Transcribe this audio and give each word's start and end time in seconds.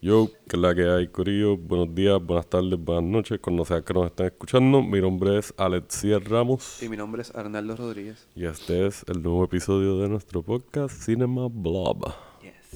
Yo, 0.00 0.30
que 0.48 0.54
es 0.54 0.62
la 0.62 0.76
que 0.76 0.88
hay, 0.88 1.08
Corillo. 1.08 1.56
Buenos 1.56 1.92
días, 1.92 2.22
buenas 2.24 2.46
tardes, 2.46 2.78
buenas 2.78 3.02
noches, 3.02 3.40
cuando 3.40 3.64
sea 3.64 3.82
que 3.82 3.92
nos 3.92 4.06
estén 4.06 4.26
escuchando. 4.26 4.80
Mi 4.80 5.00
nombre 5.00 5.36
es 5.38 5.52
Alexier 5.56 6.22
Ramos. 6.30 6.80
Y 6.80 6.88
mi 6.88 6.96
nombre 6.96 7.22
es 7.22 7.34
Arnaldo 7.34 7.74
Rodríguez. 7.74 8.28
Y 8.36 8.44
este 8.44 8.86
es 8.86 9.04
el 9.08 9.20
nuevo 9.20 9.42
episodio 9.42 9.98
de 9.98 10.08
nuestro 10.08 10.42
podcast 10.42 11.02
Cinema 11.02 11.48
Blob. 11.50 12.14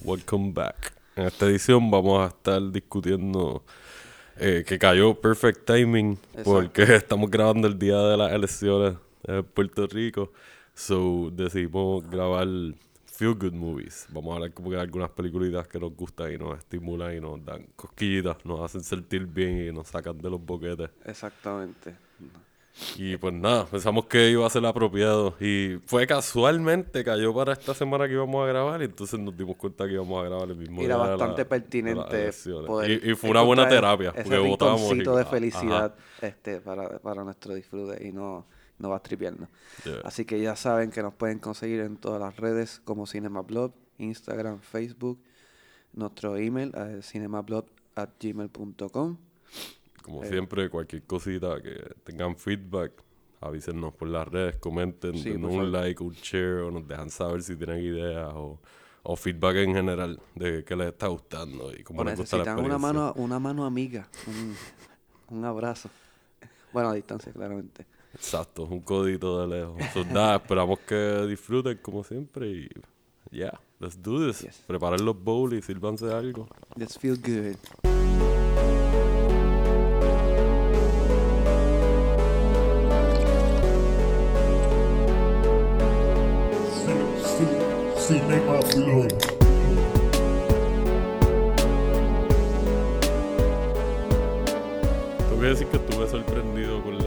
Welcome 0.02 0.50
back. 0.52 0.94
En 1.14 1.26
esta 1.26 1.46
edición 1.46 1.92
vamos 1.92 2.24
a 2.24 2.26
estar 2.26 2.60
discutiendo 2.72 3.62
eh, 4.36 4.64
que 4.66 4.76
cayó 4.76 5.14
perfect 5.14 5.64
timing 5.64 6.18
porque 6.42 6.82
estamos 6.96 7.30
grabando 7.30 7.68
el 7.68 7.78
día 7.78 7.98
de 7.98 8.16
las 8.16 8.32
elecciones 8.32 8.96
en 9.22 9.44
Puerto 9.44 9.86
Rico. 9.86 10.32
So 10.74 11.30
decidimos 11.30 12.04
grabar 12.10 12.48
feel 13.22 13.34
good 13.34 13.52
movies. 13.52 14.06
Vamos 14.08 14.32
a 14.32 14.34
hablar 14.34 14.52
como 14.52 14.70
que 14.70 14.74
de 14.74 14.82
algunas 14.82 15.10
películas 15.10 15.68
que 15.68 15.78
nos 15.78 15.94
gustan 15.94 16.32
y 16.32 16.38
nos 16.38 16.58
estimulan 16.58 17.16
y 17.16 17.20
nos 17.20 17.44
dan 17.44 17.68
cosquillitas, 17.76 18.44
nos 18.44 18.60
hacen 18.60 18.82
sentir 18.82 19.26
bien 19.26 19.68
y 19.68 19.72
nos 19.72 19.86
sacan 19.86 20.18
de 20.18 20.28
los 20.28 20.44
boquetes. 20.44 20.90
Exactamente. 21.04 21.94
Y 22.96 23.16
pues 23.18 23.32
nada, 23.32 23.66
pensamos 23.66 24.06
que 24.06 24.30
iba 24.30 24.44
a 24.44 24.50
ser 24.50 24.66
apropiado. 24.66 25.36
Y 25.38 25.78
fue 25.86 26.04
casualmente, 26.04 27.04
cayó 27.04 27.32
para 27.32 27.52
esta 27.52 27.74
semana 27.74 28.08
que 28.08 28.14
íbamos 28.14 28.42
a 28.42 28.48
grabar. 28.48 28.82
Y 28.82 28.86
entonces 28.86 29.20
nos 29.20 29.36
dimos 29.36 29.54
cuenta 29.54 29.86
que 29.86 29.92
íbamos 29.92 30.20
a 30.20 30.28
grabar 30.28 30.48
el 30.50 30.56
mismo 30.56 30.82
y 30.82 30.86
Era 30.86 30.96
bastante 30.96 31.44
pertinente. 31.44 32.28
y, 32.28 33.14
fue 33.14 33.30
una 33.30 33.42
buena 33.42 33.68
terapia. 33.68 34.12
Ese 34.16 34.36
rinconcito 34.36 35.14
de 35.14 35.24
felicidad 35.26 35.94
este, 36.20 36.60
para, 36.60 36.98
para 36.98 37.22
nuestro 37.22 37.54
disfrute. 37.54 38.04
Y 38.04 38.10
no 38.10 38.46
no 38.82 38.90
vas 38.90 39.02
tripeando. 39.02 39.48
Así 40.04 40.26
que 40.26 40.42
ya 40.42 40.56
saben 40.56 40.90
que 40.90 41.02
nos 41.02 41.14
pueden 41.14 41.38
conseguir 41.38 41.80
en 41.80 41.96
todas 41.96 42.20
las 42.20 42.36
redes 42.36 42.82
como 42.84 43.06
CinemaBlog, 43.06 43.72
Instagram, 43.98 44.60
Facebook, 44.60 45.18
nuestro 45.92 46.36
email 46.36 46.74
es 46.74 47.08
cinemablog.gmail.com. 47.10 49.16
Como 50.02 50.24
eh, 50.24 50.28
siempre, 50.28 50.68
cualquier 50.68 51.04
cosita 51.04 51.62
que 51.62 51.94
tengan 52.02 52.36
feedback, 52.36 52.90
avísenos 53.40 53.94
por 53.94 54.08
las 54.08 54.26
redes, 54.26 54.56
comenten, 54.56 55.22
den 55.22 55.44
un 55.44 55.70
like, 55.70 56.02
un 56.02 56.14
share, 56.14 56.62
o 56.62 56.72
nos 56.72 56.88
dejan 56.88 57.10
saber 57.10 57.42
si 57.42 57.54
tienen 57.54 57.80
ideas 57.80 58.32
o, 58.34 58.58
feedback 59.16 59.56
en 59.56 59.74
general 59.74 60.20
de 60.34 60.64
qué 60.64 60.74
les 60.74 60.88
está 60.88 61.06
gustando 61.06 61.72
y 61.72 61.84
cómo 61.84 62.02
les 62.02 62.18
gusta 62.18 62.38
la 62.38 62.56
una 62.56 62.78
mano, 62.78 63.12
una 63.16 63.38
mano 63.38 63.64
amiga, 63.64 64.08
un, 64.26 64.56
un 65.36 65.44
abrazo. 65.44 65.88
Bueno, 66.72 66.88
a 66.88 66.94
distancia, 66.94 67.32
claramente. 67.32 67.86
Exacto, 68.14 68.64
un 68.64 68.80
codito 68.80 69.40
de 69.40 69.58
lejos. 69.58 69.82
So, 69.92 70.04
nada, 70.12 70.36
esperamos 70.36 70.78
que 70.80 71.26
disfruten 71.26 71.78
como 71.78 72.04
siempre 72.04 72.48
y 72.48 72.68
yeah, 73.30 73.58
let's 73.80 74.00
do 74.00 74.26
this. 74.26 74.46
Preparen 74.66 75.04
los 75.04 75.16
bowls 75.18 75.54
y 75.54 75.62
sírvanse 75.62 76.12
algo. 76.12 76.48
Let's 76.76 76.98
feel 76.98 77.16
good. 77.16 77.56
Cinema 88.12 88.60
Flow. 88.62 89.06
Te 95.28 95.34
voy 95.36 95.46
a 95.46 95.48
decir 95.50 95.66
que 95.68 95.76
estuve 95.76 96.08
sorprendido 96.08 96.82
con 96.82 96.98
la 96.98 97.01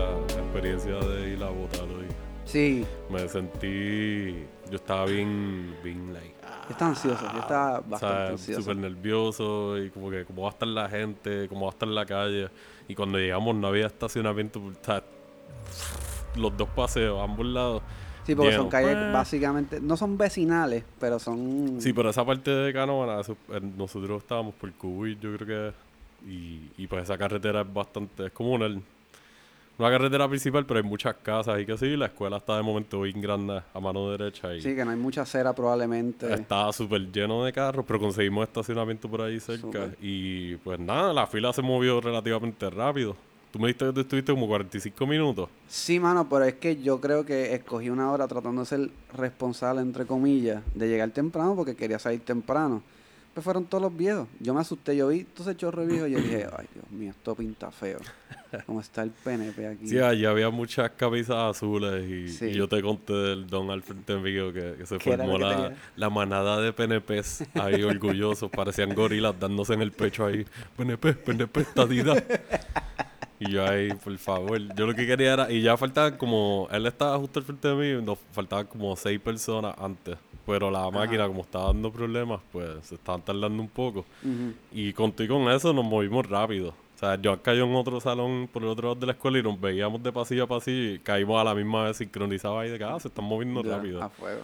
experiencia 0.66 1.10
de 1.10 1.30
ir 1.30 1.44
a 1.44 1.50
votar 1.50 1.84
hoy. 1.84 2.08
Sí. 2.46 2.86
Me 3.10 3.28
sentí. 3.28 4.46
Yo 4.70 4.76
estaba 4.76 5.06
bien. 5.06 5.76
bien 5.84 6.14
like. 6.14 6.34
Yo 6.66 6.72
estaba 6.72 6.92
ansioso, 6.92 7.32
yo 7.32 7.40
estaba 7.40 7.80
bastante 7.82 8.32
ansioso. 8.32 8.62
Súper 8.62 8.78
nervioso 8.78 9.78
y 9.78 9.90
como 9.92 10.10
que 10.10 10.26
cómo 10.26 10.44
va 10.44 10.50
a 10.50 10.52
estar 10.52 10.68
la 10.68 10.90
gente, 10.90 11.48
cómo 11.48 11.66
va 11.66 11.72
a 11.72 11.74
estar 11.74 11.88
la 11.88 12.06
calle. 12.06 12.50
Y 12.88 12.96
cuando 12.96 13.20
llegamos 13.20 13.56
no 13.56 13.68
había 13.68 13.86
estacionamiento. 13.86 14.60
los 16.36 16.58
dos 16.58 16.70
paseos, 16.70 17.22
ambos 17.22 17.46
lados. 17.46 17.84
Sí, 18.26 18.34
porque 18.34 18.56
son 18.56 18.70
calles 18.70 18.96
pues. 18.96 19.14
básicamente, 19.14 19.80
no 19.80 19.96
son 19.96 20.18
vecinales, 20.18 20.84
pero 21.00 21.20
son... 21.20 21.80
Sí, 21.80 21.94
pero 21.94 22.10
esa 22.10 22.26
parte 22.26 22.50
de 22.50 22.74
Canóvana, 22.74 23.22
eh, 23.22 23.62
nosotros 23.78 24.24
estábamos 24.24 24.56
por 24.56 24.72
Cuba 24.74 25.10
yo 25.10 25.38
creo 25.38 25.48
que... 25.48 26.28
Y, 26.28 26.72
y 26.76 26.88
pues 26.88 27.04
esa 27.04 27.20
carretera 27.20 27.62
es 27.62 27.72
bastante, 27.72 28.26
es 28.26 28.32
como 28.32 28.58
una, 29.78 29.90
carretera 29.90 30.28
principal, 30.28 30.66
pero 30.66 30.80
hay 30.80 30.86
muchas 30.86 31.16
casas 31.16 31.60
y 31.62 31.66
que 31.66 31.78
sí, 31.78 31.96
la 31.96 32.08
escuela 32.08 32.38
está 32.38 32.58
de 32.58 32.64
momento 32.64 33.02
bien 33.02 33.22
grande 33.22 33.62
a 33.74 33.80
mano 33.80 34.10
derecha. 34.12 34.54
Y 34.54 34.62
sí, 34.62 34.76
que 34.76 34.86
no 34.86 34.92
hay 34.92 34.98
mucha 34.98 35.22
acera 35.22 35.54
probablemente. 35.54 36.34
Está 36.34 36.72
súper 36.74 37.12
lleno 37.12 37.44
de 37.44 37.54
carros, 37.54 37.86
pero 37.88 38.00
conseguimos 38.00 38.48
estacionamiento 38.48 39.10
por 39.10 39.22
ahí 39.22 39.40
cerca. 39.40 39.90
Y 40.02 40.56
pues 40.58 40.80
nada, 40.80 41.14
la 41.14 41.28
fila 41.28 41.54
se 41.54 41.62
movió 41.62 42.02
relativamente 42.02 42.70
rápido. 42.70 43.16
Tú 43.56 43.60
me 43.60 43.68
dijiste 43.68 43.94
que 43.94 44.02
estuviste 44.02 44.34
como 44.34 44.48
45 44.48 45.08
minutos. 45.08 45.50
Sí, 45.70 45.98
mano, 45.98 46.28
pero 46.28 46.44
es 46.44 46.56
que 46.56 46.76
yo 46.82 47.00
creo 47.00 47.26
que 47.26 47.54
escogí 47.54 47.90
una 47.90 48.12
hora 48.12 48.28
tratando 48.28 48.60
de 48.62 48.68
ser 48.68 48.90
responsable, 49.14 49.80
entre 49.80 50.06
comillas, 50.06 50.62
de 50.74 50.90
llegar 50.90 51.12
temprano 51.12 51.56
porque 51.56 51.74
quería 51.74 51.98
salir 51.98 52.20
temprano. 52.20 52.84
Pues 53.36 53.44
fueron 53.44 53.66
todos 53.66 53.82
los 53.82 53.96
viejos. 53.96 54.30
Yo 54.40 54.54
me 54.54 54.62
asusté, 54.62 54.96
yo 54.96 55.10
vi 55.10 55.26
todo 55.26 55.50
ese 55.50 55.58
chorro 55.58 55.86
viejo 55.86 56.08
y 56.08 56.12
yo 56.12 56.20
dije, 56.20 56.48
ay 56.58 56.68
Dios 56.74 56.90
mío, 56.90 57.12
esto 57.12 57.36
pinta 57.36 57.70
feo. 57.70 58.00
¿Cómo 58.66 58.80
está 58.80 59.04
el 59.04 59.12
PNP 59.12 59.68
aquí? 59.68 59.90
Sí, 59.90 60.00
allí 60.00 60.24
había 60.24 60.50
muchas 60.50 60.92
camisas 60.92 61.36
azules 61.36 62.40
y, 62.42 62.54
yo 62.54 62.70
te 62.70 62.82
conté 62.82 63.12
del 63.12 63.48
Don 63.48 63.70
Alfred 63.70 64.10
Envigo 64.10 64.54
que, 64.54 64.76
que 64.78 64.86
se 64.86 65.00
formó 65.00 65.38
la, 65.38 65.74
la, 65.98 66.10
manada 66.10 66.62
de 66.62 66.72
PNPs 66.72 67.44
ahí 67.56 67.84
orgullosos, 67.84 68.50
parecían 68.50 68.96
gorilas 68.96 69.38
dándose 69.38 69.74
en 69.74 69.82
el 69.82 69.92
pecho 69.92 70.26
ahí. 70.26 70.46
PNP, 70.78 71.14
PNP, 71.16 71.60
estadidad. 71.60 72.24
Y 73.40 73.52
yo 73.52 73.66
ahí, 73.68 73.90
por 73.94 74.18
favor, 74.18 74.60
yo 74.76 74.86
lo 74.88 74.94
que 74.94 75.06
quería 75.06 75.34
era, 75.34 75.52
y 75.52 75.62
ya 75.62 75.76
faltaban 75.76 76.18
como, 76.18 76.68
él 76.72 76.86
estaba 76.86 77.18
justo 77.18 77.40
al 77.40 77.46
frente 77.46 77.68
de 77.68 77.76
mí, 77.76 78.06
nos 78.06 78.18
faltaban 78.32 78.66
como 78.68 78.96
seis 78.96 79.20
personas 79.20 79.76
antes. 79.78 80.18
Pero 80.46 80.70
la 80.70 80.90
máquina, 80.92 81.28
como 81.28 81.42
estaba 81.42 81.66
dando 81.68 81.92
problemas, 81.92 82.40
pues 82.52 82.70
se 82.84 82.96
estaban 82.96 83.22
tardando 83.22 83.62
un 83.62 83.70
poco. 83.70 84.06
Y 84.72 84.94
contigo 84.94 85.38
con 85.38 85.52
eso 85.52 85.74
nos 85.74 85.84
movimos 85.84 86.28
rápido. 86.30 86.70
O 86.70 86.98
sea, 86.98 87.20
yo 87.20 87.42
cayó 87.42 87.66
en 87.66 87.76
otro 87.76 88.00
salón 88.00 88.48
por 88.52 88.64
el 88.64 88.70
otro 88.70 88.90
lado 88.90 89.00
de 89.00 89.08
la 89.08 89.12
escuela 89.14 89.40
y 89.40 89.44
nos 89.44 89.60
veíamos 89.60 90.02
de 90.02 90.14
pasillo 90.14 90.46
a 90.46 90.48
pasillo 90.48 90.94
y 90.94 91.00
caímos 91.00 91.42
a 91.42 91.44
la 91.44 91.54
misma 91.54 91.86
vez 91.86 91.98
sincronizados 91.98 92.60
ahí 92.60 92.70
de 92.70 92.78
que 92.78 92.86
ah, 92.86 92.98
se 93.00 93.10
están 93.10 93.26
moviendo 93.26 93.62
rápido. 93.64 94.02
A 94.02 94.10
fuego. 94.10 94.42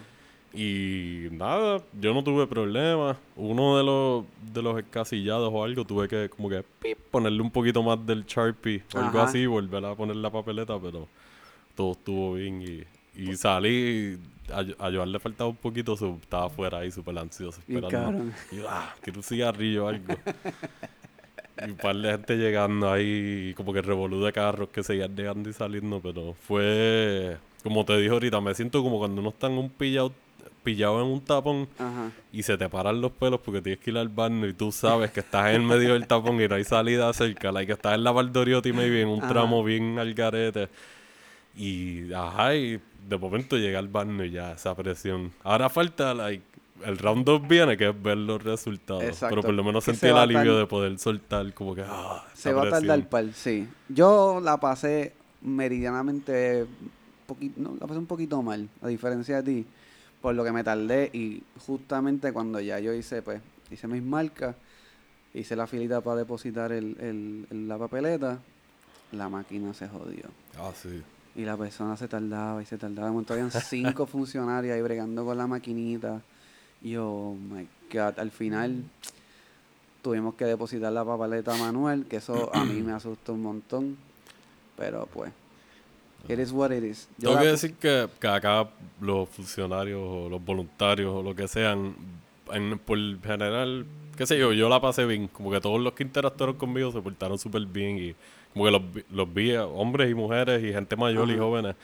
Y 0.53 1.28
nada, 1.31 1.81
yo 2.00 2.13
no 2.13 2.23
tuve 2.23 2.45
problemas. 2.45 3.17
Uno 3.35 3.78
de 3.78 3.84
los 3.84 4.25
de 4.53 4.62
los 4.62 4.78
escasillados 4.78 5.50
o 5.53 5.63
algo 5.63 5.85
tuve 5.85 6.07
que 6.07 6.29
como 6.29 6.50
que 6.50 6.63
ponerle 7.09 7.41
un 7.41 7.51
poquito 7.51 7.81
más 7.84 8.06
del 8.06 8.25
Sharpie 8.25 8.84
o 8.94 9.00
algo 9.00 9.22
así, 9.22 9.45
volver 9.45 9.85
a 9.85 9.95
poner 9.95 10.17
la 10.17 10.29
papeleta, 10.29 10.78
pero 10.79 11.07
todo 11.75 11.94
estuvo 11.94 12.34
bien 12.34 12.61
y, 12.61 12.84
y 13.22 13.35
salí 13.38 14.19
a, 14.51 14.85
a 14.85 14.90
le 14.90 15.19
faltaba 15.19 15.50
un 15.50 15.56
poquito, 15.56 15.94
estaba 15.94 16.45
afuera 16.45 16.79
ahí 16.79 16.91
súper 16.91 17.17
ansioso 17.17 17.61
esperando. 17.67 18.34
Y 18.51 18.57
yo, 18.57 18.66
ah, 18.69 18.94
quiero 19.01 19.19
un 19.19 19.23
cigarrillo 19.23 19.85
o 19.85 19.88
algo. 19.88 20.13
y 21.66 21.69
un 21.69 21.78
par 21.78 21.95
de 21.95 22.11
gente 22.11 22.38
llegando 22.38 22.91
ahí, 22.91 23.53
como 23.56 23.73
que 23.73 23.81
revolú 23.81 24.23
de 24.23 24.34
carros 24.34 24.69
que 24.69 24.84
seguían 24.84 25.16
llegando 25.16 25.50
y 25.50 25.53
saliendo, 25.53 26.00
pero 26.01 26.35
fue, 26.47 27.38
como 27.63 27.85
te 27.85 27.97
dije 27.97 28.09
ahorita, 28.09 28.41
me 28.41 28.53
siento 28.53 28.84
como 28.84 29.00
cuando 29.00 29.22
uno 29.22 29.29
está 29.29 29.47
en 29.47 29.53
un 29.53 29.69
pillado 29.69 30.11
pillado 30.63 31.01
en 31.01 31.07
un 31.07 31.22
tapón 31.22 31.67
y 32.31 32.44
se 32.44 32.57
te 32.57 32.69
paran 32.69 33.01
los 33.01 33.11
pelos 33.11 33.39
porque 33.41 33.61
tienes 33.61 33.79
que 33.79 33.91
ir 33.91 33.97
al 33.97 34.09
baño 34.09 34.47
y 34.47 34.53
tú 34.53 34.72
sabes 34.72 35.11
que 35.11 35.22
estás 35.22 35.53
en 35.53 35.66
medio 35.66 35.94
del 35.94 36.07
tapón 36.07 36.41
y 36.41 36.47
no 36.47 36.55
hay 36.55 36.63
salida 36.63 37.11
cerca, 37.13 37.51
like 37.51 37.67
que 37.67 37.73
estás 37.73 37.95
en 37.95 38.03
la 38.03 38.11
Valdoriotti 38.11 38.73
maybe 38.73 39.01
en 39.01 39.07
un 39.07 39.22
tramo 39.22 39.63
bien 39.63 39.99
al 39.99 40.13
garete 40.13 40.69
y 41.55 42.11
ajá, 42.13 42.55
y 42.55 42.79
de 43.07 43.17
momento 43.17 43.57
llega 43.57 43.79
al 43.79 43.88
baño 43.88 44.23
y 44.23 44.31
ya 44.31 44.53
esa 44.53 44.75
presión. 44.75 45.31
Ahora 45.44 45.69
falta 45.69 46.13
like 46.13 46.44
el 46.85 46.97
round 46.97 47.25
2 47.25 47.47
viene, 47.47 47.78
que 47.78 47.90
es 47.90 48.02
ver 48.02 48.17
los 48.17 48.43
resultados. 48.43 49.17
Pero 49.19 49.41
por 49.41 49.53
lo 49.53 49.64
menos 49.64 49.84
sentí 49.84 50.07
el 50.07 50.17
alivio 50.17 50.57
de 50.57 50.66
poder 50.66 50.97
soltar, 50.97 51.53
como 51.53 51.75
que. 51.75 51.84
Ah, 51.85 52.25
se 52.34 52.52
va 52.53 52.64
a 52.64 52.69
tardar 52.69 53.07
par, 53.07 53.31
sí. 53.34 53.67
Yo 53.87 54.40
la 54.41 54.59
pasé 54.59 55.14
meridianamente. 55.41 56.66
no, 57.57 57.75
la 57.79 57.85
pasé 57.85 57.99
un 57.99 58.07
poquito 58.07 58.41
mal, 58.41 58.67
a 58.81 58.87
diferencia 58.87 59.41
de 59.41 59.43
ti 59.43 59.67
por 60.22 60.35
lo 60.35 60.44
que 60.44 60.52
me 60.52 60.64
tardé 60.64 61.09
y 61.14 61.44
justamente 61.66 62.32
cuando 62.32 62.59
ya 62.59 62.79
yo 62.79 62.94
hice, 62.94 63.22
pues, 63.22 63.41
hice 63.72 63.88
mis 63.88 64.03
marcas, 64.03 64.56
hice 65.34 65.56
la 65.56 65.68
filita 65.68 66.02
para 66.02 66.18
depositar 66.18 66.72
el, 66.72 66.96
el, 67.50 67.68
la 67.68 67.78
papeleta, 67.78 68.40
la 69.12 69.29
máquina 69.29 69.73
se 69.73 69.88
jodió. 69.88 70.26
Ah, 70.58 70.72
sí. 70.76 71.02
Y 71.35 71.44
la 71.44 71.58
persona 71.58 71.97
se 71.97 72.08
tardaba 72.08 72.62
y 72.62 72.66
se 72.66 72.78
tardaba. 72.78 73.09
Habían 73.09 73.52
cinco 73.52 74.06
funcionarios 74.08 74.76
ahí 74.76 74.82
bregando 74.82 75.26
con 75.26 75.38
la 75.38 75.47
maquinita. 75.47 76.22
Y 76.82 76.91
yo, 76.91 77.08
oh 77.08 77.35
my 77.35 77.67
God, 77.91 78.20
al 78.20 78.32
final 78.32 78.84
tuvimos 80.02 80.35
que 80.35 80.46
depositar 80.46 80.91
la 80.91 81.06
papeleta 81.06 81.56
manual, 81.56 82.06
que 82.06 82.17
eso 82.17 82.53
a 82.53 82.66
mí 82.66 82.82
me 82.82 82.91
asustó 82.91 83.34
un 83.34 83.44
montón. 83.44 83.97
Pero 84.78 85.08
pues, 85.14 85.32
Is 86.28 86.52
what 86.52 86.72
it 86.72 86.84
is. 86.84 87.09
Tengo 87.20 87.38
que 87.40 87.47
decir 87.47 87.73
que, 87.73 88.08
acá 88.28 88.70
los 89.00 89.28
funcionarios 89.29 90.02
o 90.02 90.29
los 90.29 90.44
voluntarios 90.44 91.14
o 91.14 91.22
lo 91.22 91.35
que 91.35 91.47
sean, 91.47 91.96
en, 92.52 92.79
por 92.79 92.97
general, 93.22 93.85
qué 94.16 94.26
sé 94.26 94.38
yo, 94.38 94.53
yo 94.53 94.70
la 94.70 94.79
pasé 94.79 95.06
bien. 95.06 95.28
Como 95.28 95.52
que 95.52 95.59
todos 95.59 95.82
los 95.82 95.94
que 95.94 96.03
interactuaron 96.03 96.56
conmigo 96.56 96.91
se 96.91 97.02
portaron 97.02 97.38
súper 97.38 97.66
bien 97.66 97.97
y 97.97 98.16
como 98.53 98.66
que 98.66 98.72
los, 98.72 98.82
los 99.12 99.34
vi, 99.34 99.56
hombres 99.56 100.09
y 100.12 100.14
mujeres 100.14 100.64
y 100.64 100.72
gente 100.72 100.96
mayor 100.96 101.29
y 101.29 101.38
jóvenes, 101.38 101.76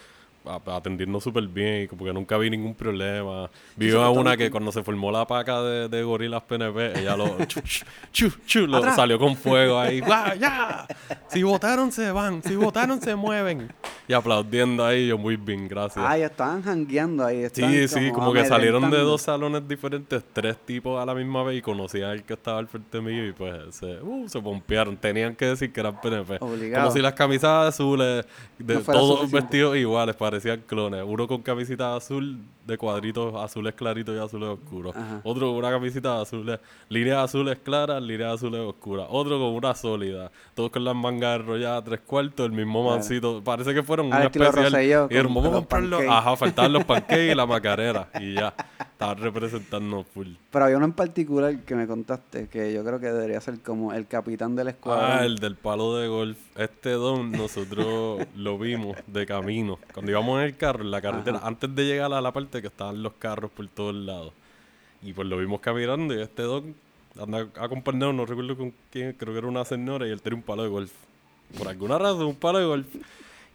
atendiendo 0.49 1.19
súper 1.19 1.47
bien 1.47 1.83
y 1.83 1.87
como 1.87 2.05
que 2.05 2.13
nunca 2.13 2.37
vi 2.37 2.49
ningún 2.49 2.73
problema. 2.75 3.49
Vi 3.75 3.91
a 3.91 4.09
una 4.09 4.35
que- 4.37 4.49
cuando 4.51 4.71
se 4.71 4.83
formó 4.83 5.11
la 5.11 5.25
paca 5.27 5.61
de, 5.61 5.89
de 5.89 6.03
gorilas 6.03 6.43
PNP, 6.43 6.99
ella 6.99 7.15
lo, 7.17 7.27
chu, 7.45 7.61
chu, 7.61 7.85
chu, 8.11 8.29
chu, 8.45 8.67
lo 8.67 8.81
salió 8.95 9.19
con 9.19 9.35
fuego 9.35 9.79
ahí. 9.79 9.99
¡Guau, 9.99 10.35
ya! 10.39 10.87
Si 11.29 11.43
votaron 11.43 11.91
se 11.91 12.11
van, 12.11 12.41
si 12.43 12.55
votaron 12.55 13.01
se 13.01 13.15
mueven. 13.15 13.71
Y 14.07 14.13
aplaudiendo 14.13 14.85
ahí, 14.85 15.07
yo 15.07 15.17
muy 15.17 15.35
bien, 15.35 15.67
gracias. 15.67 16.05
Ah, 16.07 16.17
ya 16.17 16.27
estaban 16.27 16.61
jangueando 16.63 17.25
ahí. 17.25 17.45
Sí, 17.51 17.87
sí, 17.89 18.11
como 18.11 18.31
que 18.31 18.45
salieron 18.45 18.89
de 18.89 18.99
dos 18.99 19.21
salones 19.23 19.67
diferentes, 19.67 20.23
tres 20.31 20.55
tipos 20.65 21.01
a 21.01 21.05
la 21.05 21.13
misma 21.13 21.43
vez 21.43 21.57
y 21.57 21.61
conocían 21.61 22.11
al 22.11 22.23
que 22.23 22.33
estaba 22.33 22.59
al 22.59 22.67
frente 22.67 23.01
mío 23.01 23.27
y 23.27 23.33
pues 23.33 23.75
se, 23.75 24.01
uh, 24.01 24.29
se 24.29 24.39
pompearon. 24.41 24.95
Tenían 24.95 25.35
que 25.35 25.45
decir 25.47 25.73
que 25.73 25.81
eran 25.81 25.99
PNP. 25.99 26.37
Obligado. 26.39 26.85
Como 26.85 26.95
si 26.95 27.01
las 27.01 27.13
camisas 27.13 27.67
azules, 27.67 28.25
de 28.57 28.75
No 28.75 28.79
todos 28.81 29.19
suficiente. 29.19 29.35
vestidos 29.41 29.75
iguales, 29.77 30.15
parecían 30.15 30.36
clones. 30.65 31.03
Uno 31.05 31.27
con 31.27 31.41
camisita 31.41 31.95
azul 31.95 32.39
de 32.67 32.77
cuadritos 32.77 33.33
azules 33.35 33.73
claritos 33.73 34.15
y 34.15 34.19
azules 34.19 34.49
oscuros. 34.49 34.95
Ajá. 34.95 35.21
Otro 35.23 35.47
con 35.47 35.55
una 35.55 35.71
camisita 35.71 36.21
azules, 36.21 36.59
líneas 36.89 37.17
azules 37.23 37.57
claras, 37.63 38.01
líneas 38.03 38.35
azules 38.35 38.59
oscuras. 38.61 39.07
Otro 39.09 39.39
con 39.39 39.53
una 39.55 39.73
sólida. 39.73 40.31
Todos 40.53 40.69
con 40.69 40.83
las 40.83 40.95
mangas 40.95 41.39
enrolladas 41.39 41.83
tres 41.85 42.01
cuartos, 42.05 42.45
el 42.45 42.51
mismo 42.51 42.81
Claro. 42.83 42.97
mancito. 42.97 43.41
Parece 43.43 43.73
que 43.73 43.81
fueron 43.83 44.11
Al 44.13 44.19
un 44.21 44.25
estilo 44.27 44.45
especial. 44.49 45.07
Y 45.09 45.15
con- 45.23 45.33
vamos 45.33 45.45
a 45.47 45.51
comprarlo. 45.51 45.99
Ajá, 46.11 46.35
faltaban 46.35 46.73
los 46.73 46.83
pancakes 46.85 47.31
y 47.31 47.35
la 47.35 47.45
macarena. 47.45 48.07
Y 48.19 48.33
ya. 48.35 48.53
Estaban 48.79 49.17
representando 49.19 50.03
full. 50.03 50.27
Pero 50.51 50.65
había 50.65 50.77
uno 50.77 50.85
en 50.87 50.93
particular 50.93 51.55
que 51.63 51.75
me 51.75 51.85
contaste 51.87 52.47
que 52.49 52.73
yo 52.73 52.83
creo 52.83 52.99
que 52.99 53.05
debería 53.07 53.39
ser 53.39 53.61
como 53.61 53.93
el 53.93 54.07
capitán 54.07 54.55
del 54.55 54.69
escuadrón. 54.69 55.11
Ah, 55.19 55.23
el 55.25 55.37
del 55.37 55.55
palo 55.55 55.95
de 55.97 56.07
golf. 56.07 56.37
Este 56.55 56.89
don 56.91 57.31
nosotros 57.31 58.25
lo 58.35 58.57
vimos 58.57 58.97
de 59.05 59.25
camino. 59.27 59.77
Cuando 59.93 60.11
íbamos 60.11 60.39
en 60.39 60.45
el 60.45 60.57
carro, 60.57 60.81
en 60.83 60.89
la 60.91 61.01
carretera, 61.01 61.37
Ajá. 61.37 61.47
antes 61.47 61.73
de 61.75 61.85
llegar 61.85 62.11
a 62.11 62.19
la 62.21 62.31
parte 62.33 62.56
que 62.61 62.67
estaban 62.67 63.01
los 63.03 63.13
carros 63.13 63.51
por 63.51 63.67
todos 63.67 63.95
lados. 63.95 64.33
Y 65.01 65.13
pues 65.13 65.27
lo 65.27 65.37
vimos 65.37 65.59
caminando 65.61 66.13
y 66.13 66.21
este 66.21 66.43
don 66.43 66.75
anda 67.19 67.47
acompañado, 67.59 68.13
no 68.13 68.25
recuerdo 68.25 68.57
con 68.57 68.73
quién, 68.91 69.13
creo 69.13 69.33
que 69.33 69.39
era 69.39 69.47
una 69.47 69.65
señora 69.65 70.07
y 70.07 70.11
él 70.11 70.21
tenía 70.21 70.37
un 70.37 70.43
palo 70.43 70.63
de 70.63 70.69
golf. 70.69 70.91
Por 71.57 71.67
alguna 71.67 71.97
razón, 71.97 72.25
un 72.25 72.35
palo 72.35 72.59
de 72.59 72.65
golf. 72.65 72.87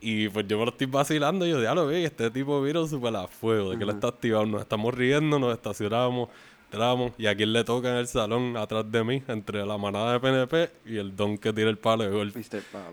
Y 0.01 0.29
pues 0.29 0.49
yo 0.49 0.59
me 0.59 0.65
lo 0.65 0.73
estoy 0.73 0.89
vacilando 0.89 1.47
y 1.47 1.51
yo, 1.51 1.63
ya 1.63 1.75
lo 1.75 1.87
vi, 1.87 2.05
este 2.05 2.31
tipo 2.31 2.61
vino 2.61 2.87
súper 2.89 3.15
a 3.15 3.29
fuego, 3.29 3.71
de 3.71 3.79
que 3.79 3.85
él 3.85 3.91
Ajá. 3.91 3.99
está 3.99 4.09
activado. 4.09 4.47
Nos 4.47 4.63
estamos 4.63 4.93
riendo, 4.93 5.39
nos 5.39 5.55
estacionamos, 5.55 6.29
entramos 6.73 7.13
y 7.19 7.27
a 7.27 7.35
quién 7.35 7.53
le 7.53 7.65
toca 7.65 7.91
en 7.91 7.97
el 7.97 8.07
salón 8.07 8.57
atrás 8.57 8.91
de 8.91 9.05
mí, 9.05 9.23
entre 9.29 9.65
la 9.67 9.77
manada 9.77 10.15
de 10.15 10.21
PNP 10.21 10.71
y 10.87 10.97
el 10.97 11.15
don 11.15 11.37
que 11.37 11.53
tira 11.53 11.69
el 11.69 11.77
palo 11.77 12.05
de 12.05 12.11
golf. 12.11 12.35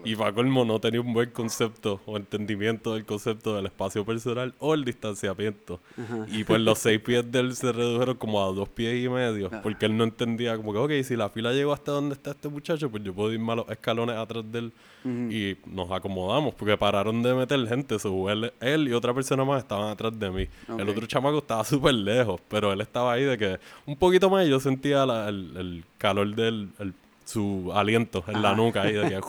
Y 0.03 0.15
para 0.15 0.33
colmo 0.33 0.65
no 0.65 0.79
tenía 0.79 0.99
un 0.99 1.13
buen 1.13 1.29
concepto 1.31 2.01
o 2.05 2.17
entendimiento 2.17 2.93
del 2.93 3.05
concepto 3.05 3.55
del 3.55 3.67
espacio 3.67 4.05
personal 4.05 4.53
o 4.59 4.73
el 4.73 4.83
distanciamiento. 4.83 5.79
Y 6.27 6.43
pues 6.43 6.59
los 6.59 6.79
seis 6.79 6.99
pies 6.99 7.31
de 7.31 7.39
él 7.39 7.55
se 7.55 7.71
redujeron 7.71 8.17
como 8.17 8.43
a 8.43 8.51
dos 8.51 8.67
pies 8.67 9.03
y 9.03 9.07
medio, 9.07 9.49
porque 9.63 9.85
él 9.85 9.95
no 9.95 10.03
entendía 10.03 10.57
como 10.57 10.73
que, 10.73 10.79
ok, 10.79 11.05
si 11.05 11.15
la 11.15 11.29
fila 11.29 11.53
llegó 11.53 11.71
hasta 11.71 11.93
donde 11.93 12.15
está 12.15 12.31
este 12.31 12.49
muchacho, 12.49 12.89
pues 12.89 13.03
yo 13.03 13.13
puedo 13.13 13.31
irme 13.31 13.53
a 13.53 13.55
los 13.55 13.69
escalones 13.69 14.17
atrás 14.17 14.43
de 14.51 14.59
él 14.59 14.73
y 15.05 15.57
nos 15.65 15.89
acomodamos, 15.91 16.53
porque 16.55 16.77
pararon 16.77 17.23
de 17.23 17.33
meter 17.33 17.65
gente, 17.67 17.97
so, 17.97 18.29
él, 18.29 18.51
él 18.59 18.89
y 18.89 18.93
otra 18.93 19.13
persona 19.13 19.45
más 19.45 19.63
estaban 19.63 19.89
atrás 19.89 20.17
de 20.19 20.29
mí. 20.29 20.47
El 20.77 20.89
otro 20.89 21.05
chamaco 21.05 21.37
estaba 21.37 21.63
súper 21.63 21.93
lejos, 21.93 22.41
pero 22.49 22.73
él 22.73 22.81
estaba 22.81 23.13
ahí 23.13 23.23
de 23.23 23.37
que 23.37 23.59
un 23.85 23.95
poquito 23.95 24.29
más 24.29 24.45
y 24.45 24.49
yo 24.49 24.59
sentía 24.59 25.05
la- 25.05 25.29
el, 25.29 25.55
el 25.57 25.83
calor 25.97 26.35
del 26.35 26.69
el- 26.79 26.93
su 27.25 27.71
aliento 27.75 28.23
en 28.27 28.41
la 28.41 28.55
nuca 28.55 28.81
ahí 28.81 28.93
de 28.93 29.07
que... 29.09 29.19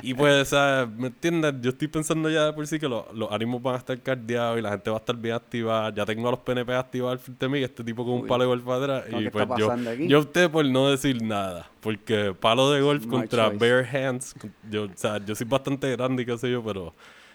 Y 0.00 0.14
pues, 0.14 0.48
sea, 0.48 0.88
¿me 0.96 1.08
entiendes? 1.08 1.54
Yo 1.60 1.70
estoy 1.70 1.88
pensando 1.88 2.30
ya 2.30 2.46
de 2.46 2.52
por 2.52 2.64
sí 2.68 2.78
que 2.78 2.88
lo- 2.88 3.06
los 3.12 3.30
ánimos 3.32 3.60
van 3.60 3.74
a 3.74 3.78
estar 3.78 4.00
cardeados 4.00 4.56
y 4.58 4.62
la 4.62 4.70
gente 4.70 4.88
va 4.90 4.96
a 4.96 5.00
estar 5.00 5.16
bien 5.16 5.34
activada. 5.34 5.92
Ya 5.92 6.06
tengo 6.06 6.28
a 6.28 6.30
los 6.30 6.40
PNP 6.40 6.72
activados 6.72 7.18
al 7.18 7.18
frente 7.18 7.44
de 7.44 7.50
mí 7.52 7.58
y 7.58 7.64
este 7.64 7.82
tipo 7.84 8.04
con 8.04 8.14
un 8.14 8.20
Uy. 8.22 8.28
palo 8.28 8.44
de 8.44 8.48
golf 8.48 8.68
atrás. 8.68 9.04
¿Cómo 9.10 9.20
Y 9.20 9.28
pues 9.28 9.48
yo, 9.58 9.72
aquí? 9.72 10.06
yo 10.06 10.20
opté 10.20 10.48
por 10.48 10.64
no 10.64 10.88
decir 10.88 11.20
nada. 11.20 11.68
Porque 11.80 12.32
palo 12.38 12.70
de 12.70 12.80
golf 12.80 13.06
contra 13.08 13.50
choice. 13.50 13.58
bare 13.58 14.06
hands. 14.06 14.34
Yo, 14.70 14.84
o 14.84 14.90
sea, 14.94 15.18
yo 15.22 15.34
soy 15.34 15.46
bastante 15.48 15.90
grande 15.96 16.22
y 16.22 16.26
qué 16.26 16.38
sé 16.38 16.48
yo, 16.50 16.62
pero 16.62 16.94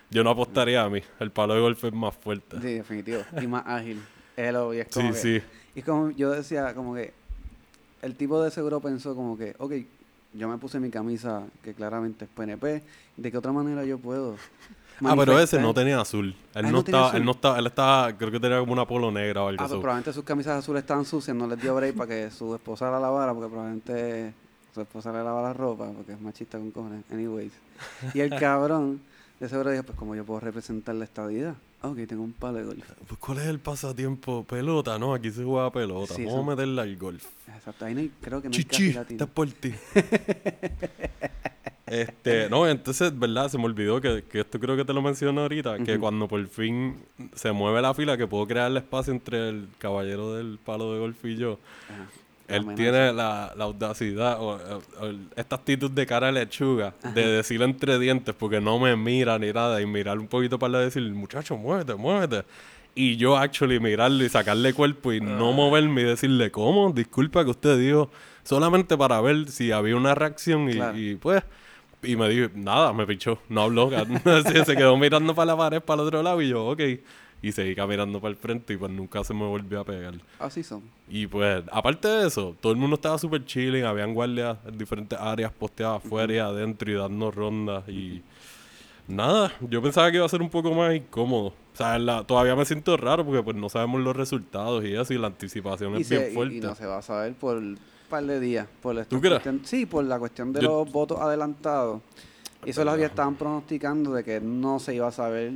yo 0.10 0.24
no 0.24 0.30
apostaría 0.30 0.82
a 0.84 0.90
mí. 0.90 1.02
El 1.20 1.32
palo 1.32 1.54
de 1.56 1.60
golf 1.60 1.84
es 1.84 1.94
más 1.94 2.16
fuerte. 2.16 2.58
Sí, 2.62 2.74
definitivo. 2.76 3.22
Y 3.42 3.46
más 3.46 3.64
ágil. 3.68 4.02
Es 4.38 4.54
lo- 4.54 4.74
y 4.74 4.80
es 4.80 4.88
como 4.88 5.14
Sí, 5.14 5.14
que- 5.14 5.40
sí. 5.42 5.46
Y 5.76 5.82
como 5.82 6.12
yo 6.12 6.32
decía, 6.32 6.74
como 6.74 6.94
que 6.96 7.14
el 8.02 8.16
tipo 8.16 8.42
de 8.42 8.52
seguro 8.52 8.80
pensó 8.80 9.16
como 9.16 9.38
que, 9.38 9.56
ok, 9.58 9.74
yo 10.34 10.48
me 10.48 10.58
puse 10.58 10.80
mi 10.80 10.90
camisa 10.90 11.44
que 11.64 11.74
claramente 11.74 12.26
es 12.26 12.32
PNP, 12.32 12.84
¿de 13.18 13.32
qué 13.32 13.38
otra 13.38 13.52
manera 13.52 13.84
yo 13.86 13.98
puedo? 13.98 14.36
Ah, 15.04 15.16
pero 15.18 15.38
ese 15.40 15.60
no 15.60 15.74
tenía 15.74 16.00
azul. 16.00 16.28
Él 16.28 16.36
Ah, 16.54 16.62
no, 16.64 16.72
no 16.72 16.80
estaba, 16.80 17.08
azul. 17.08 17.18
él 17.20 17.26
no 17.26 17.32
estaba, 17.32 17.60
él 17.60 17.68
estaba, 17.68 18.14
creo 18.18 18.32
que 18.32 18.40
tenía 18.40 18.60
como 18.60 18.74
una 18.74 18.86
polo 18.86 19.12
negra 19.12 19.44
o 19.44 19.48
algo 19.50 19.62
Ah, 19.62 19.66
así. 19.66 19.74
pues 19.74 19.82
probablemente 19.82 20.14
sus 20.14 20.24
camisas 20.24 20.60
azules 20.60 20.82
estaban 20.84 21.06
sucias, 21.06 21.36
no 21.36 21.48
les 21.48 21.60
dio 21.60 21.76
break 21.76 21.96
para 21.96 22.08
que 22.10 22.32
su 22.32 22.54
esposa 22.56 22.90
la 22.92 23.00
lavara, 23.00 23.34
porque 23.34 23.50
probablemente 23.50 24.34
su 24.74 24.82
esposa 24.82 25.12
le 25.12 25.24
lava 25.24 25.42
la 25.42 25.54
ropa, 25.54 25.88
porque 25.92 26.14
es 26.14 26.22
machista 26.22 26.58
con 26.60 26.72
cojones. 26.72 27.04
Anyways. 27.12 27.52
Y 28.14 28.20
el 28.20 28.30
cabrón, 28.40 29.02
de 29.40 29.50
seguro 29.50 29.72
dijo, 29.72 29.84
pues 29.84 29.98
como 29.98 30.16
yo 30.16 30.24
puedo 30.24 30.40
representar 30.40 30.96
la 30.96 31.06
estadidad. 31.06 31.56
Ok, 31.86 31.98
tengo 32.08 32.24
un 32.24 32.32
palo 32.34 32.60
de 32.60 32.64
golf. 32.64 32.86
Pues, 33.08 33.20
¿cuál 33.20 33.40
es 33.40 33.46
el 33.46 33.60
pasatiempo? 33.60 34.46
Pelota, 34.46 34.98
¿no? 34.98 35.14
Aquí 35.14 35.30
se 35.32 35.44
juega 35.44 35.70
pelota. 35.72 36.14
Sí, 36.16 36.24
Vamos 36.24 36.40
eso- 36.40 36.52
a 36.52 36.56
meterle 36.56 36.82
al 36.82 36.96
golf. 36.98 37.26
Exacto, 37.54 37.86
ahí 37.86 37.94
no 37.94 38.00
hay- 38.00 38.12
creo 38.22 38.42
que 38.42 38.48
no 38.50 38.56
hay 38.56 38.64
casi 38.64 38.78
Chichi, 38.84 38.94
latino. 38.94 39.24
está 39.24 39.34
por 39.34 39.52
ti. 39.52 39.74
este, 41.88 42.50
no, 42.50 42.68
entonces, 42.68 43.18
¿verdad? 43.18 43.50
Se 43.50 43.58
me 43.58 43.66
olvidó 43.66 44.00
que, 44.02 44.24
que 44.24 44.40
esto 44.42 44.60
creo 44.60 44.76
que 44.78 44.86
te 44.86 44.94
lo 44.94 45.02
mencioné 45.02 45.42
ahorita, 45.42 45.78
que 45.84 45.94
Ujú. 45.94 46.00
cuando 46.02 46.28
por 46.28 46.46
fin 46.48 46.96
se 47.36 47.52
mueve 47.52 47.82
la 47.82 47.94
fila, 47.94 48.18
que 48.18 48.28
puedo 48.28 48.48
crear 48.48 48.72
el 48.72 48.78
espacio 48.78 49.12
entre 49.14 49.50
el 49.50 49.68
caballero 49.78 50.34
del 50.36 50.58
palo 50.64 50.94
de 50.94 51.00
golf 51.00 51.26
y 51.26 51.36
yo. 51.36 51.60
Ajá. 51.90 52.08
Él 52.48 52.66
tiene 52.76 53.14
la, 53.14 53.54
la 53.56 53.64
audacidad 53.64 54.40
o, 54.42 54.56
o- 54.56 55.06
o 55.06 55.12
esta 55.36 55.56
actitud 55.56 55.90
de 55.90 56.06
cara 56.06 56.28
de 56.28 56.34
lechuga, 56.34 56.94
de 57.14 57.26
decir 57.28 57.62
entre 57.62 57.98
dientes, 58.00 58.36
porque 58.38 58.60
no 58.60 58.80
me 58.80 58.96
mira 58.96 59.40
ni 59.40 59.52
nada, 59.54 59.82
y 59.82 59.86
mirar 59.86 60.20
un 60.20 60.28
poquito 60.28 60.60
para 60.60 60.80
decir, 60.80 61.02
muchacho, 61.12 61.56
muévete, 61.58 61.96
muévete. 61.96 62.44
Y 62.96 63.16
yo, 63.18 63.38
actually, 63.38 63.80
mirarlo 63.80 64.24
y 64.24 64.30
sacarle 64.30 64.74
cuerpo 64.74 65.14
y 65.14 65.20
no 65.22 65.52
moverme 65.54 66.02
y 66.02 66.04
decirle, 66.04 66.52
¿cómo? 66.52 66.92
Disculpa 66.92 67.44
que 67.44 67.50
usted 67.52 67.80
dijo, 67.80 68.12
solamente 68.44 68.96
para 68.98 69.20
ver 69.22 69.50
si 69.50 69.72
había 69.72 69.96
una 69.96 70.14
reacción 70.14 70.70
y, 70.70 70.74
Claro. 70.74 70.98
y, 70.98 71.16
pues. 71.16 71.44
Y 72.04 72.18
me 72.18 72.28
dijo, 72.28 72.50
nada, 72.54 72.92
me 72.92 73.08
pichó, 73.08 73.40
no 73.48 73.62
habló. 73.62 73.90
Se 74.66 74.76
quedó 74.76 74.98
mirando 74.98 75.34
para 75.34 75.46
la 75.54 75.58
pared, 75.58 75.82
para 75.82 76.02
el 76.02 76.08
otro 76.10 76.22
lado, 76.22 76.42
y 76.42 76.50
yo, 76.50 76.66
ok. 76.66 76.82
Y 77.44 77.52
seguí 77.52 77.76
caminando 77.76 78.20
para 78.20 78.32
el 78.32 78.38
frente 78.38 78.74
y 78.74 78.78
pues 78.78 78.90
nunca 78.92 79.24
se 79.24 79.34
me 79.34 79.46
volvió 79.46 79.82
a 79.82 79.84
pegar. 79.84 80.16
Así 80.40 80.64
son. 80.64 80.82
Y 81.10 81.28
pues, 81.28 81.62
aparte 81.72 82.08
de 82.08 82.28
eso, 82.28 82.56
todo 82.60 82.72
el 82.72 82.80
mundo 82.80 82.96
estaba 82.96 83.18
súper 83.20 83.46
chilling, 83.46 83.84
habían 83.84 84.14
guardias 84.16 84.58
en 84.66 84.78
diferentes 84.78 85.20
áreas 85.20 85.52
posteadas 85.52 85.98
afuera 86.04 86.34
y 86.34 86.38
adentro 86.38 86.90
y 86.90 86.96
dando 86.96 87.30
rondas 87.32 87.88
y 87.90 88.24
nada, 89.08 89.52
yo 89.70 89.82
pensaba 89.82 90.10
que 90.10 90.18
iba 90.18 90.26
a 90.26 90.30
ser 90.30 90.42
un 90.42 90.50
poco 90.50 90.74
más 90.74 90.96
incómodo. 90.96 91.48
O 91.48 91.76
sea, 91.76 92.00
la- 92.00 92.24
todavía 92.24 92.56
me 92.56 92.64
siento 92.66 92.96
raro 92.98 93.26
porque 93.26 93.44
pues 93.44 93.56
no 93.58 93.68
sabemos 93.68 94.02
los 94.02 94.16
resultados 94.16 94.84
y 94.86 94.94
eso 94.96 95.14
y 95.14 95.18
la 95.18 95.28
anticipación 95.28 95.98
Y, 95.98 96.02
es 96.02 96.08
se- 96.08 96.18
bien 96.18 96.32
y- 96.32 96.34
fuerte. 96.36 96.56
y 96.56 96.60
no 96.62 96.76
se 96.76 96.86
va 96.86 97.00
a 97.00 97.02
saber 97.02 97.34
por 97.34 97.58
un 97.58 97.78
par 98.10 98.24
de 98.24 98.40
días. 98.40 98.68
Por 98.82 98.96
¿Tú 99.06 99.20
crees? 99.20 99.34
cuestión- 99.42 99.62
sí, 99.66 99.86
por 99.86 100.06
la 100.06 100.18
cuestión 100.20 100.54
de 100.54 100.62
Yo- 100.62 100.70
los 100.86 100.92
votos 100.94 101.20
adelantados. 101.20 102.02
Y 102.66 102.70
eso 102.70 102.86
los 102.86 102.94
había 102.94 103.08
estaban 103.08 103.36
pronosticando 103.36 104.14
de 104.14 104.24
que 104.24 104.40
no 104.40 104.80
se 104.80 104.96
iba 104.96 105.08
a 105.08 105.12
saber 105.12 105.52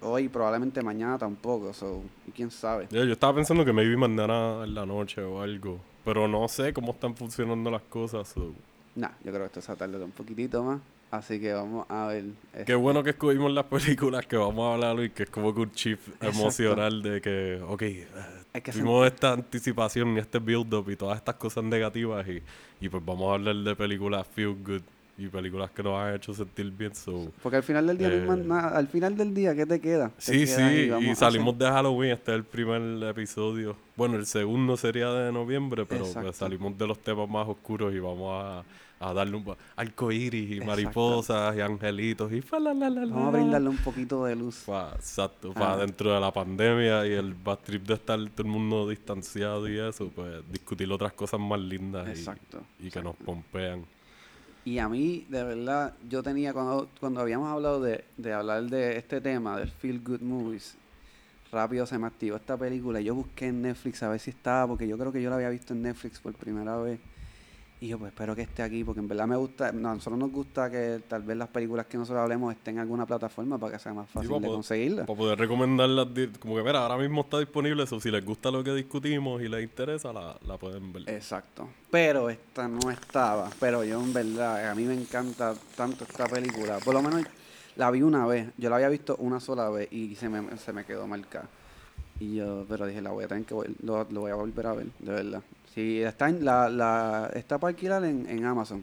hoy 0.00 0.28
probablemente 0.28 0.82
mañana 0.82 1.18
tampoco. 1.18 1.72
So, 1.72 2.02
y 2.26 2.30
quién 2.30 2.50
sabe. 2.50 2.88
Yo, 2.90 3.04
yo 3.04 3.12
estaba 3.12 3.34
pensando 3.34 3.64
que 3.64 3.72
maybe 3.72 3.96
mañana 3.96 4.64
en 4.64 4.74
la 4.74 4.86
noche 4.86 5.22
o 5.22 5.40
algo, 5.40 5.80
pero 6.04 6.28
no 6.28 6.46
sé 6.48 6.72
cómo 6.72 6.92
están 6.92 7.14
funcionando 7.14 7.70
las 7.70 7.82
cosas. 7.82 8.28
so. 8.28 8.52
Nah, 8.94 9.10
yo 9.24 9.30
creo 9.30 9.40
que 9.40 9.46
esto 9.46 9.60
se 9.60 9.68
va 9.68 9.74
a 9.74 9.76
tardar 9.76 10.02
un 10.02 10.10
poquitito 10.10 10.62
más. 10.62 10.80
Así 11.10 11.40
que 11.40 11.52
vamos 11.54 11.86
a 11.88 12.06
ver. 12.06 12.24
Qué 12.52 12.60
este, 12.60 12.74
bueno 12.74 13.02
que 13.02 13.10
escogimos 13.10 13.50
las 13.52 13.64
películas 13.64 14.26
que 14.26 14.36
vamos 14.36 14.70
a 14.70 14.74
hablar 14.74 14.96
hoy, 14.96 15.10
que 15.10 15.22
es 15.22 15.30
como 15.30 15.54
que 15.54 15.60
un 15.60 15.72
chip 15.72 15.98
Exacto. 16.06 16.26
emocional 16.26 17.02
de 17.02 17.20
que, 17.22 17.62
ok, 17.66 17.82
eh, 17.82 18.06
que 18.62 18.72
tuvimos 18.72 19.06
esta 19.06 19.32
anticipación 19.32 20.16
y 20.16 20.18
este 20.18 20.38
build-up 20.38 20.90
y 20.90 20.96
todas 20.96 21.16
estas 21.16 21.36
cosas 21.36 21.64
negativas 21.64 22.26
y, 22.28 22.42
y 22.80 22.88
pues 22.90 23.02
vamos 23.04 23.30
a 23.30 23.34
hablar 23.34 23.56
de 23.56 23.74
películas 23.74 24.26
feel 24.34 24.54
good 24.62 24.82
y 25.18 25.26
películas 25.26 25.70
que 25.72 25.82
nos 25.82 25.98
han 26.00 26.14
hecho 26.14 26.32
sentir 26.32 26.70
bien. 26.70 26.94
So. 26.94 27.32
Porque 27.42 27.56
al 27.56 27.62
final 27.64 27.86
del 27.88 27.98
día, 27.98 28.08
no 28.08 28.34
Eh, 28.34 28.36
nada. 28.46 28.68
al 28.78 28.86
final 28.86 29.16
del 29.16 29.34
día, 29.34 29.54
¿qué 29.54 29.66
te 29.66 29.80
queda? 29.80 30.12
Sí, 30.16 30.46
sí, 30.46 30.62
y 31.00 31.14
salimos 31.16 31.56
hacer- 31.56 31.66
de 31.66 31.70
Halloween, 31.72 32.10
este 32.12 32.30
es 32.32 32.36
el 32.36 32.44
primer 32.44 33.02
episodio. 33.08 33.76
Bueno, 33.96 34.16
el 34.16 34.26
segundo 34.26 34.76
sería 34.76 35.10
de 35.12 35.32
noviembre, 35.32 35.84
pero 35.86 36.04
pues, 36.06 36.36
salimos 36.36 36.78
de 36.78 36.86
los 36.86 36.98
temas 37.00 37.28
más 37.28 37.48
oscuros 37.48 37.92
y 37.92 37.98
vamos 37.98 38.30
a, 38.32 38.64
a 39.00 39.12
darle 39.12 39.36
un 39.36 39.56
arcoíris 39.76 40.56
y 40.56 40.60
mariposas 40.60 41.56
y 41.56 41.60
angelitos 41.60 42.32
y 42.32 42.40
fa, 42.40 42.58
la, 42.60 42.74
la, 42.74 42.88
la, 42.90 43.00
Vamos 43.06 43.28
a 43.34 43.38
brindarle 43.38 43.68
un 43.70 43.76
poquito 43.78 44.24
de 44.24 44.36
luz. 44.36 44.62
Pa- 44.66 44.92
exacto, 44.94 45.52
Ah. 45.54 45.58
para 45.58 45.76
dentro 45.78 46.12
de 46.14 46.20
la 46.20 46.32
pandemia 46.32 47.06
y 47.06 47.12
el 47.12 47.34
bad 47.34 47.58
trip 47.58 47.84
de 47.86 47.94
estar 47.94 48.18
todo 48.30 48.46
el 48.46 48.52
mundo 48.52 48.88
distanciado 48.88 49.68
y 49.68 49.78
eso, 49.78 50.10
pues 50.14 50.42
discutir 50.50 50.90
otras 50.92 51.12
cosas 51.12 51.40
más 51.40 51.58
lindas 51.60 52.08
Exacto, 52.08 52.60
y, 52.80 52.90
que 52.90 53.02
nos 53.02 53.16
pompean. 53.16 53.84
Y 54.68 54.80
a 54.80 54.86
mí, 54.90 55.24
de 55.30 55.44
verdad, 55.44 55.94
yo 56.10 56.22
tenía, 56.22 56.52
cuando, 56.52 56.90
cuando 57.00 57.22
habíamos 57.22 57.48
hablado 57.48 57.80
de, 57.80 58.04
de 58.18 58.34
hablar 58.34 58.64
de 58.64 58.98
este 58.98 59.18
tema, 59.22 59.56
del 59.56 59.70
Feel 59.70 60.02
Good 60.04 60.20
Movies, 60.20 60.76
rápido 61.50 61.86
se 61.86 61.96
me 61.96 62.06
activó 62.06 62.36
esta 62.36 62.54
película. 62.54 63.00
Yo 63.00 63.14
busqué 63.14 63.46
en 63.46 63.62
Netflix 63.62 64.02
a 64.02 64.10
ver 64.10 64.20
si 64.20 64.28
estaba, 64.28 64.66
porque 64.66 64.86
yo 64.86 64.98
creo 64.98 65.10
que 65.10 65.22
yo 65.22 65.30
la 65.30 65.36
había 65.36 65.48
visto 65.48 65.72
en 65.72 65.80
Netflix 65.80 66.20
por 66.20 66.34
primera 66.34 66.76
vez. 66.76 67.00
Y 67.80 67.86
yo, 67.86 67.98
pues 67.98 68.10
espero 68.10 68.34
que 68.34 68.42
esté 68.42 68.62
aquí, 68.64 68.82
porque 68.82 68.98
en 68.98 69.06
verdad 69.06 69.28
me 69.28 69.36
gusta, 69.36 69.70
no, 69.70 69.90
a 69.90 69.94
nosotros 69.94 70.18
nos 70.18 70.32
gusta 70.32 70.68
que 70.68 71.00
tal 71.06 71.22
vez 71.22 71.36
las 71.36 71.48
películas 71.48 71.86
que 71.86 71.96
nosotros 71.96 72.20
hablemos 72.20 72.52
estén 72.52 72.74
en 72.74 72.80
alguna 72.80 73.06
plataforma 73.06 73.56
para 73.56 73.74
que 73.74 73.78
sea 73.78 73.94
más 73.94 74.10
fácil 74.10 74.30
de 74.30 74.34
poder- 74.34 74.50
conseguirla. 74.52 75.06
Para 75.06 75.16
poder 75.16 75.38
recomendarlas, 75.38 76.08
como 76.40 76.56
que 76.56 76.62
mira, 76.64 76.80
ahora 76.80 76.96
mismo 76.96 77.20
está 77.20 77.38
disponible 77.38 77.84
eso, 77.84 78.00
si 78.00 78.10
les 78.10 78.24
gusta 78.24 78.50
lo 78.50 78.64
que 78.64 78.74
discutimos 78.74 79.40
y 79.42 79.48
les 79.48 79.62
interesa, 79.62 80.12
la, 80.12 80.36
la 80.44 80.56
pueden 80.58 80.92
ver. 80.92 81.08
Exacto. 81.08 81.68
Pero 81.88 82.28
esta 82.30 82.66
no 82.66 82.90
estaba. 82.90 83.48
Pero 83.60 83.84
yo 83.84 84.02
en 84.02 84.12
verdad, 84.12 84.68
a 84.70 84.74
mí 84.74 84.82
me 84.82 84.94
encanta 84.94 85.54
tanto 85.76 86.02
esta 86.02 86.26
película. 86.26 86.78
Por 86.84 86.94
lo 86.94 87.02
menos 87.02 87.22
la 87.76 87.92
vi 87.92 88.02
una 88.02 88.26
vez. 88.26 88.48
Yo 88.58 88.70
la 88.70 88.76
había 88.76 88.88
visto 88.88 89.14
una 89.20 89.38
sola 89.38 89.70
vez 89.70 89.86
y 89.92 90.16
se 90.16 90.28
me, 90.28 90.56
se 90.58 90.72
me 90.72 90.84
quedó 90.84 91.06
marcada. 91.06 91.48
Y 92.18 92.34
yo, 92.34 92.66
pero 92.68 92.86
dije, 92.86 93.00
la 93.00 93.10
voy 93.10 93.24
a 93.24 93.28
tener 93.28 93.44
que 93.44 93.54
lo, 93.84 94.04
lo 94.10 94.20
voy 94.22 94.32
a 94.32 94.34
volver 94.34 94.66
a 94.66 94.72
ver, 94.72 94.86
de 94.98 95.12
verdad. 95.12 95.42
Sí, 95.78 96.00
está 96.02 96.28
en, 96.28 96.44
la, 96.44 96.68
la, 96.68 97.30
está 97.36 97.56
para 97.56 97.68
alquilar 97.68 98.04
en, 98.04 98.26
en 98.28 98.44
Amazon. 98.44 98.82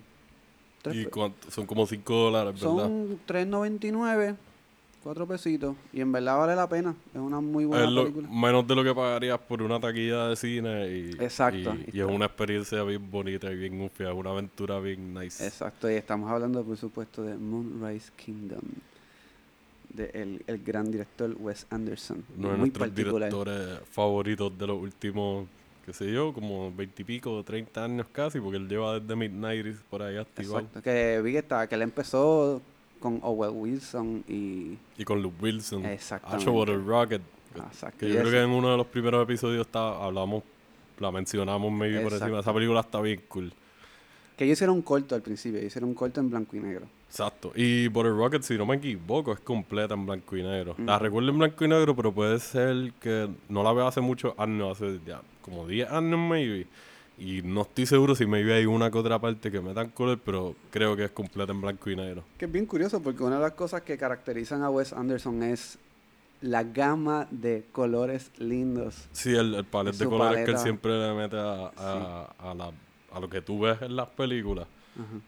Tres 0.82 0.96
y 0.96 1.06
cuánto- 1.08 1.52
son 1.52 1.66
como 1.66 1.86
5 1.86 2.14
dólares, 2.16 2.54
¿verdad? 2.54 2.84
son 2.86 3.20
3.99, 3.28 4.36
cuatro 5.04 5.28
pesitos. 5.28 5.76
Y 5.92 6.00
en 6.00 6.10
verdad 6.14 6.38
vale 6.38 6.56
la 6.56 6.70
pena. 6.70 6.96
Es 7.14 7.20
una 7.20 7.42
muy 7.42 7.66
buena 7.66 7.84
Es 7.84 7.92
lo- 7.92 8.04
película. 8.04 8.30
menos 8.32 8.66
de 8.66 8.76
lo 8.76 8.84
que 8.86 8.96
pagarías 8.96 9.38
por 9.40 9.62
una 9.62 9.78
taquilla 9.78 10.28
de 10.30 10.36
cine 10.38 10.88
y, 10.88 11.10
Exacto. 11.22 11.76
y, 11.92 11.98
y 11.98 12.00
es 12.00 12.06
una 12.08 12.28
experiencia 12.28 12.82
bien 12.84 13.12
bonita 13.12 13.52
y 13.52 13.58
bien 13.58 13.82
ufia, 13.82 14.14
una 14.14 14.30
aventura 14.30 14.80
bien 14.80 15.14
nice. 15.14 15.46
Exacto, 15.46 15.92
y 15.92 15.96
estamos 15.96 16.32
hablando, 16.32 16.64
por 16.64 16.78
supuesto, 16.78 17.24
de 17.24 17.36
Moonrise 17.36 18.10
Kingdom, 18.16 18.62
de 19.90 20.12
el, 20.14 20.44
el 20.48 20.64
gran 20.64 20.90
director 20.90 21.36
Wes 21.40 21.68
Anderson. 21.72 22.24
Uno 22.38 22.52
de 22.54 22.58
nuestros 22.58 22.88
particular. 22.88 23.30
directores 23.30 23.80
favoritos 23.92 24.58
de 24.58 24.68
los 24.68 24.82
últimos, 24.82 25.46
qué 25.86 25.94
sé 25.94 26.12
yo, 26.12 26.34
como 26.34 26.72
20 26.74 27.02
y 27.02 27.06
pico, 27.06 27.44
30 27.44 27.84
años 27.84 28.08
casi, 28.12 28.40
porque 28.40 28.58
él 28.58 28.68
lleva 28.68 29.00
desde 29.00 29.16
Midnight 29.16 29.78
por 29.90 30.02
ahí 30.02 30.18
activado. 30.18 30.60
Exacto, 30.60 30.82
que 30.82 31.22
vi 31.24 31.32
que, 31.34 31.38
estaba, 31.40 31.68
que 31.68 31.76
él 31.76 31.82
empezó 31.84 32.62
con 33.00 33.20
Owen 33.22 33.52
Wilson 33.54 34.24
y... 34.28 34.78
Y 34.98 35.04
con 35.04 35.22
Luke 35.22 35.36
Wilson. 35.42 35.86
Exactamente. 35.86 36.50
Water 36.50 36.84
Rocket. 36.84 37.22
que- 37.54 37.60
Exacto, 37.60 37.98
Que 38.00 38.10
yo 38.10 38.20
creo 38.20 38.32
que 38.32 38.42
en 38.42 38.50
uno 38.50 38.72
de 38.72 38.78
los 38.78 38.88
primeros 38.88 39.24
episodios 39.24 39.66
está, 39.68 40.04
hablamos, 40.04 40.44
la 41.00 41.12
mencionamos 41.12 41.72
maybe 41.72 42.02
por 42.02 42.14
encima. 42.14 42.40
Esa 42.40 42.54
película 42.54 42.80
está 42.82 43.00
bien 43.02 43.22
cool. 43.28 43.54
Que 44.38 44.44
ellos 44.44 44.58
hicieron 44.58 44.76
un 44.76 44.82
corto 44.82 45.16
al 45.16 45.22
principio, 45.22 45.60
ellos 45.60 45.72
hicieron 45.72 45.90
un 45.90 45.96
corto 45.96 46.20
en 46.20 46.30
blanco 46.30 46.56
y 46.58 46.60
negro. 46.60 46.88
Exacto. 47.10 47.54
Y 47.56 47.88
Butter 47.88 48.12
Rocket, 48.14 48.42
si 48.44 48.58
no 48.58 48.66
me 48.66 48.76
equivoco, 48.76 49.32
es 49.32 49.40
completa 49.40 49.94
en 49.94 50.06
blanco 50.06 50.36
y 50.36 50.44
negro. 50.44 50.76
La 50.80 50.96
Ujú. 50.96 51.04
recuerdo 51.06 51.30
en 51.30 51.38
blanco 51.38 51.64
y 51.64 51.68
negro, 51.70 51.96
pero 51.96 52.12
puede 52.12 52.40
ser 52.40 52.92
que 53.00 53.30
no 53.48 53.64
la 53.64 53.72
veo 53.72 53.88
hace 53.88 54.02
muchos 54.02 54.34
años, 54.38 54.72
hace 54.82 55.00
ya 55.06 55.22
como 55.42 55.66
10 55.68 55.90
años 55.90 56.20
maybe. 56.20 56.68
Y 57.18 57.42
no 57.44 57.62
estoy 57.62 57.86
seguro 57.86 58.14
si 58.14 58.26
maybe 58.26 58.54
hay 58.54 58.66
una 58.66 58.92
que 58.92 58.98
otra 58.98 59.18
parte 59.20 59.50
que 59.50 59.62
me 59.62 59.74
dan 59.74 59.90
color, 59.92 60.20
pero 60.26 60.54
creo 60.70 60.98
que 60.98 61.06
es 61.06 61.12
completa 61.12 61.54
en 61.54 61.62
blanco 61.62 61.90
y 61.90 61.96
negro. 61.96 62.26
Que 62.38 62.44
es 62.44 62.52
bien 62.52 62.66
curioso 62.66 63.02
porque 63.02 63.24
una 63.24 63.36
de 63.38 63.42
las 63.44 63.54
cosas 63.54 63.84
que 63.84 63.98
caracterizan 63.98 64.64
a 64.64 64.70
Wes 64.70 64.92
Anderson 64.92 65.42
es 65.44 65.78
la 66.42 66.64
gama 66.66 67.26
de 67.32 67.64
colores 67.72 68.32
lindos. 68.38 69.08
Sí, 69.14 69.34
el, 69.34 69.56
el 69.56 69.64
palette 69.64 69.96
de 69.96 70.06
colores 70.06 70.36
que 70.36 70.40
él 70.42 70.46
paleta. 70.48 70.62
siempre 70.64 70.92
le 71.00 71.14
mete 71.14 71.38
a, 71.38 71.72
a, 71.78 72.36
a 72.38 72.54
la- 72.54 72.72
a 73.16 73.20
lo 73.20 73.30
que 73.30 73.42
tú 73.42 73.62
ves 73.62 73.82
en 73.82 73.96
las 73.96 74.10
películas. 74.10 74.68
Ajá. 74.96 75.20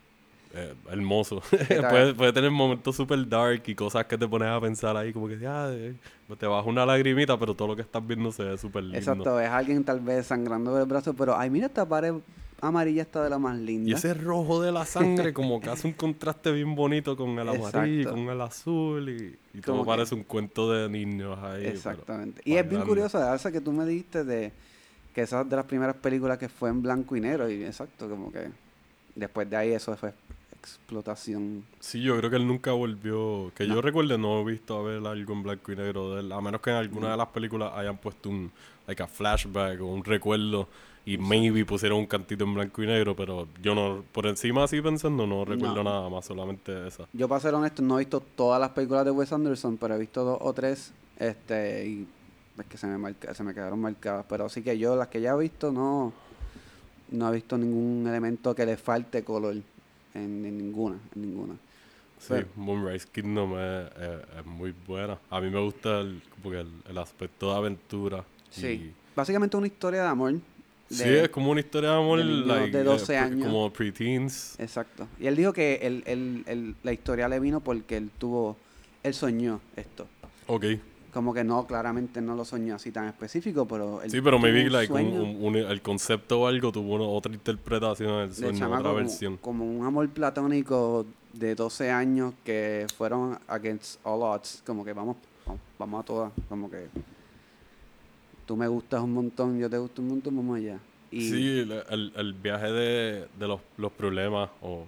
Eh, 0.53 0.73
hermoso. 0.89 1.41
puede, 1.67 2.13
puede 2.13 2.33
tener 2.33 2.51
momentos 2.51 2.95
super 2.95 3.27
dark 3.27 3.63
y 3.67 3.75
cosas 3.75 4.05
que 4.05 4.17
te 4.17 4.27
pones 4.27 4.47
a 4.47 4.59
pensar 4.61 4.95
ahí, 4.95 5.11
como 5.11 5.27
que 5.27 5.37
ah, 5.45 5.69
eh, 5.71 5.93
te 6.37 6.47
baja 6.47 6.67
una 6.67 6.85
lagrimita, 6.85 7.37
pero 7.37 7.53
todo 7.53 7.69
lo 7.69 7.75
que 7.75 7.81
estás 7.81 8.05
viendo 8.05 8.31
se 8.31 8.43
ve 8.43 8.57
súper 8.57 8.83
lindo. 8.83 8.97
Exacto, 8.97 9.39
es 9.39 9.49
alguien 9.49 9.83
tal 9.83 9.99
vez 9.99 10.27
sangrando 10.27 10.73
del 10.75 10.85
brazo, 10.85 11.13
pero 11.13 11.37
ay, 11.37 11.49
mira 11.49 11.67
esta 11.67 11.87
pared 11.87 12.13
amarilla 12.61 13.03
está 13.03 13.23
de 13.23 13.29
la 13.29 13.37
más 13.37 13.57
linda. 13.57 13.89
Y 13.89 13.93
ese 13.93 14.13
rojo 14.13 14.61
de 14.61 14.71
la 14.71 14.85
sangre 14.85 15.33
como 15.33 15.59
que 15.59 15.69
hace 15.69 15.87
un 15.87 15.93
contraste 15.93 16.51
bien 16.51 16.75
bonito 16.75 17.15
con 17.15 17.37
el 17.37 17.47
amarillo 17.47 18.01
y 18.01 18.05
con 18.05 18.19
el 18.29 18.41
azul 18.41 19.09
y, 19.09 19.37
y 19.57 19.61
todo 19.61 19.81
que- 19.81 19.87
parece 19.87 20.15
un 20.15 20.23
cuento 20.23 20.71
de 20.71 20.89
niños 20.89 21.37
ahí. 21.39 21.65
Exactamente. 21.65 22.41
Y 22.45 22.55
es 22.55 22.67
bien 22.67 22.81
curioso, 22.83 23.33
esa 23.33 23.51
que 23.51 23.61
tú 23.61 23.71
me 23.71 23.85
dijiste 23.85 24.23
de 24.23 24.51
que 25.17 25.23
esa 25.23 25.41
es 25.41 25.49
de 25.49 25.55
las 25.55 25.65
primeras 25.65 25.95
películas 25.95 26.37
que 26.37 26.47
fue 26.47 26.69
en 26.69 26.79
blanco 26.83 27.15
y 27.15 27.19
negro. 27.21 27.49
Y 27.49 27.63
exacto, 27.63 28.07
como 28.07 28.31
que 28.31 28.51
después 29.15 29.49
de 29.49 29.55
ahí 29.57 29.71
eso 29.71 29.97
fue 29.97 30.13
explotación. 30.59 31.63
Sí, 31.79 32.03
yo 32.03 32.15
creo 32.17 32.29
que 32.29 32.35
él 32.35 32.45
nunca 32.45 32.71
volvió, 32.71 33.51
que 33.55 33.65
No. 33.65 33.73
yo 33.75 33.81
recuerde 33.81 34.15
no 34.19 34.41
he 34.41 34.45
visto 34.51 34.77
a 34.77 34.83
ver 34.83 35.05
algo 35.07 35.33
en 35.33 35.41
blanco 35.41 35.71
y 35.71 35.75
negro 35.75 36.13
de 36.13 36.21
él, 36.21 36.31
a 36.31 36.39
menos 36.39 36.61
que 36.61 36.69
en 36.69 36.75
alguna 36.75 37.07
Mm. 37.07 37.11
de 37.11 37.17
las 37.17 37.27
películas 37.29 37.71
hayan 37.75 37.97
puesto 37.97 38.29
un 38.29 38.51
like 38.85 39.01
a 39.01 39.07
flashback 39.07 39.81
o 39.81 39.87
un 39.87 40.03
recuerdo 40.03 40.67
y 41.03 41.17
maybe 41.17 41.65
pusieron 41.65 41.97
un 41.97 42.05
cantito 42.05 42.43
en 42.43 42.53
blanco 42.53 42.83
y 42.83 42.85
negro, 42.85 43.15
pero 43.15 43.47
yo 43.59 43.73
no, 43.73 44.03
por 44.11 44.27
encima 44.27 44.65
así 44.65 44.79
pensando, 44.81 45.25
no 45.25 45.45
recuerdo 45.45 45.77
No. 45.77 45.83
nada 45.85 46.09
más, 46.09 46.25
solamente 46.27 46.87
esa. 46.87 47.05
Yo 47.11 47.27
para 47.27 47.41
ser 47.41 47.55
honesto 47.55 47.81
no 47.81 47.95
he 47.97 48.01
visto 48.03 48.19
todas 48.35 48.59
las 48.61 48.69
películas 48.69 49.03
de 49.03 49.09
Wes 49.09 49.33
Anderson, 49.33 49.77
pero 49.77 49.95
he 49.95 49.97
visto 49.97 50.23
dos 50.23 50.37
o 50.41 50.53
tres, 50.53 50.93
este, 51.17 51.87
y 51.87 52.07
es 52.59 52.65
que 52.67 52.77
se 52.77 52.87
me 52.87 52.97
marca, 52.97 53.33
se 53.33 53.43
me 53.43 53.53
quedaron 53.53 53.79
marcadas. 53.79 54.25
Pero 54.29 54.49
sí 54.49 54.61
que 54.61 54.77
yo 54.77 54.95
las 54.95 55.07
que 55.09 55.21
ya 55.21 55.33
he 55.33 55.37
visto 55.37 55.71
no, 55.71 56.13
no 57.11 57.29
he 57.29 57.35
visto 57.35 57.57
ningún 57.57 58.05
elemento 58.07 58.55
que 58.55 58.65
le 58.65 58.77
falte 58.77 59.23
color 59.23 59.55
en, 59.55 59.63
en 60.45 60.57
ninguna, 60.57 60.97
en 61.15 61.21
ninguna. 61.21 61.53
Sí, 62.19 62.27
Pero- 62.29 62.47
Moonrise 62.55 63.07
Kingdom 63.11 63.53
es, 63.59 63.87
es- 64.01 64.39
es 64.39 64.45
muy 64.45 64.73
buena. 64.87 65.19
A 65.29 65.39
mí 65.39 65.49
me 65.49 65.59
gusta 65.61 65.99
el, 66.01 66.21
porque 66.41 66.61
el, 66.61 66.69
el 66.89 66.97
aspecto 66.97 67.51
de 67.51 67.57
aventura. 67.57 68.23
Sí. 68.49 68.67
y- 68.67 68.93
Básicamente 69.15 69.55
una 69.57 69.67
historia 69.67 70.01
de 70.03 70.07
amor. 70.09 70.33
sí, 70.89 71.03
es 71.03 71.29
como 71.29 71.51
una 71.51 71.59
historia 71.59 71.89
de 71.91 71.95
amor 71.97 72.19
de 72.19 72.25
niños 72.25 72.47
like, 72.47 72.71
de 72.71 72.81
eh, 72.81 72.83
12 72.83 73.05
pre- 73.05 73.17
años. 73.17 73.45
como 73.47 73.71
preteens. 73.73 74.55
Exacto. 74.59 75.07
Y 75.19 75.27
él 75.27 75.35
dijo 75.35 75.53
que 75.53 75.75
el, 75.83 76.03
el, 76.07 76.43
el- 76.47 76.75
la 76.83 76.91
historia 76.93 77.27
le 77.29 77.39
vino 77.39 77.59
porque 77.61 77.97
él 77.97 78.09
tuvo, 78.17 78.57
él 79.03 79.13
soñó 79.13 79.59
esto. 79.75 80.07
Ok. 80.47 80.65
Como 81.13 81.33
que 81.33 81.43
no, 81.43 81.65
claramente 81.65 82.21
no 82.21 82.35
lo 82.35 82.43
soñó 82.45 82.75
así 82.75 82.91
tan 82.91 83.05
específico, 83.07 83.65
pero 83.67 84.01
él 84.03 84.11
Sí, 84.11 84.21
pero 84.21 84.37
maybe 84.37 84.65
un 84.65 84.71
like, 84.73 84.91
un- 84.93 84.99
sueño 84.99 85.23
un- 85.23 85.43
un- 85.45 85.55
el 85.55 85.81
concepto 85.81 86.41
o 86.41 86.47
algo 86.47 86.71
tuvo 86.71 86.95
una- 86.95 87.05
otra 87.05 87.33
interpretación 87.33 88.19
del 88.19 88.29
de 88.29 88.35
sueño, 88.35 88.59
chamaco 88.59 88.81
otra 88.89 88.93
versión. 88.93 89.37
como 89.37 89.65
un 89.65 89.85
amor 89.85 90.07
platónico 90.09 91.05
de 91.33 91.55
12 91.55 91.89
años 91.91 92.33
que 92.43 92.85
fueron 92.97 93.37
against 93.47 93.99
all 94.03 94.21
odds, 94.21 94.61
como 94.65 94.83
que 94.85 94.93
vamos, 94.93 95.15
vamos, 95.45 95.61
vamos 95.79 96.01
a 96.01 96.05
todas, 96.05 96.31
como 96.49 96.69
que 96.69 96.87
tú 98.45 98.55
me 98.55 98.67
gustas 98.67 99.01
un 99.01 99.13
montón, 99.13 99.57
yo 99.59 99.69
te 99.69 99.77
gusto 99.77 100.01
un 100.01 100.09
montón, 100.09 100.35
vamos 100.35 100.57
allá. 100.57 100.79
Y 101.11 101.21
Sí, 101.29 101.59
el, 101.59 101.71
el- 101.89 102.13
el 102.15 102.33
viaje 102.33 102.71
de, 102.71 103.27
de 103.39 103.47
los, 103.47 103.61
los 103.77 103.91
problemas, 103.91 104.49
o 104.61 104.85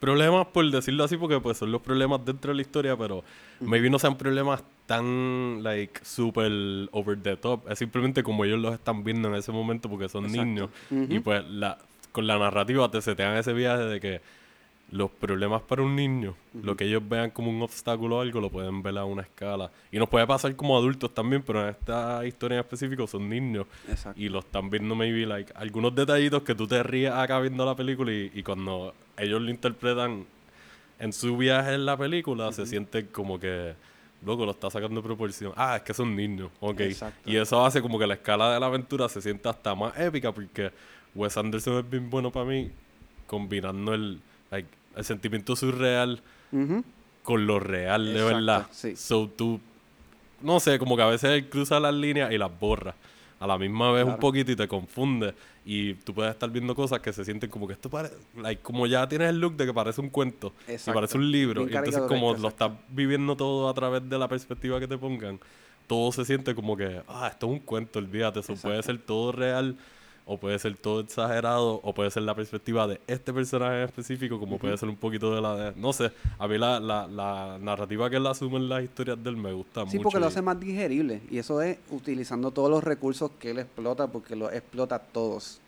problemas 0.00 0.46
por 0.48 0.70
decirlo 0.70 1.04
así, 1.04 1.16
porque 1.16 1.40
pues 1.40 1.58
son 1.58 1.72
los 1.72 1.80
problemas 1.82 2.24
dentro 2.24 2.50
de 2.52 2.56
la 2.56 2.62
historia, 2.62 2.96
pero 2.96 3.24
maybe 3.60 3.88
no 3.90 3.98
sean 3.98 4.16
problemas 4.16 4.62
tan, 4.86 5.62
like, 5.62 6.00
super 6.04 6.50
over 6.92 7.20
the 7.20 7.36
top. 7.36 7.70
Es 7.70 7.78
simplemente 7.78 8.22
como 8.22 8.44
ellos 8.44 8.58
los 8.58 8.74
están 8.74 9.04
viendo 9.04 9.28
en 9.28 9.34
ese 9.36 9.52
momento 9.52 9.88
porque 9.88 10.08
son 10.08 10.24
Exacto. 10.24 10.44
niños. 10.44 10.70
Y 10.90 11.20
pues 11.20 11.44
la, 11.48 11.78
con 12.12 12.26
la 12.26 12.38
narrativa 12.38 12.90
te 12.90 13.00
setean 13.00 13.36
ese 13.36 13.52
viaje 13.52 13.84
de 13.84 14.00
que 14.00 14.20
los 14.90 15.10
problemas 15.10 15.62
para 15.62 15.82
un 15.82 15.96
niño, 15.96 16.36
lo 16.62 16.76
que 16.76 16.84
ellos 16.84 17.02
vean 17.08 17.30
como 17.30 17.50
un 17.50 17.60
obstáculo 17.62 18.18
o 18.18 18.20
algo, 18.20 18.40
lo 18.40 18.50
pueden 18.50 18.82
ver 18.82 18.98
a 18.98 19.04
una 19.04 19.22
escala. 19.22 19.70
Y 19.90 19.98
nos 19.98 20.08
puede 20.08 20.26
pasar 20.26 20.54
como 20.54 20.76
adultos 20.76 21.12
también, 21.12 21.42
pero 21.42 21.62
en 21.62 21.70
esta 21.70 22.24
historia 22.26 22.56
en 22.56 22.60
específico 22.60 23.06
son 23.06 23.28
niños. 23.28 23.66
Exacto. 23.88 24.20
Y 24.20 24.28
lo 24.28 24.40
están 24.40 24.70
viendo 24.70 24.94
maybe 24.94 25.26
like 25.26 25.52
algunos 25.56 25.94
detallitos 25.94 26.42
que 26.42 26.54
tú 26.54 26.68
te 26.68 26.82
ríes 26.82 27.10
acá 27.10 27.40
viendo 27.40 27.64
la 27.64 27.74
película 27.74 28.12
y, 28.12 28.30
y 28.34 28.42
cuando 28.42 28.94
ellos 29.16 29.40
lo 29.40 29.50
interpretan 29.50 30.26
en 31.00 31.12
su 31.12 31.36
viaje 31.36 31.74
en 31.74 31.86
la 31.86 31.96
película 31.96 32.52
se 32.52 32.66
siente 32.66 33.06
como 33.06 33.40
que 33.40 33.74
loco 34.24 34.44
lo 34.44 34.52
está 34.52 34.70
sacando 34.70 35.00
de 35.00 35.06
proporción. 35.06 35.52
Ah, 35.56 35.76
es 35.76 35.82
que 35.82 35.94
son 35.94 36.14
niños, 36.16 36.50
ok. 36.60 36.80
Exacto. 36.80 37.30
Y 37.30 37.36
eso 37.36 37.64
hace 37.64 37.80
como 37.82 37.98
que 37.98 38.06
la 38.06 38.14
escala 38.14 38.52
de 38.52 38.60
la 38.60 38.66
aventura 38.66 39.08
se 39.08 39.20
sienta 39.22 39.50
hasta 39.50 39.74
más 39.74 39.98
épica 39.98 40.32
porque 40.32 40.70
Wes 41.14 41.36
Anderson 41.36 41.78
es 41.78 41.90
bien 41.90 42.10
bueno 42.10 42.30
para 42.30 42.46
mí 42.46 42.70
combinando 43.26 43.94
el 43.94 44.20
like, 44.50 44.68
el 44.96 45.04
sentimiento 45.04 45.56
surreal 45.56 46.20
con 46.50 46.84
con 47.22 47.46
lo 47.46 47.58
real 47.58 48.04
de 48.04 48.12
Exacto, 48.20 48.34
verdad. 48.36 48.66
sí. 48.70 48.96
So 48.96 49.28
tú, 49.28 49.58
no 50.42 50.60
sé, 50.60 50.78
como 50.78 50.94
que 50.96 51.02
a 51.02 51.06
veces 51.06 51.30
él 51.30 51.48
cruza 51.48 51.80
las 51.80 51.94
líneas 51.94 52.30
y 52.32 52.38
las 52.38 52.50
borra. 52.60 52.94
A 53.44 53.46
la 53.46 53.58
misma 53.58 53.92
vez 53.92 54.06
un 54.06 54.16
poquito 54.16 54.52
y 54.52 54.56
te 54.56 54.66
confunde. 54.66 55.34
Y 55.66 55.94
tú 55.94 56.14
puedes 56.14 56.32
estar 56.32 56.48
viendo 56.50 56.74
cosas 56.74 57.00
que 57.00 57.12
se 57.12 57.26
sienten 57.26 57.50
como 57.50 57.66
que 57.66 57.74
esto 57.74 57.90
parece, 57.90 58.16
like, 58.36 58.62
como 58.62 58.86
ya 58.86 59.06
tienes 59.06 59.28
el 59.28 59.38
look 59.38 59.54
de 59.56 59.66
que 59.66 59.74
parece 59.74 60.00
un 60.00 60.08
cuento 60.08 60.54
y 60.66 60.90
parece 60.90 61.18
un 61.18 61.30
libro. 61.30 61.68
Y 61.68 61.76
entonces 61.76 62.02
como 62.08 62.32
lo 62.32 62.48
estás 62.48 62.72
viviendo 62.88 63.36
todo 63.36 63.68
a 63.68 63.74
través 63.74 64.08
de 64.08 64.18
la 64.18 64.28
perspectiva 64.28 64.80
que 64.80 64.88
te 64.88 64.96
pongan, 64.96 65.38
todo 65.86 66.10
se 66.10 66.24
siente 66.24 66.54
como 66.54 66.74
que, 66.74 67.02
ah, 67.06 67.28
esto 67.30 67.46
es 67.46 67.52
un 67.52 67.58
cuento, 67.58 67.98
olvídate, 67.98 68.40
eso 68.40 68.54
puede 68.54 68.82
ser 68.82 68.98
todo 68.98 69.32
real 69.32 69.76
o 70.26 70.38
puede 70.38 70.58
ser 70.58 70.76
todo 70.78 71.00
exagerado, 71.00 71.80
o 71.82 71.92
puede 71.92 72.10
ser 72.10 72.22
la 72.22 72.34
perspectiva 72.34 72.86
de 72.86 73.00
este 73.06 73.32
personaje 73.32 73.76
en 73.76 73.84
específico, 73.84 74.40
como 74.40 74.58
puede 74.58 74.76
ser 74.78 74.88
un 74.88 74.96
poquito 74.96 75.34
de 75.34 75.42
la 75.42 75.54
de... 75.54 75.72
No 75.76 75.92
sé, 75.92 76.12
a 76.38 76.48
mí 76.48 76.56
la, 76.56 76.80
la, 76.80 77.58
narrativa 77.60 78.08
que 78.08 78.16
él 78.16 78.26
asume 78.26 78.56
en 78.56 78.68
las 78.68 78.82
historias 78.82 79.22
de 79.22 79.30
él 79.30 79.36
me 79.36 79.52
gusta 79.52 79.80
mucho. 79.80 79.92
Sí, 79.92 79.98
porque 79.98 80.18
lo 80.18 80.26
hace 80.26 80.40
más 80.40 80.58
digerible, 80.58 81.20
y 81.30 81.38
eso 81.38 81.60
es 81.60 81.78
utilizando 81.90 82.50
todos 82.52 82.70
los 82.70 82.82
recursos 82.82 83.32
que 83.38 83.50
él 83.50 83.58
explota, 83.58 84.06
porque 84.06 84.34
lo 84.34 84.50
explota 84.50 84.98
todos. 84.98 85.60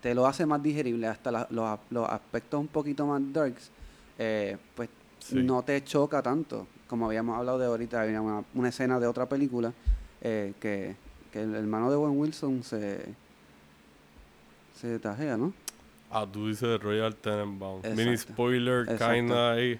Te 0.00 0.14
lo 0.14 0.26
hace 0.26 0.46
más 0.46 0.62
digerible, 0.62 1.08
hasta 1.08 1.48
los, 1.50 1.80
los, 1.90 2.08
aspectos 2.08 2.60
un 2.60 2.68
poquito 2.68 3.04
más 3.04 3.20
darks, 3.32 3.70
eh, 4.16 4.56
pues 4.76 4.88
no 5.32 5.62
te 5.62 5.82
choca 5.82 6.22
tanto. 6.22 6.68
Como 6.86 7.06
habíamos 7.06 7.36
hablado 7.36 7.58
de 7.58 7.66
ahorita, 7.66 8.02
había 8.02 8.22
una, 8.22 8.68
escena 8.68 9.00
de 9.00 9.08
otra 9.08 9.28
película 9.28 9.72
eh, 10.20 10.54
que, 10.60 10.94
que 11.32 11.42
el 11.42 11.56
hermano 11.56 11.90
de 11.90 11.96
Owen 11.96 12.16
Wilson 12.16 12.62
se 12.62 13.27
se 14.80 14.98
tajea, 14.98 15.36
¿no? 15.36 15.52
Ah, 16.10 16.26
tú 16.30 16.48
dices 16.48 16.80
Royal 16.80 17.14
Tenenbaum. 17.16 17.82
Mini 17.94 18.16
spoiler, 18.16 18.86
kinda 18.96 19.52
ahí. 19.52 19.78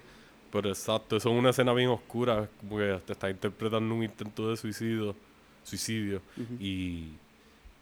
Pero 0.51 0.69
exacto, 0.69 1.15
eso 1.15 1.29
es 1.31 1.37
una 1.39 1.51
escena 1.51 1.73
bien 1.73 1.89
oscura, 1.89 2.49
como 2.59 2.77
que 2.77 2.99
te 3.05 3.13
está 3.13 3.29
interpretando 3.29 3.93
un 3.93 4.03
intento 4.03 4.49
de 4.49 4.57
suicidio, 4.57 5.15
suicidio. 5.63 6.21
y, 6.59 7.09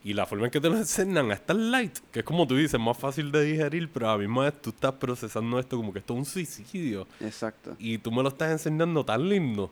y 0.03 0.13
la 0.13 0.25
forma 0.25 0.45
en 0.45 0.51
que 0.51 0.59
te 0.59 0.69
lo 0.69 0.75
enseñan 0.75 1.31
es 1.31 1.45
tan 1.45 1.71
light, 1.71 1.97
que 2.11 2.19
es 2.19 2.25
como 2.25 2.45
tú 2.45 2.55
dices, 2.57 2.77
más 2.79 2.97
fácil 2.97 3.31
de 3.31 3.43
digerir, 3.43 3.89
pero 3.91 4.09
a 4.09 4.17
mí 4.17 4.27
más 4.27 4.53
tú 4.61 4.71
estás 4.71 4.93
procesando 4.93 5.57
esto 5.59 5.77
como 5.77 5.93
que 5.93 5.99
esto 5.99 6.13
es 6.13 6.19
un 6.19 6.25
suicidio. 6.25 7.07
Exacto. 7.21 7.75
Y 7.79 7.97
tú 7.99 8.11
me 8.11 8.21
lo 8.21 8.29
estás 8.29 8.51
enseñando 8.51 9.03
tan 9.05 9.27
lindo. 9.29 9.71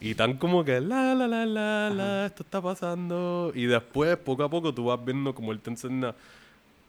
Y 0.00 0.14
tan 0.14 0.36
como 0.38 0.64
que 0.64 0.80
la, 0.80 1.14
la, 1.16 1.26
la, 1.26 1.44
la, 1.46 1.90
la, 1.90 2.26
esto 2.26 2.44
está 2.44 2.62
pasando. 2.62 3.50
Y 3.56 3.66
después, 3.66 4.16
poco 4.18 4.44
a 4.44 4.48
poco, 4.50 4.72
tú 4.72 4.84
vas 4.84 5.04
viendo 5.04 5.34
como 5.34 5.50
él 5.50 5.58
te 5.60 5.70
enseña 5.70 6.14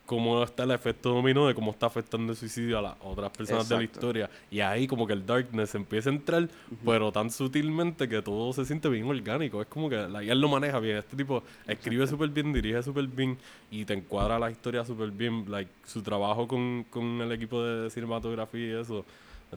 cómo 0.05 0.43
está 0.43 0.63
el 0.63 0.71
efecto 0.71 1.13
dominó 1.13 1.47
de 1.47 1.53
cómo 1.53 1.71
está 1.71 1.85
afectando 1.85 2.33
el 2.33 2.37
suicidio 2.37 2.77
a 2.79 2.81
las 2.81 2.95
otras 3.01 3.31
personas 3.31 3.69
de 3.69 3.77
la 3.77 3.83
historia. 3.83 4.29
Y 4.49 4.59
ahí 4.59 4.87
como 4.87 5.07
que 5.07 5.13
el 5.13 5.25
darkness 5.25 5.75
empieza 5.75 6.09
a 6.09 6.13
entrar, 6.13 6.49
pero 6.85 7.11
tan 7.11 7.31
sutilmente 7.31 8.09
que 8.09 8.21
todo 8.21 8.51
se 8.53 8.65
siente 8.65 8.89
bien 8.89 9.05
orgánico. 9.05 9.61
Es 9.61 9.67
como 9.67 9.89
que 9.89 9.95
la, 9.95 10.21
él 10.21 10.41
lo 10.41 10.49
maneja 10.49 10.79
bien. 10.79 10.97
Este 10.97 11.15
tipo 11.15 11.43
escribe 11.67 12.07
súper 12.07 12.29
bien, 12.29 12.51
dirige 12.51 12.83
súper 12.83 13.07
bien 13.07 13.37
y 13.69 13.85
te 13.85 13.93
encuadra 13.93 14.37
la 14.37 14.51
historia 14.51 14.83
súper 14.83 15.11
bien. 15.11 15.45
Like, 15.47 15.71
su 15.85 16.01
trabajo 16.01 16.47
con, 16.47 16.85
con 16.89 17.21
el 17.21 17.31
equipo 17.31 17.63
de 17.63 17.89
cinematografía 17.89 18.67
y 18.67 18.81
eso 18.81 19.05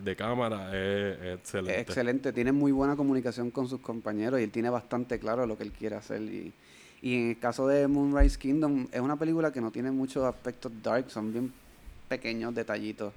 de 0.00 0.16
cámara 0.16 0.70
es, 0.76 1.38
excelente. 1.38 1.80
excelente, 1.80 2.32
tiene 2.32 2.52
muy 2.52 2.72
buena 2.72 2.96
comunicación 2.96 3.50
con 3.50 3.68
sus 3.68 3.80
compañeros 3.80 4.40
y 4.40 4.44
él 4.44 4.50
tiene 4.50 4.70
bastante 4.70 5.18
claro 5.18 5.46
lo 5.46 5.56
que 5.56 5.62
él 5.62 5.72
quiere 5.72 5.96
hacer 5.96 6.22
y 6.22 6.52
y 7.04 7.16
en 7.16 7.28
el 7.28 7.38
caso 7.38 7.66
de 7.66 7.86
Moonrise 7.86 8.38
Kingdom, 8.38 8.86
es 8.90 8.98
una 8.98 9.16
película 9.16 9.52
que 9.52 9.60
no 9.60 9.70
tiene 9.70 9.90
muchos 9.90 10.24
aspectos 10.24 10.72
dark, 10.82 11.10
son 11.10 11.30
bien 11.34 11.52
pequeños 12.08 12.54
detallitos. 12.54 13.12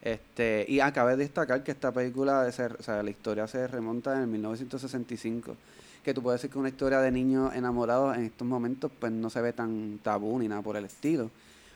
Este, 0.00 0.64
y 0.66 0.80
acabé 0.80 1.10
de 1.10 1.24
destacar 1.24 1.62
que 1.62 1.72
esta 1.72 1.92
película, 1.92 2.48
o 2.48 2.82
sea, 2.82 3.02
la 3.02 3.10
historia 3.10 3.46
se 3.46 3.68
remonta 3.68 4.22
en 4.22 4.32
1965. 4.32 5.56
Que 6.02 6.14
tú 6.14 6.22
puedes 6.22 6.40
decir 6.40 6.50
que 6.50 6.58
una 6.58 6.70
historia 6.70 7.00
de 7.00 7.10
niños 7.10 7.54
enamorados 7.54 8.16
en 8.16 8.24
estos 8.24 8.48
momentos, 8.48 8.90
pues 8.98 9.12
no 9.12 9.28
se 9.28 9.42
ve 9.42 9.52
tan 9.52 10.00
tabú 10.02 10.38
ni 10.38 10.48
nada 10.48 10.62
por 10.62 10.78
el 10.78 10.86
estilo. 10.86 11.30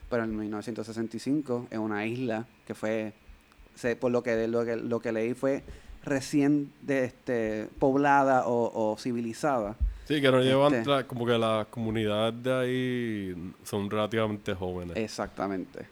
Pero 0.09 0.25
en 0.25 0.35
1965, 0.35 1.67
en 1.71 1.81
una 1.81 2.07
isla 2.07 2.47
que 2.67 2.75
fue, 2.75 3.13
por 4.01 4.11
lo 4.11 4.23
que, 4.23 4.49
lo 4.49 4.65
que, 4.65 4.77
lo 4.77 5.01
que 5.01 5.13
leí, 5.13 5.35
fue 5.35 5.63
recién 6.03 6.73
de, 6.81 7.05
este, 7.05 7.69
poblada 7.79 8.45
o 8.47 8.97
civilizada 8.99 9.77
Sí, 10.13 10.21
que 10.21 10.31
no 10.31 10.43
llevan, 10.43 10.75
este 10.75 11.05
como 11.07 11.25
que 11.25 11.39
las 11.39 11.67
comunidades 11.69 12.35
de 12.43 12.53
ahí 12.53 13.55
son 13.65 13.89
relativamente 13.89 14.53
jóvenes. 14.53 14.95
Exactamente. 14.95 15.87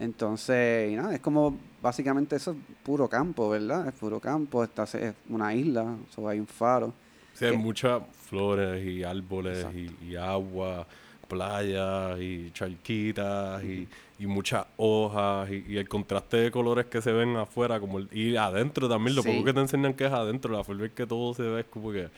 Entonces, 0.00 0.90
y 0.90 0.96
nada, 0.96 1.14
es 1.14 1.20
como 1.20 1.56
básicamente 1.80 2.34
eso 2.34 2.50
es 2.50 2.56
puro 2.82 3.08
campo, 3.08 3.50
¿verdad? 3.50 3.86
Es 3.86 3.94
puro 3.94 4.18
campo, 4.18 4.64
está, 4.64 4.82
es 4.82 5.14
una 5.28 5.54
isla, 5.54 5.96
so 6.10 6.28
hay 6.28 6.40
un 6.40 6.46
faro. 6.48 6.92
Sí, 7.34 7.44
hay 7.44 7.56
muchas 7.56 8.02
flores 8.28 8.84
y 8.84 9.04
árboles 9.04 9.64
y, 10.02 10.16
agua, 10.16 10.84
playas 11.28 12.18
y 12.18 12.50
charquitas 12.50 13.62
y, 13.62 13.86
y, 14.18 14.26
muchas 14.26 14.66
hojas 14.76 15.48
y, 15.52 15.76
el 15.76 15.88
contraste 15.88 16.38
de 16.38 16.50
colores 16.50 16.86
que 16.86 17.00
se 17.00 17.12
ven 17.12 17.36
afuera 17.36 17.78
como 17.78 18.00
y 18.00 18.36
adentro 18.36 18.88
también, 18.88 19.14
lo 19.14 19.22
poco 19.22 19.44
que 19.44 19.52
te 19.52 19.60
enseñan 19.60 19.94
que 19.94 20.06
es 20.06 20.12
adentro, 20.12 20.52
la 20.52 20.64
forma 20.64 20.86
en 20.86 20.90
que 20.90 21.06
todo 21.06 21.32
se 21.32 21.42
ve 21.42 21.60
es 21.60 21.66
como 21.66 21.92
que 21.92 22.08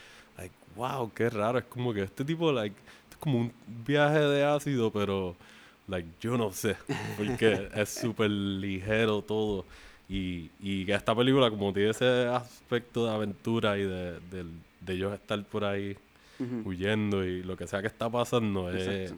wow, 0.76 1.10
qué 1.14 1.30
raro. 1.30 1.58
Es 1.58 1.64
como 1.64 1.92
que 1.92 2.02
este 2.02 2.24
tipo, 2.24 2.52
like, 2.52 2.76
es 3.10 3.16
como 3.16 3.38
un 3.38 3.52
viaje 3.86 4.20
de 4.20 4.44
ácido, 4.44 4.90
pero, 4.90 5.36
like, 5.88 6.08
yo 6.20 6.36
no 6.36 6.52
sé. 6.52 6.76
Porque 7.16 7.68
es 7.74 7.88
súper 7.88 8.30
ligero 8.30 9.22
todo. 9.22 9.64
Y, 10.08 10.50
y 10.60 10.84
que 10.84 10.94
esta 10.94 11.14
película, 11.14 11.50
como 11.50 11.72
tiene 11.72 11.90
ese 11.90 12.26
aspecto 12.26 13.06
de 13.06 13.14
aventura 13.14 13.78
y 13.78 13.82
de, 13.82 14.20
de, 14.30 14.92
ellos 14.92 15.14
estar 15.14 15.42
por 15.44 15.64
ahí 15.64 15.96
huyendo 16.64 17.24
y 17.24 17.42
lo 17.42 17.56
que 17.56 17.66
sea 17.66 17.80
que 17.80 17.86
está 17.86 18.10
pasando, 18.10 18.70
es 18.70 19.14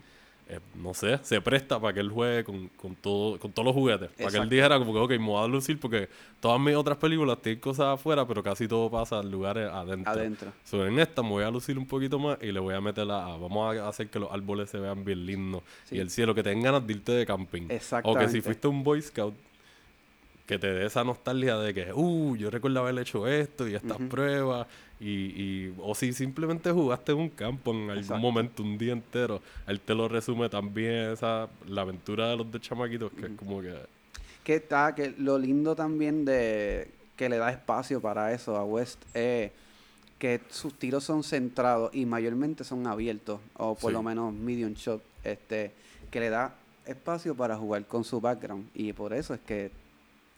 eh, 0.49 0.61
no 0.77 0.95
sé, 0.95 1.19
se 1.25 1.41
presta 1.41 1.81
para 1.81 1.93
que 1.93 1.99
él 1.99 2.11
juegue 2.11 2.45
con, 2.45 2.69
con, 2.69 2.95
todo, 2.95 3.37
con 3.39 3.51
todos 3.51 3.67
los 3.67 3.75
juguetes. 3.75 4.11
Para 4.11 4.31
que 4.31 4.37
él 4.39 4.49
dijera 4.49 4.79
como 4.79 4.93
que, 4.93 4.99
ok, 5.01 5.11
me 5.21 5.27
voy 5.27 5.45
a 5.45 5.49
lucir 5.49 5.81
porque 5.81 6.09
todas 6.39 6.61
mis 6.61 6.77
otras 6.77 6.99
películas 6.99 7.43
tienen 7.43 7.61
cosas 7.61 7.87
afuera, 7.87 8.25
pero 8.29 8.45
casi 8.45 8.69
todo 8.69 8.89
pasa 8.89 9.19
en 9.19 9.31
lugares 9.33 9.69
adentro. 9.69 10.13
Adentro. 10.13 10.53
en 10.87 10.99
esta 11.01 11.23
me 11.23 11.31
voy 11.31 11.45
a 11.45 11.51
lucir 11.51 11.77
un 11.77 11.87
poquito 11.87 12.21
más 12.21 12.39
y 12.41 12.53
le 12.53 12.61
voy 12.61 12.75
a 12.75 12.81
meter 12.81 13.07
la... 13.07 13.25
Vamos 13.37 13.77
a 13.77 13.89
hacer 13.89 14.09
que 14.09 14.21
los 14.21 14.31
árboles 14.31 14.71
se 14.71 14.79
vean 14.79 15.05
bien 15.05 15.27
lindos. 15.27 15.65
Y 15.91 15.99
el 15.99 16.11
cielo, 16.11 16.33
que 16.33 16.45
tengan 16.45 16.63
ganas 16.63 16.87
de 16.87 16.93
irte 16.93 17.13
de 17.13 17.27
camping. 17.27 17.69
O 18.05 18.15
que 18.15 18.29
si 18.29 18.41
fuiste 18.41 18.69
un 18.69 18.85
Boy 18.85 19.03
Scout, 19.03 19.35
que 20.47 20.61
te 20.61 20.73
dé 20.73 20.87
esa 20.87 21.03
nostalgia 21.03 21.57
de 21.59 21.75
que, 21.75 21.93
uh, 21.93 22.37
yo 22.37 22.51
recuerdo 22.51 22.79
haber 22.81 22.97
hecho 23.01 23.27
esto 23.27 23.67
y 23.67 23.75
estas 23.75 23.99
pruebas 24.09 24.69
y, 24.99 25.09
y, 25.09 25.75
o 25.79 25.95
si 25.95 26.13
simplemente 26.13 26.71
jugaste 26.71 27.13
en 27.13 27.19
un 27.19 27.29
campo 27.29 27.73
en 27.73 27.91
algún 27.91 28.21
momento, 28.21 28.63
un 28.63 28.79
día 28.79 28.93
entero, 28.93 29.43
él 29.67 29.81
te 29.81 29.95
lo 29.95 30.09
resume 30.09 30.49
también, 30.49 31.13
esa, 31.13 31.49
la 31.69 31.83
aventura 31.83 32.29
de 32.31 32.37
los 32.37 32.51
de 32.51 32.61
chamaquitos, 32.61 33.13
que 33.13 33.27
es 33.27 33.33
como 33.37 33.61
que... 33.61 33.75
Que 34.45 34.57
está, 34.57 34.95
que 34.95 35.15
lo 35.19 35.39
lindo 35.39 35.75
también 35.75 36.25
de 36.25 36.89
que 37.17 37.29
le 37.29 37.39
da 37.39 37.51
espacio 37.51 38.01
para 38.01 38.33
eso 38.33 38.57
a 38.57 38.65
West 38.65 39.03
es 39.15 39.51
que 40.19 40.41
sus 40.51 40.75
tiros 40.75 41.05
son 41.05 41.23
centrados 41.23 41.95
y 41.95 42.07
mayormente 42.07 42.65
son 42.65 42.87
abiertos, 42.87 43.41
o 43.57 43.75
por 43.75 43.93
lo 43.93 44.03
menos 44.03 44.33
medium 44.33 44.75
shot, 44.75 45.03
este, 45.25 45.73
que 46.11 46.21
le 46.21 46.31
da 46.31 46.55
espacio 46.87 47.35
para 47.35 47.57
jugar 47.57 47.85
con 47.87 48.05
su 48.05 48.21
background. 48.21 48.69
Y 48.75 48.93
por 48.93 49.13
eso 49.13 49.35
es 49.35 49.41
que 49.41 49.71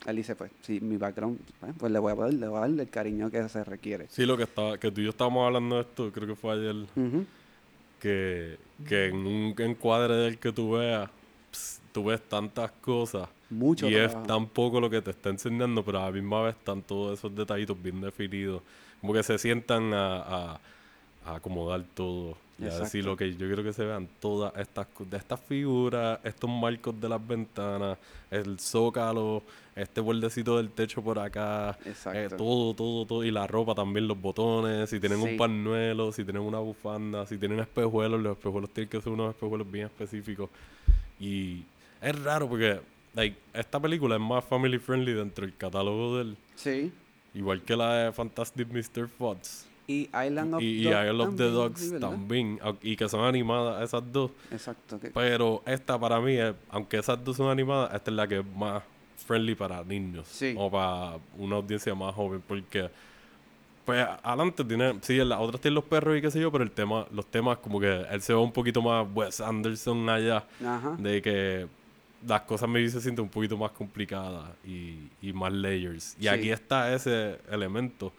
él 0.07 0.17
dice, 0.17 0.37
pues, 0.37 0.51
si 0.63 0.81
mi 0.81 0.97
background, 0.97 1.39
pues, 1.61 1.73
pues 1.79 1.93
le 1.93 1.99
voy 1.99 2.13
a 2.13 2.15
dar, 2.15 2.33
le 2.33 2.49
voy 2.49 2.59
a 2.59 2.61
dar 2.61 2.71
el 2.71 2.89
cariño 2.89 3.31
que 3.31 3.49
se 3.49 3.65
requiere. 3.65 4.07
Sí, 4.09 4.25
lo 4.25 4.37
que 4.37 4.45
estaba, 4.45 4.79
que 4.79 4.91
tú 4.91 5.01
y 5.01 5.05
yo 5.05 5.11
estábamos 5.11 5.47
hablando 5.47 5.77
de 5.77 5.83
esto, 5.83 6.13
creo 6.13 6.27
que 6.27 6.37
fue 6.37 6.55
ayer, 6.55 6.77
que, 8.01 8.59
que 8.87 9.07
en 9.07 9.17
un 9.17 9.55
encuadre 9.59 10.15
del 10.15 10.39
que 10.39 10.53
tú 10.53 10.73
veas, 10.73 11.11
tú 11.93 12.05
ves 12.05 12.21
tantas 12.23 12.71
cosas. 12.81 13.29
Mucho 13.51 13.89
y 13.89 13.95
es 13.95 14.13
tan 14.25 14.47
poco 14.47 14.79
lo 14.81 14.91
que 14.91 15.01
te 15.01 15.11
está 15.11 15.31
enseñando, 15.31 15.83
pero 15.83 16.01
a 16.01 16.05
la 16.07 16.13
misma 16.13 16.43
vez 16.43 16.55
están 16.55 16.83
todos 16.83 17.19
esos 17.19 17.35
detallitos 17.35 17.81
bien 17.83 18.01
definidos. 18.01 18.63
Como 19.01 19.15
que 19.15 19.23
se 19.23 19.39
sientan 19.39 19.95
a, 19.95 20.59
a 21.25 21.35
acomodar 21.37 21.83
todo 21.95 22.37
y 22.59 22.67
a 22.67 22.79
decir, 22.79 23.07
ok, 23.09 23.23
yo 23.23 23.47
quiero 23.47 23.63
que 23.63 23.73
se 23.73 23.85
vean 23.85 24.09
todas 24.21 24.53
estas, 24.57 24.89
de 25.09 25.17
estas 25.17 25.41
figuras, 25.41 26.19
estos 26.25 26.51
marcos 26.51 27.01
de 27.01 27.09
las 27.09 27.25
ventanas, 27.25 27.97
el 28.33 28.59
zócalo, 28.59 29.43
este 29.77 30.01
bordecito 30.01 30.57
del 30.57 30.71
techo 30.71 31.01
por 31.01 31.21
acá, 31.21 31.79
eh, 32.13 32.29
todo, 32.37 32.75
todo, 32.75 33.07
todo, 33.07 33.25
y 33.25 33.31
la 33.31 33.47
ropa 33.47 33.77
también, 33.77 34.09
los 34.09 34.21
botones, 34.21 34.91
si 34.91 34.99
tienen 34.99 35.21
un 35.21 35.37
pañuelo, 35.37 36.11
si 36.11 36.25
tienen 36.25 36.43
una 36.43 36.59
bufanda, 36.59 37.25
si 37.27 37.39
tienen 37.39 37.61
espejuelos, 37.61 38.21
los 38.21 38.37
espejuelos 38.37 38.71
tienen 38.71 38.89
que 38.89 39.01
ser 39.01 39.13
unos 39.13 39.31
espejuelos 39.31 39.71
bien 39.71 39.87
específicos. 39.87 40.51
Y 41.21 41.63
es 42.03 42.23
raro 42.25 42.49
porque 42.49 42.81
like, 43.15 43.37
esta 43.55 43.79
película 43.79 44.17
es 44.17 44.21
más 44.21 44.45
family 44.45 44.79
friendly 44.79 45.13
dentro 45.13 45.47
del 45.47 45.57
catálogo 45.57 46.19
del... 46.19 46.37
Sí. 46.57 46.93
Igual 47.35 47.63
que 47.63 47.77
la 47.77 47.95
de 47.95 48.13
Fantastic 48.13 48.69
Mr. 48.69 49.07
Fox. 49.07 49.67
Y 49.91 50.03
Island 50.15 50.55
of, 50.55 50.63
y, 50.63 50.81
Island 50.87 51.21
of 51.23 51.37
the 51.37 51.51
Dogs 51.51 51.99
también, 51.99 52.61
y 52.83 52.95
que 52.95 53.09
son 53.09 53.25
animadas 53.25 53.83
esas 53.83 54.03
dos. 54.13 54.31
Exacto. 54.53 55.01
Pero 55.15 55.63
esta 55.65 55.99
para 55.99 56.21
mí, 56.21 56.37
aunque 56.69 56.99
esas 56.99 57.25
dos 57.25 57.37
son 57.39 57.51
animadas, 57.51 57.95
esta 57.95 58.11
es 58.11 58.17
la 58.17 58.29
que 58.29 58.41
es 58.41 58.47
más 58.55 58.83
friendly 59.27 59.55
para 59.55 59.83
niños. 59.83 60.29
O 60.57 60.71
para 60.71 61.17
una 61.39 61.57
audiencia 61.57 61.95
más 61.95 62.15
joven, 62.15 62.43
porque 62.47 62.91
Pues 63.87 64.07
adelante 64.23 64.63
tiene, 64.65 64.99
sí, 65.01 65.19
en 65.19 65.31
las 65.31 65.41
otras 65.41 65.63
tiene 65.63 65.75
los 65.77 65.85
perros 65.85 66.19
y 66.19 66.21
qué 66.21 66.31
sé 66.31 66.39
yo, 66.39 66.53
pero 66.53 66.63
el 66.63 66.71
tema, 66.71 67.07
los 67.11 67.25
temas 67.25 67.57
como 67.57 67.81
que 67.81 67.91
él 68.11 68.21
se 68.21 68.35
va 68.35 68.41
un 68.41 68.53
poquito 68.53 68.83
más 68.83 69.07
Wes 69.15 69.41
Anderson 69.41 70.07
allá, 70.11 70.45
Ajá. 70.63 70.95
de 70.99 71.23
que 71.23 71.67
las 72.27 72.43
cosas 72.43 72.69
me 72.69 72.87
se 72.91 73.01
sienten 73.01 73.23
un 73.25 73.31
poquito 73.31 73.57
más 73.57 73.71
complicadas 73.71 74.51
y, 74.67 75.09
y 75.23 75.33
más 75.33 75.51
layers. 75.55 76.15
Y 76.19 76.25
Sí. 76.25 76.29
aquí 76.29 76.51
está 76.51 76.93
ese 76.95 77.39
elemento. 77.51 78.13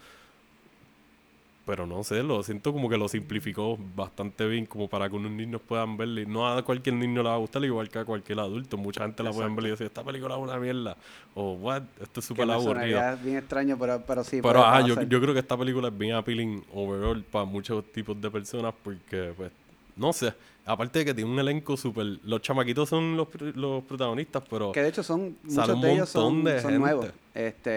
Pero 1.70 1.86
no 1.86 2.04
sé, 2.04 2.24
lo 2.24 2.42
siento 2.42 2.74
como 2.74 2.90
que 2.90 2.98
lo 2.98 3.08
simplificó 3.08 3.78
bastante 3.96 4.48
bien 4.48 4.66
como 4.66 4.88
para 4.88 5.08
que 5.08 5.16
unos 5.16 5.32
niños 5.32 5.62
puedan 5.62 5.98
verle. 5.98 6.26
No 6.26 6.48
a 6.52 6.66
cualquier 6.66 6.96
niño 6.96 7.22
le 7.22 7.30
va 7.30 7.36
a 7.36 7.38
gustar 7.38 7.64
igual 7.64 7.88
que 7.90 8.00
a 8.00 8.06
cualquier 8.06 8.40
adulto. 8.40 8.76
Mucha 8.76 9.04
gente 9.04 9.22
la 9.22 9.32
puede 9.32 9.54
ver 9.54 9.66
y 9.66 9.70
decir, 9.70 9.86
esta 9.86 10.04
película 10.04 10.34
es 10.36 10.42
una 10.42 10.58
mierda. 10.58 10.98
O, 11.36 11.54
what, 11.54 11.84
esto 12.02 12.22
es 12.22 12.26
súper 12.26 12.50
aburrido. 12.50 12.98
sonaría 12.98 13.16
bien 13.24 13.38
extraño, 13.38 13.78
pero, 13.80 14.02
pero 14.02 14.24
sí. 14.24 14.42
Pero 14.42 14.66
ajá, 14.66 14.82
yo, 14.82 15.00
yo 15.04 15.22
creo 15.22 15.32
que 15.32 15.42
esta 15.42 15.56
película 15.56 15.90
es 15.90 15.98
bien 16.00 16.16
appealing 16.16 16.64
overall 16.74 17.24
para 17.24 17.46
muchos 17.46 17.86
tipos 17.92 18.20
de 18.20 18.32
personas 18.32 18.74
porque, 18.84 19.32
pues, 19.38 19.52
no 19.96 20.12
sé. 20.12 20.34
Aparte 20.66 20.98
de 21.00 21.06
que 21.06 21.14
tiene 21.14 21.30
un 21.30 21.38
elenco 21.38 21.78
súper... 21.78 22.18
Los 22.24 22.42
chamaquitos 22.42 22.90
son 22.90 23.16
los, 23.16 23.28
los 23.56 23.84
protagonistas, 23.84 24.42
pero... 24.50 24.72
Que 24.72 24.82
de 24.82 24.90
hecho 24.90 25.04
son, 25.04 25.38
muchos 25.44 25.82
de 25.82 25.94
ellos 25.94 26.10
son, 26.10 26.44
de 26.44 26.62
son 26.62 26.80
nuevos. 26.80 27.08
Este, 27.34 27.70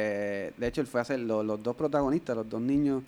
de 0.57 0.67
hecho, 0.67 0.81
él 0.81 0.87
fue 0.87 1.01
a 1.01 1.03
hacer 1.03 1.21
lo- 1.21 1.43
los 1.43 1.63
dos 1.63 1.77
protagonistas, 1.77 2.35
los 2.37 2.49
dos 2.49 2.61
niños, 2.61 3.03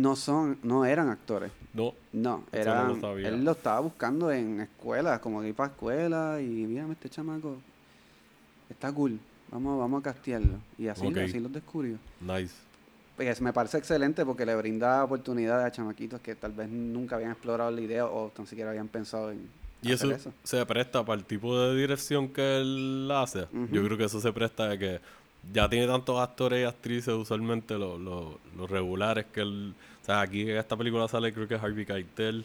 no 0.00 0.16
son, 0.16 0.58
no 0.62 0.84
eran 0.84 1.08
actores. 1.08 1.50
No, 1.72 1.94
No, 2.12 2.44
Eso 2.52 2.74
no 2.74 2.94
lo 2.94 3.18
eran, 3.18 3.26
él 3.34 3.44
lo 3.44 3.52
estaba 3.52 3.80
buscando 3.80 4.30
en 4.30 4.60
escuelas, 4.60 5.18
como 5.20 5.40
que 5.40 5.48
ir 5.48 5.54
para 5.54 5.70
escuela 5.70 6.40
y 6.40 6.46
mírame 6.46 6.92
este 6.94 7.08
chamaco, 7.10 7.56
está 8.68 8.92
cool, 8.92 9.18
vamos, 9.50 9.78
vamos 9.78 10.00
a 10.00 10.02
castearlo. 10.04 10.58
Y 10.78 10.88
así, 10.88 11.06
Ok. 11.06 11.16
así 11.18 11.40
los 11.40 11.52
descubrió. 11.52 11.96
nice. 12.20 12.54
Pues 13.16 13.40
me 13.40 13.52
parece 13.52 13.78
excelente 13.78 14.24
porque 14.26 14.44
le 14.44 14.56
brinda 14.56 15.04
oportunidades 15.04 15.64
a 15.64 15.70
chamaquitos 15.70 16.20
que 16.20 16.34
tal 16.34 16.50
vez 16.50 16.68
nunca 16.68 17.14
habían 17.14 17.30
explorado 17.30 17.70
la 17.70 17.80
idea 17.80 18.06
o 18.06 18.28
tan 18.30 18.44
siquiera 18.44 18.70
habían 18.70 18.88
pensado 18.88 19.30
en 19.30 19.48
Y 19.82 19.92
eso, 19.92 20.10
eso. 20.10 20.32
se 20.42 20.66
presta 20.66 21.04
para 21.04 21.20
el 21.20 21.24
tipo 21.24 21.56
de 21.56 21.76
dirección 21.76 22.28
que 22.28 22.60
él 22.60 23.08
hace. 23.12 23.42
Ujú. 23.52 23.68
Yo 23.70 23.84
creo 23.84 23.96
que 23.98 24.04
eso 24.06 24.20
se 24.20 24.32
presta 24.32 24.66
de 24.66 24.78
que 24.80 25.00
ya 25.52 25.68
tiene 25.68 25.86
tantos 25.86 26.18
actores 26.20 26.62
y 26.62 26.64
actrices, 26.64 27.14
usualmente 27.14 27.78
los, 27.78 28.00
los 28.00 28.70
regulares, 28.70 29.26
que 29.32 29.40
él... 29.42 29.74
O 30.02 30.04
sea, 30.04 30.20
aquí 30.20 30.42
en 30.42 30.56
esta 30.58 30.76
película 30.76 31.08
sale 31.08 31.32
creo 31.32 31.48
que 31.48 31.54
Harvey 31.54 31.86
Keitel, 31.86 32.44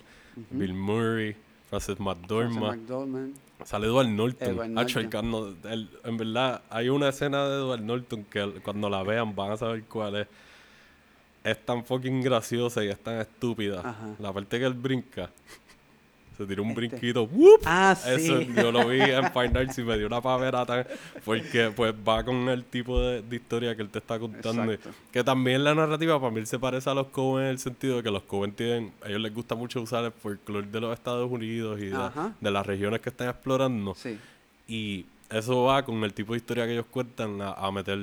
Bill 0.51 0.73
Murray, 0.73 1.35
Frances 1.69 1.99
McDormand. 1.99 2.77
McDormand. 2.81 3.35
Sale 3.65 3.87
Edward 3.87 4.07
Norton. 4.07 4.47
Edward 4.49 4.69
Norton. 4.69 5.09
cano- 5.09 5.53
el- 5.69 5.89
en 6.05 6.17
verdad, 6.17 6.61
hay 6.69 6.87
una 6.87 7.09
escena 7.09 7.45
de 7.49 7.55
Edward 7.57 7.81
Norton 7.81 8.23
que 8.23 8.39
el- 8.39 8.61
cuando 8.61 8.89
la 8.89 9.03
vean 9.03 9.35
van 9.35 9.51
a 9.51 9.57
saber 9.57 9.83
cuál 9.83 10.15
es. 10.15 10.27
Es 11.43 11.65
tan 11.65 11.83
fucking 11.83 12.21
graciosa 12.21 12.83
y 12.83 12.87
es 12.89 12.99
tan 12.99 13.15
estúpida. 13.19 13.79
Ajá. 13.81 14.15
La 14.19 14.31
parte 14.31 14.57
que 14.59 14.65
él 14.65 14.73
brinca. 14.73 15.29
Se 16.39 16.45
tira 16.45 16.61
un 16.61 16.69
Este. 16.69 16.79
brinquito. 16.87 17.23
¡wup! 17.23 17.61
Ah, 17.65 17.93
sí. 18.01 18.11
Eso 18.11 18.41
yo 18.41 18.71
lo 18.71 18.87
vi 18.87 19.01
en 19.01 19.29
Fine 19.33 19.59
Arts 19.59 19.77
y 19.77 19.83
me 19.83 19.97
dio 19.97 20.07
una 20.07 20.21
pavera 20.21 20.65
tan... 20.65 20.87
Porque 21.25 21.69
pues 21.75 21.93
va 21.93 22.23
con 22.23 22.47
el 22.47 22.63
tipo 22.63 22.97
de, 23.01 23.21
de 23.21 23.35
historia 23.35 23.75
que 23.75 23.81
él 23.81 23.89
te 23.89 23.99
está 23.99 24.17
contando. 24.17 24.71
Exacto. 24.71 24.97
Que 25.11 25.21
también 25.21 25.65
la 25.65 25.75
narrativa 25.75 26.17
para 26.17 26.31
mí 26.31 26.45
se 26.45 26.57
parece 26.57 26.89
a 26.89 26.93
los 26.93 27.07
Coen 27.07 27.43
en 27.43 27.51
el 27.51 27.59
sentido 27.59 27.97
de 27.97 28.03
que 28.03 28.09
los 28.11 28.23
Coen 28.23 28.53
tienen... 28.53 28.93
A 29.03 29.09
ellos 29.09 29.19
les 29.19 29.33
gusta 29.35 29.53
mucho 29.55 29.81
usar 29.81 30.05
el 30.05 30.13
folclore 30.13 30.67
de 30.67 30.79
los 30.79 30.93
Estados 30.93 31.29
Unidos 31.29 31.77
y 31.81 31.87
de, 31.87 32.09
de 32.39 32.51
las 32.51 32.65
regiones 32.65 33.01
que 33.01 33.09
están 33.09 33.27
explorando. 33.27 33.93
Sí. 33.95 34.17
Y 34.69 35.05
eso 35.29 35.63
va 35.65 35.83
con 35.83 36.01
el 36.05 36.13
tipo 36.13 36.31
de 36.31 36.37
historia 36.37 36.65
que 36.65 36.71
ellos 36.71 36.85
cuentan 36.89 37.41
a, 37.41 37.51
a 37.51 37.69
meter 37.69 37.99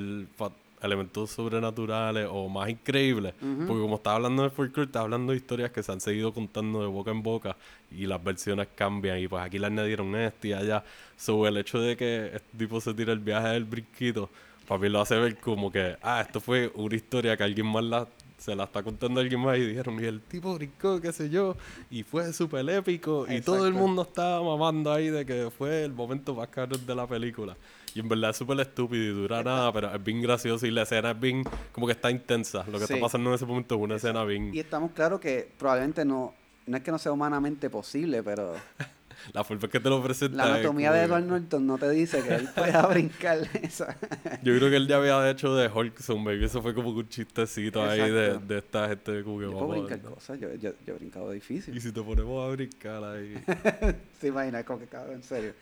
elementos 0.83 1.31
sobrenaturales 1.31 2.29
o 2.31 2.49
más 2.49 2.69
increíbles. 2.69 3.35
Porque 3.41 3.81
como 3.81 3.97
estaba 3.97 4.17
hablando 4.17 4.43
de 4.43 4.51
folklore, 4.51 4.87
estaba 4.87 5.05
hablando 5.05 5.33
de 5.33 5.39
historias 5.39 5.71
que 5.71 5.83
se 5.83 5.93
han 5.93 6.01
seguido 6.01 6.33
contando 6.33 6.81
de 6.81 6.87
boca 6.87 7.11
en 7.11 7.23
boca 7.23 7.57
y 7.91 8.07
las 8.07 8.23
versiones 8.23 8.69
cambian. 8.75 9.19
Y 9.19 9.29
pues 9.29 9.43
aquí 9.43 9.59
le 9.59 9.67
añadieron 9.67 10.15
esto 10.17 10.47
y 10.49 10.53
allá. 10.53 10.85
Sobre 11.17 11.51
el 11.51 11.57
hecho 11.59 11.81
de 11.81 11.97
que 11.97 12.27
este 12.35 12.59
tipo 12.59 12.81
se 12.81 12.93
tira 12.95 13.13
el 13.13 13.21
viaje 13.21 13.49
del 13.49 13.65
brinquito, 13.65 14.29
para 14.67 14.81
mí 14.81 14.89
lo 14.89 15.01
hace 15.01 15.17
ver 15.17 15.37
como 15.39 15.71
que, 15.71 15.97
ah, 16.03 16.21
esto 16.21 16.41
fue 16.41 16.71
una 16.75 16.95
historia 16.95 17.37
que 17.37 17.45
alguien 17.45 17.67
más 17.67 17.85
la, 17.85 18.09
se 18.37 18.55
la 18.55 18.65
está 18.65 18.83
contando 18.83 19.21
alguien 19.21 19.41
más 19.41 19.57
y 19.59 19.67
dijeron, 19.67 20.03
y 20.03 20.07
el 20.07 20.21
tipo 20.21 20.55
brincó, 20.55 21.01
qué 21.01 21.13
sé 21.13 21.31
yo, 21.31 21.57
y 21.91 22.03
fue 22.03 22.33
súper 22.33 22.69
épico. 22.69 23.27
Y 23.29 23.41
todo 23.41 23.67
el 23.67 23.75
mundo 23.75 24.03
estaba 24.03 24.43
mamando 24.43 24.93
ahí 24.93 25.09
de 25.09 25.25
que 25.25 25.51
fue 25.57 25.85
el 25.85 25.93
momento 25.93 26.35
más 26.35 26.49
caro 26.49 26.77
de 26.77 26.95
la 26.95 27.07
película. 27.07 27.57
Y 27.97 28.01
en 28.01 28.09
verdad 28.11 28.29
es 28.29 28.37
súper 28.37 28.61
estúpido 28.61 29.03
y 29.03 29.09
dura 29.09 29.43
nada, 29.43 29.73
pero 29.73 29.95
es 29.95 30.05
bien 30.05 30.21
gracioso 30.21 30.67
y 30.67 30.71
la 30.71 30.83
escena 30.83 31.13
es 31.13 31.19
bien, 31.21 31.45
como 31.73 31.87
que 31.87 31.95
está 31.95 32.11
intensa. 32.11 32.59
Lo 32.71 32.79
que 32.79 32.87
Sí. 32.87 32.93
está 32.93 33.01
pasando 33.07 33.31
en 33.31 33.37
ese 33.37 33.47
momento 33.47 33.75
es 33.75 33.81
una 33.81 33.97
escena 33.97 34.23
bien... 34.25 34.55
Y 34.55 34.59
estamos 34.61 34.91
claros 34.93 35.19
que 35.19 35.49
probablemente 35.59 36.05
no, 36.05 36.35
no 36.67 36.77
es 36.77 36.83
que 36.83 36.91
no 36.91 36.99
sea 36.99 37.13
humanamente 37.13 37.71
posible, 37.71 38.23
pero 38.23 38.53
La 39.33 39.43
forma 39.43 39.67
que 39.67 39.81
te 39.81 39.89
lo 39.89 40.03
presenta 40.03 40.37
la 40.37 40.55
anatomía 40.57 40.93
de 40.93 41.05
Edward 41.05 41.25
Norton 41.25 41.67
no 41.67 41.79
te 41.79 41.89
dice 41.89 42.23
que 42.23 42.35
él 42.35 42.49
pueda 42.55 42.87
brincar 42.87 43.39
esa. 43.63 43.97
Yo 44.43 44.55
creo 44.59 44.69
que 44.69 44.77
él 44.77 44.87
ya 44.87 44.99
había 44.99 45.31
hecho 45.31 45.55
de 45.57 45.67
Hulk 45.69 45.99
Zombie, 45.99 46.45
eso 46.45 46.61
fue 46.61 46.75
como 46.75 46.91
un 46.91 47.09
chistecito 47.09 47.83
ahí 47.83 48.11
de, 48.11 48.39
de 48.39 48.59
esta 48.59 48.89
gente 48.91 49.25
como 49.25 49.39
que 49.39 49.47
Yo 49.47 49.53
puedo 49.53 49.69
brincar 49.69 50.01
cosas, 50.03 50.39
yo, 50.39 50.53
yo, 50.57 50.73
yo 50.87 50.95
he 50.95 50.99
brincado 50.99 51.33
Y 51.33 51.37
difícil. 51.37 51.81
si 51.81 51.93
te 51.93 52.03
ponemos 52.03 52.47
a 52.47 52.53
brincar 52.55 53.03
ahí... 53.05 53.43
Se 54.21 54.29
imagina 54.29 54.63
como 54.65 54.81
que 54.81 54.87
cabrón, 54.87 55.15
en 55.17 55.23
serio. 55.23 55.55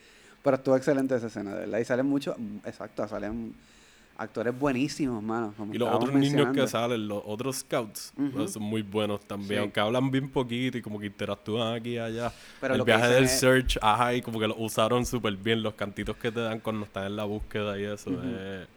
Pero 0.45 0.57
estuvo 0.59 0.77
excelente 0.77 1.17
esa 1.17 1.29
escena, 1.29 1.55
de 1.55 1.61
verdad. 1.61 1.79
Y 1.79 1.85
salen 1.87 2.05
muchos, 2.07 2.39
mm, 2.39 2.59
exacto, 2.67 3.09
salen 3.09 3.55
actores 4.19 4.57
buenísimos, 4.57 5.23
mano. 5.23 5.55
Como 5.57 5.75
Y 5.75 5.79
los 5.79 5.89
otros 5.89 6.13
niños 6.13 6.55
que 6.55 6.69
salen, 6.69 7.09
los 7.09 7.23
otros 7.25 7.57
scouts, 7.57 8.13
son 8.47 8.63
muy 8.63 8.83
buenos 8.83 9.21
también. 9.27 9.49
Sí. 9.49 9.57
Aunque 9.57 9.81
hablan 9.81 10.11
bien 10.11 10.29
poquito 10.29 10.77
y 10.79 10.83
como 10.83 11.01
que 11.01 11.07
interactúan 11.07 11.75
aquí 11.75 11.93
y 11.95 11.99
allá. 11.99 12.31
Pero 12.61 12.75
el 12.75 12.83
viaje 12.83 13.09
del 13.09 13.25
es- 13.25 13.41
search, 13.41 13.79
ajá, 13.81 14.15
y 14.15 14.21
como 14.23 14.39
que 14.39 14.47
lo 14.47 14.55
usaron 14.57 15.07
súper 15.07 15.35
bien. 15.37 15.63
Los 15.63 15.75
cantitos 15.75 16.15
que 16.17 16.31
te 16.31 16.41
dan 16.41 16.61
cuando 16.61 16.85
están 16.85 17.07
en 17.07 17.17
la 17.17 17.25
búsqueda 17.25 17.79
y 17.79 17.85
eso. 17.85 18.11
Es, 18.23 18.69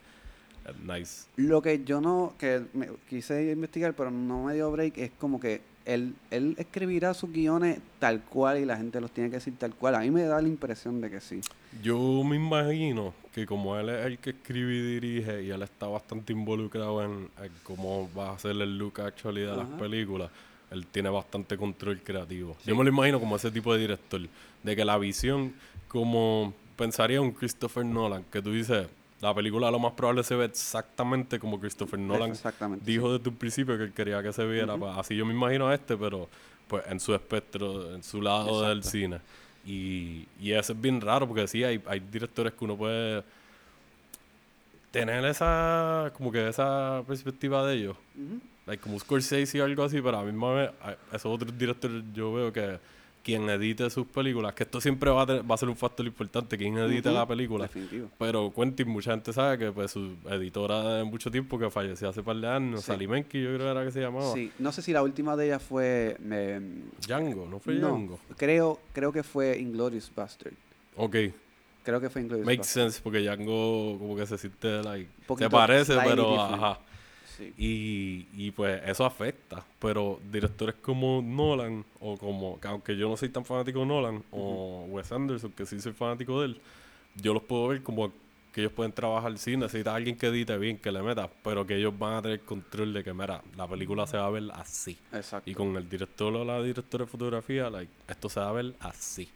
es 0.70 0.80
nice. 0.88 1.26
Lo 1.36 1.62
que 1.62 1.84
yo 1.84 2.00
no, 2.02 2.34
que 2.40 2.64
me 2.74 2.88
quise 3.10 3.52
investigar, 3.52 3.94
pero 3.94 4.10
no 4.10 4.46
me 4.46 4.54
dio 4.56 4.72
break, 4.72 4.98
es 4.98 5.12
como 5.20 5.40
que 5.40 5.62
él, 5.88 6.16
él 6.32 6.56
escribirá 6.58 7.14
sus 7.14 7.32
guiones 7.32 7.80
tal 7.98 8.22
cual 8.22 8.60
y 8.60 8.66
la 8.66 8.76
gente 8.76 9.00
los 9.00 9.10
tiene 9.10 9.30
que 9.30 9.38
decir 9.38 9.54
tal 9.58 9.74
cual. 9.74 9.96
A 9.96 10.00
mí 10.00 10.12
me 10.12 10.24
da 10.24 10.42
la 10.42 10.48
impresión 10.48 11.00
de 11.00 11.10
que 11.10 11.22
sí. 11.22 11.40
Yo 11.82 12.24
me 12.26 12.36
imagino 12.36 13.14
que 13.34 13.46
como 13.46 13.78
él 13.78 13.90
es 13.90 14.06
el 14.06 14.20
que 14.20 14.32
escribe 14.32 14.76
y 14.76 14.82
dirige 14.82 15.44
y 15.44 15.50
él 15.50 15.62
está 15.62 15.88
bastante 15.88 16.34
involucrado 16.34 17.04
en, 17.04 17.30
en 17.42 17.52
cómo 17.64 18.10
va 18.16 18.34
a 18.34 18.40
ser 18.40 18.52
el 18.52 18.78
look 18.78 19.00
actually 19.00 19.42
de 19.42 19.56
las 19.56 19.68
películas, 19.80 20.30
él 20.72 20.86
tiene 20.88 21.10
bastante 21.10 21.56
control 21.56 22.02
creativo. 22.04 22.58
Yo 22.66 22.76
me 22.76 22.84
lo 22.84 22.90
imagino 22.90 23.20
como 23.20 23.38
ese 23.38 23.50
tipo 23.50 23.74
de 23.74 23.80
director, 23.80 24.22
de 24.64 24.76
que 24.76 24.84
la 24.84 24.98
visión, 24.98 25.54
como 25.88 26.54
pensaría 26.76 27.22
un 27.22 27.32
Christopher 27.32 27.86
Nolan, 27.86 28.26
que 28.30 28.42
tú 28.42 28.52
dices, 28.52 28.88
la 29.22 29.34
película 29.34 29.72
lo 29.72 29.80
más 29.80 29.94
probable 29.94 30.24
se 30.24 30.36
ve 30.36 30.46
exactamente 30.46 31.40
como 31.40 31.60
Christopher 31.60 32.00
Nolan 32.00 32.34
dijo 32.82 33.18
desde 33.18 33.30
un 33.30 33.36
principio 33.36 33.78
que 33.78 33.92
quería 33.92 34.22
que 34.22 34.32
se 34.32 34.46
viera. 34.46 34.78
Pues, 34.78 34.96
así 34.96 35.16
yo 35.16 35.26
me 35.26 35.34
imagino 35.34 35.68
a 35.68 35.74
este, 35.74 35.98
pero 35.98 36.30
pues 36.68 36.84
en 36.88 37.00
su 37.00 37.16
espectro, 37.16 37.96
en 37.96 38.04
su 38.04 38.22
lado 38.22 38.62
del 38.62 38.84
cine. 38.84 39.20
Y, 39.66 40.28
y 40.40 40.52
eso 40.52 40.74
es 40.74 40.82
bien 40.82 41.02
raro 41.02 41.28
porque 41.28 41.48
sí, 41.48 41.64
hay, 41.64 41.82
hay 41.88 42.00
directores 42.00 42.54
que 42.54 42.64
uno 42.64 42.78
puede 42.78 43.24
tener 44.92 45.26
esa, 45.26 46.12
como 46.16 46.32
que 46.32 46.48
esa 46.48 47.04
perspectiva 47.08 47.66
de 47.66 47.76
ellos. 47.76 47.98
Ujú. 48.16 48.40
Like, 48.66 48.84
como 48.84 49.00
Scorsese 49.00 49.58
y 49.58 49.62
algo 49.62 49.84
así, 49.84 50.02
pero 50.02 50.20
a 50.20 50.24
mí 50.24 50.32
misma 50.32 50.54
vez, 50.54 50.72
esos 51.12 51.34
otros 51.34 51.58
directores 51.58 52.04
yo 52.14 52.34
veo 52.34 52.52
que 52.52 52.80
quien 53.28 53.50
edite 53.50 53.90
sus 53.90 54.08
películas, 54.08 54.54
que 54.54 54.64
esto 54.64 54.80
siempre 54.80 55.12
va 55.12 55.24
a, 55.24 55.26
tener- 55.26 55.52
va 55.52 55.56
a 55.56 55.58
ser 55.58 55.68
un 55.68 55.76
factor 55.76 56.06
importante, 56.06 56.58
quien 56.58 56.78
edite 56.78 57.10
Ujú. 57.10 57.18
la 57.18 57.28
película. 57.28 57.66
Definitivo. 57.66 58.10
Pero 58.18 58.54
Quentin, 58.56 58.88
mucha 58.88 59.12
gente 59.12 59.34
sabe 59.34 59.58
que 59.58 59.72
pues 59.74 59.92
su 59.92 60.14
editora 60.30 60.96
de 60.96 61.04
mucho 61.04 61.30
tiempo 61.30 61.60
que 61.60 61.70
falleció 61.70 62.08
hace 62.08 62.24
par 62.24 62.38
de 62.38 62.48
años, 62.48 62.80
Sí. 62.82 62.88
Sally 62.88 63.06
Menke, 63.06 63.42
yo 63.42 63.50
creo 63.50 63.60
que 63.66 63.72
era 63.72 63.84
que 63.84 63.92
se 63.92 64.00
llamaba. 64.00 64.34
Sí, 64.34 64.50
no 64.60 64.72
sé 64.72 64.82
si 64.82 64.94
la 64.94 65.04
última 65.04 65.36
de 65.36 65.48
ellas 65.48 65.62
fue... 65.62 66.16
eh, 66.32 66.62
Django, 67.06 67.46
¿no 67.50 67.60
fue 67.60 67.74
no, 67.76 67.90
Django? 67.90 68.20
creo, 68.38 68.80
creo 68.94 69.12
que 69.12 69.24
fue 69.24 69.60
Inglorious 69.60 70.10
Bastard. 70.16 70.54
Ok, 70.96 71.16
Creo 71.84 72.02
que 72.02 72.10
fue 72.10 72.22
Inglorious 72.22 72.46
makes 72.46 72.60
Bastard. 72.60 72.84
sense 72.92 73.02
porque 73.04 73.20
Django 73.20 73.98
como 74.00 74.16
que 74.16 74.26
se 74.26 74.38
siente 74.38 74.82
like, 74.84 75.10
se 75.38 75.50
parece, 75.50 75.96
pero 76.04 76.42
ajá. 76.42 76.80
Sí. 77.38 77.54
Y, 77.58 78.28
y 78.34 78.52
pues 78.52 78.82
eso 78.86 79.06
afecta. 79.06 79.64
Pero 79.80 80.20
directores 80.32 80.76
como 80.76 81.22
Nolan, 81.22 81.86
o 82.00 82.18
como, 82.18 82.60
que 82.60 82.68
aunque 82.68 82.98
yo 82.98 83.08
no 83.08 83.16
soy 83.16 83.30
tan 83.30 83.46
fanático 83.46 83.80
de 83.80 83.86
Nolan, 83.86 84.24
o 84.32 84.86
Wes 84.90 85.12
Anderson, 85.12 85.52
que 85.52 85.66
sí 85.66 85.80
soy 85.80 85.94
fanático 85.94 86.42
de 86.42 86.48
él, 86.48 86.62
yo 87.16 87.34
los 87.34 87.44
puedo 87.44 87.70
ver 87.70 87.84
como 87.84 88.12
que 88.52 88.62
ellos 88.62 88.74
pueden 88.74 88.92
trabajar 88.92 89.38
sin 89.38 89.60
necesitas 89.60 89.94
alguien 89.94 90.18
que 90.18 90.28
edite 90.28 90.58
bien, 90.58 90.80
que 90.80 90.92
le 90.92 91.04
meta, 91.04 91.30
pero 91.44 91.68
que 91.68 91.76
ellos 91.76 91.94
van 91.98 92.16
a 92.16 92.22
tener 92.24 92.40
control 92.42 92.92
de 92.92 93.04
que, 93.04 93.14
mira, 93.14 93.44
la 93.56 93.68
película 93.68 94.08
se 94.08 94.18
va 94.18 94.26
a 94.26 94.30
ver 94.32 94.46
así. 94.54 94.98
Exacto. 95.14 95.48
Y 95.48 95.54
con 95.54 95.76
el 95.78 95.88
director 95.88 96.36
o 96.36 96.44
la 96.44 96.62
directora 96.64 97.06
de 97.06 97.12
fotografía, 97.12 97.70
like, 97.70 97.92
esto 98.08 98.30
se 98.30 98.40
va 98.40 98.50
a 98.50 98.54
ver 98.54 98.74
así. 98.80 99.30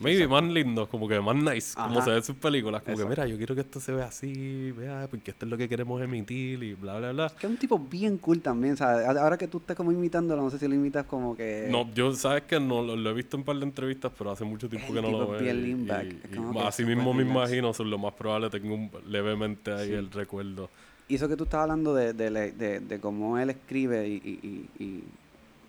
Maybe 0.00 0.26
más 0.26 0.42
lindos, 0.44 0.88
como 0.88 1.06
que 1.06 1.20
más 1.20 1.36
nice, 1.36 1.74
como 1.74 1.96
Ajá. 1.96 2.04
se 2.04 2.10
ve 2.10 2.16
en 2.16 2.22
sus 2.22 2.36
películas. 2.36 2.82
Como 2.82 2.94
Exacto. 2.94 3.14
que, 3.14 3.20
mira, 3.20 3.28
yo 3.30 3.36
quiero 3.36 3.54
que 3.54 3.60
esto 3.60 3.80
se 3.80 3.92
vea 3.92 4.06
así, 4.06 4.70
vea, 4.72 5.06
porque 5.10 5.30
esto 5.30 5.44
es 5.44 5.50
lo 5.50 5.58
que 5.58 5.68
queremos 5.68 6.00
emitir 6.02 6.62
y 6.62 6.72
bla, 6.74 6.98
bla, 6.98 7.12
bla. 7.12 7.28
Que 7.38 7.46
es 7.46 7.50
un 7.52 7.58
tipo 7.58 7.78
bien 7.78 8.16
cool 8.18 8.40
también, 8.40 8.76
¿sabes? 8.78 9.06
Ahora 9.06 9.36
que 9.36 9.46
tú 9.46 9.58
estás 9.58 9.76
como 9.76 9.92
imitándolo, 9.92 10.40
no 10.42 10.50
sé 10.50 10.58
si 10.58 10.66
lo 10.66 10.74
imitas 10.74 11.04
como 11.04 11.36
que... 11.36 11.68
No, 11.70 11.92
yo 11.92 12.12
sabes 12.14 12.44
que 12.44 12.58
no 12.58 12.82
lo, 12.82 12.96
lo 12.96 13.10
he 13.10 13.12
visto 13.14 13.36
en 13.36 13.40
un 13.42 13.44
par 13.44 13.56
de 13.56 13.64
entrevistas, 13.64 14.10
pero 14.16 14.30
hace 14.30 14.44
mucho 14.44 14.68
tiempo 14.68 14.88
El 14.88 14.94
que 14.94 15.02
no 15.02 15.10
lo 15.10 15.26
veo. 15.28 15.36
es 15.36 15.42
bien 15.42 15.62
lean 15.62 15.86
back, 15.86 16.06
y- 16.30 16.34
y 16.34 16.36
como 16.38 16.62
así 16.66 16.84
mismo 16.84 17.12
me 17.12 17.22
imagino, 17.22 17.74
son 17.74 17.90
lo 17.90 17.98
más 17.98 18.14
probable, 18.14 18.48
tengo 18.48 18.74
un, 18.74 18.90
levemente 19.06 19.72
ahí 19.72 19.88
Sí. 19.88 19.92
el 19.94 20.10
recuerdo. 20.10 20.70
Y 21.08 21.16
eso 21.16 21.28
que 21.28 21.36
tú 21.36 21.44
estabas 21.44 21.64
hablando 21.64 21.94
de, 21.94 22.12
de, 22.14 22.30
de- 22.52 22.80
de 22.80 23.00
cómo 23.00 23.36
él 23.36 23.50
escribe 23.50 24.08
y, 24.08 24.68
y, 24.78 25.02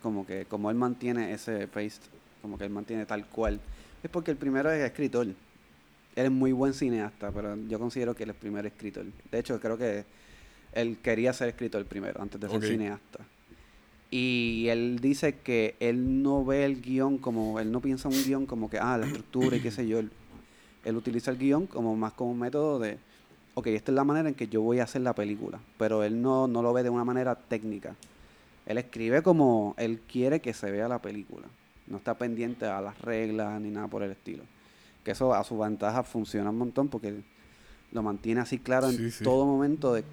como 0.00 0.24
que 0.26 0.46
cómo 0.46 0.70
él 0.70 0.76
mantiene 0.76 1.32
ese 1.32 1.68
pace, 1.68 2.00
como 2.40 2.56
que 2.58 2.64
él 2.64 2.70
mantiene 2.70 3.06
tal 3.06 3.26
cual, 3.26 3.60
es 4.02 4.10
porque 4.10 4.30
el 4.30 4.36
primero 4.36 4.70
es 4.70 4.82
escritor. 4.84 5.26
Él 5.26 5.36
es 6.26 6.30
muy 6.30 6.52
buen 6.52 6.74
cineasta, 6.74 7.30
pero 7.30 7.56
yo 7.68 7.78
considero 7.78 8.14
que 8.14 8.24
él 8.24 8.30
es 8.30 8.36
primer 8.36 8.66
escritor. 8.66 9.06
De 9.30 9.38
hecho, 9.38 9.58
creo 9.60 9.78
que 9.78 10.04
él 10.72 10.98
quería 11.02 11.32
ser 11.32 11.48
escritor 11.48 11.84
primero, 11.86 12.20
antes 12.20 12.40
de 12.40 12.48
ser 12.48 12.62
cineasta. 12.62 13.20
Y 14.10 14.66
él 14.68 14.98
dice 15.00 15.36
que 15.36 15.74
él 15.80 16.22
no 16.22 16.44
ve 16.44 16.66
el 16.66 16.82
guion 16.82 17.16
como, 17.16 17.58
él 17.58 17.72
no 17.72 17.80
piensa 17.80 18.08
un 18.08 18.24
guion 18.24 18.44
como 18.44 18.68
que, 18.68 18.78
ah, 18.78 18.98
la 18.98 19.06
estructura 19.06 19.56
y 19.56 19.60
qué 19.60 19.70
sé 19.70 19.88
yo. 19.88 19.98
Él, 19.98 20.10
él 20.84 20.96
utiliza 20.96 21.30
el 21.30 21.38
guion 21.38 21.66
como 21.66 21.96
más 21.96 22.12
como 22.12 22.32
un 22.32 22.38
método 22.38 22.78
de, 22.78 22.98
ok, 23.54 23.68
esta 23.68 23.90
es 23.90 23.96
la 23.96 24.04
manera 24.04 24.28
en 24.28 24.34
que 24.34 24.48
yo 24.48 24.60
voy 24.60 24.80
a 24.80 24.84
hacer 24.84 25.00
la 25.00 25.14
película. 25.14 25.60
Pero 25.78 26.02
él 26.02 26.20
no, 26.20 26.46
no 26.46 26.60
lo 26.60 26.74
ve 26.74 26.82
de 26.82 26.90
una 26.90 27.04
manera 27.04 27.36
técnica. 27.36 27.96
Él 28.66 28.76
escribe 28.76 29.22
como 29.22 29.74
él 29.78 30.00
quiere 30.06 30.40
que 30.40 30.52
se 30.52 30.70
vea 30.70 30.88
la 30.88 31.00
película. 31.00 31.48
No 31.86 31.96
está 31.98 32.14
pendiente 32.14 32.64
a 32.66 32.80
las 32.80 32.98
reglas 33.00 33.60
ni 33.60 33.70
nada 33.70 33.88
por 33.88 34.02
el 34.02 34.10
estilo. 34.12 34.44
Que 35.04 35.10
eso 35.12 35.34
a 35.34 35.42
su 35.44 35.58
ventaja 35.58 36.02
funciona 36.04 36.50
un 36.50 36.58
montón 36.58 36.88
porque 36.88 37.20
lo 37.90 38.02
mantiene 38.02 38.40
así 38.40 38.58
claro 38.58 38.88
en 38.88 39.10
sí. 39.10 39.24
todo 39.24 39.44
momento 39.46 39.92
de 39.92 40.04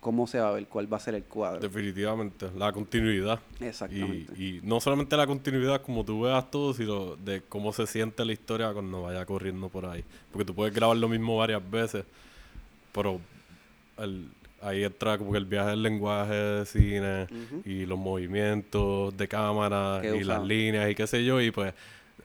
cómo 0.00 0.26
se 0.26 0.38
va 0.38 0.50
a 0.50 0.52
ver, 0.52 0.66
cuál 0.66 0.92
va 0.92 0.98
a 0.98 1.00
ser 1.00 1.14
el 1.14 1.24
cuadro. 1.24 1.60
Definitivamente, 1.60 2.50
la 2.56 2.70
continuidad. 2.72 3.40
Exactamente. 3.58 4.34
Y, 4.36 4.58
y 4.58 4.60
no 4.62 4.78
solamente 4.80 5.16
la 5.16 5.26
continuidad 5.26 5.80
como 5.80 6.04
tú 6.04 6.20
veas 6.20 6.50
todo, 6.50 6.74
sino 6.74 7.16
de 7.16 7.40
cómo 7.48 7.72
se 7.72 7.86
siente 7.86 8.22
la 8.26 8.32
historia 8.34 8.70
cuando 8.74 9.00
vaya 9.02 9.24
corriendo 9.24 9.70
por 9.70 9.86
ahí. 9.86 10.04
Porque 10.30 10.44
tú 10.44 10.54
puedes 10.54 10.74
grabar 10.74 10.98
lo 10.98 11.08
mismo 11.08 11.38
varias 11.38 11.62
veces, 11.70 12.04
pero 12.92 13.18
el- 13.96 14.28
ahí 14.64 14.84
entra 14.84 15.18
como 15.18 15.32
que 15.32 15.38
el 15.38 15.44
viaje 15.44 15.70
del 15.70 15.82
lenguaje 15.82 16.34
de 16.34 16.66
cine 16.66 17.26
y 17.64 17.86
los 17.86 17.98
movimientos 17.98 19.16
de 19.16 19.28
cámara 19.28 20.02
y 20.04 20.24
las 20.24 20.42
líneas 20.42 20.90
y 20.90 20.94
qué 20.94 21.06
sé 21.06 21.24
yo. 21.24 21.40
Y 21.40 21.50
pues, 21.50 21.74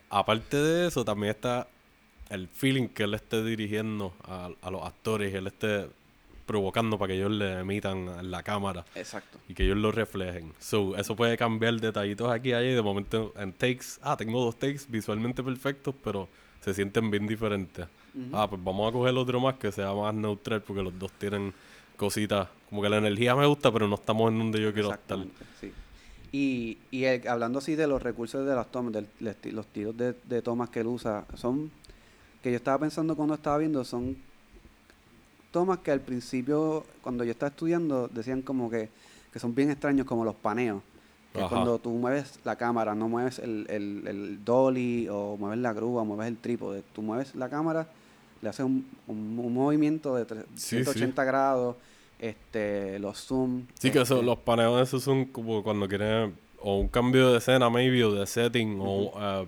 aparte 0.09 0.57
de 0.57 0.87
eso, 0.87 1.03
también 1.05 1.31
está 1.31 1.67
el 2.29 2.47
feeling 2.47 2.87
que 2.87 3.03
él 3.03 3.13
esté 3.13 3.43
dirigiendo 3.43 4.13
a, 4.23 4.49
a 4.61 4.71
los 4.71 4.83
actores 4.83 5.33
y 5.33 5.35
él 5.35 5.47
esté 5.47 5.87
provocando 6.45 6.97
para 6.97 7.09
que 7.09 7.17
ellos 7.17 7.29
le 7.29 7.59
emitan 7.59 8.31
la 8.31 8.41
cámara 8.41 8.83
Exacto. 8.95 9.37
y 9.47 9.53
que 9.53 9.63
ellos 9.63 9.77
lo 9.77 9.91
reflejen. 9.91 10.51
So, 10.57 10.97
eso 10.97 11.15
puede 11.15 11.37
cambiar 11.37 11.75
detallitos 11.75 12.31
aquí 12.31 12.49
y 12.49 12.53
allá 12.53 12.71
y 12.71 12.73
de 12.73 12.81
momento 12.81 13.33
en 13.37 13.53
takes, 13.53 13.99
ah, 14.01 14.17
tengo 14.17 14.43
dos 14.43 14.57
takes 14.57 14.81
visualmente 14.87 15.43
perfectos, 15.43 15.93
pero 16.03 16.27
se 16.61 16.73
sienten 16.73 17.11
bien 17.11 17.27
diferentes. 17.27 17.85
Ah, 18.33 18.47
pues 18.49 18.63
vamos 18.63 18.89
a 18.89 18.91
coger 18.91 19.15
otro 19.15 19.39
más 19.39 19.55
que 19.55 19.71
sea 19.71 19.93
más 19.93 20.11
neutral 20.13 20.61
porque 20.63 20.81
los 20.81 20.97
dos 20.97 21.11
tienen 21.13 21.53
cositas, 21.99 22.47
como 22.69 22.81
que 22.81 22.89
la 22.89 22.97
energía 22.97 23.35
me 23.35 23.45
gusta, 23.45 23.71
pero 23.71 23.87
no 23.87 23.95
estamos 23.95 24.31
en 24.31 24.39
donde 24.39 24.61
yo 24.61 24.73
quiero 24.73 24.91
estar. 24.93 25.19
Sí. 25.59 25.71
Y, 26.31 26.77
y 26.91 27.03
el- 27.03 27.27
hablando 27.27 27.59
así 27.59 27.75
de 27.75 27.85
los 27.87 28.01
recursos 28.01 28.45
de 28.47 28.55
las 28.55 28.71
tomas, 28.71 28.93
esti- 29.21 29.51
los 29.51 29.67
tiros 29.67 29.95
de, 29.97 30.15
de 30.23 30.41
tomas 30.41 30.69
que 30.69 30.79
él 30.79 30.87
usa, 30.87 31.25
son, 31.35 31.69
que 32.41 32.51
yo 32.51 32.57
estaba 32.57 32.79
pensando 32.79 33.15
cuando 33.15 33.33
estaba 33.35 33.57
viendo, 33.57 33.83
son 33.83 34.15
tomas 35.51 35.79
que 35.79 35.91
al 35.91 35.99
principio, 36.01 36.85
cuando 37.01 37.23
yo 37.23 37.31
estaba 37.31 37.49
estudiando, 37.49 38.07
decían 38.07 38.41
como 38.43 38.69
que, 38.69 38.89
que 39.33 39.39
son 39.39 39.53
bien 39.55 39.69
extraños, 39.71 40.05
como 40.05 40.23
los 40.23 40.35
paneos. 40.35 40.81
Que 41.33 41.41
es 41.41 41.47
cuando 41.47 41.77
tú 41.77 41.91
mueves 41.91 42.39
la 42.43 42.55
cámara, 42.55 42.95
no 42.95 43.07
mueves 43.07 43.37
el, 43.37 43.67
el, 43.69 44.07
el 44.07 44.43
dolly 44.43 45.07
o 45.11 45.37
mueves 45.37 45.59
la 45.59 45.73
grúa, 45.73 46.03
mueves 46.03 46.27
el 46.27 46.37
trípode. 46.37 46.83
Tú 46.93 47.03
mueves 47.03 47.35
la 47.35 47.49
cámara, 47.49 47.87
le 48.41 48.49
haces 48.49 48.65
un, 48.65 48.85
un- 49.07 49.39
un 49.39 49.53
movimiento 49.53 50.15
de 50.15 50.25
tre- 50.27 50.45
Sí, 50.55 50.77
180 50.83 51.23
grados, 51.23 51.75
este, 52.19 52.99
los 52.99 53.17
zoom. 53.25 53.63
Sí, 53.79 53.91
que 53.91 54.01
eso, 54.01 54.15
este, 54.15 54.25
los 54.25 54.37
paneos 54.39 54.81
esos 54.81 55.03
son 55.03 55.25
como 55.25 55.63
cuando 55.63 55.87
quieren 55.87 56.35
o 56.61 56.77
un 56.79 56.87
cambio 56.89 57.31
de 57.31 57.37
escena, 57.37 57.69
maybe, 57.69 58.03
o 58.03 58.11
de 58.13 58.27
setting, 58.27 58.77
o 58.81 59.11
eh, 59.17 59.47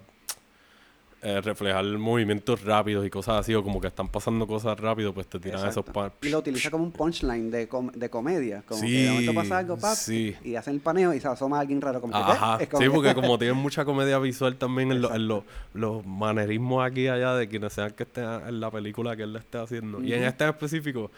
eh, 1.24 1.40
reflejar 1.42 1.86
movimientos 1.86 2.64
rápidos 2.64 3.06
y 3.06 3.10
cosas 3.10 3.42
así, 3.42 3.54
o 3.54 3.64
como 3.64 3.80
que 3.80 3.88
están 3.88 4.08
pasando 4.10 4.48
cosas 4.48 4.80
rápido, 4.80 5.14
pues 5.14 5.28
te 5.28 5.40
tiran 5.40 5.68
esos 5.68 5.86
paneos. 5.86 6.14
Y 6.24 6.30
lo 6.30 6.40
utiliza 6.40 6.72
como 6.72 6.84
un 6.84 6.92
punchline 6.92 7.52
de, 7.52 7.68
com- 7.68 7.92
de 7.92 8.10
comedia. 8.10 8.64
Como 8.68 8.82
que 8.82 8.88
Sí, 8.88 9.04
de 9.04 9.10
momento 9.12 9.34
pasa 9.36 9.58
algo, 9.60 9.78
pap, 9.78 9.96
sí. 9.96 10.36
y 10.44 10.56
hacen 10.56 10.74
el 10.76 10.80
paneo 10.80 11.14
y 11.14 11.20
se 11.20 11.28
asoma 11.28 11.60
alguien 11.60 11.80
raro. 11.80 12.02
Como 12.02 12.14
que, 12.14 12.20
Ajá, 12.20 12.58
¿eh? 12.64 12.68
Como 12.68 12.82
sí, 12.82 12.88
que- 12.90 12.96
porque 12.96 13.14
como 13.14 13.38
tienen 13.40 13.58
mucha 13.58 13.86
comedia 13.86 14.18
visual 14.20 14.56
también 14.56 14.92
en, 14.92 15.02
lo- 15.02 15.14
en 15.14 15.28
lo- 15.28 15.44
los 15.74 16.06
manerismos 16.06 16.84
aquí 16.86 17.02
y 17.02 17.08
allá 17.08 17.36
de 17.36 17.48
quienes 17.48 17.74
sean 17.74 17.92
que 17.92 18.04
estén 18.04 18.24
en 18.26 18.60
la 18.60 18.72
película 18.72 19.16
que 19.16 19.24
él 19.24 19.34
le 19.34 19.40
esté 19.40 19.60
haciendo. 19.60 20.02
Y 20.04 20.14
en 20.14 20.24
este 20.24 20.44
en 20.46 20.50
específico, 20.50 21.12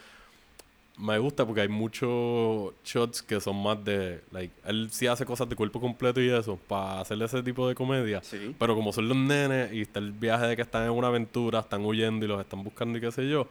me 0.96 1.18
gusta 1.18 1.44
porque 1.44 1.62
hay 1.62 1.68
muchos 1.68 2.72
shots 2.84 3.22
que 3.22 3.40
son 3.40 3.60
más 3.62 3.84
de, 3.84 4.22
like, 4.30 4.54
él 4.64 4.88
sí 4.92 5.06
hace 5.06 5.24
cosas 5.26 5.48
de 5.48 5.56
cuerpo 5.56 5.80
completo 5.80 6.20
y 6.20 6.30
eso, 6.30 6.58
para 6.68 7.00
hacer 7.00 7.20
ese 7.22 7.42
tipo 7.42 7.66
de 7.68 7.74
comedia. 7.74 8.22
Sí. 8.22 8.54
Pero 8.58 8.74
como 8.74 8.92
son 8.92 9.08
los 9.08 9.16
nenes 9.16 9.72
y 9.72 9.82
está 9.82 9.98
el 9.98 10.12
viaje 10.12 10.46
de 10.46 10.56
que 10.56 10.62
están 10.62 10.84
en 10.84 10.90
una 10.90 11.08
aventura, 11.08 11.60
están 11.60 11.84
huyendo 11.84 12.24
y 12.24 12.28
los 12.28 12.40
están 12.40 12.62
buscando 12.62 12.98
y 12.98 13.00
qué 13.00 13.10
sé 13.10 13.28
yo, 13.28 13.48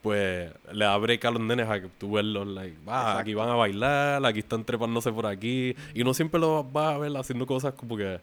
pues 0.00 0.50
le 0.72 0.84
da 0.84 0.96
break 0.96 1.24
a 1.24 1.30
los 1.32 1.42
nenes 1.42 1.68
a 1.68 1.80
que 1.80 1.88
tú 1.98 2.12
verlos, 2.12 2.46
like, 2.46 2.76
ah, 2.86 3.18
aquí 3.18 3.34
van 3.34 3.50
a 3.50 3.54
bailar, 3.54 4.24
aquí 4.24 4.38
están 4.38 4.64
trepándose 4.64 5.12
por 5.12 5.26
aquí. 5.26 5.74
Y 5.94 6.02
no 6.02 6.14
siempre 6.14 6.40
los 6.40 6.70
vas 6.72 6.94
a 6.94 6.98
ver 6.98 7.16
haciendo 7.16 7.46
cosas 7.46 7.74
como 7.74 7.96
que, 7.96 8.20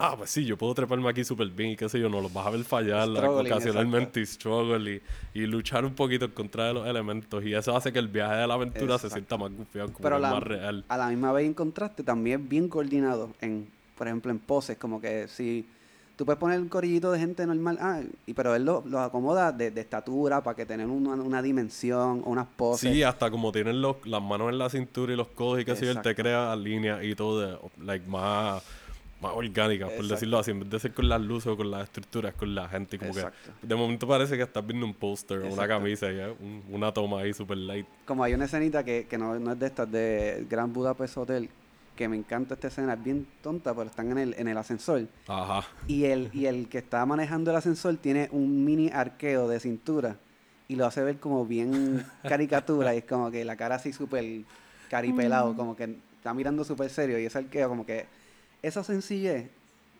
ah, 0.00 0.14
pues 0.16 0.30
sí, 0.30 0.44
yo 0.44 0.56
puedo 0.56 0.74
treparme 0.74 1.08
aquí 1.08 1.22
súper 1.24 1.48
bien 1.48 1.70
y 1.70 1.76
qué 1.76 1.88
sé 1.88 2.00
yo, 2.00 2.08
no 2.08 2.20
los 2.20 2.32
vas 2.32 2.46
a 2.46 2.50
ver 2.50 2.64
fallar 2.64 3.08
ocasionalmente 3.08 4.20
y 4.20 4.26
struggle 4.26 5.02
y, 5.34 5.38
y 5.40 5.46
luchar 5.46 5.84
un 5.84 5.94
poquito 5.94 6.24
en 6.24 6.30
contra 6.32 6.66
de 6.68 6.74
los 6.74 6.86
elementos. 6.86 7.44
Y 7.44 7.54
eso 7.54 7.76
hace 7.76 7.92
que 7.92 7.98
el 7.98 8.08
viaje 8.08 8.34
de 8.36 8.46
la 8.46 8.54
aventura 8.54 8.98
se 8.98 9.10
sienta 9.10 9.36
más 9.36 9.52
gufiado, 9.52 9.88
como 9.92 10.02
Pero 10.02 10.18
la- 10.18 10.30
más 10.30 10.42
real. 10.42 10.84
A 10.88 10.96
la 10.96 11.08
misma 11.08 11.32
vez 11.32 11.46
en 11.46 11.54
contraste, 11.54 12.02
también 12.02 12.48
bien 12.48 12.68
coordinado. 12.68 13.30
en 13.40 13.68
Por 13.96 14.06
ejemplo, 14.06 14.30
en 14.30 14.38
poses. 14.38 14.78
Como 14.78 15.00
que 15.00 15.28
si 15.28 15.66
tú 16.16 16.24
puedes 16.24 16.38
poner 16.38 16.58
un 16.60 16.68
corillito 16.68 17.12
de 17.12 17.18
gente 17.18 17.46
normal, 17.46 17.78
ah, 17.80 18.00
y, 18.26 18.32
pero 18.34 18.54
él 18.54 18.64
lo, 18.64 18.82
lo 18.86 19.00
acomoda 19.00 19.52
de, 19.52 19.70
de 19.70 19.80
estatura 19.82 20.42
para 20.42 20.56
que 20.56 20.64
tengan 20.66 20.90
una, 20.90 21.14
una 21.14 21.42
dimensión, 21.42 22.22
unas 22.24 22.46
poses. 22.46 22.92
Sí, 22.92 23.02
hasta 23.02 23.30
como 23.30 23.52
tienen 23.52 23.82
los, 23.82 23.96
las 24.06 24.22
manos 24.22 24.48
en 24.50 24.58
la 24.58 24.70
cintura 24.70 25.12
y 25.12 25.16
los 25.16 25.28
codos 25.28 25.60
y 25.60 25.64
que 25.66 25.76
sé 25.76 25.84
yo, 25.86 25.92
él 25.92 26.00
te 26.00 26.14
crea 26.14 26.56
líneas 26.56 27.04
y 27.04 27.14
todo 27.14 27.40
de, 27.40 27.58
like, 27.84 28.06
más, 28.08 28.62
más 29.20 29.32
orgánicas, 29.34 29.88
por 29.88 29.96
Exacto. 29.96 30.14
decirlo 30.14 30.38
así. 30.38 30.50
En 30.50 30.60
vez 30.60 30.70
de 30.70 30.78
ser 30.80 30.94
con 30.94 31.08
las 31.08 31.20
luces 31.20 31.48
o 31.48 31.56
con 31.56 31.70
las 31.70 31.84
estructuras, 31.84 32.34
con 32.34 32.54
la 32.54 32.68
gente. 32.68 32.98
Como 32.98 33.10
Exacto. 33.10 33.50
que 33.60 33.66
de 33.66 33.74
momento 33.74 34.06
parece 34.08 34.36
que 34.36 34.42
estás 34.42 34.66
viendo 34.66 34.86
un 34.86 34.94
póster 34.94 35.38
o 35.40 35.52
una 35.52 35.68
camisa 35.68 36.10
y 36.10 36.18
es 36.18 36.28
un- 36.40 36.62
una 36.70 36.92
toma 36.92 37.20
ahí 37.20 37.32
super 37.34 37.56
light. 37.58 37.86
Como 38.06 38.24
hay 38.24 38.34
una 38.34 38.46
escenita 38.46 38.82
que, 38.84 39.06
que 39.08 39.18
no, 39.18 39.38
no 39.38 39.52
es 39.52 39.58
de 39.58 39.66
estas, 39.66 39.90
de 39.90 40.46
Gran 40.48 40.72
Budapest 40.72 41.16
Hotel, 41.18 41.48
que 41.96 42.08
me 42.08 42.16
encanta 42.16 42.54
esta 42.54 42.68
escena, 42.68 42.94
es 42.94 43.04
bien 43.04 43.26
tonta, 43.42 43.74
pero 43.74 43.90
están 43.90 44.10
en 44.10 44.16
el, 44.18 44.34
en 44.38 44.48
el 44.48 44.56
ascensor. 44.56 45.06
Ajá. 45.28 45.66
Y 45.86 46.04
el, 46.04 46.30
y 46.32 46.46
el 46.46 46.68
que 46.68 46.78
está 46.78 47.04
manejando 47.04 47.50
el 47.50 47.56
ascensor 47.58 47.96
tiene 47.98 48.28
un 48.32 48.64
mini 48.64 48.88
arqueo 48.90 49.48
de 49.48 49.60
cintura 49.60 50.16
y 50.66 50.76
lo 50.76 50.86
hace 50.86 51.02
ver 51.02 51.18
como 51.18 51.44
bien 51.44 52.06
caricatura 52.26 52.94
y 52.94 52.98
es 52.98 53.04
como 53.04 53.30
que 53.30 53.44
la 53.44 53.56
cara 53.56 53.74
así 53.74 53.92
súper 53.92 54.24
caripelado, 54.88 55.54
como 55.54 55.76
que 55.76 55.96
está 56.16 56.32
mirando 56.32 56.64
súper 56.64 56.88
serio 56.90 57.18
y 57.18 57.24
ese 57.26 57.38
arqueo 57.38 57.68
como 57.68 57.84
que 57.84 58.06
esa 58.62 58.82
sencillez 58.84 59.48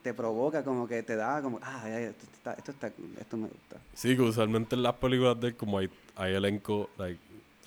te 0.02 0.14
provoca 0.14 0.64
como 0.64 0.88
que 0.88 1.02
te 1.02 1.14
da 1.16 1.42
como, 1.42 1.58
ah, 1.62 1.88
esto 1.88 2.24
está, 2.32 2.52
esto 2.54 2.70
está 2.70 2.90
cool, 2.90 3.10
esto 3.20 3.36
me 3.36 3.48
gusta. 3.48 3.76
Sí, 3.94 4.16
que 4.16 4.22
usualmente 4.22 4.74
en 4.74 4.82
las 4.82 4.94
películas 4.94 5.38
de 5.40 5.48
él, 5.48 5.56
como 5.56 5.78
hay, 5.78 5.90
hay 6.16 6.34
elenco, 6.34 6.88
like, 6.98 7.18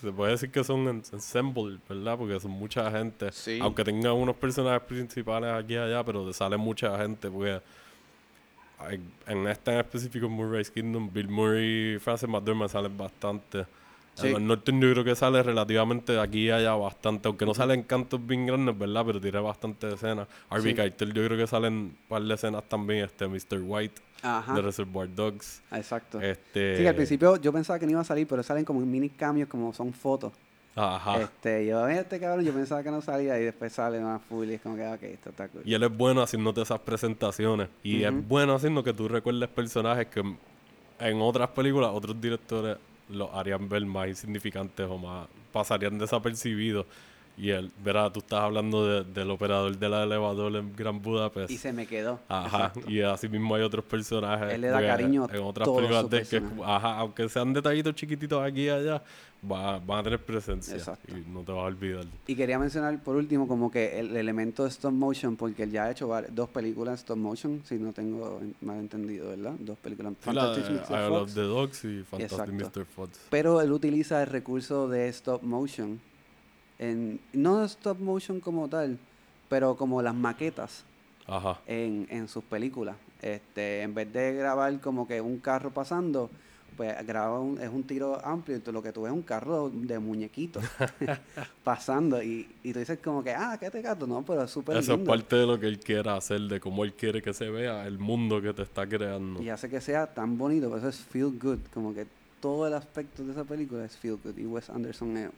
se 0.01 0.12
puede 0.12 0.32
decir 0.32 0.49
que 0.51 0.63
son 0.63 0.79
en- 0.88 1.03
ensemble, 1.13 1.77
¿verdad? 1.88 2.17
Porque 2.17 2.39
son 2.39 2.51
mucha 2.51 2.89
gente. 2.91 3.32
Sí. 3.32 3.60
Aunque 3.62 3.84
tengan 3.84 4.13
unos 4.13 4.36
personajes 4.36 4.82
principales 4.88 5.51
aquí 5.53 5.73
y 5.75 5.77
allá, 5.77 6.03
pero 6.03 6.25
te 6.27 6.34
sale 6.34 6.58
mucha 6.58 6.97
gente. 6.97 7.29
Porque 7.29 7.62
hay- 8.79 8.99
en 9.27 9.47
este 9.47 9.71
en 9.71 9.79
específico, 9.79 10.25
en 10.25 10.32
Murray's 10.34 10.69
Kingdom, 10.71 11.10
Bill 11.13 11.29
Murray 11.29 11.95
y 11.95 11.99
Frances 11.99 12.27
McDormand 12.27 12.69
salen 12.69 12.97
bastante. 12.97 13.65
Sí. 14.15 14.28
Edward 14.28 14.41
Norton 14.43 14.80
yo 14.82 14.91
creo 14.91 15.04
que 15.04 15.15
sale 15.15 15.41
relativamente 15.41 16.13
de 16.13 16.21
aquí 16.21 16.45
y 16.45 16.52
allá 16.52 16.76
bastante, 16.76 17.28
aunque 17.28 17.45
no 17.45 17.54
salen 17.54 17.82
cantos 17.84 18.26
bien 18.26 18.45
grandes, 18.45 18.78
¿verdad? 18.78 19.04
Pero 19.06 19.19
tiene 19.19 19.39
bastante 19.39 19.91
escenas. 19.93 20.28
Harvey 20.49 20.71
Sí. 20.71 20.76
Keitel 20.76 21.13
yo 21.13 21.26
creo 21.26 21.38
que 21.38 21.47
salen 21.47 21.73
un 21.73 21.97
par 22.08 22.21
de 22.21 22.34
escenas 22.34 22.63
también, 22.69 23.06
este 23.06 23.28
Mr. 23.28 23.60
White 23.63 24.02
Ajá, 24.21 24.54
de 24.54 24.62
Reservoir 24.62 25.13
Dogs. 25.13 25.62
exacto. 25.71 26.21
Este, 26.21 26.78
Sí, 26.78 26.84
que 26.84 26.89
al 26.89 26.95
principio 26.95 27.38
yo 27.38 27.52
pensaba 27.52 27.80
que 27.80 27.86
no 27.86 27.91
iba 27.93 28.02
a 28.02 28.06
salir, 28.06 28.28
pero 28.28 28.43
salen 28.43 28.63
como 28.65 28.80
mini 28.82 29.10
cambios, 29.10 29.49
como 29.49 29.73
son 29.73 29.91
fotos. 29.93 30.32
Ajá. 30.76 31.21
Este, 31.21 31.65
yo, 31.67 31.88
este 31.88 32.19
cabrón, 32.19 32.43
yo 32.45 32.52
pensaba 32.54 32.82
que 32.82 32.89
no 32.89 32.99
salía 33.02 33.39
y 33.39 33.43
después 33.45 33.73
sale 33.73 33.99
más 33.99 34.21
full 34.23 34.47
y 34.49 34.54
es 34.56 34.62
como 34.62 34.76
que, 34.76 34.88
ok, 34.88 35.04
esto 35.04 35.30
está 35.30 35.47
cool. 35.47 35.62
Y 35.65 35.73
él 35.76 35.84
es 35.84 35.95
bueno 35.95 36.21
haciéndote 36.23 36.62
esas 36.62 36.80
presentaciones. 36.80 37.69
Y 37.84 38.04
es 38.04 38.28
bueno 38.28 38.56
haciendo 38.56 38.84
que 38.84 38.91
tú 38.93 39.08
recuerdes 39.08 39.49
personajes 39.49 40.08
que 40.08 40.21
en 40.99 41.21
otras 41.21 41.49
películas 41.49 41.91
otros 41.93 42.19
directores 42.19 42.78
los 43.10 43.30
harían 43.34 43.70
ver 43.70 43.86
más 43.86 44.08
insignificantes 44.08 44.88
o 44.89 44.98
más 44.98 45.28
pasarían 45.52 45.98
desapercibidos. 45.98 46.86
Y 47.36 47.50
él, 47.50 47.72
verá, 47.84 48.12
tú 48.12 48.19
estás 48.19 48.41
hablando 48.41 49.04
del 49.04 49.32
operador 49.32 49.76
de 49.78 49.89
la 49.89 50.04
elevador 50.04 50.56
en 50.56 50.76
Gran 50.76 51.02
Budapest. 51.02 51.50
Y 51.50 51.58
se 51.58 51.74
me 51.74 51.88
quedó. 51.88 52.19
Ajá. 52.30 52.72
Y 52.88 53.02
así 53.02 53.28
mismo 53.28 53.56
hay 53.56 53.63
otros 53.63 53.84
personajes. 53.86 54.54
Él 54.54 54.62
le 54.62 54.67
da 54.67 54.82
cariño 54.82 55.28
en 55.32 55.41
otras 55.41 55.67
películas 55.67 56.10
de 56.10 56.24
que, 56.24 56.41
ajá, 56.63 56.98
aunque 57.00 57.28
sean 57.30 57.52
detallitos 57.54 57.96
chiquititos 57.96 58.43
aquí 58.43 58.65
y 58.65 58.69
allá, 58.69 59.02
va, 59.52 59.80
van 59.80 60.00
a 60.00 60.04
tener 60.04 60.19
presencia. 60.19 60.76
Exacto. 60.76 61.12
Y 61.12 61.24
no 61.32 61.41
te 61.41 61.52
vas 61.52 61.63
a 61.63 61.65
olvidar. 61.65 62.06
Y 62.28 62.36
quería 62.36 62.60
mencionar 62.60 63.02
por 63.02 63.15
último 63.15 63.48
como 63.48 63.72
que 63.72 64.00
el 64.00 64.15
elemento 64.15 64.63
de 64.63 64.69
stop 64.69 64.93
motion, 64.93 65.36
porque 65.36 65.63
él 65.63 65.72
ya 65.72 65.86
ha 65.86 65.91
hecho 65.91 66.10
dos 66.30 66.50
películas 66.50 67.00
stop 67.00 67.17
motion, 67.17 67.62
si 67.65 67.76
no 67.76 67.93
tengo 67.93 68.41
mal 68.62 68.78
entendido, 68.78 69.30
¿verdad? 69.30 69.54
Dos 69.60 69.80
películas. 69.80 70.13
Fantastic 70.19 70.69
Mr. 70.69 71.10
Fox. 71.10 71.34
the 71.34 71.41
Dogs 71.41 71.86
y 71.86 72.04
Fantastic 72.04 72.54
Mr. 72.54 72.86
Fox. 72.86 73.19
Pero 73.32 73.60
él 73.60 73.72
utiliza 73.72 74.22
el 74.22 74.28
recurso 74.28 74.88
de 74.88 75.08
stop 75.10 75.41
motion 75.41 76.00
en, 76.80 77.20
no 77.34 77.64
stop 77.66 78.00
motion 78.00 78.40
como 78.40 78.68
tal, 78.68 78.98
pero 79.50 79.76
como 79.76 80.02
las 80.02 80.16
maquetas 80.16 80.84
En, 81.68 82.08
en 82.10 82.28
sus 82.28 82.44
películas. 82.44 82.96
Este, 83.22 83.82
en 83.82 83.94
vez 83.94 84.12
de 84.12 84.34
grabar 84.34 84.80
como 84.82 85.08
que 85.08 85.22
un 85.22 85.40
carro 85.40 85.72
pasando, 85.72 86.30
pues 86.76 86.94
graba 87.06 87.40
un, 87.40 87.60
es 87.62 87.70
un 87.70 87.84
tiro 87.84 88.20
amplio, 88.26 88.56
entonces 88.56 88.74
lo 88.74 88.84
que 88.84 88.92
tú 88.92 89.04
ves 89.04 89.12
es 89.12 89.16
un 89.16 89.24
carro 89.24 89.70
de 89.70 90.00
muñequitos 90.00 90.64
pasando 91.64 92.22
y, 92.22 92.50
y 92.64 92.74
tú 92.74 92.80
dices 92.80 93.00
como 93.02 93.24
que, 93.24 93.32
ah, 93.32 93.58
¿qué 93.60 93.70
te 93.70 93.82
gato? 93.82 94.06
No, 94.08 94.24
pero 94.24 94.44
es 94.44 94.52
súper 94.52 94.78
Eso 94.78 94.96
es 94.96 95.00
parte 95.02 95.38
de 95.38 95.46
lo 95.46 95.60
que 95.60 95.68
él 95.68 95.80
quiere 95.80 96.10
hacer, 96.10 96.42
de 96.42 96.60
cómo 96.60 96.84
él 96.84 96.94
quiere 96.94 97.22
que 97.22 97.34
se 97.34 97.50
vea 97.50 97.88
el 97.88 98.00
mundo 98.00 98.42
que 98.42 98.54
te 98.54 98.64
está 98.64 98.88
creando. 98.88 99.42
Y 99.42 99.50
hace 99.50 99.70
que 99.70 99.80
sea 99.80 100.08
tan 100.08 100.38
bonito, 100.38 100.76
eso 100.76 100.90
es 100.90 100.98
feel 100.98 101.38
good, 101.42 101.60
como 101.74 101.94
que 101.94 102.06
todo 102.42 102.68
el 102.68 102.74
aspecto 102.74 103.24
de 103.24 103.32
esa 103.32 103.46
película 103.46 103.86
es 103.86 103.96
feel 103.96 104.18
good 104.22 104.38
y 104.38 104.46
Wes 104.46 104.70
Anderson 104.70 105.16
es 105.16 105.30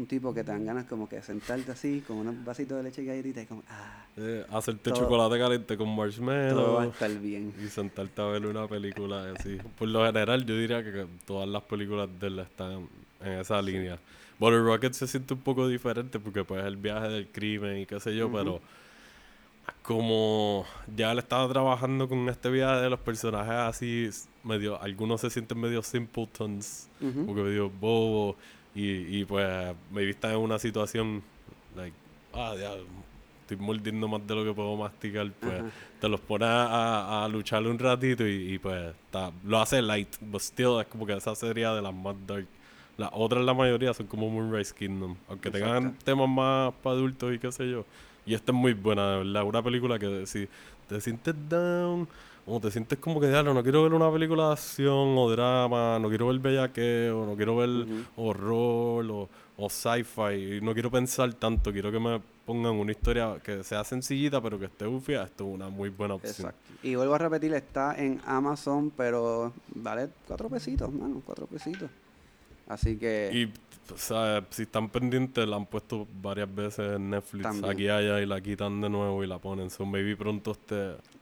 un 0.00 0.06
tipo 0.06 0.32
que 0.32 0.42
te 0.42 0.50
dan 0.50 0.64
ganas 0.64 0.86
como 0.86 1.08
que 1.08 1.20
sentarte 1.20 1.72
así 1.72 2.02
con 2.06 2.26
un 2.26 2.44
vasito 2.44 2.76
de 2.76 2.84
leche 2.84 3.04
galletita 3.04 3.42
y 3.42 3.46
como, 3.46 3.62
ah. 3.68 4.06
Eh, 4.16 4.46
hacerte 4.50 4.92
chocolate 4.92 5.38
caliente 5.38 5.76
con 5.76 5.94
marshmallow. 5.94 6.54
Todo 6.54 6.74
va 6.74 6.82
a 6.84 6.86
estar 6.86 7.10
bien. 7.18 7.52
Y 7.62 7.68
sentarte 7.68 8.22
a 8.22 8.24
ver 8.26 8.46
una 8.46 8.66
película 8.66 9.32
así. 9.36 9.58
Por 9.78 9.88
lo 9.88 10.04
general, 10.06 10.44
yo 10.46 10.56
diría 10.56 10.82
que 10.82 11.06
todas 11.26 11.48
las 11.48 11.62
películas 11.64 12.08
de 12.18 12.26
él 12.26 12.38
están 12.38 12.88
en 13.22 13.32
esa 13.32 13.60
línea. 13.60 13.98
Bueno, 14.38 14.64
Rocket 14.64 14.94
se 14.94 15.06
siente 15.06 15.34
un 15.34 15.40
poco 15.40 15.68
diferente 15.68 16.18
porque 16.18 16.44
pues 16.44 16.64
el 16.64 16.78
viaje 16.78 17.08
del 17.08 17.28
crimen 17.28 17.78
y 17.78 17.86
qué 17.86 18.00
sé 18.00 18.16
yo, 18.16 18.32
pero 18.32 18.60
como 19.82 20.64
ya 20.96 21.12
él 21.12 21.18
estaba 21.18 21.46
trabajando 21.52 22.08
con 22.08 22.26
este 22.30 22.48
viaje 22.48 22.80
de 22.80 22.88
los 22.88 23.00
personajes 23.00 23.52
así, 23.52 24.08
medio, 24.42 24.80
algunos 24.80 25.20
se 25.20 25.28
sienten 25.28 25.60
medio 25.60 25.82
simpletons, 25.82 26.88
porque 26.98 27.42
medio 27.42 27.68
bobo 27.68 28.36
y, 28.74 29.20
y 29.20 29.24
pues 29.24 29.74
me 29.90 30.04
vista 30.04 30.30
en 30.30 30.38
una 30.38 30.58
situación, 30.58 31.22
like, 31.76 31.96
ah, 32.34 32.54
ya, 32.58 32.72
estoy 33.42 33.56
mordiendo 33.56 34.06
más 34.06 34.26
de 34.26 34.34
lo 34.34 34.44
que 34.44 34.52
puedo 34.52 34.76
masticar, 34.76 35.30
pues 35.40 35.62
te 36.00 36.08
los 36.08 36.20
pone 36.20 36.46
a, 36.46 37.24
a, 37.24 37.28
luchar 37.28 37.66
un 37.66 37.78
ratito 37.78 38.26
y, 38.26 38.58
pues 38.58 38.94
lo 39.44 39.60
hace 39.60 39.82
light, 39.82 40.16
but 40.20 40.40
still 40.40 40.80
es 40.80 40.86
como 40.86 41.06
que 41.06 41.14
esa 41.16 41.34
sería 41.34 41.74
de 41.74 41.82
las 41.82 41.94
más 41.94 42.14
dark. 42.26 42.46
Las 42.96 43.10
otras, 43.14 43.42
la 43.44 43.54
mayoría, 43.54 43.94
son 43.94 44.06
como 44.06 44.28
Moonrise 44.28 44.74
Kingdom, 44.74 45.16
aunque 45.28 45.50
tengan 45.50 45.96
temas 46.04 46.28
más 46.28 46.74
para 46.82 46.96
adultos 46.96 47.34
y 47.34 47.38
qué 47.38 47.50
sé 47.50 47.70
yo. 47.70 47.86
Y 48.26 48.34
esta 48.34 48.52
es 48.52 48.58
muy 48.58 48.74
buena, 48.74 49.12
de 49.12 49.18
verdad. 49.24 49.44
Una 49.44 49.62
película 49.62 49.98
que 49.98 50.26
si 50.26 50.46
te 50.86 51.00
sientes 51.00 51.34
down 51.48 52.06
o 52.50 52.60
te 52.60 52.70
sientes 52.70 52.98
como 52.98 53.20
que, 53.20 53.28
diablo, 53.28 53.54
no 53.54 53.62
quiero 53.62 53.82
ver 53.84 53.94
una 53.94 54.10
película 54.10 54.48
de 54.48 54.52
acción 54.54 55.16
o 55.16 55.30
drama, 55.30 55.98
no 55.98 56.08
quiero 56.08 56.26
ver 56.26 56.38
bellaqueo, 56.38 57.24
no 57.24 57.36
quiero 57.36 57.56
ver 57.56 57.86
horror 58.16 59.10
o, 59.10 59.28
o 59.56 59.70
sci-fi, 59.70 60.60
no 60.60 60.72
quiero 60.72 60.90
pensar 60.90 61.32
tanto, 61.34 61.72
quiero 61.72 61.92
que 61.92 62.00
me 62.00 62.20
pongan 62.44 62.74
una 62.74 62.90
historia 62.90 63.36
que 63.44 63.62
sea 63.62 63.84
sencillita 63.84 64.40
pero 64.40 64.58
que 64.58 64.64
esté 64.64 64.86
bufia, 64.86 65.22
esto 65.22 65.46
es 65.46 65.54
una 65.54 65.68
muy 65.68 65.90
buena 65.90 66.14
opción. 66.14 66.48
Exacto. 66.48 66.72
Y 66.82 66.96
vuelvo 66.96 67.14
a 67.14 67.18
repetir, 67.18 67.54
está 67.54 67.94
en 67.96 68.20
Amazon, 68.26 68.90
pero 68.96 69.52
vale 69.74 70.08
cuatro 70.26 70.48
pesitos, 70.48 70.92
mano, 70.92 71.22
cuatro 71.24 71.46
pesitos. 71.46 71.88
Así 72.66 72.96
que... 72.96 73.30
Y, 73.32 73.92
o 73.92 73.98
sea, 73.98 74.44
si 74.50 74.62
están 74.62 74.88
pendientes, 74.88 75.46
la 75.46 75.56
han 75.56 75.66
puesto 75.66 76.06
varias 76.22 76.52
veces 76.54 76.96
en 76.96 77.10
Netflix, 77.10 77.46
aquí 77.64 77.88
allá, 77.88 78.20
y 78.20 78.26
la 78.26 78.40
quitan 78.40 78.80
de 78.80 78.88
nuevo 78.88 79.22
y 79.24 79.26
la 79.26 79.38
ponen. 79.38 79.68
So, 79.68 79.84
maybe 79.84 80.16
pronto 80.16 80.52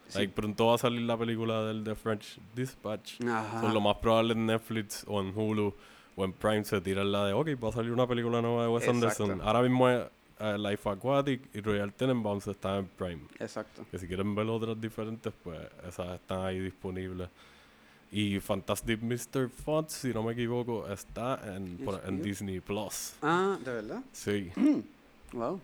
esté 0.08 0.28
pronto 0.28 0.66
va 0.66 0.74
a 0.74 0.78
salir 0.78 1.02
la 1.02 1.16
película 1.16 1.64
del 1.64 1.84
The 1.84 1.94
French 1.94 2.38
Dispatch. 2.54 3.20
lo 3.20 3.80
más 3.80 3.96
probable 3.96 4.32
en 4.32 4.46
Netflix 4.46 5.04
o 5.06 5.20
en 5.20 5.32
Hulu 5.36 5.74
o 6.16 6.24
en 6.24 6.32
Prime 6.32 6.64
se 6.64 6.80
tiran 6.80 7.12
la 7.12 7.26
de, 7.26 7.32
ok, 7.32 7.48
va 7.62 7.68
a 7.68 7.72
salir 7.72 7.92
una 7.92 8.06
película 8.06 8.42
nueva 8.42 8.62
de 8.62 8.68
Wes 8.68 8.88
Anderson. 8.88 9.40
Ahora 9.40 9.62
mismo 9.62 9.88
es 9.88 10.04
eh, 10.40 10.56
Life 10.58 10.88
Aquatic 10.88 11.54
y 11.54 11.60
Royal 11.60 11.92
Tenenbaums 11.92 12.46
están 12.46 12.78
en 12.78 12.86
Prime. 12.86 13.22
Exacto. 13.38 13.84
Que 13.90 13.98
si 13.98 14.06
quieren 14.06 14.34
ver 14.34 14.46
otras 14.48 14.80
diferentes, 14.80 15.32
pues 15.42 15.60
esas 15.86 16.14
están 16.14 16.40
ahí 16.44 16.58
disponibles. 16.58 17.28
Y 18.10 18.40
Fantastic 18.40 19.02
Mr. 19.02 19.50
Fox, 19.50 19.92
si 19.92 20.14
no 20.14 20.22
me 20.22 20.32
equivoco, 20.32 20.88
está 20.88 21.40
en, 21.54 21.78
en 22.06 22.22
Disney 22.22 22.60
Plus. 22.60 23.14
Ah, 23.22 23.58
¿de 23.62 23.72
verdad? 23.72 24.02
Sí. 24.12 24.50
wow. 25.32 25.60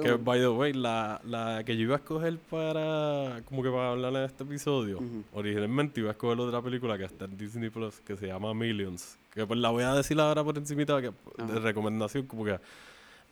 Que, 0.00 0.12
by 0.14 0.40
the 0.40 0.48
way, 0.48 0.72
la, 0.72 1.20
la 1.24 1.62
que 1.64 1.76
yo 1.76 1.82
iba 1.82 1.96
a 1.96 1.98
escoger 1.98 2.38
para, 2.38 3.42
como 3.44 3.62
que 3.62 3.70
para 3.70 3.90
hablar 3.90 4.14
en 4.14 4.22
este 4.22 4.44
episodio, 4.44 5.00
originalmente 5.32 6.00
iba 6.00 6.10
a 6.10 6.12
escoger 6.12 6.40
otra 6.40 6.62
película 6.62 6.96
que 6.96 7.04
está 7.04 7.26
en 7.26 7.36
Disney 7.36 7.68
Plus, 7.68 8.00
que 8.00 8.16
se 8.16 8.28
llama 8.28 8.54
Millions. 8.54 9.18
Que 9.34 9.46
pues 9.46 9.58
la 9.58 9.70
voy 9.70 9.82
a 9.84 9.94
decir 9.94 10.18
ahora 10.20 10.42
por 10.42 10.56
encimita 10.56 11.00
que, 11.02 11.12
de 11.42 11.58
recomendación, 11.60 12.26
como 12.26 12.44
que 12.44 12.58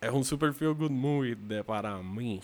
es 0.00 0.10
un 0.10 0.24
super 0.24 0.52
feel 0.52 0.74
good 0.74 0.90
movie 0.90 1.34
de 1.34 1.64
para 1.64 1.98
mí. 1.98 2.40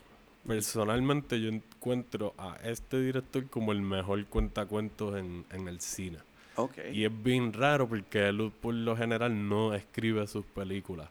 Personalmente 0.47 1.41
yo 1.41 1.49
encuentro 1.49 2.33
a 2.39 2.57
este 2.63 3.01
director 3.01 3.47
como 3.49 3.73
el 3.73 3.83
mejor 3.83 4.25
cuentacuentos 4.27 5.17
en, 5.17 5.45
en 5.51 5.69
el 5.69 5.81
cine. 5.81 6.19
Okay. 6.55 6.97
Y 6.97 7.05
es 7.05 7.23
bien 7.23 7.53
raro 7.53 7.89
porque 7.89 8.29
él 8.29 8.53
por 8.61 8.73
lo 8.73 8.97
general 8.97 9.49
no 9.49 9.75
escribe 9.75 10.27
sus 10.27 10.45
películas. 10.47 11.11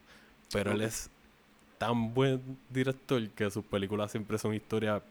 Pero 0.52 0.72
él 0.72 0.82
es 0.82 1.10
tan 1.78 2.14
buen 2.14 2.42
director 2.70 3.28
que 3.30 3.50
sus 3.52 3.64
películas 3.64 4.12
siempre 4.12 4.38
son 4.38 4.54
historias. 4.54 5.02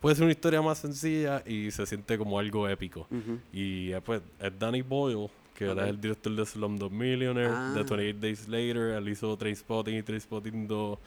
Puede 0.00 0.14
ser 0.14 0.24
una 0.24 0.32
historia 0.32 0.62
más 0.62 0.78
sencilla 0.78 1.42
y 1.44 1.70
se 1.70 1.84
siente 1.86 2.16
como 2.16 2.38
algo 2.38 2.68
épico. 2.68 3.06
Y 3.52 3.92
pues 4.00 4.22
es 4.40 4.58
Danny 4.58 4.82
Boyle, 4.82 5.28
que 5.54 5.70
es 5.70 5.76
el 5.76 6.00
director 6.00 6.34
de 6.34 6.46
Slumdog 6.46 6.92
Millionaire, 6.92 7.50
de 7.50 7.82
28 7.82 7.94
ah. 7.94 8.18
Days 8.20 8.48
Later. 8.48 8.94
Él 8.96 9.08
hizo 9.08 9.36
Trainspotting 9.36 9.96
y 9.96 10.02
Trainspotting 10.02 10.68
2. 10.68 10.98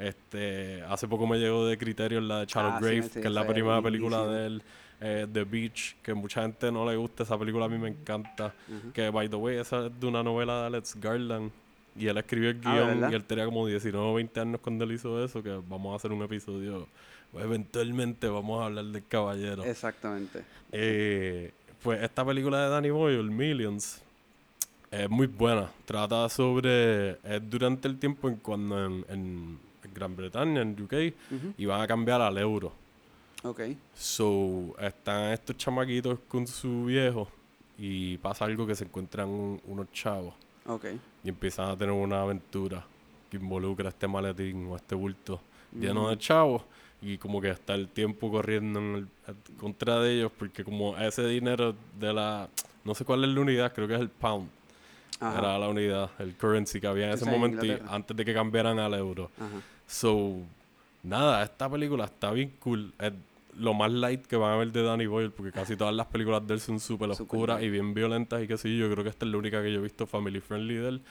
Este, 0.00 0.82
hace 0.88 1.06
poco 1.06 1.26
me 1.26 1.38
llegó 1.38 1.66
de 1.66 1.76
criterio 1.76 2.20
la 2.22 2.40
de 2.40 2.46
Charlotte 2.46 2.76
ah, 2.76 2.80
Grave, 2.80 3.10
que 3.10 3.20
es 3.20 3.30
la 3.30 3.46
primera 3.46 3.80
película 3.82 4.26
de 4.26 4.46
él. 4.46 4.62
Eh, 5.02 5.26
The 5.32 5.44
Beach, 5.44 5.96
que 6.02 6.12
mucha 6.12 6.42
gente 6.42 6.72
no 6.72 6.88
le 6.88 6.96
gusta, 6.96 7.22
esa 7.22 7.38
película 7.38 7.66
a 7.66 7.68
mí 7.68 7.78
me 7.78 7.88
encanta. 7.88 8.54
Que, 8.92 9.10
by 9.10 9.28
the 9.28 9.36
way, 9.36 9.58
esa 9.58 9.86
es 9.86 10.00
de 10.00 10.06
una 10.06 10.22
novela 10.22 10.60
de 10.60 10.66
Alex 10.66 10.96
Garland, 11.00 11.50
y 11.96 12.06
él 12.06 12.16
escribió 12.18 12.50
el 12.50 12.60
ah, 12.64 12.74
guion 12.74 13.10
y 13.10 13.14
él 13.14 13.24
tenía 13.24 13.44
como 13.44 13.66
19 13.66 14.06
o 14.06 14.14
20 14.14 14.40
años 14.40 14.60
cuando 14.60 14.84
él 14.84 14.92
hizo 14.92 15.22
eso, 15.24 15.42
que 15.42 15.50
vamos 15.68 15.92
a 15.92 15.96
hacer 15.96 16.12
un 16.12 16.22
episodio. 16.22 16.86
Eventualmente 17.34 18.28
vamos 18.28 18.60
a 18.60 18.66
hablar 18.66 18.84
del 18.86 19.06
caballero. 19.06 19.64
Exactamente. 19.64 20.44
Eh, 20.72 21.52
pues 21.82 22.02
esta 22.02 22.24
película 22.24 22.64
de 22.64 22.70
Danny 22.70 22.90
Boyle, 22.90 23.30
Millions, 23.30 24.02
es 24.90 25.08
muy 25.08 25.26
buena. 25.26 25.70
Trata 25.84 26.28
sobre. 26.28 27.12
Es 27.22 27.48
durante 27.48 27.86
el 27.88 27.98
tiempo 27.98 28.28
en 28.28 28.36
cuando 28.36 28.84
en, 28.84 29.58
Gran 29.94 30.14
Bretaña, 30.14 30.62
en 30.62 30.80
UK, 30.80 31.14
iban 31.58 31.80
a 31.80 31.86
cambiar 31.86 32.20
al 32.20 32.38
euro. 32.38 32.72
Ok. 33.42 33.60
So, 33.94 34.76
están 34.78 35.32
estos 35.32 35.56
chamaquitos 35.56 36.18
con 36.28 36.46
su 36.46 36.84
viejo 36.84 37.28
y 37.76 38.18
pasa 38.18 38.44
algo 38.44 38.66
que 38.66 38.74
se 38.74 38.84
encuentran 38.84 39.28
unos 39.66 39.90
chavos 39.92 40.34
y 41.24 41.28
empiezan 41.28 41.70
a 41.70 41.76
tener 41.76 41.92
una 41.92 42.22
aventura 42.22 42.84
que 43.30 43.36
involucra 43.36 43.88
este 43.88 44.08
maletín 44.08 44.66
o 44.68 44.76
este 44.76 44.94
bulto 44.94 45.40
lleno 45.72 46.08
de 46.08 46.18
chavos. 46.18 46.62
Y 47.02 47.16
como 47.16 47.40
que 47.40 47.48
está 47.48 47.74
el 47.74 47.88
tiempo 47.88 48.30
corriendo 48.30 48.78
en 48.78 49.08
contra 49.58 50.00
de 50.00 50.12
ellos, 50.16 50.32
porque 50.38 50.62
como 50.64 50.96
ese 50.98 51.26
dinero 51.26 51.74
de 51.98 52.12
la. 52.12 52.48
No 52.84 52.94
sé 52.94 53.06
cuál 53.06 53.24
es 53.24 53.30
la 53.30 53.40
unidad, 53.40 53.72
creo 53.72 53.88
que 53.88 53.94
es 53.94 54.00
el 54.00 54.10
pound. 54.10 54.48
Era 55.20 55.58
la 55.58 55.68
unidad, 55.68 56.10
el 56.18 56.34
currency 56.34 56.80
que 56.80 56.86
había 56.86 57.06
en 57.06 57.12
ese 57.12 57.30
momento 57.30 57.66
antes 57.88 58.16
de 58.16 58.24
que 58.24 58.34
cambiaran 58.34 58.78
al 58.78 58.94
euro. 58.94 59.30
So, 59.86 60.36
nada, 61.02 61.42
esta 61.42 61.68
película 61.70 62.04
está 62.04 62.32
bien 62.32 62.54
cool 62.60 62.92
lo 63.58 63.74
más 63.74 63.90
light 63.92 64.26
que 64.26 64.36
van 64.36 64.52
a 64.52 64.56
ver 64.56 64.72
de 64.72 64.82
Danny 64.82 65.06
Boyle, 65.06 65.30
porque 65.30 65.52
casi 65.52 65.76
todas 65.76 65.94
las 65.94 66.06
películas 66.06 66.46
de 66.46 66.54
él 66.54 66.60
son 66.60 66.80
súper 66.80 67.10
oscuras 67.10 67.62
y 67.62 67.70
bien 67.70 67.94
violentas 67.94 68.42
y 68.42 68.46
qué 68.46 68.56
sé 68.56 68.74
yo. 68.74 68.86
Yo 68.86 68.92
creo 68.92 69.04
que 69.04 69.10
esta 69.10 69.26
es 69.26 69.32
la 69.32 69.38
única 69.38 69.62
que 69.62 69.72
yo 69.72 69.80
he 69.80 69.82
visto 69.82 70.06
family 70.06 70.40
friendly 70.40 70.74
de 70.74 70.88
él. 70.88 71.02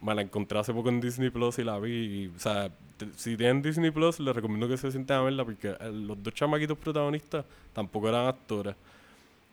me 0.00 0.14
la 0.14 0.22
encontré 0.22 0.58
hace 0.58 0.72
poco 0.72 0.88
en 0.88 1.00
Disney 1.00 1.30
Plus 1.30 1.58
y 1.58 1.64
la 1.64 1.78
vi. 1.78 1.92
Y, 1.92 2.26
o 2.34 2.38
sea, 2.38 2.70
si 3.16 3.36
tienen 3.36 3.62
Disney 3.62 3.90
Plus, 3.90 4.20
les 4.20 4.34
recomiendo 4.34 4.68
que 4.68 4.76
se 4.76 4.90
sienten 4.90 5.16
a 5.16 5.22
verla 5.22 5.44
porque 5.44 5.68
eh, 5.68 5.90
los 5.92 6.22
dos 6.22 6.34
chamaquitos 6.34 6.78
protagonistas 6.78 7.44
tampoco 7.72 8.08
eran 8.08 8.26
actores. 8.26 8.76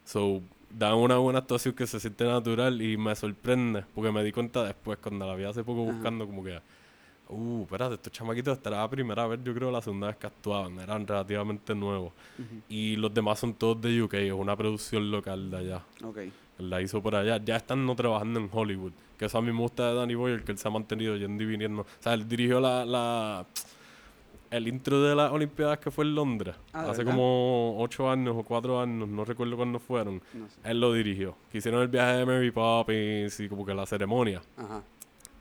So, 0.05 0.41
dan 0.69 0.95
una 0.95 1.17
buena 1.17 1.39
actuación 1.39 1.73
que 1.75 1.87
se 1.87 1.99
siente 1.99 2.25
natural 2.25 2.81
y 2.81 2.97
me 2.97 3.15
sorprende 3.15 3.85
porque 3.93 4.11
me 4.11 4.23
di 4.23 4.31
cuenta 4.31 4.63
después, 4.63 4.97
cuando 4.99 5.25
la 5.25 5.35
vi 5.35 5.43
hace 5.43 5.63
poco 5.63 5.83
Ajá. 5.83 5.93
buscando, 5.93 6.25
como 6.25 6.43
que, 6.43 6.59
uh, 7.30 7.63
espérate, 7.63 7.95
estos 7.95 8.13
chamaquitos 8.13 8.57
esta 8.57 8.69
era 8.69 8.80
la 8.80 8.89
primera 8.89 9.28
vez, 9.28 9.39
yo 9.43 9.53
creo, 9.53 9.71
la 9.71 9.82
segunda 9.82 10.07
vez 10.07 10.17
que 10.17 10.28
actuaban, 10.28 10.80
eran 10.80 11.05
relativamente 11.07 11.76
nuevos. 11.76 12.13
Y 12.69 12.95
los 12.95 13.13
demás 13.13 13.39
son 13.39 13.53
todos 13.53 13.82
de 13.82 14.01
UK, 14.01 14.13
es 14.15 14.34
una 14.34 14.55
producción 14.55 15.09
local 15.11 15.49
de 15.49 15.57
allá. 15.57 15.82
Ok. 16.03 16.19
La 16.59 16.82
hizo 16.82 17.01
por 17.01 17.15
allá. 17.15 17.38
Ya 17.43 17.55
están 17.55 17.86
no 17.86 17.95
trabajando 17.95 18.39
en 18.39 18.49
Hollywood. 18.51 18.93
Que 19.17 19.26
eso 19.26 19.38
a 19.38 19.41
mí 19.41 19.51
me 19.51 19.59
gusta 19.59 19.89
de 19.89 19.95
Danny 19.95 20.15
Boyle, 20.15 20.43
que 20.43 20.51
él 20.51 20.57
se 20.57 20.67
ha 20.67 20.71
mantenido 20.71 21.15
yendo 21.17 21.43
y 21.43 21.45
viniendo. 21.45 21.82
O 21.82 21.86
sea, 21.99 22.13
él 22.13 22.28
dirigió 22.28 22.59
la, 22.59 22.86
la 22.86 23.45
el 24.53 24.67
intro 24.67 25.01
de 25.01 25.15
las 25.15 25.32
Olimpiadas 25.32 25.80
que 25.80 25.89
fue 25.89 26.05
en 26.05 26.13
Londres. 26.13 26.55
Ah, 26.74 26.84
¿de 26.84 26.91
hace 26.91 26.99
verdad? 26.99 27.13
como 27.13 27.82
ocho 27.82 28.09
años 28.09 28.36
o 28.38 28.43
cuatro 28.43 28.80
años, 28.80 29.09
no 29.09 29.26
recuerdo 29.26 29.57
cuándo 29.57 29.80
fueron. 29.80 30.21
No 30.34 30.47
sé. 30.47 30.59
Él 30.63 30.80
lo 30.80 30.93
dirigió. 30.93 31.36
Que 31.51 31.57
hicieron 31.57 31.82
el 31.82 31.88
viaje 31.88 32.17
de 32.17 32.26
Mary 32.26 32.51
Poppins 32.51 33.39
y 33.39 33.49
como 33.49 33.65
que 33.65 33.74
la 33.74 33.88
ceremonia. 33.88 34.41
Ajá. 34.55 34.84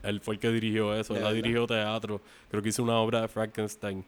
Él 0.03 0.19
fue 0.19 0.35
el 0.35 0.39
que 0.39 0.49
dirigió 0.49 0.93
eso. 0.95 1.13
¿De 1.13 1.25
Él 1.25 1.35
dirigido 1.35 1.65
teatro. 1.65 2.21
Creo 2.51 2.61
que 2.61 2.69
hizo 2.69 2.83
una 2.83 2.97
obra 2.97 3.21
de 3.21 3.27
Frankenstein. 3.27 4.03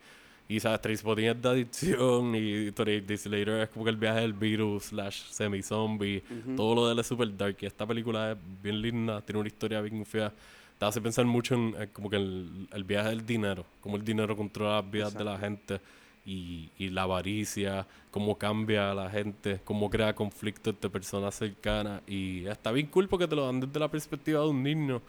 Y 0.47 0.59
sabes, 0.59 0.79
Trainspotting 0.81 1.25
es 1.25 1.41
de 1.41 1.49
adicción 1.49 2.35
y 2.35 2.69
28 2.69 3.07
Days 3.07 3.25
Later 3.25 3.61
es 3.61 3.69
como 3.69 3.83
que 3.83 3.89
el 3.89 3.97
viaje 3.97 4.21
del 4.21 4.33
virus 4.33 4.85
slash 4.85 5.23
semi-zombie. 5.31 6.21
Ujú. 6.29 6.55
Todo 6.55 6.75
lo 6.75 6.87
de 6.87 6.93
él 6.93 6.99
es 6.99 7.07
super 7.07 7.35
dark. 7.35 7.57
Y 7.61 7.65
esta 7.65 7.87
película 7.87 8.33
es 8.33 8.37
bien 8.61 8.79
linda, 8.79 9.21
tiene 9.21 9.39
una 9.39 9.47
historia 9.47 9.81
bien 9.81 10.05
fea. 10.05 10.31
Te 10.77 10.85
hace 10.85 11.01
pensar 11.01 11.25
mucho 11.25 11.55
en 11.55 11.73
eh, 11.79 11.87
como 11.91 12.09
que 12.09 12.17
el, 12.17 12.67
el 12.71 12.83
viaje 12.83 13.09
del 13.09 13.25
dinero. 13.25 13.65
Cómo 13.81 13.95
el 13.95 14.05
dinero 14.05 14.35
controla 14.35 14.81
las 14.81 14.91
vidas 14.91 15.13
de 15.15 15.23
la 15.23 15.37
gente. 15.39 15.79
Y, 16.27 16.69
y 16.79 16.89
la 16.89 17.03
avaricia, 17.03 17.85
cómo 18.09 18.35
cambia 18.35 18.89
a 18.89 18.95
la 18.95 19.11
gente, 19.11 19.61
cómo 19.63 19.91
crea 19.91 20.15
conflictos 20.15 20.73
entre 20.73 20.89
personas 20.89 21.35
cercanas. 21.35 22.01
Y 22.07 22.45
está 22.45 22.71
bien 22.71 22.87
cool 22.87 23.07
porque 23.07 23.27
te 23.27 23.35
lo 23.35 23.45
dan 23.45 23.59
desde 23.59 23.79
la 23.79 23.89
perspectiva 23.89 24.41
de 24.41 24.47
un 24.47 24.61
niño 24.61 25.01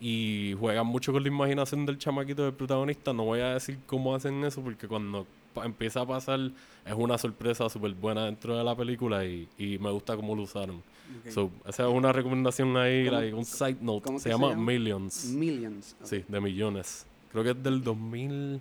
y 0.00 0.54
juegan 0.58 0.86
mucho 0.86 1.12
con 1.12 1.22
la 1.22 1.28
imaginación 1.28 1.84
del 1.86 1.98
chamaquito 1.98 2.44
del 2.44 2.52
protagonista. 2.54 3.12
No 3.12 3.24
voy 3.24 3.40
a 3.40 3.54
decir 3.54 3.78
cómo 3.86 4.14
hacen 4.14 4.44
eso 4.44 4.60
porque 4.62 4.86
cuando 4.86 5.26
empieza 5.64 6.02
a 6.02 6.06
pasar 6.06 6.38
es 6.86 6.94
una 6.94 7.18
sorpresa 7.18 7.68
súper 7.68 7.92
buena 7.94 8.26
dentro 8.26 8.56
de 8.56 8.62
la 8.62 8.76
película 8.76 9.24
y, 9.24 9.48
y 9.58 9.76
me 9.78 9.90
gusta 9.90 10.14
cómo 10.16 10.34
lo 10.36 10.42
usaron. 10.42 10.82
So, 11.30 11.50
esa 11.66 11.88
es 11.88 11.92
una 11.92 12.12
recomendación 12.12 12.76
ahí, 12.76 13.06
¿Cómo- 13.06 13.18
like, 13.20 13.34
un 13.34 13.44
side 13.44 13.78
note. 13.80 14.02
cómo 14.04 14.18
Se 14.20 14.28
llama? 14.28 14.54
Millions. 14.54 15.24
Millions. 15.26 15.96
Sí, 16.02 16.22
de 16.28 16.40
millones. 16.40 17.06
Creo 17.32 17.42
que 17.44 17.50
es 17.50 17.62
del 17.62 17.82
2000, 17.82 18.60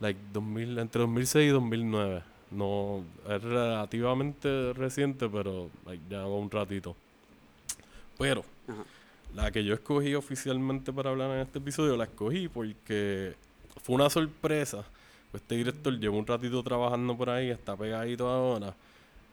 like 0.00 0.18
2000, 0.32 0.78
entre 0.78 1.00
2006 1.02 1.48
y 1.48 1.52
2009. 1.52 2.22
No, 2.52 3.02
es 3.28 3.42
relativamente 3.42 4.72
reciente, 4.74 5.28
pero 5.28 5.70
like, 5.86 6.02
ya 6.08 6.18
va 6.18 6.28
un 6.36 6.50
ratito. 6.50 6.94
Pero, 8.18 8.44
Ajá. 8.68 8.84
La 9.34 9.50
que 9.50 9.64
yo 9.64 9.74
escogí 9.74 10.14
oficialmente 10.14 10.92
para 10.92 11.10
hablar 11.10 11.30
en 11.32 11.38
este 11.38 11.58
episodio, 11.58 11.96
la 11.96 12.04
escogí 12.04 12.48
porque 12.48 13.34
fue 13.82 13.94
una 13.94 14.10
sorpresa. 14.10 14.84
Este 15.32 15.56
director 15.56 15.98
lleva 15.98 16.16
un 16.16 16.26
ratito 16.26 16.62
trabajando 16.62 17.16
por 17.16 17.30
ahí, 17.30 17.48
está 17.48 17.76
pegadito 17.76 18.28
ahora, 18.28 18.74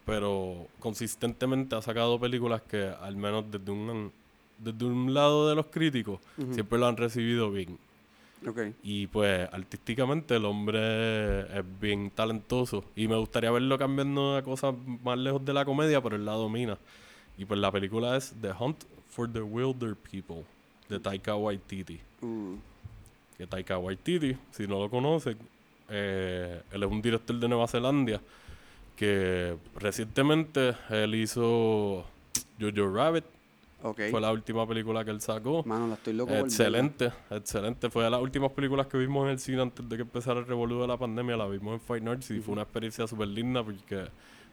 pero 0.06 0.68
consistentemente 0.80 1.76
ha 1.76 1.82
sacado 1.82 2.20
películas 2.20 2.62
que, 2.62 2.90
al 3.02 3.18
menos 3.18 3.52
desde 3.52 3.72
un, 3.72 4.12
desde 4.58 4.86
un 4.86 5.14
lado 5.14 5.50
de 5.50 5.56
los 5.56 5.66
críticos, 5.66 6.22
siempre 6.52 6.80
lo 6.80 6.88
han 6.88 6.96
recibido 6.96 7.52
bien. 7.52 7.78
Ok. 8.48 8.60
Y 8.84 9.08
pues 9.08 9.50
artísticamente 9.52 10.38
el 10.38 10.46
hombre 10.46 11.42
es 11.60 11.66
bien 11.82 12.10
talentoso. 12.12 12.86
Y 12.96 13.10
me 13.10 13.18
gustaría 13.18 13.52
verlo 13.52 13.78
cambiando 13.78 14.38
a 14.38 14.44
cosas 14.44 14.74
más 15.04 15.18
lejos 15.18 15.44
de 15.44 15.54
la 15.54 15.66
comedia, 15.66 16.02
pero 16.02 16.16
él 16.16 16.24
la 16.24 16.34
domina. 16.34 16.78
Y 17.38 17.44
pues 17.44 17.60
la 17.60 17.70
película 17.70 18.16
es 18.16 18.34
The 18.40 18.54
Hunt 18.58 18.86
for 19.20 19.30
the 19.30 19.42
Wilder 19.42 19.96
People, 19.96 20.46
de 20.88 20.98
Taika 20.98 21.36
Waititi. 21.36 22.00
Uh, 22.22 22.56
Que 23.38 23.46
Taika 23.46 23.78
Waititi, 23.78 24.38
si 24.52 24.66
no 24.66 24.80
lo 24.80 24.90
conocen, 24.90 25.38
eh, 25.90 26.62
él 26.72 26.84
es 26.84 26.90
un 26.90 27.02
director 27.02 27.36
de 27.38 27.48
Nueva 27.50 27.68
Zelanda 27.68 28.22
que 28.96 29.58
recientemente 29.76 30.74
él 30.90 31.16
hizo 31.16 32.06
Jojo 32.60 32.94
Rabbit, 32.94 33.26
ok. 33.84 34.02
fue 34.10 34.22
la 34.22 34.32
última 34.32 34.66
película 34.66 35.04
que 35.04 35.12
él 35.12 35.20
sacó. 35.20 35.64
Mano, 35.66 35.88
la 35.90 35.96
estoy 35.96 36.14
loco 36.14 36.28
por 36.30 36.36
verla. 36.36 36.48
Excelente, 36.48 37.12
excelente. 37.30 37.90
Fue 37.90 38.06
de 38.06 38.10
las 38.10 38.22
últimas 38.22 38.52
películas 38.54 38.88
que 38.88 38.98
vimos 38.98 39.26
en 39.26 39.32
el 39.32 39.40
cine 39.40 39.62
antes 39.62 39.88
de 39.88 39.96
que 39.98 40.04
empezara 40.04 40.40
el 40.40 40.48
revolú 40.48 40.80
de 40.82 40.88
la 40.88 40.96
pandemia. 40.98 41.36
La 41.36 41.48
vimos 41.48 41.74
en 41.74 41.82
Fine 41.82 42.10
Arts 42.12 42.32
y 42.32 42.40
fue 42.40 42.54
una 42.54 42.62
experiencia 42.64 43.06
súper 43.06 43.28
linda 43.28 43.64
porque 43.64 43.96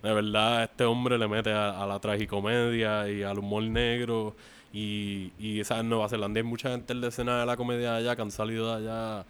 de 0.03 0.13
verdad 0.13 0.65
este 0.65 0.85
hombre 0.85 1.19
le 1.19 1.27
mete 1.29 1.53
a, 1.53 1.83
a 1.83 1.87
la 1.87 1.99
tragicomedia 2.01 3.09
y 3.09 3.23
al 3.23 3.39
humor 3.39 3.63
negro. 3.65 4.35
Y, 4.73 5.33
y 5.39 5.63
¿sabes? 5.65 5.83
en 5.85 5.89
Nueva 5.89 6.09
Zelanda 6.09 6.39
hay 6.41 6.45
mucha 6.45 6.71
gente 6.71 6.93
en 6.93 7.01
la 7.01 7.09
escena 7.09 7.41
de 7.41 7.47
la 7.47 7.57
comedia 7.57 7.93
de 7.93 7.99
allá 7.99 8.17
que 8.17 8.23
han 8.23 8.31
salido 8.31 8.77
de 8.77 8.85
allá 8.89 9.25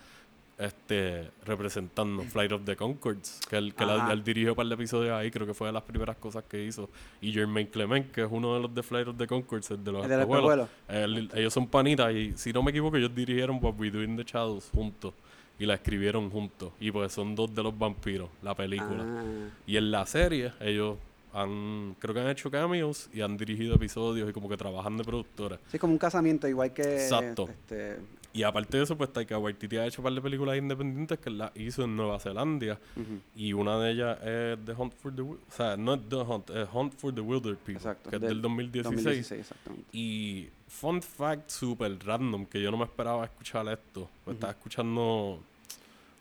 este, 0.59 1.29
representando 1.45 2.23
Flight 2.23 2.51
of 2.53 2.63
the 2.65 2.77
Concords, 2.77 3.41
que 3.49 3.57
él, 3.59 3.75
que 3.75 3.85
la- 3.85 4.11
él 4.13 4.25
dirigió 4.25 4.55
para 4.57 4.67
el 4.67 4.73
episodio 4.73 5.15
ahí, 5.15 5.31
creo 5.31 5.47
que 5.47 5.53
fue 5.53 5.67
de 5.67 5.73
las 5.75 5.83
primeras 5.83 6.17
cosas 6.17 6.45
que 6.45 6.65
hizo. 6.65 6.89
Y 7.21 7.31
Jermaine 7.33 7.69
Clement, 7.69 8.11
que 8.11 8.23
es 8.23 8.29
uno 8.31 8.55
de 8.55 8.61
los 8.61 8.75
de 8.75 8.83
Flight 8.83 9.07
of 9.09 9.17
the 9.19 9.27
Concords, 9.27 9.71
el 9.71 9.85
de 9.85 9.93
los 9.93 10.03
El 10.05 10.09
de 10.09 10.17
espejuelos. 10.23 10.69
Él- 10.89 11.31
ellos 11.35 11.53
son 11.53 11.67
panitas 11.67 12.11
y 12.15 12.33
si 12.37 12.53
no 12.55 12.63
me 12.63 12.71
equivoco 12.71 12.97
ellos 12.97 13.15
dirigieron 13.15 13.59
What 13.63 13.75
We 13.79 13.91
Do 13.91 14.03
in 14.03 14.17
the 14.17 14.25
Shadows 14.25 14.71
juntos 14.75 15.13
y 15.59 15.67
la 15.67 15.75
escribieron 15.75 16.31
juntos 16.31 16.73
y 16.81 16.91
pues 16.91 17.13
son 17.13 17.35
dos 17.35 17.55
de 17.55 17.63
los 17.63 17.79
vampiros 17.79 18.29
la 18.43 18.55
película 18.55 19.05
Ah, 19.07 19.25
y 19.67 19.77
en 19.77 19.91
la 19.91 20.05
serie 20.07 20.53
ellos 20.61 20.97
han 21.41 21.97
creo 21.99 22.15
que 22.15 22.21
han 22.21 22.29
hecho 22.29 22.51
cameos 22.51 23.09
y 23.13 23.21
han 23.21 23.37
dirigido 23.37 23.75
episodios 23.75 24.29
y 24.31 24.33
como 24.33 24.49
que 24.49 24.57
trabajan 24.57 24.97
de 24.97 25.05
productores 25.05 25.59
sí, 25.71 25.79
como 25.79 25.93
un 25.93 25.99
casamiento, 25.99 26.49
igual 26.49 26.73
que. 26.73 26.83
Exacto. 26.83 27.49
Este, 27.49 27.99
y 28.33 28.43
aparte 28.43 28.77
de 28.77 28.85
eso 28.85 28.97
pues 28.97 29.13
Taika 29.13 29.39
Waititi 29.39 29.79
ha 29.79 29.87
hecho 29.87 30.03
un 30.03 30.05
par 30.05 30.13
de 30.13 30.21
películas 30.21 30.59
independientes 30.59 31.19
que 31.19 31.31
las 31.31 31.51
hizo 31.57 31.85
en 31.85 31.97
Nueva 31.97 32.19
Zelanda 32.19 32.79
ujú. 32.95 33.21
y 33.35 33.53
una 33.55 33.79
de 33.79 33.93
ellas 33.93 34.19
es 34.23 34.59
The 34.65 34.73
Hunt 34.73 34.93
for 34.95 35.15
the 35.15 35.23
o 35.23 35.39
sea 35.49 35.77
no 35.77 35.95
es 35.95 36.01
The 36.09 36.17
Hunt 36.17 36.51
es 36.51 36.69
Hunt 36.73 36.95
for 36.95 37.15
the 37.15 37.23
Wilder 37.23 37.57
People 37.57 37.77
Exacto. 37.77 38.11
que 38.11 38.17
es 38.17 38.23
del 38.23 38.43
2016 38.43 38.95
2016, 38.95 39.41
exactamente. 39.41 39.89
Y 39.93 40.49
fun 40.69 41.01
fact 41.03 41.51
super 41.51 41.97
random, 42.05 42.47
que 42.47 42.61
yo 42.61 42.71
no 42.71 42.77
me 42.77 42.85
esperaba 42.85 43.25
escuchar 43.25 43.67
esto. 43.69 44.09
Pues 44.25 44.35
Estaba 44.35 44.53
escuchando 44.53 45.41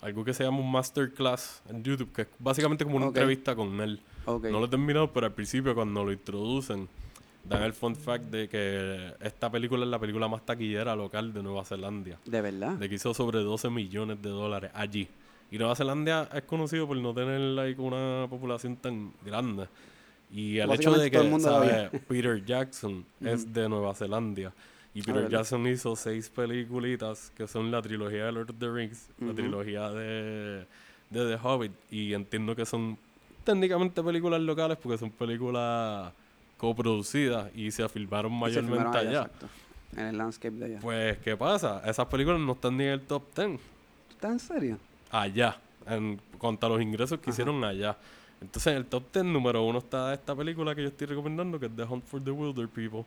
algo 0.02 0.24
que 0.24 0.34
se 0.34 0.44
llama 0.44 0.60
un 0.60 0.72
masterclass 0.72 1.62
en 1.70 1.84
YouTube, 1.84 2.12
que 2.14 2.24
es 2.24 2.28
básicamente 2.40 2.84
como 2.86 2.98
una 2.98 3.08
entrevista 3.08 3.56
con 3.56 3.80
él. 3.82 4.00
No 4.26 4.60
lo 4.60 4.66
he 4.66 4.70
terminado, 4.70 5.12
pero 5.12 5.28
al 5.28 5.34
principio 5.34 5.76
cuando 5.76 6.04
lo 6.04 6.12
introducen, 6.12 6.88
dan 7.48 7.64
el 7.64 7.74
fun 7.74 7.96
fact 7.96 8.26
de 8.26 8.50
que 8.50 9.14
esta 9.22 9.52
película 9.52 9.84
es 9.84 9.90
la 9.90 10.00
película 10.00 10.28
más 10.28 10.46
taquillera 10.46 10.96
local 10.96 11.34
de 11.34 11.44
Nueva 11.44 11.64
Zelanda. 11.64 12.18
¿De 12.26 12.42
verdad? 12.42 12.74
De 12.74 12.90
que 12.90 12.96
hizo 12.96 13.14
sobre 13.14 13.40
12 13.40 13.70
millones 13.70 14.22
de 14.22 14.30
dólares 14.30 14.72
allí. 14.74 15.08
Y 15.52 15.58
Nueva 15.58 15.76
Zelanda 15.76 16.30
es 16.34 16.42
conocido 16.44 16.88
por 16.88 16.98
no 16.98 17.14
tener 17.14 17.40
like, 17.40 17.80
una 17.80 18.28
población 18.30 18.76
tan 18.78 19.14
grande. 19.24 19.68
Y 20.32 20.58
el 20.58 20.72
hecho 20.72 20.92
de 20.92 21.12
que 21.12 21.40
¿sabes? 21.40 21.90
Peter 22.08 22.44
Jackson 22.44 23.06
es 23.22 23.54
de 23.54 23.70
Nueva 23.70 23.94
Zelanda. 23.94 24.52
Y 24.94 25.02
Peter 25.02 25.16
¿verdad? 25.16 25.30
Jackson 25.30 25.68
hizo 25.68 25.96
seis 25.96 26.30
peliculitas 26.30 27.32
que 27.36 27.48
son 27.48 27.70
la 27.70 27.82
trilogía 27.82 28.26
de 28.26 28.32
Lord 28.32 28.50
of 28.50 28.56
the 28.60 28.70
Rings, 28.70 29.10
la 29.20 29.34
trilogía 29.34 29.90
de, 29.92 30.66
de 31.10 31.38
The 31.38 31.38
Hobbit. 31.42 31.72
Y 31.92 32.14
entiendo 32.14 32.56
que 32.56 32.66
son 32.66 32.98
técnicamente 33.46 34.04
películas 34.04 34.42
locales 34.42 34.78
porque 34.82 34.98
son 34.98 35.10
películas 35.12 36.12
coproducidas 36.58 37.50
y 37.56 37.72
se 37.72 37.88
filmaron 37.88 38.34
Y 38.34 38.52
se 38.52 38.62
filmaron 38.62 38.84
mayormente 38.92 38.98
allá. 38.98 39.22
exacto. 39.24 39.48
En 39.96 40.06
el 40.08 40.18
landscape 40.18 40.56
de 40.56 40.66
allá. 40.66 40.80
Pues, 40.82 41.18
¿qué 41.20 41.38
pasa? 41.38 41.82
Esas 41.86 42.06
películas 42.08 42.40
no 42.42 42.52
están 42.54 42.76
ni 42.76 42.84
en 42.84 42.90
el 42.92 43.02
top 43.02 43.24
10 43.36 43.60
¿Estás 44.10 44.32
en 44.32 44.40
serio? 44.40 44.78
allá, 45.12 45.58
en 45.88 46.20
cuanto 46.38 46.66
a 46.66 46.70
los 46.70 46.82
ingresos 46.82 47.20
que 47.20 47.26
Ajá. 47.30 47.32
hicieron 47.32 47.64
allá. 47.64 47.96
Entonces, 48.42 48.72
en 48.72 48.78
el 48.78 48.86
top 48.86 49.04
10, 49.14 49.26
número 49.26 49.64
uno 49.64 49.80
está 49.80 50.14
esta 50.14 50.36
película 50.36 50.76
que 50.76 50.82
yo 50.82 50.88
estoy 50.90 51.08
recomendando, 51.08 51.58
que 51.60 51.68
es 51.68 51.76
The 51.76 51.84
Hunt 51.84 52.04
for 52.06 52.22
the 52.22 52.32
Wilder 52.32 52.68
People. 52.68 53.06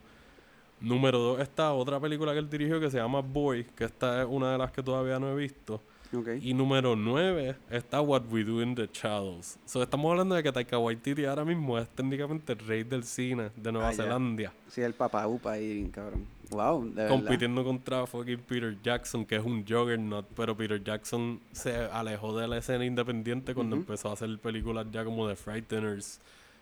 Número 0.80 1.18
dos 1.18 1.40
está 1.40 1.72
otra 1.72 1.98
película 2.00 2.32
que 2.32 2.38
él 2.38 2.48
dirigió 2.48 2.78
que 2.80 2.88
se 2.90 2.98
llama 2.98 3.20
Boy, 3.20 3.64
que 3.76 3.84
esta 3.84 4.22
es 4.22 4.28
una 4.30 4.52
de 4.52 4.58
las 4.58 4.70
que 4.70 4.82
todavía 4.82 5.18
no 5.18 5.28
he 5.30 5.34
visto. 5.34 5.80
Ok. 6.12 6.28
Y 6.40 6.54
número 6.54 6.96
nueve 6.96 7.56
está 7.70 8.00
What 8.00 8.22
We 8.30 8.42
Do 8.44 8.62
in 8.62 8.74
the 8.74 8.88
Shadows. 8.92 9.58
So, 9.66 9.82
estamos 9.82 10.10
hablando 10.10 10.34
de 10.34 10.42
que 10.42 10.50
Taika 10.50 10.78
Waititi 10.78 11.24
ahora 11.26 11.44
mismo 11.44 11.78
es 11.78 11.86
técnicamente 11.90 12.52
el 12.54 12.58
rey 12.60 12.82
del 12.84 13.04
cine 13.04 13.50
de 13.56 13.72
Nueva 13.72 13.90
Ah. 13.90 13.92
Zelanda. 13.92 14.52
Sí, 14.68 14.80
el 14.80 14.94
papá 14.94 15.26
upa 15.26 15.52
ahí, 15.52 15.88
cabrón. 15.92 16.24
Wow, 16.50 16.84
de 16.86 16.90
verdad. 16.94 17.08
compitiendo 17.10 17.62
contra 17.62 18.06
fucking 18.06 18.38
Peter 18.38 18.74
Jackson, 18.82 19.26
que 19.26 19.36
es 19.36 19.44
un 19.44 19.66
juggernaut, 19.66 20.24
pero 20.34 20.56
Peter 20.56 20.82
Jackson 20.82 21.40
se 21.52 21.76
alejó 21.76 22.34
de 22.38 22.48
la 22.48 22.56
escena 22.56 22.86
independiente 22.86 23.52
cuando 23.54 23.76
empezó 23.76 24.08
a 24.08 24.14
hacer 24.14 24.38
películas 24.38 24.86
ya 24.90 25.04
como 25.04 25.28
de 25.28 25.36
Frighteners 25.36 26.20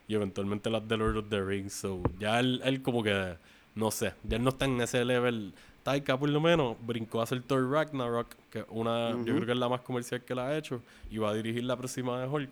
y 0.09 0.15
eventualmente 0.17 0.71
las 0.71 0.89
de 0.89 0.97
Lord 0.97 1.19
of 1.19 1.29
the 1.29 1.41
Rings. 1.41 1.73
So, 1.73 2.03
ya 2.19 2.41
él, 2.41 2.61
él 2.65 2.83
como 2.83 3.05
que, 3.05 3.37
no 3.77 3.93
sé, 3.93 4.13
ya 4.25 4.39
él 4.39 4.43
no 4.43 4.49
está 4.51 4.65
en 4.65 4.81
ese 4.81 5.05
level 5.05 5.55
Taika 5.87 6.19
por 6.19 6.29
lo 6.29 6.41
menos 6.41 6.77
brincó 6.85 7.21
a 7.21 7.23
hacer 7.23 7.41
Thor 7.43 7.71
Ragnarok, 7.71 8.35
que 8.51 8.65
una, 8.71 9.11
yo 9.11 9.37
creo 9.37 9.47
que 9.47 9.53
es 9.53 9.59
la 9.59 9.69
más 9.69 9.83
comercial 9.83 10.21
que 10.21 10.35
la 10.35 10.49
ha 10.49 10.59
hecho, 10.59 10.83
y 11.13 11.19
va 11.19 11.31
a 11.31 11.35
dirigir 11.35 11.63
la 11.63 11.77
próxima 11.77 12.21
de 12.21 12.27
Hulk. 12.27 12.51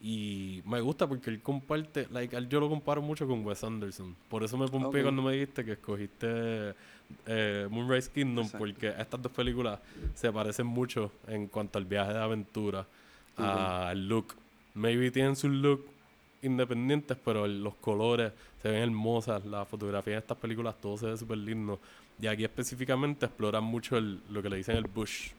Y 0.00 0.62
me 0.64 0.80
gusta 0.80 1.08
porque 1.08 1.28
él 1.28 1.42
comparte, 1.42 2.06
like, 2.12 2.36
yo 2.48 2.60
lo 2.60 2.68
comparo 2.68 3.02
mucho 3.02 3.26
con 3.26 3.44
Wes 3.44 3.64
Anderson. 3.64 4.14
Por 4.28 4.44
eso 4.44 4.56
me 4.56 4.68
pompeé 4.68 5.02
cuando 5.02 5.22
me 5.22 5.32
dijiste 5.32 5.64
que 5.64 5.72
escogiste 5.72 6.72
eh, 7.26 7.66
Moonrise 7.68 8.12
Kingdom, 8.12 8.48
porque 8.56 8.94
estas 8.96 9.20
dos 9.20 9.32
películas 9.32 9.80
se 10.14 10.30
parecen 10.30 10.68
mucho 10.68 11.10
en 11.26 11.48
cuanto 11.48 11.78
al 11.78 11.84
viaje 11.84 12.12
de 12.12 12.20
aventura, 12.20 12.86
al 13.38 14.08
look. 14.08 14.36
Maybe 14.74 15.10
tienen 15.10 15.34
su 15.34 15.48
look 15.48 15.84
independientes, 16.42 17.16
pero 17.24 17.44
los 17.44 17.74
colores 17.74 18.32
se 18.62 18.68
ven 18.68 18.82
hermosas, 18.84 19.44
la 19.44 19.64
fotografía 19.64 20.12
de 20.12 20.20
estas 20.20 20.38
películas, 20.38 20.76
todo 20.80 20.96
se 20.96 21.06
ve 21.06 21.16
súper 21.16 21.38
lindo. 21.38 21.80
Y 22.20 22.26
aquí 22.26 22.44
específicamente 22.44 23.26
exploran 23.26 23.64
mucho 23.64 24.00
lo 24.00 24.42
que 24.42 24.50
le 24.50 24.56
dicen 24.56 24.76
el 24.76 24.86
bush 24.86 25.30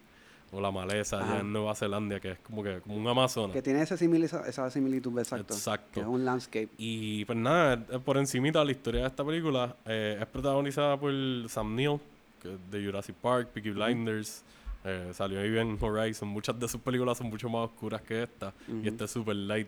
o 0.51 0.61
la 0.61 0.71
maleza 0.71 1.19
allá 1.23 1.41
en 1.41 1.53
Nueva 1.53 1.75
Zelanda, 1.75 2.19
que 2.19 2.31
es 2.31 2.39
como 2.39 2.63
que 2.63 2.79
como 2.79 2.95
un 2.95 3.07
Amazonas. 3.07 3.53
Que 3.53 3.61
tiene 3.61 3.81
esa, 3.81 3.97
similitud, 3.97 4.39
esa 4.47 4.69
similitud, 4.69 5.17
exacto. 5.19 5.53
Exacto. 5.53 6.01
es 6.01 6.07
un 6.07 6.25
landscape. 6.25 6.69
Y 6.77 7.25
pues 7.25 7.37
nada, 7.37 7.77
por 7.99 8.17
encimita 8.17 8.63
la 8.63 8.71
historia 8.71 9.01
de 9.01 9.07
esta 9.07 9.23
película 9.23 9.75
eh, 9.85 10.17
es 10.19 10.25
protagonizada 10.27 10.97
por 10.97 11.11
Sam 11.49 11.75
Neill, 11.75 11.99
que 12.41 12.57
de 12.71 12.85
Jurassic 12.85 13.15
Park, 13.15 13.49
Peaky 13.53 13.71
Blinders. 13.71 14.43
Eh, 14.85 15.11
salió 15.13 15.41
ahí 15.41 15.57
en 15.57 15.77
Horizon. 15.79 16.29
Muchas 16.29 16.57
de 16.57 16.67
sus 16.67 16.79
películas 16.79 17.17
son 17.17 17.27
mucho 17.27 17.49
más 17.49 17.69
oscuras 17.69 18.01
que 18.01 18.23
esta. 18.23 18.53
Y 18.81 18.87
esta 18.87 19.05
es 19.05 19.11
super 19.11 19.35
light. 19.35 19.67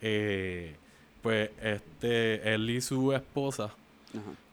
Eh, 0.00 0.76
pues 1.20 1.50
este, 1.60 2.54
él 2.54 2.70
y 2.70 2.80
su 2.80 3.12
esposa 3.12 3.74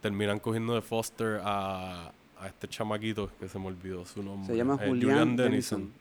terminan 0.01 0.39
cogiendo 0.39 0.75
de 0.75 0.81
Foster 0.81 1.41
a, 1.43 2.11
a, 2.39 2.47
este 2.47 2.67
chamaquito 2.67 3.29
que 3.39 3.47
se 3.47 3.59
me 3.59 3.67
olvidó 3.67 4.05
su 4.05 4.21
nombre. 4.23 4.47
Se 4.47 4.57
llama 4.57 4.77
eh, 4.81 4.87
Julian, 4.87 5.35
Dennison. 5.35 5.91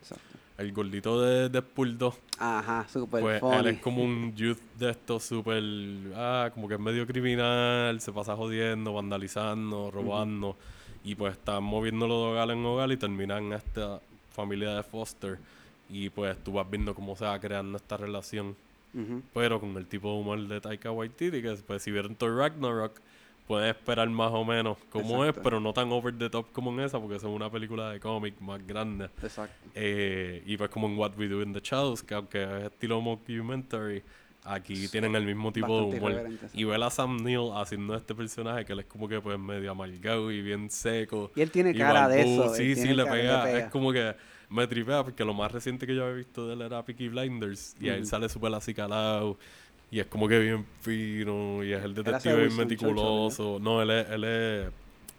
El 0.56 0.72
gordito 0.72 1.20
de 1.20 1.48
Deadpool 1.48 1.98
2. 1.98 2.14
Ajá, 2.38 2.86
super 2.88 3.20
Pues 3.20 3.42
él 3.42 3.66
es 3.66 3.80
como 3.80 4.04
un 4.04 4.34
youth 4.36 4.60
de 4.78 4.90
estos 4.90 5.24
súper. 5.24 5.62
Ah, 6.14 6.50
como 6.54 6.68
que 6.68 6.74
es 6.74 6.80
medio 6.80 7.06
criminal, 7.06 8.00
se 8.00 8.12
pasa 8.12 8.36
jodiendo, 8.36 8.92
vandalizando, 8.92 9.90
robando. 9.90 10.56
Y 11.02 11.16
pues 11.16 11.32
están 11.32 11.64
moviéndolo 11.64 12.26
de 12.26 12.30
hogar 12.30 12.50
en 12.50 12.64
hogar 12.64 12.90
y 12.92 12.96
terminan 12.96 13.52
esta 13.52 14.00
familia 14.30 14.76
de 14.76 14.82
Foster. 14.84 15.38
Y 15.90 16.08
pues 16.10 16.38
tú 16.44 16.52
vas 16.52 16.70
viendo 16.70 16.94
cómo 16.94 17.16
se 17.16 17.24
va 17.24 17.38
creando 17.40 17.76
esta 17.76 17.96
relación 17.96 18.56
pero 19.32 19.60
con 19.60 19.76
el 19.76 19.86
tipo 19.86 20.08
de 20.12 20.20
humor 20.20 20.46
de 20.46 20.60
Taika 20.60 20.90
Waititi, 20.90 21.42
que 21.42 21.54
pues, 21.66 21.82
si 21.82 21.90
vieron 21.90 22.14
Thor 22.14 22.36
Ragnarok, 22.36 23.00
puedes 23.46 23.76
esperar 23.76 24.08
más 24.08 24.32
o 24.32 24.44
menos 24.44 24.78
cómo 24.90 25.24
es, 25.24 25.34
pero 25.42 25.60
no 25.60 25.72
tan 25.72 25.90
over 25.92 26.16
the 26.16 26.30
top 26.30 26.50
como 26.52 26.72
en 26.72 26.80
esa, 26.80 26.98
porque 26.98 27.16
es 27.16 27.22
una 27.24 27.50
película 27.50 27.90
de 27.90 28.00
cómic 28.00 28.40
más 28.40 28.66
grande. 28.66 29.10
Exacto. 29.22 29.54
Eh, 29.74 30.42
y 30.46 30.56
pues 30.56 30.70
como 30.70 30.86
en 30.86 30.96
What 30.96 31.16
We 31.18 31.28
Do 31.28 31.42
in 31.42 31.52
the 31.52 31.60
Shadows, 31.62 32.02
que 32.02 32.14
aunque 32.14 32.42
es 32.42 32.64
estilo 32.64 33.00
mockumentary, 33.00 34.02
aquí 34.44 34.88
tienen 34.88 35.14
el 35.16 35.24
mismo 35.24 35.52
tipo 35.52 35.90
de 35.90 35.98
humor. 35.98 36.28
Y 36.52 36.64
ver 36.64 36.82
a 36.82 36.90
Sam 36.90 37.22
Neill 37.22 37.50
haciendo 37.54 37.94
este 37.94 38.14
personaje 38.14 38.64
que 38.64 38.72
él 38.72 38.80
es 38.80 38.86
como 38.86 39.08
que 39.08 39.20
pues 39.20 39.38
medio 39.38 39.70
amargado 39.70 40.30
y 40.30 40.42
bien 40.42 40.70
seco. 40.70 41.30
Y 41.34 41.40
él 41.40 41.50
tiene 41.50 41.74
cara 41.74 42.08
de 42.08 42.20
eso. 42.22 42.54
Sí, 42.54 42.74
sí, 42.76 42.94
le 42.94 43.04
pega. 43.04 43.50
Es 43.58 43.70
como 43.70 43.92
que 43.92 44.14
me 44.48 44.66
tripea 44.66 45.02
porque 45.02 45.24
lo 45.24 45.34
más 45.34 45.50
reciente 45.50 45.86
que 45.86 45.94
yo 45.94 46.04
había 46.04 46.16
visto 46.16 46.46
de 46.46 46.54
él 46.54 46.62
era 46.62 46.84
Peaky 46.84 47.08
Blinders 47.08 47.74
y 47.80 47.88
ahí 47.88 48.04
sale 48.04 48.28
súper 48.28 48.54
acicalado 48.54 49.38
y 49.94 50.00
es 50.00 50.06
como 50.06 50.26
que 50.26 50.40
bien 50.40 50.66
fino 50.80 51.62
y 51.62 51.72
es 51.72 51.84
el 51.84 51.94
detective 51.94 52.46
bien 52.46 52.56
meticuloso. 52.56 53.60
No, 53.60 53.80
él 53.80 53.92
es, 53.92 54.10
él 54.10 54.24
es, 54.24 54.72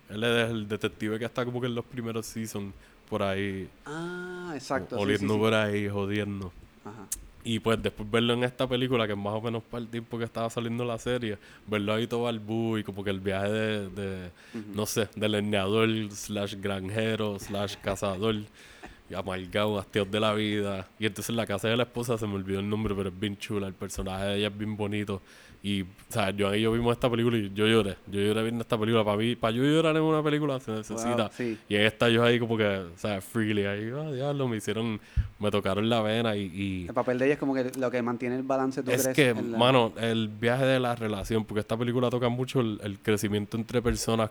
él 0.09 0.23
es 0.25 0.49
el 0.51 0.67
detective 0.67 1.17
que 1.17 1.23
está 1.23 1.45
como 1.45 1.61
que 1.61 1.67
en 1.67 1.75
los 1.75 1.85
primeros 1.85 2.25
seasons 2.25 2.73
por 3.09 3.23
ahí. 3.23 3.69
Ah, 3.85 4.51
exacto. 4.53 4.99
Oliendo 4.99 5.37
por 5.37 5.53
ahí, 5.53 5.87
jodiendo. 5.87 6.51
Ajá. 6.83 7.07
Y 7.45 7.59
pues 7.59 7.81
después 7.81 8.11
verlo 8.11 8.33
en 8.33 8.43
esta 8.43 8.67
película, 8.67 9.07
que 9.07 9.13
es 9.13 9.17
más 9.17 9.35
o 9.35 9.39
menos 9.39 9.63
para 9.63 9.81
el 9.81 9.87
tiempo 9.87 10.17
que 10.17 10.25
estaba 10.25 10.49
saliendo 10.49 10.83
la 10.83 10.97
serie, 10.97 11.37
verlo 11.67 11.93
ahí 11.93 12.05
todo 12.05 12.27
al 12.27 12.41
y 12.77 12.83
como 12.83 13.01
que 13.01 13.11
el 13.11 13.21
viaje 13.21 13.47
de, 13.47 13.89
de 13.91 14.31
no 14.73 14.85
sé, 14.85 15.07
del 15.15 15.31
leñador, 15.31 15.87
slash 16.11 16.55
granjero, 16.59 17.39
slash 17.39 17.75
cazador 17.81 18.35
amargado, 19.13 19.77
hastiado 19.77 20.07
de 20.09 20.19
la 20.19 20.33
vida. 20.33 20.87
Y 20.97 21.05
entonces 21.05 21.35
la 21.35 21.45
casa 21.45 21.67
de 21.67 21.77
la 21.77 21.83
esposa 21.83 22.17
se 22.17 22.25
me 22.25 22.35
olvidó 22.35 22.59
el 22.59 22.69
nombre, 22.69 22.95
pero 22.95 23.09
es 23.09 23.19
bien 23.19 23.37
chula. 23.37 23.67
El 23.67 23.73
personaje 23.73 24.25
de 24.25 24.37
ella 24.37 24.47
es 24.47 24.57
bien 24.57 24.75
bonito. 24.75 25.21
Y, 25.61 25.81
o 25.81 25.87
sea, 26.09 26.29
yo 26.29 26.53
y 26.53 26.61
yo 26.61 26.71
vimos 26.71 26.93
esta 26.93 27.09
película 27.09 27.37
y 27.37 27.51
yo 27.53 27.67
lloré. 27.67 27.97
Yo 28.07 28.21
lloré 28.21 28.43
viendo 28.43 28.61
esta 28.61 28.77
película. 28.77 29.03
Para 29.03 29.17
mí, 29.17 29.35
para 29.35 29.51
yo 29.51 29.63
llorar 29.63 29.95
en 29.95 30.03
una 30.03 30.23
película 30.23 30.59
se 30.59 30.71
necesita. 30.71 31.31
Y 31.39 31.75
ahí 31.75 31.85
está 31.85 32.07
yo 32.09 32.23
ahí 32.23 32.39
como 32.39 32.57
que, 32.57 32.65
o 32.65 32.97
sea, 32.97 33.21
freely. 33.21 33.65
Ahí, 33.65 33.89
oh, 33.89 34.13
diablo, 34.13 34.47
me 34.47 34.57
hicieron, 34.57 34.99
me 35.39 35.51
tocaron 35.51 35.89
la 35.89 36.01
vena 36.01 36.35
y, 36.35 36.85
El 36.87 36.93
papel 36.93 37.17
de 37.17 37.25
ella 37.25 37.33
es 37.33 37.39
como 37.39 37.53
que 37.55 37.71
lo 37.79 37.89
que 37.89 38.01
mantiene 38.01 38.35
el 38.35 38.43
balance, 38.43 38.83
¿tú 38.83 38.91
es 38.91 39.07
que, 39.07 39.33
mano, 39.33 39.91
el 39.99 40.27
viaje 40.27 40.65
de 40.65 40.79
la 40.79 40.95
relación, 40.95 41.45
porque 41.45 41.61
esta 41.61 41.75
película 41.77 42.09
toca 42.09 42.29
mucho 42.29 42.61
el, 42.61 42.99
crecimiento 43.01 43.57
entre 43.57 43.81
personas, 43.81 44.29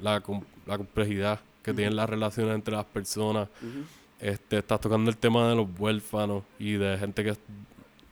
la, 0.00 0.22
la 0.66 0.78
complejidad 0.78 1.40
que 1.64 1.72
tienen 1.72 1.96
las 1.96 2.08
relaciones 2.08 2.54
entre 2.54 2.74
las 2.76 2.84
personas. 2.84 3.48
este, 4.20 4.58
estás 4.58 4.80
tocando 4.80 5.10
el 5.10 5.16
tema 5.16 5.48
de 5.48 5.56
los 5.56 5.66
huérfanos 5.78 6.44
y 6.58 6.72
de 6.74 6.96
gente 6.98 7.24
que 7.24 7.32
o 7.32 7.36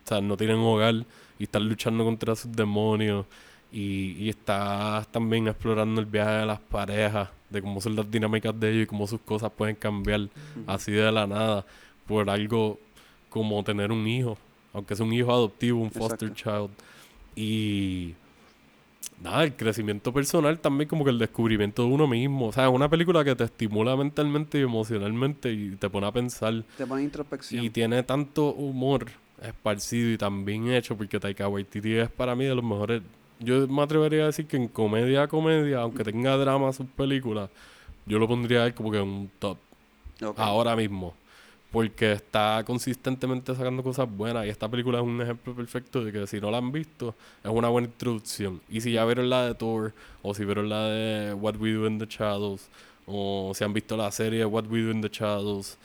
sea, 0.05 0.20
no 0.20 0.36
tienen 0.36 0.57
hogar 0.59 0.94
y 1.38 1.44
están 1.44 1.68
luchando 1.68 2.05
contra 2.05 2.34
sus 2.34 2.50
demonios. 2.50 3.26
Y, 3.70 4.16
y 4.18 4.28
estás 4.28 5.09
también 5.09 5.48
explorando 5.48 6.00
el 6.00 6.07
viaje 6.07 6.32
de 6.32 6.46
las 6.46 6.61
parejas, 6.61 7.30
de 7.48 7.62
cómo 7.62 7.80
son 7.80 7.96
las 7.96 8.11
dinámicas 8.11 8.59
de 8.59 8.70
ellos 8.70 8.82
y 8.82 8.86
cómo 8.86 9.07
sus 9.07 9.20
cosas 9.20 9.50
pueden 9.50 9.76
cambiar 9.76 10.28
así 10.66 10.92
de 10.92 11.11
la 11.11 11.26
nada 11.26 11.64
por 12.07 12.28
algo 12.28 12.78
como 13.30 13.62
tener 13.64 13.90
un 13.90 14.07
hijo, 14.07 14.36
aunque 14.74 14.92
es 14.92 15.00
un 15.00 15.11
hijo 15.12 15.32
adoptivo, 15.32 15.80
un 15.80 15.90
foster 15.90 16.34
child. 16.34 16.68
Y 17.34 18.14
nada, 19.22 19.44
el 19.44 19.54
crecimiento 19.54 20.12
personal 20.12 20.58
también 20.58 20.88
como 20.88 21.04
que 21.04 21.10
el 21.10 21.18
descubrimiento 21.18 21.82
de 21.82 21.88
uno 21.88 22.06
mismo. 22.06 22.48
O 22.48 22.52
sea, 22.52 22.66
es 22.66 22.72
una 22.72 22.88
película 22.88 23.24
que 23.24 23.34
te 23.34 23.44
estimula 23.44 23.96
mentalmente 23.96 24.58
y 24.58 24.62
emocionalmente 24.62 25.52
y 25.52 25.76
te 25.76 25.88
pone 25.88 26.06
a 26.06 26.12
pensar. 26.12 26.64
Te 26.76 26.86
pone 26.86 27.02
introspección. 27.02 27.64
Y 27.64 27.70
tiene 27.70 28.02
tanto 28.02 28.52
humor 28.52 29.06
esparcido 29.42 30.10
y 30.10 30.18
tan 30.18 30.44
bien 30.44 30.70
hecho 30.72 30.96
porque 30.96 31.18
Taika 31.18 31.48
Waititi 31.48 31.94
es 31.94 32.10
para 32.10 32.34
mí 32.34 32.44
de 32.44 32.54
los 32.54 32.64
mejores. 32.64 33.02
Yo 33.40 33.66
me 33.66 33.82
atrevería 33.82 34.24
a 34.24 34.26
decir 34.26 34.46
que 34.46 34.56
en 34.56 34.68
comedia 34.68 35.24
a 35.24 35.28
comedia, 35.28 35.80
aunque 35.80 36.04
tenga 36.04 36.36
drama 36.36 36.72
sus 36.72 36.86
películas, 36.86 37.50
yo 38.06 38.18
lo 38.18 38.28
pondría 38.28 38.72
como 38.74 38.90
que 38.90 38.98
en 38.98 39.08
un 39.08 39.30
top. 39.38 39.58
Ahora 40.36 40.76
mismo 40.76 41.14
porque 41.72 42.12
está 42.12 42.62
consistentemente 42.66 43.54
sacando 43.54 43.82
cosas 43.82 44.08
buenas. 44.08 44.46
Y 44.46 44.50
esta 44.50 44.68
película 44.68 44.98
es 44.98 45.04
un 45.04 45.20
ejemplo 45.20 45.54
perfecto 45.54 46.04
de 46.04 46.12
que 46.12 46.26
si 46.26 46.40
no 46.40 46.50
la 46.50 46.58
han 46.58 46.70
visto 46.70 47.14
es 47.42 47.50
una 47.50 47.68
buena 47.68 47.88
introducción. 47.88 48.60
Y 48.68 48.80
si 48.82 48.92
ya 48.92 49.04
vieron 49.06 49.30
la 49.30 49.46
de 49.46 49.54
Thor 49.54 49.92
o 50.22 50.34
si 50.34 50.44
vieron 50.44 50.68
la 50.68 50.82
de 50.88 51.34
What 51.34 51.56
We 51.56 51.72
Do 51.72 51.86
in 51.86 51.98
the 51.98 52.06
Shadows 52.06 52.68
o 53.06 53.52
si 53.54 53.64
han 53.64 53.72
visto 53.72 53.96
la 53.96 54.10
serie 54.12 54.44
What 54.44 54.66
We 54.68 54.82
Do 54.82 54.90
in 54.90 55.00
the 55.00 55.08
Shadows 55.08 55.78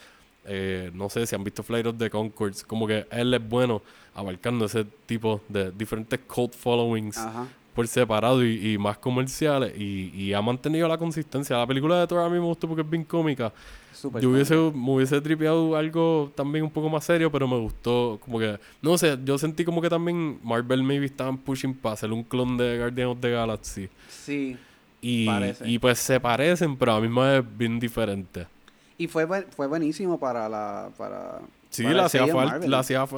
eh, 0.44 0.90
no 0.94 1.10
sé 1.10 1.26
si 1.26 1.34
han 1.34 1.44
visto 1.44 1.62
Flight 1.62 1.86
of 1.86 1.98
the 1.98 2.08
Concords 2.08 2.62
como 2.64 2.86
que 2.86 3.06
él 3.10 3.34
es 3.34 3.48
bueno 3.48 3.82
abarcando 4.14 4.64
ese 4.64 4.84
tipo 5.06 5.40
de 5.48 5.70
diferentes 5.72 6.20
cult 6.20 6.54
followings 6.54 7.18
por 7.78 7.86
separado 7.86 8.44
y, 8.44 8.76
más 8.76 8.98
comerciales 8.98 9.72
y, 9.78 10.32
ha 10.32 10.42
mantenido 10.42 10.88
la 10.88 10.98
consistencia. 10.98 11.56
La 11.56 11.64
película 11.64 12.00
de 12.00 12.08
Thor 12.08 12.24
a 12.24 12.28
mí 12.28 12.32
me 12.32 12.44
gustó 12.44 12.66
porque 12.66 12.82
es 12.82 12.90
bien 12.90 13.04
cómica. 13.04 13.52
yo 14.20 14.30
hubiese, 14.30 14.56
me 14.56 14.90
hubiese 14.94 15.20
tripeado 15.20 15.76
algo 15.76 16.32
también 16.34 16.64
un 16.64 16.72
poco 16.72 16.88
más 16.88 17.04
serio, 17.04 17.30
pero 17.30 17.46
me 17.46 17.56
gustó 17.56 18.18
como 18.24 18.40
que, 18.40 18.58
no 18.82 18.98
sé, 18.98 19.16
yo 19.24 19.38
sentí 19.38 19.64
como 19.64 19.80
que 19.80 19.88
también 19.88 20.40
Marvel 20.42 20.82
maybe 20.82 21.06
estaban 21.06 21.38
pushing 21.38 21.72
para 21.72 21.92
hacer 21.92 22.10
un 22.10 22.24
clon 22.24 22.56
de 22.56 22.78
Guardians 22.78 23.12
of 23.12 23.20
the 23.20 23.30
Galaxy. 23.30 23.88
Sí. 24.08 24.56
Y, 25.00 25.28
y 25.64 25.78
pues 25.78 26.00
se 26.00 26.18
parecen, 26.18 26.76
pero 26.76 26.94
a 26.94 27.00
mí 27.00 27.06
me 27.08 27.38
es 27.38 27.44
bien 27.56 27.78
diferente. 27.78 28.48
Y 28.98 29.06
fue, 29.06 29.24
fue 29.54 29.68
buenísimo 29.68 30.18
para 30.18 30.48
la, 30.48 30.90
para 30.98 31.38
Sí, 31.70 31.82
le 31.82 32.00
hacía, 32.00 32.26
falta, 32.26 32.66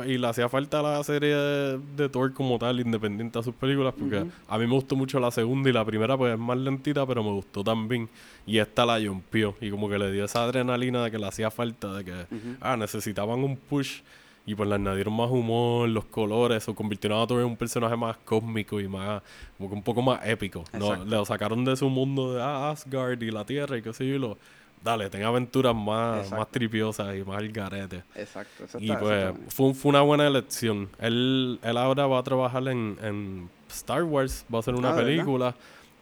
y 0.06 0.18
le 0.18 0.28
hacía 0.28 0.48
falta 0.48 0.82
la 0.82 1.02
serie 1.04 1.34
de, 1.34 2.08
Thor 2.08 2.32
como 2.34 2.58
tal, 2.58 2.80
independiente 2.80 3.38
a 3.38 3.42
sus 3.42 3.54
películas, 3.54 3.94
porque 3.96 4.26
a 4.48 4.58
mí 4.58 4.66
me 4.66 4.72
gustó 4.72 4.96
mucho 4.96 5.20
la 5.20 5.30
segunda 5.30 5.70
y 5.70 5.72
la 5.72 5.84
primera 5.84 6.16
pues 6.16 6.34
es 6.34 6.38
más 6.38 6.58
lentita, 6.58 7.06
pero 7.06 7.22
me 7.22 7.30
gustó 7.30 7.62
también. 7.62 8.08
Y 8.46 8.58
esta 8.58 8.84
la 8.84 9.00
jumpió 9.00 9.54
y 9.60 9.70
como 9.70 9.88
que 9.88 9.98
le 9.98 10.10
dio 10.10 10.24
esa 10.24 10.42
adrenalina 10.42 11.04
de 11.04 11.10
que 11.12 11.18
le 11.18 11.28
hacía 11.28 11.50
falta, 11.50 11.94
de 11.94 12.04
que 12.04 12.14
ah, 12.60 12.76
necesitaban 12.76 13.44
un 13.44 13.56
push 13.56 14.00
y 14.46 14.54
pues 14.56 14.68
le 14.68 14.74
añadieron 14.74 15.14
más 15.14 15.30
humor, 15.30 15.88
los 15.88 16.06
colores, 16.06 16.68
o 16.68 16.74
convirtieron 16.74 17.22
a 17.22 17.26
Thor 17.26 17.40
en 17.40 17.46
un 17.46 17.56
personaje 17.56 17.96
más 17.96 18.16
cósmico 18.24 18.80
y 18.80 18.88
más, 18.88 19.22
como 19.56 19.70
que 19.70 19.76
un 19.76 19.82
poco 19.82 20.02
más 20.02 20.26
épico. 20.26 20.64
No, 20.72 20.96
le 20.96 21.10
lo 21.10 21.24
sacaron 21.24 21.64
de 21.64 21.76
su 21.76 21.88
mundo 21.88 22.34
de 22.34 22.42
ah, 22.42 22.70
Asgard 22.70 23.22
y 23.22 23.30
la 23.30 23.44
Tierra 23.44 23.78
y 23.78 23.82
qué 23.82 23.92
sé 23.92 24.08
yo, 24.08 24.14
y 24.14 24.18
lo 24.18 24.38
dale, 24.82 25.10
tenga 25.10 25.28
aventuras 25.28 25.74
más, 25.74 26.30
más 26.30 26.50
tripiosas 26.50 27.16
y 27.16 27.24
más 27.24 27.38
al 27.38 27.48
garete. 27.50 28.02
Exacto. 28.14 28.64
y 28.78 28.92
pues 28.92 29.34
fue, 29.48 29.74
fue, 29.74 29.88
una 29.90 30.00
buena 30.02 30.26
elección. 30.26 30.88
Él, 30.98 31.58
él 31.62 31.76
ahora 31.76 32.06
va 32.06 32.18
a 32.18 32.22
trabajar 32.22 32.66
en, 32.68 32.96
en 33.02 33.50
Star 33.68 34.02
Wars, 34.04 34.44
va 34.52 34.58
a 34.58 34.60
hacer 34.60 34.74
una 34.74 34.90
ah, 34.90 34.96
película. 34.96 35.54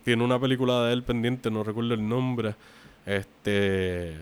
Tiene 0.05 0.25
una 0.25 0.39
película 0.39 0.85
de 0.85 0.93
él 0.95 1.03
pendiente, 1.03 1.51
no 1.51 1.65
recuerdo 1.65 1.95
el 1.95 2.09
nombre. 2.09 2.55
Este. 3.05 4.17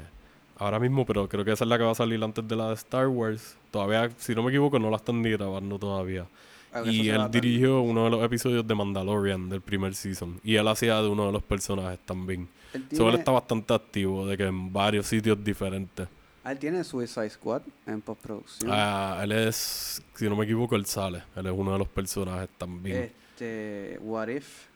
Ahora 0.59 0.80
mismo, 0.80 1.04
pero 1.04 1.28
creo 1.28 1.44
que 1.44 1.52
esa 1.52 1.64
es 1.64 1.68
la 1.68 1.76
que 1.76 1.84
va 1.84 1.92
a 1.92 1.94
salir 1.94 2.22
antes 2.24 2.46
de 2.48 2.57
la 2.57 2.68
de 2.68 2.74
Star 2.74 3.09
Wars. 3.09 3.57
Todavía, 3.70 4.11
si 4.16 4.34
no 4.34 4.42
me 4.42 4.48
equivoco, 4.50 4.78
no 4.78 4.90
la 4.90 4.96
están 4.96 5.20
ni 5.20 5.30
grabando 5.30 5.78
todavía. 5.78 6.26
Ah, 6.72 6.80
eso 6.80 6.90
Y 6.90 7.11
él 7.11 7.30
dirigió 7.30 7.82
uno 7.82 8.04
de 8.04 8.11
los 8.11 8.24
episodios 8.24 8.66
de 8.66 8.74
Mandalorian 8.74 9.50
del 9.50 9.61
primer 9.61 9.94
season. 9.94 10.40
Y 10.42 10.57
él 10.57 10.66
hacía 10.66 11.00
de 11.02 11.09
uno 11.09 11.26
de 11.26 11.32
los 11.32 11.42
personajes 11.42 11.98
también. 12.07 12.48
Él 12.77 12.87
So, 12.93 13.05
tiene, 13.05 13.18
está 13.18 13.31
bastante 13.33 13.74
activo, 13.74 14.27
de 14.27 14.37
que 14.37 14.45
en 14.47 14.72
varios 14.72 15.07
sitios 15.07 15.43
diferentes. 15.43 16.07
ah, 16.45 16.53
él 16.53 16.59
tiene 16.59 16.85
Suicide 16.85 17.31
Squad 17.31 17.62
en 17.87 18.01
postproducción. 18.01 18.70
Ah, 18.72 19.20
él 19.22 19.33
es, 19.33 20.03
si 20.14 20.29
no 20.29 20.37
me 20.37 20.45
equivoco, 20.45 20.77
él 20.77 20.87
sale. 20.87 21.22
Él 21.35 21.47
es 21.47 21.53
uno 21.55 21.72
de 21.72 21.79
los 21.79 21.89
personajes 21.89 22.49
también. 22.57 23.11
Este, 23.35 23.99
What 24.03 24.29
If. 24.29 24.66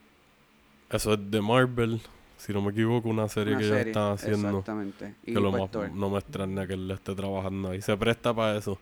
Eso 0.90 1.12
es 1.14 1.30
de 1.30 1.40
Marvel, 1.40 2.00
si 2.36 2.52
no 2.52 2.60
me 2.62 2.72
equivoco, 2.72 3.08
una 3.08 3.28
serie 3.28 3.52
una 3.52 3.60
que 3.60 3.66
ellos 3.66 3.76
serie, 3.78 3.90
están 3.92 4.12
haciendo. 4.12 4.48
Exactamente. 4.48 5.14
Y 5.24 5.34
que 5.34 5.40
lo 5.40 5.52
más- 5.52 5.70
no 5.94 6.10
me 6.10 6.18
extraña 6.18 6.66
que 6.66 6.72
él 6.74 6.90
esté 6.90 7.14
trabajando 7.14 7.70
ahí. 7.70 7.80
Se 7.80 7.96
presta 7.96 8.34
para 8.34 8.56
eso. 8.58 8.78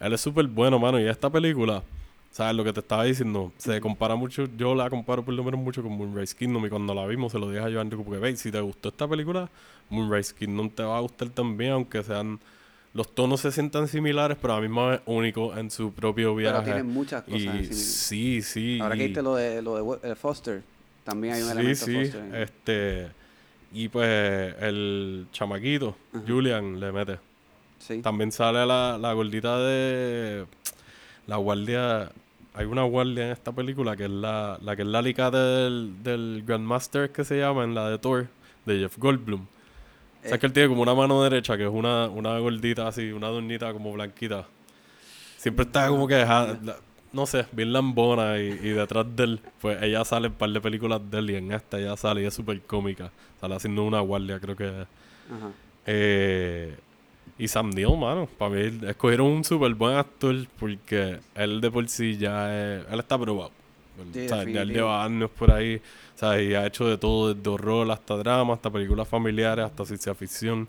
Él 0.00 0.12
es 0.14 0.20
súper 0.20 0.46
bueno, 0.46 0.78
mano. 0.78 0.98
Y 0.98 1.06
esta 1.06 1.28
película, 1.30 1.82
¿sabes 2.32 2.56
lo 2.56 2.64
que 2.64 2.72
te 2.72 2.80
estaba 2.80 3.04
diciendo? 3.04 3.52
Se 3.58 3.80
compara 3.80 4.16
mucho, 4.16 4.48
yo 4.56 4.74
la 4.74 4.90
comparo 4.90 5.24
por 5.24 5.32
lo 5.34 5.44
menos 5.44 5.60
mucho 5.60 5.82
con 5.82 5.92
Moonrise 5.96 6.34
Kingdom. 6.36 6.66
Y 6.66 6.68
cuando 6.70 6.92
la 6.94 7.06
vimos, 7.06 7.30
se 7.32 7.38
lo 7.38 7.48
dije 7.48 7.62
a 7.64 7.70
Joan 7.72 7.88
porque 7.90 8.18
veis, 8.18 8.40
si 8.40 8.50
te 8.50 8.60
gustó 8.60 8.88
esta 8.88 9.06
película, 9.06 9.48
Moonrise 9.90 10.34
Kingdom 10.34 10.68
te 10.70 10.82
va 10.82 10.96
a 10.96 11.00
gustar 11.00 11.28
también, 11.30 11.72
aunque 11.72 12.02
sean. 12.02 12.40
Los 12.94 13.14
tonos 13.14 13.40
se 13.40 13.50
sientan 13.52 13.88
similares, 13.88 14.36
pero 14.40 14.52
a 14.52 14.56
la 14.56 14.62
misma 14.62 14.88
vez 14.90 15.00
único 15.06 15.56
en 15.56 15.70
su 15.70 15.92
propio 15.94 16.34
Pero 16.36 16.50
viaje. 16.52 16.64
tiene 16.64 16.82
muchas 16.82 17.22
cosas 17.22 17.40
y 17.40 17.46
en 17.48 17.64
sí. 17.64 17.72
sí, 17.74 18.42
sí. 18.42 18.78
Ahora 18.82 18.96
que 18.96 19.04
y- 19.04 19.06
viste 19.06 19.22
lo 19.22 19.34
de, 19.34 19.62
lo 19.62 19.96
de 19.98 20.10
eh, 20.10 20.14
Foster, 20.14 20.62
también 21.02 21.32
hay 21.34 21.40
un 21.42 21.48
sí, 21.48 21.52
elemento 21.52 21.84
sí, 21.86 21.94
Foster. 21.94 22.20
en- 22.22 22.34
este 22.34 23.08
y 23.72 23.88
pues 23.88 24.54
el 24.60 25.26
chamaquito. 25.32 25.96
Julian 26.28 26.78
le 26.80 26.92
mete. 26.92 27.18
sí. 27.78 28.02
También 28.02 28.30
sale 28.30 28.66
la, 28.66 28.98
la 29.00 29.12
gordita 29.14 29.58
de 29.60 30.44
la 31.26 31.36
guardia. 31.36 32.12
Hay 32.54 32.66
una 32.66 32.82
guardia 32.82 33.26
en 33.26 33.32
esta 33.32 33.52
película 33.52 33.96
que 33.96 34.04
es 34.04 34.10
la, 34.10 34.58
la 34.60 34.76
que 34.76 34.82
es 34.82 34.88
la 34.88 35.00
lica 35.00 35.30
del, 35.30 36.02
del 36.02 36.42
Grandmaster 36.46 37.10
que 37.10 37.24
se 37.24 37.38
llama 37.38 37.64
en 37.64 37.74
la 37.74 37.88
de 37.88 37.98
Thor, 37.98 38.26
de 38.66 38.78
Jeff 38.80 38.98
Goldblum. 38.98 39.46
O 40.24 40.28
sea 40.28 40.38
que 40.38 40.46
él 40.46 40.52
tiene 40.52 40.68
como 40.68 40.82
una 40.82 40.94
mano 40.94 41.22
derecha, 41.22 41.56
que 41.56 41.64
es 41.64 41.70
una, 41.70 42.08
una 42.08 42.38
gordita 42.38 42.86
así, 42.86 43.10
una 43.10 43.28
doñita 43.28 43.72
como 43.72 43.92
blanquita. 43.92 44.46
Siempre 45.36 45.64
está 45.64 45.88
como 45.88 46.06
que, 46.06 46.14
la- 46.16 46.76
no 47.12 47.26
sé, 47.26 47.46
bien 47.52 47.72
lambona 47.72 48.38
y, 48.38 48.48
y 48.62 48.68
detrás 48.70 49.04
de 49.16 49.24
él, 49.24 49.40
pues 49.60 49.82
ella 49.82 50.04
sale 50.04 50.26
en 50.26 50.32
un 50.32 50.38
par 50.38 50.50
de 50.50 50.60
películas 50.60 51.00
de 51.10 51.18
él 51.18 51.30
y 51.30 51.36
en 51.36 51.52
esta 51.52 51.78
ella 51.80 51.96
sale 51.96 52.22
y 52.22 52.26
es 52.26 52.34
súper 52.34 52.60
cómica. 52.62 53.10
Sale 53.40 53.54
haciendo 53.56 53.82
una 53.82 54.00
guardia, 54.00 54.38
creo 54.38 54.54
que 54.56 54.66
es. 54.68 54.86
Ajá. 55.30 55.50
Eh, 55.86 56.76
y 57.38 57.48
Sam 57.48 57.70
Neill, 57.70 57.96
mano, 57.96 58.28
para 58.38 58.54
mí 58.54 58.80
escogieron 58.86 59.26
un 59.28 59.44
súper 59.44 59.74
buen 59.74 59.96
actor 59.96 60.36
porque 60.58 61.18
él 61.34 61.60
de 61.60 61.70
por 61.70 61.88
sí 61.88 62.16
ya 62.16 62.54
es, 62.54 62.84
él 62.90 63.00
está 63.00 63.18
probado. 63.18 63.50
Sí, 64.12 64.26
O 64.26 64.28
sea, 64.28 64.44
ya 64.44 64.62
él 64.62 64.72
lleva 64.72 65.04
años 65.04 65.30
por 65.30 65.50
ahí, 65.50 65.76
o 65.76 66.18
sea, 66.18 66.40
y 66.40 66.54
ha 66.54 66.66
hecho 66.66 66.86
de 66.86 66.98
todo, 66.98 67.34
desde 67.34 67.48
horror 67.50 67.90
hasta 67.90 68.16
drama, 68.16 68.54
hasta 68.54 68.70
películas 68.70 69.08
familiares, 69.08 69.64
hasta 69.64 69.84
ciencia 69.84 70.14
ficción. 70.14 70.68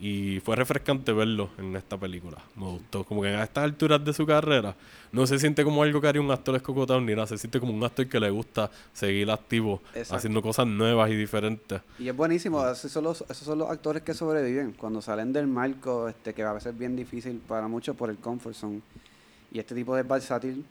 Y 0.00 0.40
fue 0.40 0.56
refrescante 0.56 1.12
verlo 1.12 1.50
en 1.56 1.76
esta 1.76 1.96
película. 1.96 2.38
Me 2.56 2.64
gustó. 2.64 3.04
Como 3.04 3.22
que 3.22 3.28
a 3.28 3.44
estas 3.44 3.64
alturas 3.64 4.04
de 4.04 4.12
su 4.12 4.26
carrera, 4.26 4.74
no 5.12 5.26
se 5.26 5.38
siente 5.38 5.62
como 5.62 5.82
algo 5.82 6.00
que 6.00 6.08
haría 6.08 6.20
un 6.20 6.30
actor 6.30 6.56
escocotado 6.56 7.00
ni 7.00 7.14
nada. 7.14 7.26
Se 7.26 7.38
siente 7.38 7.60
como 7.60 7.72
un 7.72 7.82
actor 7.82 8.06
que 8.08 8.18
le 8.18 8.28
gusta 8.30 8.70
seguir 8.92 9.30
activo, 9.30 9.80
Exacto. 9.94 10.16
haciendo 10.16 10.42
cosas 10.42 10.66
nuevas 10.66 11.10
y 11.10 11.14
diferentes. 11.14 11.80
Y 11.98 12.08
es 12.08 12.16
buenísimo, 12.16 12.66
esos 12.68 12.90
son, 12.90 13.04
los, 13.04 13.22
esos 13.22 13.44
son 13.44 13.58
los 13.58 13.70
actores 13.70 14.02
que 14.02 14.14
sobreviven 14.14 14.72
cuando 14.72 15.00
salen 15.00 15.32
del 15.32 15.46
marco, 15.46 16.08
este, 16.08 16.34
que 16.34 16.42
a 16.42 16.52
veces 16.52 16.72
es 16.72 16.78
bien 16.78 16.96
difícil 16.96 17.40
para 17.46 17.68
muchos 17.68 17.96
por 17.96 18.10
el 18.10 18.16
comfort 18.16 18.56
zone. 18.56 18.80
Y 19.52 19.60
este 19.60 19.74
tipo 19.74 19.94
de 19.94 20.02
versátil 20.02 20.64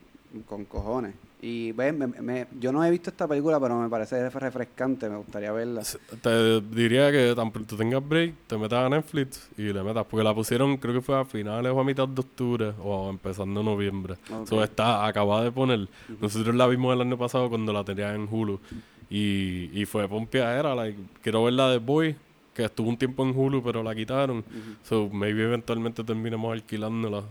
con 0.47 0.65
cojones. 0.65 1.13
Y 1.45 1.73
ven, 1.73 1.97
me- 1.97 2.07
me- 2.21 2.47
yo 2.57 2.71
no 2.71 2.85
he 2.85 2.89
visto 2.89 3.09
esta 3.09 3.27
película, 3.27 3.59
pero 3.59 3.77
me 3.77 3.89
parece 3.89 4.29
refrescante, 4.29 5.09
me 5.09 5.17
gustaría 5.17 5.51
verla. 5.51 5.81
Te 6.21 6.61
diría 6.61 7.11
que 7.11 7.33
tan 7.35 7.51
pronto 7.51 7.75
tengas 7.75 8.07
break, 8.07 8.33
te 8.47 8.57
metas 8.57 8.85
a 8.85 8.89
Netflix 8.89 9.49
y 9.57 9.63
le 9.73 9.83
metas. 9.83 10.05
Porque 10.09 10.23
la 10.23 10.33
pusieron, 10.33 10.77
creo 10.77 10.93
que 10.93 11.01
fue 11.01 11.19
a 11.19 11.25
finales 11.25 11.73
o 11.73 11.81
a 11.81 11.83
mitad 11.83 12.07
de 12.07 12.21
octubre 12.21 12.71
o 12.81 13.09
empezando 13.09 13.61
noviembre. 13.61 14.13
Ok. 14.33 14.47
So, 14.47 14.63
está 14.63 15.05
acabada 15.05 15.43
de 15.43 15.51
poner. 15.51 15.89
Nosotros 16.21 16.55
la 16.55 16.65
vimos 16.67 16.93
el 16.95 17.01
año 17.01 17.17
pasado 17.17 17.49
cuando 17.49 17.73
la 17.73 17.83
tenían 17.83 18.15
en 18.15 18.27
Hulu. 18.31 18.61
Y, 19.09 19.69
y 19.73 19.85
fue 19.85 20.07
pompeadera. 20.07 20.73
Like, 20.73 20.97
quiero 21.21 21.43
ver 21.43 21.55
la 21.55 21.69
de 21.71 21.79
Boy, 21.79 22.15
que 22.53 22.63
estuvo 22.63 22.87
un 22.87 22.97
tiempo 22.97 23.21
en 23.27 23.37
Hulu, 23.37 23.61
pero 23.61 23.83
la 23.83 23.93
quitaron. 23.93 24.37
Ujú. 24.37 24.47
So, 24.83 25.09
maybe 25.11 25.43
eventualmente 25.43 26.05
terminemos 26.05 26.53
alquilándola. 26.53 27.23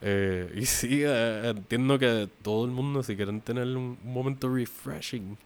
Eh, 0.00 0.52
y 0.56 0.66
sí, 0.66 1.02
eh, 1.04 1.52
entiendo 1.56 1.98
que 1.98 2.28
todo 2.42 2.64
el 2.64 2.70
mundo, 2.70 3.02
si 3.02 3.16
quieren 3.16 3.40
tener 3.40 3.64
un, 3.68 3.98
un 4.02 4.12
momento 4.12 4.48
refreshing 4.54 5.36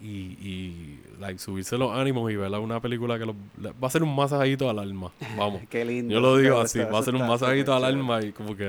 y, 0.00 0.06
y 0.06 1.00
like, 1.20 1.38
subirse 1.38 1.78
los 1.78 1.92
ánimos 1.96 2.30
y 2.30 2.36
ver 2.36 2.50
una 2.52 2.80
película 2.80 3.18
que 3.18 3.26
los- 3.26 3.36
le- 3.60 3.72
va 3.72 3.88
a 3.88 3.90
ser 3.90 4.02
un 4.02 4.14
masajito 4.14 4.68
al 4.68 4.78
alma. 4.78 5.12
Vamos. 5.38 5.62
Qué 5.70 5.84
lindo. 5.84 6.12
Yo 6.12 6.20
lo 6.20 6.36
digo 6.36 6.60
así, 6.60 6.78
va 6.80 6.98
a 6.98 7.02
ser 7.02 7.14
un 7.14 7.26
masajito 7.26 7.74
al 7.74 7.84
alma 7.84 8.22
y 8.22 8.32
como 8.32 8.56
que 8.56 8.66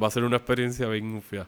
va 0.00 0.06
a 0.06 0.10
ser 0.10 0.24
una 0.24 0.36
experiencia 0.36 0.86
bien 0.88 1.16
ufia. 1.16 1.46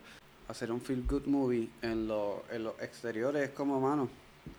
Hacer 0.48 0.72
un 0.72 0.80
feel 0.80 1.04
good 1.08 1.26
movie 1.26 1.68
en, 1.80 2.08
lo- 2.08 2.42
en 2.52 2.64
los 2.64 2.74
exteriores 2.82 3.42
es 3.44 3.50
como, 3.50 3.80
mano, 3.80 4.08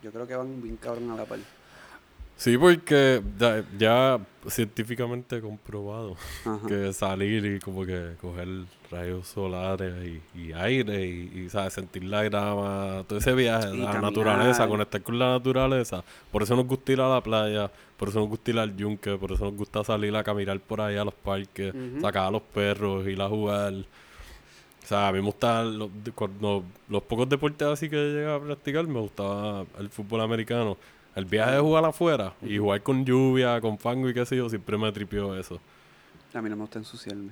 yo 0.02 0.12
creo 0.12 0.26
que 0.26 0.36
van 0.36 0.62
bien 0.62 0.78
cabrón 0.78 1.12
a 1.12 1.16
la 1.18 1.26
par. 1.26 1.40
Sí, 2.42 2.58
porque 2.58 3.22
ya, 3.38 3.64
ya 3.78 4.20
científicamente 4.48 5.39
comprobado 5.42 6.16
Ajá. 6.44 6.68
que 6.68 6.92
salir 6.92 7.46
y 7.46 7.60
como 7.60 7.86
que 7.86 8.14
coger 8.20 8.48
rayos 8.89 9.28
solares 9.28 9.94
y, 10.08 10.39
y 10.39 10.52
aire 10.52 11.06
y, 11.06 11.42
y, 11.46 11.50
¿sabes? 11.50 11.74
sentir 11.74 12.04
la 12.04 12.24
grama, 12.24 13.04
todo 13.08 13.20
ese 13.20 13.36
viaje, 13.36 13.68
la 13.76 14.02
naturaleza, 14.02 14.68
conectar 14.68 15.04
con 15.04 15.20
la 15.20 15.34
naturaleza. 15.34 16.04
Por 16.32 16.42
eso 16.42 16.56
nos 16.56 16.66
gusta 16.66 16.92
ir 16.94 17.02
a 17.02 17.10
la 17.14 17.22
playa, 17.22 17.70
por 17.96 18.10
eso 18.10 18.20
nos 18.22 18.30
gusta 18.30 18.50
ir 18.50 18.58
al 18.58 18.76
yunque, 18.76 19.16
por 19.20 19.34
eso 19.34 19.44
nos 19.46 19.54
gusta 19.54 19.84
salir 19.84 20.16
a 20.16 20.24
caminar 20.24 20.60
por 20.62 20.82
ahí 20.82 20.98
a 20.98 21.06
los 21.06 21.14
parques, 21.14 21.72
sacar 22.02 22.24
a 22.26 22.32
los 22.32 22.42
perros, 22.42 23.06
ir 23.06 23.22
a 23.22 23.30
jugar. 23.30 23.72
O 23.74 24.88
sea, 24.88 25.10
a 25.10 25.12
mí 25.12 25.20
me 25.20 25.26
gustan 25.26 25.78
los, 25.78 25.92
cuando- 26.16 26.64
los 26.89 27.04
pocos 27.04 27.30
deportes 27.30 27.68
así 27.68 27.88
que 27.88 27.98
llegué 27.98 28.34
a 28.34 28.39
practicar, 28.39 28.88
me 28.88 29.00
gustaba 29.00 29.64
el 29.78 29.89
fútbol 29.89 30.22
americano. 30.22 30.76
El 31.16 31.26
viaje 31.26 31.51
de 31.55 31.59
jugar 31.59 31.84
afuera 31.86 32.34
y 32.41 32.57
jugar 32.57 32.82
con 32.84 33.03
lluvia, 33.05 33.59
con 33.59 33.78
fango 33.78 34.09
y 34.09 34.14
qué 34.14 34.26
sé 34.26 34.38
yo, 34.38 34.49
siempre 34.49 34.78
me 34.78 34.91
tripió 34.91 35.38
eso. 35.38 35.59
A 36.34 36.41
mí 36.41 36.49
no 36.49 36.55
me 36.55 36.62
gusta 36.62 36.80
ensuciarme. 36.80 37.32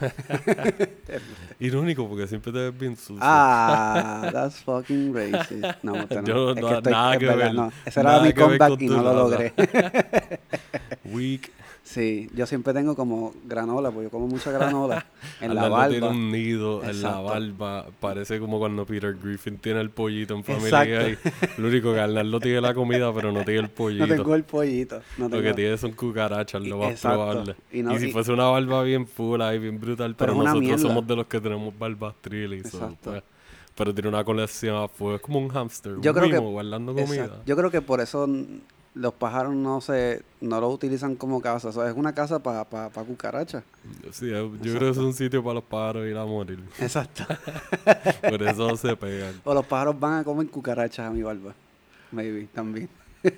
Irónico 1.60 2.08
porque 2.08 2.26
siempre 2.26 2.50
te 2.52 2.58
ves 2.58 2.78
bien 2.78 2.96
sucio. 2.96 3.18
Ah, 3.20 4.30
that's 4.32 4.62
fucking 4.62 5.14
racist. 5.14 5.82
No, 5.82 5.92
no. 5.94 6.22
Yo 6.24 6.50
Es 6.52 6.60
no- 6.60 6.70
estoy- 6.78 6.92
nada 6.92 7.12
es 7.14 7.18
que 7.18 7.26
ver. 7.26 7.54
no. 7.54 7.72
Ese 7.84 8.00
era 8.00 8.20
mi 8.20 8.32
comeback 8.32 8.80
y 8.80 8.86
no 8.88 9.02
lo 9.02 9.12
logré. 9.14 9.52
Weak. 11.04 11.50
Sí, 11.88 12.28
yo 12.34 12.46
siempre 12.46 12.74
tengo 12.74 12.94
como 12.94 13.32
granola, 13.46 13.90
porque 13.90 14.04
yo 14.04 14.10
como 14.10 14.26
mucha 14.26 14.50
granola 14.50 15.06
en 15.40 15.54
la 15.54 15.62
Arnaldo 15.64 15.88
tiene 15.88 16.06
barba. 16.06 16.16
un 16.16 16.30
nido 16.30 16.84
en 16.84 17.02
la 17.02 17.20
barba. 17.20 17.86
Parece 17.98 18.38
como 18.38 18.58
cuando 18.58 18.84
Peter 18.84 19.14
Griffin 19.14 19.56
tiene 19.58 19.80
el 19.80 19.88
pollito 19.90 20.34
en 20.34 20.44
familia 20.44 20.84
Exacto. 21.04 21.30
Guy. 21.46 21.52
Lo 21.62 21.68
único 21.68 21.92
que 21.94 22.00
Arnaldo 22.00 22.40
tiene 22.40 22.60
la 22.60 22.74
comida, 22.74 23.12
pero 23.14 23.32
no 23.32 23.42
tiene 23.44 23.60
el 23.60 23.68
pollito. 23.70 24.06
No 24.06 24.14
tengo 24.14 24.34
el 24.34 24.44
pollito. 24.44 25.00
No 25.16 25.28
Lo 25.28 25.40
que 25.42 25.54
tiene 25.54 25.78
son 25.78 25.92
cucarachas, 25.92 26.62
lo 26.62 26.78
más 26.78 26.90
Exacto. 26.90 27.18
probable. 27.18 27.56
Y 27.72 27.80
Y, 27.80 27.98
si 27.98 28.08
y- 28.08 28.12
fuese 28.12 28.32
una 28.32 28.44
barba 28.48 28.82
bien 28.82 29.06
pura 29.06 29.54
y 29.54 29.58
bien 29.58 29.80
brutal, 29.80 30.14
Pero 30.14 30.34
nosotros 30.34 30.80
somos 30.80 31.06
de 31.06 31.16
los 31.16 31.26
que 31.26 31.40
tenemos 31.40 31.76
barbas 31.78 32.14
trilly. 32.20 32.60
so, 32.64 32.76
Exacto. 32.78 33.10
pues, 33.10 33.22
pero 33.74 33.94
tiene 33.94 34.08
una 34.08 34.24
colección 34.24 34.76
afuera. 34.76 35.16
Es 35.16 35.22
como 35.22 35.38
un 35.38 35.48
hámster, 35.48 35.92
Yo 36.00 36.10
un 36.12 36.18
creo 36.18 36.30
que- 36.30 36.38
guardando 36.38 36.94
comida. 36.94 37.42
Yo 37.46 37.56
creo 37.56 37.70
que 37.70 37.80
por 37.80 38.00
eso 38.00 38.28
los 38.94 39.14
pájaros 39.14 39.54
no 39.54 39.80
se 39.80 40.22
no 40.40 40.60
lo 40.60 40.68
utilizan 40.68 41.16
como 41.16 41.40
casa. 41.40 41.68
O 41.68 41.72
sea, 41.72 41.88
es 41.88 41.96
una 41.96 42.14
casa 42.14 42.42
para 42.42 42.64
pa, 42.64 42.88
pa 42.90 43.04
cucarachas. 43.04 43.64
Sí, 44.12 44.28
yo 44.28 44.50
creo 44.60 44.78
que 44.78 44.90
es 44.90 44.96
un 44.96 45.12
sitio 45.12 45.42
para 45.42 45.54
los 45.54 45.64
pájaros 45.64 46.06
ir 46.06 46.16
a 46.16 46.24
morir. 46.24 46.60
Exacto. 46.78 47.24
Por 48.28 48.42
eso 48.42 48.76
se 48.76 48.96
pegan. 48.96 49.40
o 49.44 49.54
los 49.54 49.66
pájaros 49.66 49.98
van 49.98 50.20
a 50.20 50.24
comer 50.24 50.48
cucarachas 50.48 51.06
a 51.06 51.10
mi 51.10 51.22
barba. 51.22 51.54
Maybe, 52.10 52.48
también. 52.52 52.88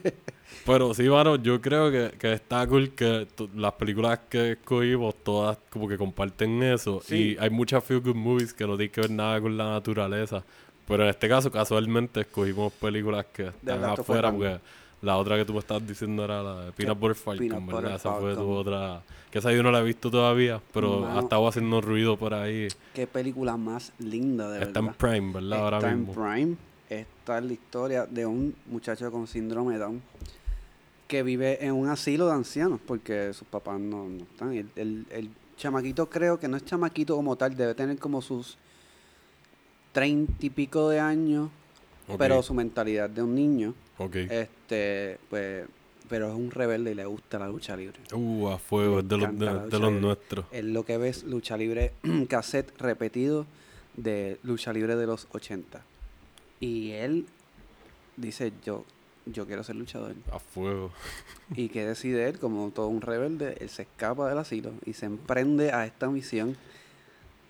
Pero 0.66 0.92
sí, 0.94 1.08
mano, 1.08 1.36
yo 1.36 1.60
creo 1.60 1.90
que, 1.90 2.16
que 2.18 2.32
está 2.32 2.66
cool 2.66 2.90
que 2.90 3.26
las 3.54 3.72
películas 3.74 4.20
que 4.28 4.52
escogimos 4.52 5.14
todas 5.22 5.58
como 5.70 5.88
que 5.88 5.96
comparten 5.96 6.62
eso. 6.62 7.00
Sí. 7.04 7.36
Y 7.36 7.36
hay 7.38 7.50
muchas 7.50 7.82
feel 7.84 8.00
good 8.00 8.14
movies 8.14 8.52
que 8.52 8.66
no 8.66 8.76
tienen 8.76 8.92
que 8.92 9.00
ver 9.00 9.10
nada 9.10 9.40
con 9.40 9.56
la 9.56 9.70
naturaleza. 9.70 10.44
Pero 10.86 11.04
en 11.04 11.10
este 11.10 11.28
caso, 11.28 11.50
casualmente, 11.50 12.20
escogimos 12.20 12.72
películas 12.72 13.26
que 13.32 13.46
están 13.46 13.84
afuera 13.84 14.32
porque 14.32 14.58
la 15.02 15.16
otra 15.16 15.36
que 15.36 15.44
tú 15.44 15.52
me 15.54 15.60
estabas 15.60 15.86
diciendo 15.86 16.24
era 16.24 16.42
la 16.42 16.64
de 16.66 16.72
Peanut 16.72 16.98
Butter 16.98 17.16
Falcon, 17.16 17.48
Peanut 17.48 17.66
¿verdad? 17.66 17.80
Butter 17.82 17.96
esa 17.96 18.12
fue 18.14 18.34
tu 18.34 18.50
otra... 18.50 19.02
Que 19.30 19.38
esa 19.38 19.52
yo 19.52 19.62
no 19.62 19.70
la 19.70 19.80
he 19.80 19.84
visto 19.84 20.10
todavía, 20.10 20.60
pero 20.74 21.00
Mano. 21.00 21.18
ha 21.18 21.22
estado 21.22 21.46
haciendo 21.48 21.80
ruido 21.80 22.16
por 22.16 22.34
ahí. 22.34 22.68
Qué 22.94 23.06
película 23.06 23.56
más 23.56 23.92
linda, 23.98 24.50
de 24.50 24.62
Está 24.64 24.80
en 24.80 24.86
verdad. 24.86 24.98
Prime, 24.98 25.32
¿verdad? 25.32 25.58
Ahora 25.60 25.76
Está 25.78 25.90
mismo. 25.94 26.12
en 26.12 26.32
Prime. 26.34 26.56
Está 26.90 27.38
en 27.38 27.46
la 27.46 27.52
historia 27.52 28.06
de 28.06 28.26
un 28.26 28.54
muchacho 28.66 29.10
con 29.12 29.26
síndrome 29.28 29.74
de 29.74 29.78
Down 29.78 30.02
que 31.06 31.22
vive 31.22 31.64
en 31.64 31.72
un 31.72 31.88
asilo 31.88 32.26
de 32.26 32.32
ancianos 32.34 32.80
porque 32.86 33.32
sus 33.32 33.46
papás 33.48 33.78
no, 33.80 34.08
no 34.08 34.22
están. 34.24 34.52
El, 34.52 34.68
el, 34.76 35.06
el 35.10 35.30
chamaquito 35.56 36.08
creo 36.10 36.38
que 36.38 36.46
no 36.48 36.56
es 36.56 36.64
chamaquito 36.64 37.14
como 37.16 37.36
tal, 37.36 37.56
debe 37.56 37.74
tener 37.74 37.98
como 37.98 38.20
sus 38.22 38.56
treinta 39.92 40.32
y 40.40 40.50
pico 40.50 40.88
de 40.88 41.00
años, 41.00 41.50
Ok. 42.08 42.16
pero 42.18 42.42
su 42.42 42.54
mentalidad 42.54 43.08
de 43.10 43.22
un 43.22 43.34
niño. 43.34 43.74
Ok. 44.00 44.16
Este, 44.16 45.18
pues, 45.28 45.66
pero 46.08 46.28
es 46.28 46.34
un 46.34 46.50
rebelde 46.50 46.92
y 46.92 46.94
le 46.94 47.04
gusta 47.04 47.38
la 47.38 47.48
lucha 47.48 47.76
libre. 47.76 47.98
Uh, 48.14 48.48
a 48.48 48.58
fuego, 48.58 49.00
es 49.00 49.08
de 49.08 49.18
los, 49.18 49.38
de, 49.38 49.78
los 49.78 49.92
nuestros. 49.92 50.46
Él 50.52 50.72
lo 50.72 50.84
que 50.86 50.96
ve 50.96 51.10
es 51.10 51.22
lucha 51.24 51.58
libre, 51.58 51.92
cassette 52.28 52.72
repetido 52.80 53.46
de 53.96 54.38
lucha 54.42 54.72
libre 54.72 54.96
de 54.96 55.06
los 55.06 55.28
80. 55.32 55.82
Y 56.60 56.92
él 56.92 57.26
dice, 58.16 58.54
yo, 58.64 58.86
yo 59.26 59.46
quiero 59.46 59.62
ser 59.64 59.76
luchador. 59.76 60.14
A 60.32 60.38
fuego. 60.38 60.92
¿Y 61.54 61.68
qué 61.68 61.84
decide 61.84 62.26
él? 62.26 62.38
Como 62.38 62.70
todo 62.70 62.88
un 62.88 63.02
rebelde, 63.02 63.58
él 63.60 63.68
se 63.68 63.82
escapa 63.82 64.30
del 64.30 64.38
asilo 64.38 64.72
y 64.86 64.94
se 64.94 65.04
emprende 65.04 65.72
a 65.72 65.84
esta 65.84 66.08
misión 66.08 66.56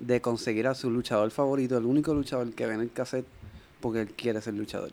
de 0.00 0.20
conseguir 0.20 0.66
a 0.66 0.74
su 0.74 0.90
luchador 0.90 1.30
favorito, 1.30 1.78
el 1.78 1.84
único 1.84 2.12
luchador 2.12 2.52
que 2.54 2.66
ve 2.66 2.74
en 2.74 2.80
el 2.80 2.90
cassette, 2.90 3.26
porque 3.80 4.00
él 4.00 4.10
quiere 4.10 4.40
ser 4.40 4.54
luchador. 4.54 4.90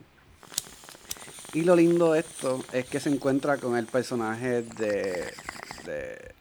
Y 1.54 1.62
lo 1.62 1.76
lindo 1.76 2.12
de 2.14 2.20
esto 2.20 2.64
es 2.74 2.86
que 2.86 3.00
se 3.00 3.10
encuentra 3.10 3.58
con 3.58 3.78
el 3.78 3.86
personaje 3.86 4.62
de. 4.64 5.32
de. 5.86 6.32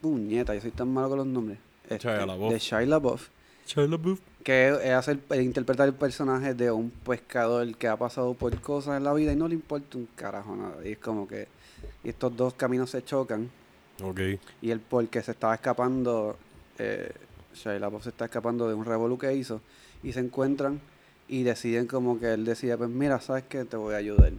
Puñeta, 0.00 0.54
yo 0.54 0.60
soy 0.60 0.70
tan 0.70 0.92
malo 0.92 1.08
con 1.10 1.18
los 1.18 1.26
nombres. 1.26 1.58
Este, 1.88 1.98
Shia. 2.08 2.26
De 2.26 2.58
Shia 2.58 2.80
LaBeouf, 2.86 3.28
Shia 3.66 3.86
LaBeouf. 3.86 4.20
que 4.44 4.68
es 4.68 4.90
hacer, 4.92 5.18
el 5.30 5.42
interpretar 5.42 5.88
el 5.88 5.94
personaje 5.94 6.54
de 6.54 6.70
un 6.70 6.90
pescador 6.90 7.74
que 7.76 7.88
ha 7.88 7.96
pasado 7.96 8.34
por 8.34 8.58
cosas 8.60 8.96
en 8.98 9.04
la 9.04 9.12
vida 9.14 9.32
y 9.32 9.36
no 9.36 9.48
le 9.48 9.54
importa 9.54 9.98
un 9.98 10.06
carajo 10.14 10.54
nada. 10.54 10.76
Y 10.86 10.92
es 10.92 10.98
como 10.98 11.26
que 11.26 11.48
y 12.04 12.10
estos 12.10 12.36
dos 12.36 12.54
caminos 12.54 12.90
se 12.90 13.02
chocan 13.04 13.50
Ok. 14.02 14.20
y 14.62 14.70
él 14.70 14.80
porque 14.80 15.22
se 15.22 15.32
estaba 15.32 15.54
escapando, 15.54 16.36
eh, 16.78 17.10
Shia 17.54 17.78
LaBeouf 17.80 18.04
se 18.04 18.10
está 18.10 18.26
escapando 18.26 18.68
de 18.68 18.74
un 18.74 18.84
revolú 18.84 19.18
que 19.18 19.34
hizo 19.34 19.60
y 20.04 20.12
se 20.12 20.20
encuentran 20.20 20.80
y 21.28 21.42
deciden 21.42 21.86
como 21.86 22.18
que 22.18 22.32
él 22.32 22.44
decide, 22.44 22.76
pues 22.76 22.90
mira, 22.90 23.20
sabes 23.20 23.44
que 23.44 23.64
te 23.64 23.76
voy 23.76 23.94
a 23.94 23.98
ayudar. 23.98 24.32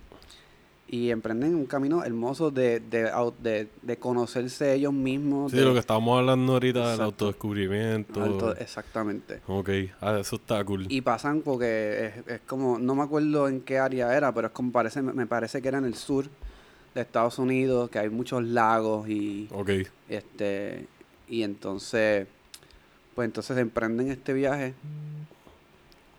Y 0.91 1.11
emprenden 1.11 1.53
un 1.53 1.67
camino 1.67 2.03
hermoso 2.03 2.49
de, 2.49 2.79
de, 2.79 3.11
de, 3.43 3.67
de 3.83 3.97
conocerse 3.97 4.73
ellos 4.73 4.91
mismos. 4.91 5.51
Sí, 5.51 5.57
de- 5.57 5.65
lo 5.65 5.73
que 5.73 5.79
estábamos 5.79 6.17
hablando 6.17 6.53
ahorita 6.53 6.91
del 6.91 7.01
autodescubrimiento. 7.01 8.23
alto- 8.23 8.55
exactamente. 8.57 9.39
Ok, 9.45 9.69
ah, 10.01 10.17
eso 10.19 10.37
está 10.37 10.63
cool. 10.63 10.87
Y 10.89 11.01
pasan 11.01 11.41
porque 11.41 12.07
es, 12.25 12.27
es 12.27 12.41
como, 12.47 12.79
no 12.79 12.95
me 12.95 13.03
acuerdo 13.03 13.47
en 13.47 13.61
qué 13.61 13.77
área 13.77 14.17
era, 14.17 14.33
pero 14.33 14.47
es 14.47 14.53
como 14.53 14.71
parece, 14.71 15.03
me 15.03 15.27
parece 15.27 15.61
que 15.61 15.67
era 15.67 15.77
en 15.77 15.85
el 15.85 15.93
sur 15.93 16.25
de 16.95 17.01
Estados 17.01 17.37
Unidos, 17.37 17.91
que 17.91 17.99
hay 17.99 18.09
muchos 18.09 18.43
lagos 18.43 19.07
y 19.07 19.47
Ok, 19.53 19.69
este 20.09 20.87
y 21.27 21.43
entonces 21.43 22.25
pues 23.13 23.27
entonces 23.27 23.55
emprenden 23.59 24.09
este 24.09 24.33
viaje 24.33 24.73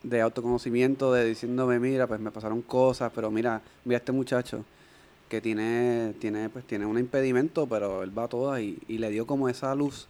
de 0.02 0.20
autoconocimiento, 0.20 1.12
de 1.12 1.24
diciéndome, 1.26 1.78
mira, 1.78 2.06
pues 2.06 2.20
me 2.20 2.30
pasaron 2.30 2.62
cosas, 2.62 3.12
pero 3.14 3.30
mira, 3.30 3.60
mira 3.84 3.98
este 3.98 4.12
muchacho 4.12 4.64
que 5.28 5.40
tiene, 5.40 6.14
tiene, 6.18 6.48
pues 6.48 6.64
tiene 6.66 6.86
un 6.86 6.98
impedimento, 6.98 7.66
pero 7.66 8.02
él 8.02 8.16
va 8.16 8.24
a 8.24 8.28
todas 8.28 8.60
y, 8.60 8.78
y 8.88 8.98
le 8.98 9.10
dio 9.10 9.26
como 9.26 9.48
esa 9.48 9.74
luz. 9.74 10.08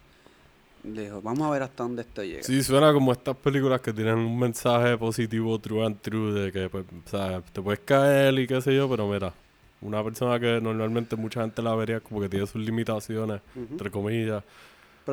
Le 0.82 1.02
dijo, 1.02 1.20
vamos 1.20 1.46
a 1.46 1.50
ver 1.50 1.62
hasta 1.62 1.82
dónde 1.82 2.02
esto 2.02 2.24
llega. 2.24 2.42
Sí, 2.42 2.62
suena 2.62 2.90
como 2.92 3.12
estas 3.12 3.36
películas 3.36 3.82
que 3.82 3.92
tienen 3.92 4.16
un 4.16 4.38
mensaje 4.38 4.96
positivo 4.96 5.58
true 5.58 5.84
and 5.84 6.00
true 6.00 6.32
de 6.32 6.52
que, 6.52 6.70
pues, 6.70 6.86
sea, 7.04 7.42
te 7.42 7.60
puedes 7.60 7.80
caer 7.80 8.38
y 8.38 8.46
qué 8.46 8.62
sé 8.62 8.74
yo, 8.74 8.88
pero 8.88 9.06
mira, 9.06 9.34
una 9.82 10.02
persona 10.02 10.40
que 10.40 10.58
normalmente 10.60 11.16
mucha 11.16 11.42
gente 11.42 11.60
la 11.60 11.74
vería 11.74 12.00
como 12.00 12.20
que 12.22 12.30
tiene 12.30 12.46
sus 12.46 12.62
limitaciones, 12.64 13.42
Ujú. 13.54 13.66
entre 13.72 13.90
comillas. 13.90 14.42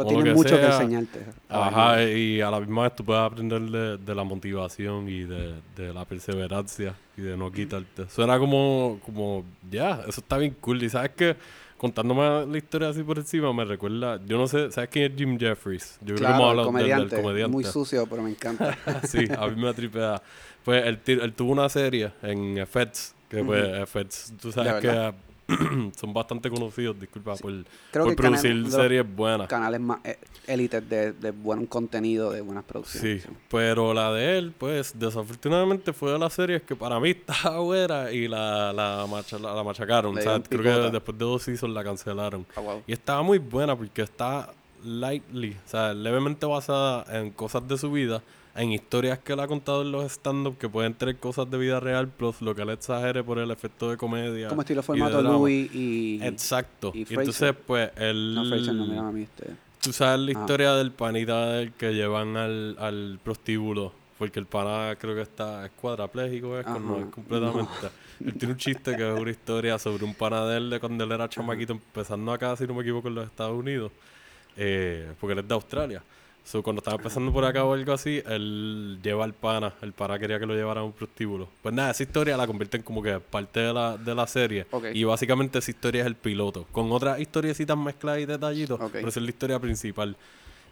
Pero 0.03 0.09
tiene 0.09 0.23
que 0.23 0.33
mucho 0.35 0.55
que 0.55 0.61
sea. 0.61 0.73
enseñarte. 0.81 1.25
Ajá, 1.49 2.03
y 2.03 2.41
a 2.41 2.49
la 2.51 2.59
misma 2.59 2.83
vez 2.83 2.95
tú 2.95 3.03
puedes 3.05 3.21
aprender 3.23 3.61
de, 3.61 3.97
de 3.97 4.15
la 4.15 4.23
motivación 4.23 5.07
y 5.09 5.23
de, 5.23 5.55
de 5.75 5.93
la 5.93 6.05
perseverancia 6.05 6.93
y 7.15 7.21
de 7.21 7.35
no 7.37 7.51
quitarte. 7.51 8.09
Suena 8.09 8.37
como, 8.39 8.99
como, 9.05 9.43
ya, 9.69 10.01
eso 10.07 10.21
está 10.21 10.37
bien 10.37 10.55
cool. 10.61 10.81
Y 10.83 10.89
sabes 10.89 11.11
que, 11.11 11.35
contándome 11.77 12.45
la 12.45 12.57
historia 12.57 12.89
así 12.89 13.03
por 13.03 13.17
encima, 13.17 13.53
me 13.53 13.63
recuerda, 13.65 14.19
yo 14.25 14.37
no 14.37 14.47
sé, 14.47 14.71
¿sabes 14.71 14.89
quién 14.89 15.11
es 15.11 15.17
Jim 15.17 15.37
Jeffries? 15.39 15.97
Yo 16.01 16.15
creo 16.15 16.17
que 16.17 16.21
Claro, 16.23 16.35
hemos 16.35 16.49
hablado 16.49 16.71
del- 16.71 16.73
del 16.77 16.89
comediante, 16.89 17.21
comediante. 17.21 17.51
Muy 17.53 17.63
sucio, 17.63 18.05
pero 18.07 18.21
me 18.23 18.29
encanta. 18.31 18.77
sí, 19.03 19.25
a 19.37 19.47
mí 19.47 19.61
me 19.61 19.73
tripea. 19.73 20.21
Pues 20.63 20.85
él, 20.85 20.99
él 21.05 21.33
tuvo 21.33 21.51
una 21.53 21.69
serie 21.69 22.11
en 22.21 22.57
FX, 22.65 23.15
que 23.29 23.43
pues 23.43 23.89
FX, 23.89 24.33
tú 24.41 24.51
sabes 24.51 24.73
que 24.81 25.13
son 25.95 26.13
bastante 26.13 26.49
conocidos, 26.49 26.99
disculpa, 26.99 27.35
por, 27.35 27.51
Creo 27.91 28.03
por 28.05 28.15
que 28.15 28.21
producir 28.21 28.53
los 28.55 28.73
series 28.73 29.15
buenas. 29.15 29.47
canales 29.47 29.79
más 29.79 29.99
eh, 30.03 30.17
élites 30.45 30.87
de, 30.89 31.13
de 31.13 31.31
buen 31.31 31.65
contenido, 31.67 32.31
de 32.31 32.41
buenas 32.41 32.63
producciones. 32.65 33.23
Sí, 33.23 33.29
pero 33.49 33.93
la 33.93 34.11
de 34.11 34.37
él, 34.37 34.53
pues, 34.57 34.97
desafortunadamente 34.99 35.93
fue 35.93 36.11
de 36.11 36.19
las 36.19 36.33
series 36.33 36.61
que 36.63 36.75
para 36.75 36.99
mí 36.99 37.09
estaba 37.27 37.59
buena 37.59 38.11
y 38.11 38.27
la, 38.27 38.73
la, 38.73 39.05
macha- 39.09 39.39
la, 39.39 39.53
la 39.53 39.63
machacaron. 39.63 40.17
O 40.17 40.21
sea, 40.21 40.41
creo 40.41 40.61
que 40.61 40.91
después 40.91 41.17
de 41.17 41.25
dos 41.25 41.43
seasons 41.43 41.73
la 41.73 41.83
cancelaron. 41.83 42.45
Ah, 42.55 42.61
wow. 42.61 42.83
Y 42.85 42.93
estaba 42.93 43.21
muy 43.23 43.37
buena 43.37 43.75
porque 43.75 44.01
está 44.01 44.51
lightly, 44.83 45.51
o 45.65 45.69
sea, 45.69 45.93
levemente 45.93 46.45
basada 46.45 47.05
en 47.19 47.31
cosas 47.31 47.67
de 47.67 47.77
su 47.77 47.91
vida, 47.91 48.21
en 48.57 48.71
historias 48.71 49.19
que 49.19 49.33
él 49.33 49.39
ha 49.39 49.47
contado 49.47 49.83
en 49.83 49.91
los 49.91 50.03
stand-up 50.11 50.57
que 50.57 50.67
pueden 50.67 50.93
tener 50.95 51.17
cosas 51.17 51.49
de 51.49 51.57
vida 51.57 51.79
real, 51.79 52.07
plus 52.09 52.41
lo 52.41 52.53
que 52.55 52.63
él 52.63 52.69
exagere 52.71 53.23
por 53.23 53.37
el 53.39 53.51
efecto 53.51 53.89
de 53.89 53.97
comedia. 53.97 54.49
Como 54.49 54.61
estilo 54.61 54.83
formato. 54.83 55.21
Louis 55.21 55.73
y... 55.73 56.19
Exacto. 56.23 56.91
y 56.93 57.05
entonces, 57.13 57.53
pues, 57.65 57.91
él... 57.95 58.33
No, 58.35 58.43
Fraser, 58.45 58.73
no, 58.73 58.85
mira 58.87 59.07
a 59.07 59.11
mí 59.11 59.21
este. 59.23 59.51
Tú 59.81 59.93
sabes 59.93 60.19
la 60.19 60.27
Ah. 60.37 60.41
historia 60.41 60.73
del 60.73 60.91
panita 60.91 61.51
del 61.51 61.71
que 61.73 61.93
llevan 61.93 62.35
al, 62.35 62.75
al 62.79 63.19
prostíbulo. 63.23 63.93
Porque 64.17 64.39
el 64.39 64.47
pana 64.47 64.95
creo 64.99 65.13
que 65.13 65.21
está 65.21 65.63
es 65.67 65.71
cuadrapléjico, 65.79 66.57
es 66.57 66.65
con- 66.65 66.87
no 66.87 66.97
es 66.97 67.05
completamente. 67.05 67.69
Él 68.25 68.33
tiene 68.33 68.53
un 68.55 68.57
chiste 68.57 68.95
que 68.97 69.13
es 69.13 69.19
una 69.19 69.29
historia 69.29 69.77
sobre 69.77 70.03
un 70.05 70.15
pana 70.15 70.43
de 70.47 70.57
él 70.57 70.69
de 70.71 70.79
cuando 70.79 71.03
él 71.03 71.11
era 71.11 71.29
chamaquito, 71.29 71.73
empezando 71.73 72.33
acá, 72.33 72.55
si 72.55 72.65
no 72.65 72.73
me 72.73 72.81
equivoco, 72.81 73.09
en 73.09 73.13
los 73.13 73.25
Estados 73.25 73.55
Unidos. 73.55 73.91
Eh, 74.55 75.11
porque 75.19 75.33
él 75.33 75.39
es 75.39 75.47
de 75.47 75.53
Australia. 75.53 76.03
So, 76.47 76.63
cuando 76.63 76.79
estaba 76.79 76.95
empezando 76.95 77.33
por 77.33 77.43
acá 77.43 77.65
o 77.65 77.73
algo 77.73 77.91
así, 77.91 78.23
él 78.25 78.99
lleva 79.03 79.25
al 79.25 79.33
pana. 79.33 79.73
El 79.81 79.91
pana 79.91 80.17
quería 80.17 80.39
que 80.39 80.45
lo 80.45 80.55
llevara 80.55 80.79
a 80.79 80.83
un 80.85 80.93
prostíbulo. 80.93 81.49
Pues 81.61 81.75
nada, 81.75 81.91
esa 81.91 82.03
historia 82.03 82.37
la 82.37 82.47
convierten 82.47 82.83
como 82.83 83.03
que 83.03 83.19
parte 83.19 83.59
de 83.59 83.73
la, 83.73 83.97
de 83.97 84.15
la 84.15 84.25
serie. 84.27 84.65
Y 84.93 85.03
básicamente 85.03 85.59
esa 85.59 85.69
historia 85.69 86.03
es 86.03 86.07
el 86.07 86.15
piloto. 86.15 86.65
Con 86.71 86.89
otras 86.93 87.19
historiecitas 87.19 87.77
mezcladas 87.77 88.21
y 88.21 88.25
detallitos. 88.25 88.79
Pero 88.93 89.09
esa 89.09 89.19
es 89.19 89.23
la 89.25 89.29
historia 89.29 89.59
principal. 89.59 90.15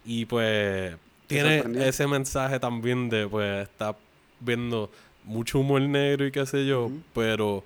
Y 0.05 0.23
pues 0.25 0.95
¿Te 1.27 1.35
tiene 1.35 1.85
ese 1.85 2.07
mensaje 2.07 2.57
también 2.57 3.09
de 3.09 3.27
pues 3.27 3.63
está 3.63 3.97
viendo 4.39 4.89
mucho 5.25 5.59
humor 5.59 5.81
negro 5.81 6.25
y 6.25 6.31
qué 6.31 6.45
sé 6.45 6.65
yo, 6.65 6.89
pero 7.13 7.65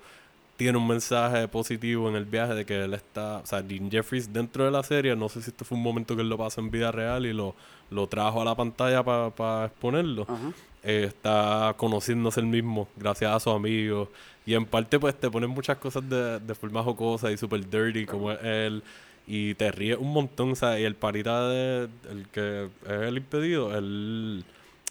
tiene 0.60 0.78
un 0.78 0.86
mensaje 0.86 1.48
positivo 1.48 2.10
en 2.10 2.18
el 2.18 2.26
viaje 2.26 2.54
de 2.54 2.66
que 2.66 2.84
él 2.84 2.94
está, 2.94 3.38
o 3.38 3.46
sea, 3.46 3.62
Dean 3.62 3.90
Jeffries 3.90 4.34
dentro 4.34 4.66
de 4.66 4.72
la 4.72 4.84
serie, 4.84 5.16
no 5.16 5.30
sé 5.30 5.42
si 5.42 5.52
esto 5.52 5.64
fue 5.64 5.78
un 5.78 5.84
momento 5.86 6.18
que 6.18 6.22
él 6.22 6.28
lo 6.28 6.38
pasó 6.38 6.60
en 6.60 6.70
vida 6.70 6.92
real 6.92 7.26
y 7.26 7.32
lo, 7.32 7.56
lo 7.90 8.08
trajo 8.08 8.42
a 8.42 8.44
la 8.44 8.56
pantalla 8.56 9.02
para 9.02 9.68
exponerlo, 9.68 10.24
Ajá. 10.24 10.52
eh, 10.84 11.06
está 11.08 11.74
conociéndose 11.78 12.42
el 12.42 12.48
mismo 12.48 12.90
gracias 12.98 13.32
a 13.32 13.40
sus 13.40 13.54
amigos 13.54 14.10
y 14.46 14.54
en 14.54 14.66
parte 14.66 15.00
pues 15.00 15.18
te 15.18 15.32
ponen 15.32 15.50
muchas 15.50 15.78
cosas 15.78 16.10
de, 16.10 16.42
de 16.42 16.56
forma 16.56 16.84
jocosa 16.84 17.32
y 17.32 17.38
super 17.38 17.62
dirty 17.70 18.06
como 18.06 18.30
es 18.34 18.40
él 18.44 18.84
y 19.28 19.54
te 19.56 19.72
ríes 19.72 19.98
un 19.98 20.12
montón, 20.12 20.52
o 20.52 20.56
sea, 20.56 20.78
y 20.78 20.84
el 20.84 20.96
parita 20.96 21.48
de, 21.48 21.88
el 22.12 22.28
que 22.34 22.66
es 22.86 22.92
el 23.08 23.16
impedido, 23.16 23.78
el, 23.78 24.44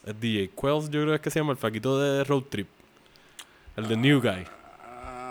el 0.06 0.18
DJ 0.18 0.48
Quells 0.58 0.88
yo 0.88 1.02
creo 1.02 1.08
que 1.08 1.14
es 1.16 1.20
que 1.20 1.30
se 1.30 1.40
llama 1.40 1.52
el 1.52 1.58
faquito 1.58 2.00
de 2.00 2.24
Road 2.24 2.44
Trip, 2.48 2.68
el 3.76 3.86
de 3.86 3.96
New 3.98 4.22
Guy. 4.22 4.46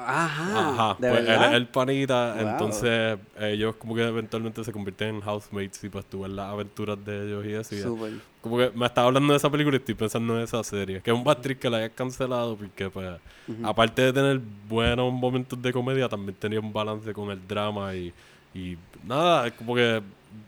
Ajá. 0.10 0.70
Ajá, 0.70 0.98
¿De 1.00 1.10
pues 1.10 1.20
él 1.22 1.28
verdad? 1.28 1.50
es 1.50 1.54
el 1.58 1.68
panita, 1.68 2.34
Wow. 2.40 2.48
entonces 2.52 3.20
ellos 3.40 3.76
como 3.76 3.94
que 3.94 4.08
eventualmente 4.08 4.64
se 4.64 4.72
convierten 4.72 5.16
en 5.16 5.22
housemates 5.22 5.84
y 5.84 5.90
pues 5.90 6.06
tú 6.06 6.22
ves 6.22 6.32
las 6.32 6.48
aventuras 6.50 6.98
de 7.04 7.26
ellos 7.42 7.72
y 7.72 7.76
y 7.76 7.82
Súper. 7.82 8.14
como 8.42 8.58
que 8.58 8.72
me 8.74 8.86
estaba 8.86 9.08
hablando 9.08 9.34
de 9.34 9.38
esa 9.38 9.50
película 9.50 9.76
y 9.76 9.80
estoy 9.80 9.96
pensando 9.96 10.38
en 10.38 10.44
esa 10.44 10.64
serie. 10.64 11.02
Que 11.02 11.12
es 11.12 11.18
un 11.18 11.24
bad 11.26 11.40
trip 11.40 11.60
que 11.60 11.70
la 11.70 11.78
hayas 11.78 11.92
cancelado 11.92 12.56
porque, 12.56 12.90
pues, 12.90 13.20
Ujú. 13.50 13.68
aparte 13.68 14.02
de 14.04 14.14
tener 14.14 14.40
buenos 14.70 15.12
momentos 15.12 15.62
de 15.62 15.74
comedia, 15.74 16.08
también 16.08 16.36
tenía 16.40 16.60
un 16.62 16.72
balance 16.72 17.12
con 17.14 17.30
el 17.30 17.46
drama 17.46 17.94
y, 17.94 18.14
y 18.54 18.78
nada, 19.04 19.52
como 19.52 19.76
que 19.76 20.02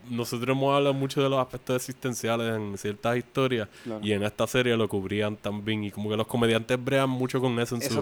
nosotros 0.09 0.49
hemos 0.55 0.75
hablado 0.75 0.93
mucho 0.93 1.21
de 1.21 1.29
los 1.29 1.39
aspectos 1.39 1.75
existenciales 1.75 2.55
en 2.55 2.77
ciertas 2.77 3.17
historias 3.17 3.67
Claro. 3.83 4.01
y 4.03 4.11
en 4.11 4.23
esta 4.23 4.47
serie 4.47 4.75
lo 4.75 4.87
cubrían 4.89 5.35
también 5.37 5.83
y 5.83 5.91
como 5.91 6.09
que 6.09 6.17
los 6.17 6.27
comediantes 6.27 6.83
brean 6.83 7.09
mucho 7.09 7.39
con 7.39 7.59
eso 7.59 7.75
en, 7.75 7.81
Eso 7.81 7.89
su- 7.95 7.99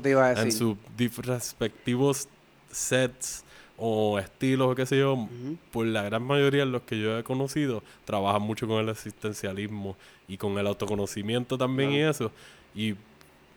sus 0.52 1.18
respectivos 1.26 2.28
sets 2.72 3.44
o 3.78 4.18
estilos 4.18 4.72
o 4.72 4.76
qué 4.76 4.86
sé 4.88 4.98
yo, 4.98 5.28
por 5.72 5.86
la 5.86 6.02
gran 6.04 6.24
mayoría 6.24 6.62
de 6.66 6.72
los 6.72 6.82
que 6.82 7.00
yo 7.00 7.18
he 7.20 7.24
conocido, 7.24 7.84
trabajan 8.06 8.42
mucho 8.42 8.68
con 8.68 8.78
el 8.82 8.90
existencialismo 8.90 9.96
y 10.28 10.38
con 10.38 10.58
el 10.58 10.66
autoconocimiento 10.66 11.58
también 11.60 11.92
y 11.92 12.00
eso. 12.02 12.32
Y 12.74 12.96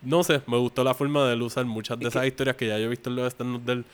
no 0.02 0.22
sé, 0.22 0.42
me 0.46 0.58
gustó 0.58 0.84
la 0.84 0.92
forma 0.94 1.26
de 1.26 1.34
él 1.34 1.42
usar 1.42 1.64
muchas 1.64 1.98
de 1.98 2.08
esas 2.08 2.20
que- 2.22 2.28
historias 2.28 2.56
que 2.56 2.66
ya 2.68 2.78
yo 2.78 2.84
he 2.84 2.88
visto 2.88 3.08
en 3.08 3.16
los 3.16 3.26
stand 3.32 3.64
de 3.64 3.72
él, 3.72 3.84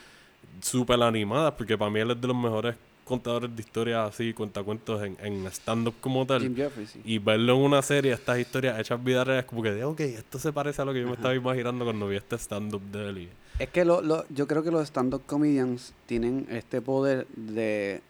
súper 0.61 1.01
animadas, 1.01 1.53
porque 1.57 1.77
para 1.77 1.89
mí 1.91 1.99
él 2.01 2.11
es 2.11 2.19
de 2.19 2.27
los 2.27 2.35
mejores 2.35 2.75
contadores 3.07 3.55
de 3.55 3.61
historias 3.61 4.13
así, 4.13 4.33
cuentacuentos 4.33 5.01
en, 5.03 5.17
en 5.21 5.45
stand-up 5.47 5.95
como 6.01 6.25
tal. 6.25 6.41
Jim 6.41 6.55
Jeffries, 6.55 6.91
sí. 6.91 7.01
Y 7.05 7.17
verlo 7.19 7.55
en 7.55 7.61
una 7.61 7.81
serie, 7.81 8.13
estas 8.13 8.37
historias 8.39 8.79
hechas 8.79 9.03
vida 9.03 9.23
real, 9.23 9.39
es 9.39 9.45
como 9.45 9.63
que, 9.63 9.83
ok, 9.83 9.99
esto 10.01 10.37
se 10.39 10.51
parece 10.53 10.81
a 10.81 10.85
lo 10.85 10.93
que 10.93 11.01
yo 11.01 11.07
me 11.07 11.13
estaba 11.13 11.33
imaginando 11.33 11.85
cuando 11.85 12.07
vi 12.07 12.17
este 12.17 12.35
stand-up 12.37 12.81
de 12.91 13.09
él. 13.09 13.17
y- 13.19 13.29
Es 13.59 13.69
que 13.69 13.83
lo, 13.85 14.01
lo- 14.01 14.25
yo 14.29 14.45
creo 14.47 14.61
que 14.63 14.69
los 14.71 14.83
stand-up 14.87 15.23
comedians 15.25 15.93
tienen 16.05 16.45
este 16.51 16.81
poder 16.81 17.25
de, 17.35 18.01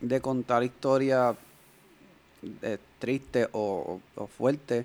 de 0.00 0.20
contar 0.20 0.64
historias 0.64 1.36
eh, 2.62 2.78
tristes 2.98 3.48
o, 3.52 4.00
o 4.16 4.26
fuertes 4.26 4.84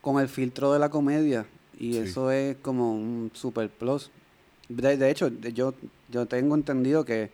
con 0.00 0.20
el 0.20 0.28
filtro 0.28 0.72
de 0.72 0.78
la 0.78 0.88
comedia. 0.90 1.46
Y 1.78 1.92
Sí. 1.94 1.98
eso 1.98 2.30
es 2.30 2.56
como 2.62 2.92
un 2.92 3.30
super 3.34 3.68
plus. 3.68 4.10
De, 4.68 4.96
de 4.96 5.10
hecho, 5.10 5.28
yo, 5.28 5.74
yo 6.10 6.26
tengo 6.26 6.54
entendido 6.54 7.04
que, 7.04 7.30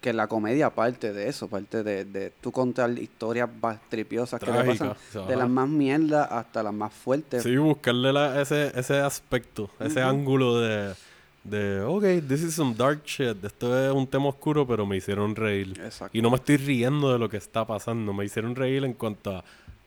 que 0.00 0.12
la 0.12 0.28
comedia 0.28 0.70
parte 0.70 1.12
de 1.12 1.28
eso, 1.28 1.48
parte 1.48 1.82
de, 1.82 2.04
de 2.04 2.32
tú 2.40 2.52
contar 2.52 2.90
historias 2.98 3.48
más 3.60 3.78
tripiosas 3.88 4.38
que 4.40 4.46
te 4.46 4.52
pasan, 4.64 4.88
o 4.90 4.96
sea, 5.12 5.22
de 5.26 5.36
las 5.36 5.48
más 5.48 5.68
mierdas 5.68 6.28
hasta 6.30 6.62
las 6.62 6.72
más 6.72 6.92
fuertes. 6.92 7.42
Sí, 7.42 7.56
buscarle 7.56 8.12
la- 8.12 8.40
ese, 8.40 8.70
ese 8.78 8.98
aspecto, 9.00 9.68
ese 9.80 10.00
ángulo 10.00 10.60
de, 10.60 10.94
de, 11.42 11.80
ok, 11.82 12.04
this 12.28 12.42
is 12.42 12.54
some 12.54 12.74
dark 12.76 13.02
shit, 13.04 13.42
esto 13.44 13.76
es 13.76 13.92
un 13.92 14.06
tema 14.06 14.28
oscuro, 14.28 14.66
pero 14.66 14.86
me 14.86 14.96
hicieron 14.96 15.34
reír. 15.34 15.78
Exacto. 15.82 16.16
Y 16.16 16.22
no 16.22 16.30
me 16.30 16.36
estoy 16.36 16.58
riendo 16.58 17.12
de 17.12 17.18
lo 17.18 17.28
que 17.28 17.36
está 17.38 17.66
pasando, 17.66 18.12
me 18.12 18.24
hicieron 18.24 18.54
reír 18.54 18.84
en 18.84 18.92
cuanto 18.92 19.36
a, 19.36 19.44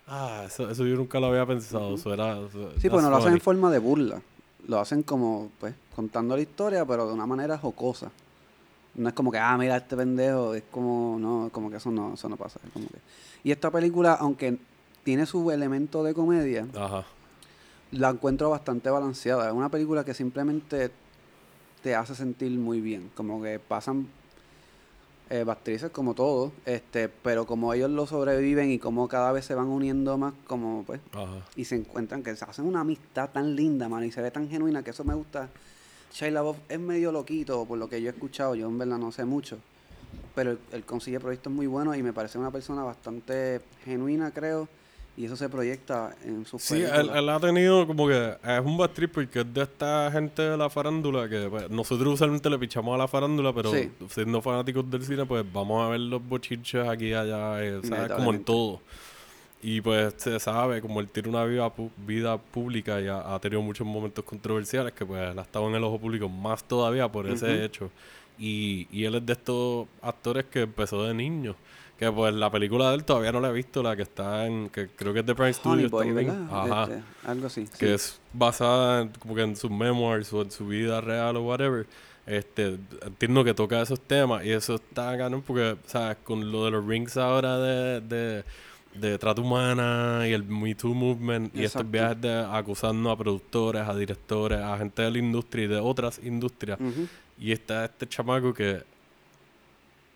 ah, 0.08 0.44
eso, 0.46 0.70
eso 0.70 0.86
yo 0.86 0.96
nunca 0.98 1.22
lo 1.22 1.28
había 1.28 1.46
pensado, 1.46 1.96
eso 1.96 2.14
era... 2.14 2.34
eso- 2.38 2.74
Sí, 2.82 2.90
pues 2.90 3.02
no 3.02 3.10
lo 3.10 3.16
hacen 3.16 3.28
funny". 3.30 3.36
en 3.36 3.42
forma 3.42 3.72
de 3.72 3.80
burla. 3.80 4.22
Lo 4.68 4.80
hacen 4.80 5.04
como, 5.04 5.50
pues, 5.60 5.74
contando 5.96 6.36
la 6.36 6.42
historia, 6.42 6.86
pero 6.86 7.08
de 7.08 7.14
una 7.14 7.26
manera 7.26 7.58
jocosa. 7.58 8.12
No 8.96 9.08
es 9.10 9.14
como 9.16 9.32
que, 9.32 9.38
ah, 9.38 9.58
mira 9.58 9.78
este 9.78 9.96
pendejo. 9.96 10.54
Es 10.54 10.64
como, 10.72 11.18
no, 11.20 11.50
como 11.52 11.70
que 11.70 11.78
eso 11.78 11.92
no, 11.92 12.14
eso 12.14 12.28
no 12.30 12.38
pasa. 12.38 12.60
como 12.74 12.88
que- 12.88 13.00
Y 13.44 13.52
esta 13.52 13.72
película, 13.72 14.14
aunque 14.14 14.58
tiene 15.04 15.26
su 15.26 15.50
elemento 15.52 16.04
de 16.04 16.14
comedia, 16.14 16.68
Ajá, 16.76 17.06
la 17.92 18.10
encuentro 18.10 18.50
bastante 18.50 18.90
balanceada. 18.90 19.48
Es 19.48 19.54
una 19.54 19.70
película 19.70 20.04
que 20.04 20.14
simplemente 20.14 20.92
te 21.82 21.96
hace 21.96 22.16
sentir 22.16 22.52
muy 22.52 22.82
bien. 22.82 23.10
Como 23.16 23.42
que 23.42 23.60
pasan 23.60 24.08
eh, 25.30 25.46
actrices 25.48 25.90
como 25.92 26.14
todo, 26.14 26.52
este, 26.66 27.08
pero 27.08 27.46
como 27.46 27.74
ellos 27.74 27.90
lo 27.90 28.06
sobreviven 28.06 28.70
y 28.70 28.80
como 28.80 29.08
cada 29.08 29.32
vez 29.32 29.46
se 29.46 29.56
van 29.56 29.68
uniendo 29.68 30.18
más, 30.18 30.34
como 30.46 30.84
pues 30.86 31.00
ajá. 31.14 31.46
y 31.56 31.64
se 31.64 31.76
encuentran 31.78 32.22
que 32.22 32.36
se 32.36 32.44
hacen 32.44 32.66
una 32.66 32.82
amistad 32.82 33.30
tan 33.30 33.56
linda, 33.56 33.88
mano, 33.88 34.04
y 34.04 34.12
se 34.12 34.22
ve 34.22 34.30
tan 34.30 34.50
genuina 34.50 34.84
que 34.84 34.90
eso 34.90 35.06
me 35.06 35.14
gusta. 35.14 35.48
Shia 36.14 36.32
LaBeouf 36.32 36.58
es 36.70 36.80
medio 36.80 37.12
loquito, 37.12 37.66
por 37.66 37.78
lo 37.78 37.88
que 37.88 38.02
yo 38.02 38.10
he 38.10 38.14
escuchado, 38.14 38.56
yo 38.56 38.68
en 38.68 38.78
verdad 38.78 38.98
no 38.98 39.12
sé 39.12 39.26
mucho, 39.26 39.58
pero 40.36 40.52
él, 40.52 40.60
él 40.74 40.84
consigue 40.84 41.20
proyectos 41.20 41.52
muy 41.52 41.68
buenos 41.68 41.96
y 41.98 42.04
me 42.04 42.14
parece 42.14 42.38
una 42.38 42.52
persona 42.52 42.84
bastante 42.84 43.62
genuina, 43.86 44.32
creo, 44.32 44.68
y 45.18 45.26
eso 45.26 45.36
se 45.36 45.50
proyecta 45.50 46.16
en 46.26 46.46
sus 46.46 46.62
Sí, 46.62 46.82
él, 46.82 47.30
ha 47.30 47.40
tenido 47.40 47.86
como 47.86 48.08
que 48.08 48.38
es 48.44 48.60
un 48.64 48.78
bad 48.78 48.92
trip 48.92 49.12
porque 49.14 49.42
es 49.42 49.54
de 49.54 49.64
esta 49.64 50.10
gente 50.12 50.42
de 50.42 50.58
la 50.58 50.70
farándula 50.70 51.28
que 51.28 51.48
pues, 51.50 51.70
nosotros 51.70 52.14
usualmente 52.14 52.50
le 52.50 52.58
pichamos 52.58 52.96
a 52.96 52.98
la 52.98 53.08
farándula, 53.08 53.54
pero 53.54 53.72
Sí. 53.72 53.90
siendo 54.10 54.42
fanáticos 54.42 54.90
del 54.90 55.04
cine, 55.04 55.26
pues 55.26 55.46
vamos 55.52 55.86
a 55.86 55.90
ver 55.90 56.00
los 56.00 56.26
bochinches 56.26 56.88
aquí 56.88 57.08
y 57.08 57.14
allá, 57.14 57.64
eh, 57.64 57.82
¿sabes? 57.84 58.12
Como 58.12 58.34
en 58.34 58.44
todo. 58.44 58.82
Y 59.64 59.80
pues 59.82 60.16
se 60.18 60.40
sabe, 60.40 60.82
como 60.82 61.00
él 61.02 61.08
tiene 61.10 61.30
una 61.30 61.44
vida, 61.46 61.72
vida 61.98 62.38
pública 62.38 63.00
y 63.00 63.08
ha, 63.08 63.34
ha 63.36 63.40
tenido 63.40 63.62
muchos 63.62 63.86
momentos 63.86 64.26
controversiales, 64.26 64.94
que 64.94 65.06
pues 65.06 65.22
él 65.32 65.38
ha 65.38 65.44
estado 65.44 65.68
en 65.70 65.76
el 65.76 65.84
ojo 65.84 66.00
público 66.00 66.28
más 66.28 66.64
todavía 66.64 67.08
por 67.12 67.28
ese 67.28 67.46
Ujú. 67.46 67.64
hecho. 67.64 67.92
Y, 68.40 68.88
y 68.92 69.06
él 69.06 69.16
es 69.16 69.26
de 69.26 69.34
estos 69.34 69.88
actores 70.02 70.46
que 70.46 70.62
empezó 70.62 71.04
de 71.04 71.14
niño. 71.14 71.56
Que 72.00 72.12
pues 72.12 72.34
la 72.34 72.50
película 72.50 72.90
de 72.90 72.96
él 72.96 73.04
todavía 73.04 73.32
no 73.32 73.40
la 73.40 73.50
he 73.50 73.54
visto, 73.54 73.84
la 73.84 73.96
que 73.96 74.02
está 74.02 74.48
en, 74.48 74.70
que 74.70 74.88
creo 74.88 75.14
que 75.14 75.20
es 75.20 75.26
de 75.28 75.36
Prime 75.36 75.54
Studios 75.54 75.92
Boy, 75.92 76.08
también. 76.08 76.28
¿verdad? 76.50 76.72
Ajá 76.72 76.84
Este, 76.94 77.04
algo 77.28 77.46
así. 77.46 77.68
que 77.78 77.86
sí. 77.86 77.94
es 77.94 78.20
basada 78.34 79.04
en, 79.04 79.10
como 79.10 79.36
que 79.36 79.42
en 79.44 79.56
sus 79.56 79.70
memoirs 79.70 80.34
o 80.34 80.42
en 80.42 80.50
su 80.50 80.66
vida 80.66 81.00
real 81.02 81.38
o 81.38 81.44
whatever. 81.44 81.86
Este, 82.26 82.80
entiendo 83.06 83.44
que 83.44 83.54
toca 83.54 83.80
esos 83.82 84.00
temas 84.00 84.44
y 84.44 84.52
eso 84.52 84.76
está 84.76 85.16
ganando 85.16 85.44
porque, 85.46 85.76
¿sabes? 85.86 86.18
Con 86.24 86.52
lo 86.52 86.66
de 86.66 86.72
los 86.72 86.84
rings 86.88 87.18
ahora 87.18 87.60
de, 87.60 88.02
de, 88.02 88.44
de 88.94 89.18
trata 89.18 89.42
humana 89.42 90.26
y 90.28 90.34
el 90.34 90.44
Me 90.44 90.76
Too 90.76 90.94
Movement 90.94 91.56
y 91.56 91.64
estos 91.64 91.90
viajes 91.90 92.20
de 92.22 92.34
acusando 92.52 93.10
a 93.12 93.18
productores, 93.18 93.88
a 93.88 93.96
directores, 93.96 94.60
a 94.60 94.78
gente 94.78 95.02
de 95.02 95.12
la 95.12 95.18
industria 95.18 95.66
y 95.66 95.68
de 95.68 95.80
otras 95.80 96.20
industrias. 96.24 96.78
Y 97.40 97.52
está 97.52 97.86
este 97.86 98.08
chamaco 98.08 98.54
que 98.54 98.84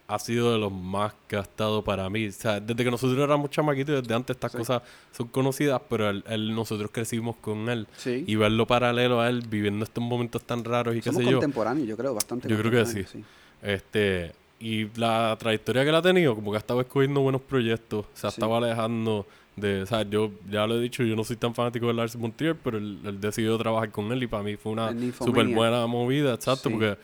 ha 0.08 0.20
sido 0.20 0.52
de 0.54 0.60
los 0.60 0.72
más 0.72 1.14
estado 1.30 1.84
para 1.84 2.08
mí. 2.12 2.28
O 2.28 2.32
sea, 2.32 2.60
desde 2.60 2.84
que 2.84 2.92
nosotros 2.92 3.18
éramos 3.18 3.50
chamaquitos, 3.50 4.02
desde 4.04 4.14
antes 4.14 4.36
estas 4.36 4.52
Sí. 4.52 4.58
cosas 4.60 4.84
son 5.12 5.28
conocidas, 5.30 5.82
pero 5.90 6.10
él, 6.12 6.24
él- 6.28 6.54
nosotros 6.54 6.92
crecimos 6.94 7.36
con 7.38 7.70
él. 7.70 7.88
Sí. 7.98 8.24
Y 8.28 8.36
verlo 8.36 8.68
paralelo 8.68 9.20
a 9.22 9.30
él, 9.30 9.44
viviendo 9.50 9.84
estos 9.84 10.04
momentos 10.04 10.44
tan 10.44 10.64
raros 10.64 10.96
y 10.96 11.00
qué 11.00 11.06
Somos 11.10 11.24
sé 11.24 11.32
yo. 11.32 11.38
contemporáneos, 11.38 11.88
yo 11.88 11.98
creo, 11.98 12.14
bastante 12.14 12.48
Yo 12.48 12.56
creo 12.58 12.72
que 12.72 12.86
sí. 12.86 13.24
Este, 13.64 14.34
y 14.68 14.90
la 15.00 15.36
trayectoria 15.40 15.84
que 15.84 15.90
él 15.90 15.96
ha 15.96 16.02
tenido, 16.02 16.34
como 16.34 16.52
que 16.52 16.58
ha 16.58 16.60
estado 16.60 16.82
escogiendo 16.82 17.22
buenos 17.22 17.42
proyectos, 17.42 18.06
se 18.14 18.26
ha 18.28 18.32
Sí. 18.32 18.36
estado 18.36 18.56
alejando 18.56 19.28
de, 19.56 19.84
o 19.84 19.86
sea, 19.86 20.02
yo 20.02 20.32
ya 20.50 20.66
lo 20.66 20.76
he 20.78 20.82
dicho, 20.82 21.04
yo 21.04 21.16
no 21.16 21.24
soy 21.24 21.36
tan 21.36 21.54
fanático 21.54 21.88
de 21.88 21.94
Lars 21.94 22.16
von 22.16 22.32
Trier, 22.32 22.56
pero 22.62 22.78
él, 22.78 23.00
él 23.06 23.22
decidió 23.22 23.58
trabajar 23.58 23.92
con 23.92 24.12
él 24.12 24.24
y 24.24 24.28
para 24.28 24.44
mí 24.44 24.56
fue 24.56 24.72
una 24.72 24.92
súper 25.18 25.48
buena 25.48 25.86
movida, 25.88 26.34
exacto, 26.34 26.70
Sí. 26.70 26.76
porque 26.76 26.98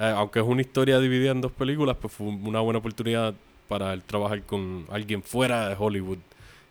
eh, 0.00 0.14
aunque 0.16 0.38
es 0.38 0.44
una 0.46 0.60
historia 0.60 1.00
dividida 1.00 1.32
en 1.32 1.40
dos 1.40 1.50
películas, 1.52 1.96
pues 2.00 2.12
fue 2.12 2.28
una 2.28 2.60
buena 2.60 2.78
oportunidad 2.78 3.34
para 3.66 3.92
él 3.92 4.02
trabajar 4.04 4.42
con 4.44 4.86
alguien 4.90 5.22
fuera 5.22 5.68
de 5.68 5.76
Hollywood 5.78 6.18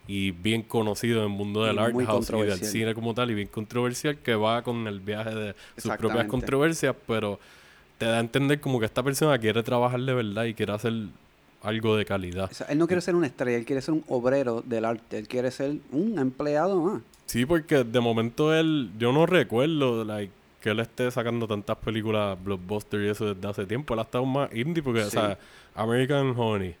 y 0.06 0.30
bien 0.30 0.62
conocido 0.62 1.18
en 1.18 1.24
el 1.24 1.36
mundo 1.36 1.62
del 1.62 1.78
art 1.78 1.94
house 2.06 2.30
y 2.30 2.32
del 2.40 2.58
cine 2.58 2.94
como 2.94 3.12
tal 3.12 3.30
y 3.30 3.34
bien 3.34 3.48
controversial 3.48 4.16
que 4.16 4.34
va 4.34 4.62
con 4.62 4.86
el 4.86 5.00
viaje 5.00 5.34
de 5.34 5.54
sus 5.76 5.92
propias 5.98 6.24
controversias, 6.30 6.96
pero 7.06 7.38
te 7.98 8.06
da 8.06 8.16
a 8.16 8.20
entender 8.20 8.60
como 8.60 8.78
que 8.80 8.86
esta 8.86 9.02
persona 9.02 9.36
quiere 9.38 9.62
trabajar 9.62 10.00
de 10.00 10.14
verdad 10.14 10.44
y 10.44 10.54
quiere 10.54 10.72
hacer 10.72 10.92
algo 11.62 11.96
de 11.96 12.04
calidad. 12.04 12.48
O 12.50 12.54
sea, 12.54 12.66
él 12.68 12.78
no 12.78 12.86
quiere 12.86 13.00
ser 13.00 13.14
una 13.16 13.26
estrella, 13.26 13.58
él 13.58 13.64
quiere 13.64 13.82
ser 13.82 13.94
un 13.94 14.04
obrero 14.08 14.62
del 14.64 14.84
arte, 14.84 15.18
él 15.18 15.26
quiere 15.28 15.50
ser 15.50 15.76
un 15.90 16.18
empleado 16.18 16.80
más. 16.80 17.02
Sí, 17.26 17.44
porque 17.44 17.84
de 17.84 18.00
momento 18.00 18.54
él, 18.54 18.90
yo 18.98 19.12
no 19.12 19.26
recuerdo 19.26 20.04
like, 20.04 20.32
que 20.62 20.70
él 20.70 20.80
esté 20.80 21.10
sacando 21.10 21.46
tantas 21.46 21.76
películas 21.78 22.38
blockbuster 22.42 23.00
y 23.02 23.08
eso 23.08 23.34
desde 23.34 23.48
hace 23.48 23.66
tiempo. 23.66 23.94
Él 23.94 24.00
ha 24.00 24.04
estado 24.04 24.24
más 24.24 24.54
indie 24.54 24.82
porque, 24.82 25.00
o 25.02 25.04
Sí. 25.04 25.10
sea, 25.10 25.38
American 25.74 26.34
Honey, 26.36 26.74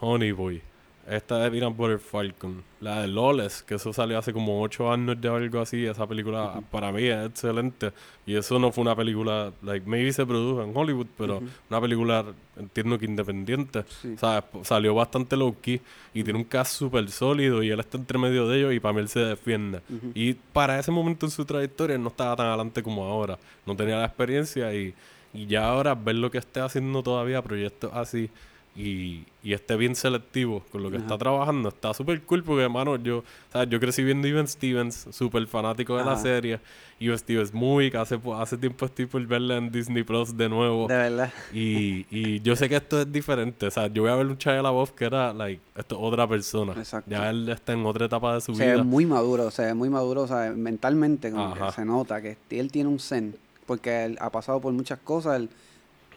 Honey 0.00 0.32
Boy, 0.32 0.62
esta 1.08 1.38
de 1.38 1.50
Peanut 1.50 1.76
Butter 1.76 1.98
Falcon, 1.98 2.62
la 2.80 3.02
de 3.02 3.08
Lawless, 3.08 3.62
que 3.62 3.74
eso 3.74 3.92
salió 3.92 4.18
hace 4.18 4.32
como 4.32 4.62
ocho 4.62 4.90
años 4.90 5.20
de 5.20 5.28
algo 5.28 5.60
así. 5.60 5.84
Esa 5.84 6.06
película 6.06 6.60
para 6.70 6.90
mí 6.92 7.04
es 7.04 7.26
excelente. 7.26 7.92
Y 8.26 8.34
eso 8.36 8.58
no 8.58 8.72
fue 8.72 8.82
una 8.82 8.96
película, 8.96 9.52
like, 9.62 9.86
maybe 9.88 10.12
se 10.12 10.24
produjo 10.24 10.62
en 10.62 10.76
Hollywood, 10.76 11.06
pero 11.18 11.36
Ujú. 11.36 11.46
una 11.70 11.80
película, 11.80 12.24
entiendo 12.56 12.98
que 12.98 13.04
independiente. 13.04 13.84
Sí. 14.00 14.14
O 14.14 14.18
sea, 14.18 14.44
salió 14.62 14.94
bastante 14.94 15.36
low 15.36 15.54
key 15.60 15.80
y 16.14 16.24
tiene 16.24 16.38
un 16.38 16.44
cast 16.44 16.72
súper 16.76 17.10
sólido 17.10 17.62
y 17.62 17.70
él 17.70 17.80
está 17.80 17.98
entre 17.98 18.18
medio 18.18 18.48
de 18.48 18.58
ellos 18.58 18.72
y 18.74 18.80
para 18.80 18.94
mí 18.94 19.00
él 19.00 19.08
se 19.08 19.20
defiende. 19.20 19.80
Ujú. 19.90 20.12
Y 20.14 20.34
para 20.34 20.78
ese 20.78 20.90
momento 20.90 21.26
en 21.26 21.30
su 21.32 21.44
trayectoria 21.44 21.96
él 21.96 22.02
no 22.02 22.08
estaba 22.08 22.36
tan 22.36 22.46
adelante 22.46 22.82
como 22.82 23.04
ahora. 23.04 23.38
No 23.66 23.76
tenía 23.76 23.96
la 23.96 24.06
experiencia 24.06 24.72
y, 24.74 24.94
y 25.32 25.46
ya 25.46 25.68
ahora 25.68 25.94
ver 25.94 26.14
lo 26.16 26.30
que 26.30 26.38
esté 26.38 26.60
haciendo 26.60 27.02
todavía, 27.02 27.42
proyectos 27.42 27.90
así 27.92 28.30
y, 28.76 29.24
y 29.42 29.52
esté 29.52 29.76
bien 29.76 29.94
selectivo 29.94 30.64
con 30.72 30.82
lo 30.82 30.90
que 30.90 30.96
Ajá. 30.96 31.04
está 31.04 31.18
trabajando, 31.18 31.68
está 31.68 31.94
súper 31.94 32.22
cool 32.22 32.42
porque, 32.42 32.64
hermano, 32.64 32.96
yo, 32.96 33.22
yo 33.68 33.78
crecí 33.80 34.02
viendo 34.02 34.26
Even 34.26 34.48
Stevens, 34.48 35.06
súper 35.12 35.46
fanático 35.46 35.96
de 35.96 36.04
la 36.04 36.16
serie. 36.16 36.58
Even 37.00 37.18
Stevens 37.18 37.52
Movie, 37.52 37.90
que 37.90 37.96
hace, 37.98 38.18
hace 38.36 38.56
tiempo 38.56 38.86
estoy 38.86 39.06
por 39.06 39.24
verla 39.26 39.56
en 39.56 39.70
Disney 39.70 40.02
Plus 40.04 40.36
de 40.36 40.48
nuevo. 40.48 40.86
De 40.88 40.96
verdad. 40.96 41.32
Y, 41.52 42.06
y 42.10 42.40
yo 42.40 42.56
sé 42.56 42.68
que 42.68 42.76
esto 42.76 43.00
es 43.00 43.10
diferente. 43.12 43.66
O 43.66 43.70
sea, 43.70 43.86
yo 43.88 44.02
voy 44.02 44.10
a 44.10 44.16
ver 44.16 44.26
un 44.26 44.36
Shia 44.38 44.62
LaBeouf 44.62 44.92
que 44.92 45.04
era, 45.04 45.32
like, 45.32 45.60
esto 45.76 45.96
es 45.96 46.00
otra 46.02 46.26
persona. 46.26 46.72
Exacto. 46.72 47.10
Ya 47.10 47.30
él 47.30 47.48
está 47.48 47.72
en 47.74 47.84
otra 47.86 48.06
etapa 48.06 48.34
de 48.34 48.40
su 48.40 48.54
Se 48.54 48.64
ve 48.66 48.72
vida. 48.74 48.82
muy 48.84 49.06
maduro, 49.06 49.50
se 49.50 49.66
ve 49.66 49.74
muy 49.74 49.88
maduro, 49.90 50.22
o 50.22 50.26
sea, 50.26 50.52
mentalmente 50.56 51.30
como 51.30 51.54
que 51.54 51.72
se 51.72 51.84
nota 51.84 52.20
que 52.22 52.36
él 52.50 52.70
tiene 52.70 52.88
un 52.88 52.98
zen, 53.00 53.36
porque 53.66 54.04
él 54.04 54.16
ha 54.20 54.30
pasado 54.30 54.60
por 54.60 54.72
muchas 54.72 54.98
cosas, 55.00 55.36
él, 55.40 55.48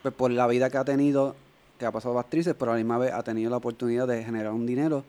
pues, 0.02 0.14
por 0.14 0.30
la 0.30 0.46
vida 0.46 0.70
que 0.70 0.78
ha 0.78 0.84
tenido, 0.84 1.34
que 1.78 1.86
ha 1.86 1.92
pasado 1.92 2.18
actrices, 2.18 2.54
pero 2.58 2.72
a 2.72 2.74
la 2.74 2.78
misma 2.78 2.98
vez 2.98 3.12
ha 3.12 3.22
tenido 3.22 3.50
la 3.50 3.56
oportunidad 3.58 4.06
de 4.06 4.22
generar 4.24 4.52
un 4.52 4.66
dinero 4.66 5.04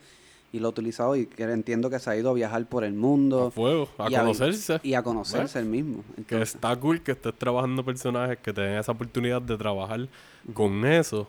y 0.51 0.59
lo 0.59 0.67
ha 0.67 0.69
utilizado 0.71 1.15
y 1.15 1.27
que 1.27 1.43
entiendo 1.43 1.89
que 1.89 1.99
se 1.99 2.09
ha 2.09 2.15
ido 2.15 2.29
a 2.31 2.33
viajar 2.33 2.65
por 2.65 2.83
el 2.83 2.93
A 2.93 2.95
mundo 2.95 3.51
fuego, 3.51 3.87
a 3.97 4.09
y 4.09 4.15
a 4.15 4.21
conocerse. 4.21 4.79
y 4.81 4.93
a 4.95 5.03
conocerse 5.03 5.59
él 5.59 5.65
mismo. 5.65 6.03
Que 6.15 6.21
Entonces, 6.21 6.55
está 6.55 6.75
cool 6.75 7.01
que 7.01 7.11
estés 7.11 7.33
trabajando 7.37 7.83
personajes 7.83 8.37
que 8.39 8.51
te 8.51 8.61
den 8.61 8.77
esa 8.77 8.91
oportunidad 8.91 9.41
de 9.41 9.57
trabajar 9.57 10.07
con 10.53 10.85
eso 10.85 11.27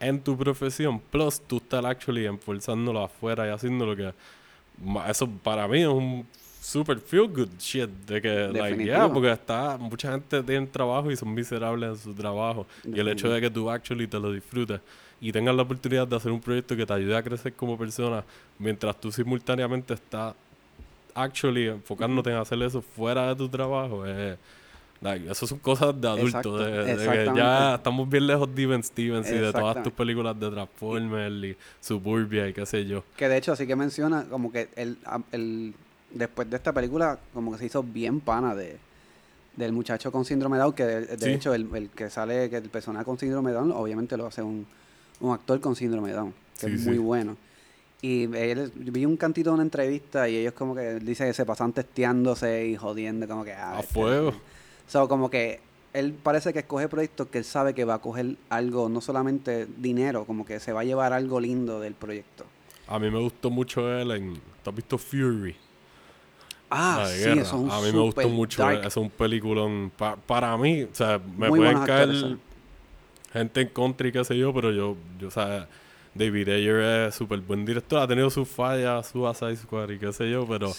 en 0.00 0.20
tu 0.20 0.36
profesión. 0.36 1.00
Plus, 1.10 1.40
tú 1.40 1.58
estás 1.58 1.84
actually 1.84 2.24
enforzándolo 2.26 3.02
afuera 3.04 3.46
y 3.46 3.50
haciendo 3.50 3.84
lo 3.86 3.94
que. 3.96 4.12
Eso 5.08 5.28
para 5.42 5.68
mí 5.68 5.82
es 5.82 5.88
un 5.88 6.26
super 6.62 6.98
feel 6.98 7.26
good 7.26 7.48
shit. 7.58 7.90
De 8.06 8.22
que, 8.22 8.48
like, 8.48 8.82
yeah, 8.84 9.08
porque 9.08 9.32
está, 9.32 9.76
mucha 9.76 10.12
gente 10.12 10.42
tiene 10.42 10.66
trabajo 10.68 11.10
y 11.10 11.16
son 11.16 11.34
miserables 11.34 11.90
en 11.90 11.98
su 11.98 12.14
trabajo. 12.14 12.66
Y 12.84 12.98
el 12.98 13.08
hecho 13.08 13.28
de 13.28 13.40
que 13.40 13.50
tú 13.50 13.68
actually 13.68 14.06
te 14.06 14.18
lo 14.18 14.32
disfrutes 14.32 14.80
y 15.20 15.32
tengas 15.32 15.54
la 15.54 15.62
oportunidad 15.62 16.06
de 16.06 16.16
hacer 16.16 16.32
un 16.32 16.40
proyecto 16.40 16.76
que 16.76 16.86
te 16.86 16.92
ayude 16.92 17.16
a 17.16 17.22
crecer 17.22 17.52
como 17.52 17.76
persona, 17.76 18.24
mientras 18.58 19.00
tú 19.00 19.10
simultáneamente 19.10 19.94
estás 19.94 20.34
actually 21.14 21.68
enfocándote 21.68 22.30
en 22.30 22.36
hacer 22.36 22.62
eso 22.62 22.80
fuera 22.80 23.28
de 23.28 23.36
tu 23.36 23.48
trabajo, 23.48 24.06
es. 24.06 24.38
Like, 25.00 25.28
eso 25.28 25.48
son 25.48 25.58
cosas 25.58 26.00
de 26.00 26.06
adulto, 26.06 26.58
de, 26.58 26.94
de 26.94 27.08
que 27.08 27.32
ya 27.34 27.74
estamos 27.74 28.08
bien 28.08 28.24
lejos 28.24 28.54
de 28.54 28.62
Even 28.62 28.84
Stevens 28.84 29.28
y 29.32 29.34
de 29.34 29.52
todas 29.52 29.82
tus 29.82 29.92
películas 29.92 30.38
de 30.38 30.48
Transformers 30.48 31.44
y 31.44 31.56
Suburbia 31.80 32.48
y 32.48 32.52
qué 32.52 32.64
sé 32.64 32.86
yo. 32.86 33.02
Que 33.16 33.28
de 33.28 33.36
hecho, 33.36 33.50
así 33.50 33.66
que 33.66 33.74
menciona 33.74 34.26
como 34.30 34.52
que 34.52 34.68
el, 34.76 34.96
el 35.32 35.74
después 36.14 36.48
de 36.50 36.56
esta 36.56 36.72
película, 36.72 37.18
como 37.34 37.52
que 37.52 37.58
se 37.58 37.66
hizo 37.66 37.82
bien 37.82 38.20
pana 38.20 38.54
de 38.54 38.78
del 39.56 39.72
muchacho 39.72 40.10
con 40.10 40.24
síndrome 40.24 40.56
de 40.56 40.62
Down, 40.62 40.72
que 40.72 40.84
de, 40.84 41.00
de 41.06 41.18
Sí. 41.26 41.30
hecho 41.30 41.52
el, 41.52 41.68
el 41.74 41.90
que 41.90 42.08
sale, 42.08 42.48
que 42.48 42.56
el 42.56 42.70
personaje 42.70 43.04
con 43.04 43.18
síndrome 43.18 43.50
de 43.50 43.56
Down, 43.58 43.70
obviamente 43.72 44.16
lo 44.16 44.26
hace 44.26 44.42
un, 44.42 44.66
un 45.20 45.32
actor 45.34 45.60
con 45.60 45.76
síndrome 45.76 46.08
de 46.08 46.14
Down, 46.14 46.34
que 46.58 46.68
Sí, 46.68 46.72
es 46.74 46.80
sí. 46.80 46.88
muy 46.88 46.96
bueno. 46.98 47.36
Y 48.00 48.34
él, 48.34 48.72
vi 48.74 49.04
un 49.04 49.18
cantito 49.18 49.50
de 49.50 49.54
una 49.54 49.62
entrevista 49.62 50.26
y 50.28 50.36
ellos 50.38 50.54
como 50.54 50.74
que 50.74 50.94
dice 51.00 51.26
que 51.26 51.34
se 51.34 51.44
pasan 51.44 51.72
testeándose 51.74 52.66
y 52.66 52.76
jodiendo, 52.76 53.28
como 53.28 53.44
que... 53.44 53.52
ah, 53.52 53.76
A 53.76 53.80
este- 53.80 53.92
fuego. 53.92 54.32
So, 54.88 55.06
como 55.06 55.28
que 55.30 55.60
él 55.92 56.14
parece 56.14 56.54
que 56.54 56.60
escoge 56.60 56.88
proyectos 56.88 57.28
que 57.28 57.36
él 57.36 57.44
sabe 57.44 57.74
que 57.74 57.84
va 57.84 57.94
a 57.94 57.98
coger 58.00 58.36
algo, 58.48 58.88
no 58.88 59.02
solamente 59.02 59.66
dinero, 59.76 60.24
como 60.24 60.46
que 60.46 60.60
se 60.60 60.72
va 60.72 60.80
a 60.80 60.84
llevar 60.84 61.12
algo 61.12 61.38
lindo 61.40 61.78
del 61.78 61.92
proyecto. 61.94 62.46
A 62.88 62.98
mí 62.98 63.10
me 63.10 63.20
gustó 63.20 63.50
mucho 63.50 63.86
él 63.96 64.10
en. 64.12 64.34
¿Tú 64.64 64.70
has 64.70 64.76
visto 64.76 64.96
Fury? 64.96 65.54
Ah, 66.74 67.04
sí, 67.06 67.18
guerra. 67.20 67.32
eso 67.42 67.42
es 67.42 67.52
un 67.52 67.70
A 67.70 67.80
mí 67.80 67.92
me 67.92 67.98
gustó 68.00 68.28
mucho. 68.28 68.62
dark. 68.62 68.86
Es 68.86 68.96
un 68.96 69.10
peliculón. 69.10 69.92
Pa- 69.96 70.16
para 70.16 70.56
mí, 70.56 70.82
o 70.82 70.88
sea, 70.94 71.18
me 71.36 71.48
Muy 71.48 71.60
pueden 71.60 71.78
caer 71.84 72.08
actores, 72.10 72.36
gente 73.32 73.60
en 73.62 73.68
contra 73.68 74.08
y 74.08 74.12
qué 74.12 74.24
sé 74.24 74.36
yo, 74.36 74.52
pero 74.52 74.70
yo, 74.72 74.96
yo 75.18 75.28
o 75.28 75.30
sea, 75.30 75.68
David 76.14 76.48
Ayer 76.50 76.76
es 77.08 77.14
súper 77.14 77.40
buen 77.40 77.64
director. 77.64 78.00
Ha 78.00 78.06
tenido 78.06 78.28
sus 78.30 78.48
fallas, 78.48 79.06
su 79.08 79.20
Suicide 79.24 79.56
Squad 79.56 79.90
y 79.90 79.98
qué 79.98 80.12
sé 80.12 80.30
yo, 80.30 80.46
pero 80.46 80.72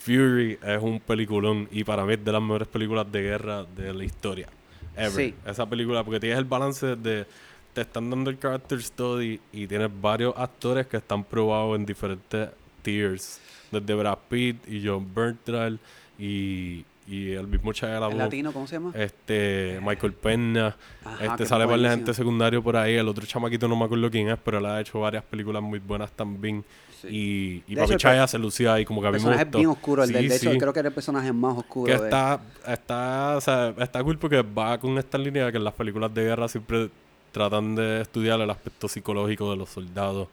Fury 0.00 0.58
es 0.66 0.82
un 0.82 0.98
peliculón 1.00 1.68
y 1.70 1.84
para 1.84 2.04
mí 2.04 2.14
es 2.14 2.24
de 2.24 2.32
las 2.32 2.42
mejores 2.42 2.66
películas 2.68 3.10
de 3.12 3.22
guerra 3.22 3.64
de 3.64 3.92
la 3.92 4.04
historia. 4.04 4.48
Ever. 4.96 5.10
Sí. 5.12 5.34
Esa 5.46 5.66
película, 5.68 6.02
porque 6.02 6.20
tienes 6.20 6.38
el 6.38 6.44
balance 6.44 6.96
de. 6.96 7.26
Te 7.72 7.82
están 7.82 8.10
dando 8.10 8.30
el 8.30 8.38
character 8.40 8.82
study 8.82 9.40
y 9.52 9.66
tienes 9.68 9.88
varios 10.00 10.34
actores 10.36 10.88
que 10.88 10.96
están 10.96 11.22
probados 11.22 11.76
en 11.78 11.86
diferentes 11.86 12.48
tiers. 12.82 13.40
Desde 13.70 13.94
Brad 13.94 14.18
Pitt 14.28 14.68
y 14.68 14.84
John 14.84 15.06
Bertrand 15.14 15.78
y, 16.18 16.84
y 17.06 17.32
el 17.32 17.46
mismo 17.46 17.72
Shia 17.72 17.98
¿El 17.98 18.18
latino 18.18 18.52
cómo 18.52 18.66
se 18.66 18.76
llama? 18.76 18.92
Este, 18.94 19.80
Michael 19.82 20.12
Peña. 20.12 20.76
Ajá, 21.04 21.18
que 21.18 21.26
este 21.26 21.42
es 21.44 21.48
sale 21.48 21.64
para 21.64 21.76
la 21.76 21.90
gente 21.90 22.12
secundario 22.14 22.62
por 22.62 22.76
ahí. 22.76 22.96
El 22.96 23.08
otro 23.08 23.24
chamaquito 23.26 23.68
no 23.68 23.76
me 23.76 23.84
acuerdo 23.84 24.10
quién 24.10 24.28
es, 24.28 24.38
pero 24.44 24.58
él 24.58 24.66
ha 24.66 24.80
hecho 24.80 25.00
varias 25.00 25.24
películas 25.24 25.62
muy 25.62 25.78
buenas 25.78 26.10
también. 26.12 26.64
Sí. 27.00 27.62
Y, 27.66 27.72
y 27.72 27.76
Papi 27.76 27.96
Chaya 27.96 28.26
se 28.26 28.38
lucía 28.38 28.74
ahí 28.74 28.84
como 28.84 29.00
que 29.00 29.06
a 29.06 29.10
El 29.10 29.16
mí 29.16 29.20
me 29.22 29.26
personaje 29.30 29.56
bien 29.56 29.70
oscuro. 29.70 30.02
El 30.02 30.08
Sí, 30.08 30.14
del, 30.14 30.28
de 30.28 30.36
hecho, 30.36 30.52
sí. 30.52 30.58
creo 30.58 30.72
que 30.72 30.80
era 30.80 30.88
el 30.88 30.94
personaje 30.94 31.32
más 31.32 31.56
oscuro. 31.56 31.86
Que 31.86 32.04
está, 32.04 32.40
está, 32.66 33.36
o 33.36 33.40
sea, 33.40 33.74
está 33.78 34.04
cool 34.04 34.18
porque 34.18 34.42
va 34.42 34.78
con 34.78 34.98
esta 34.98 35.16
línea 35.16 35.50
que 35.50 35.56
en 35.58 35.64
las 35.64 35.74
películas 35.74 36.12
de 36.12 36.24
guerra 36.24 36.48
siempre 36.48 36.90
tratan 37.32 37.74
de 37.74 38.02
estudiar 38.02 38.40
el 38.40 38.50
aspecto 38.50 38.88
psicológico 38.88 39.50
de 39.50 39.56
los 39.56 39.70
soldados 39.70 40.28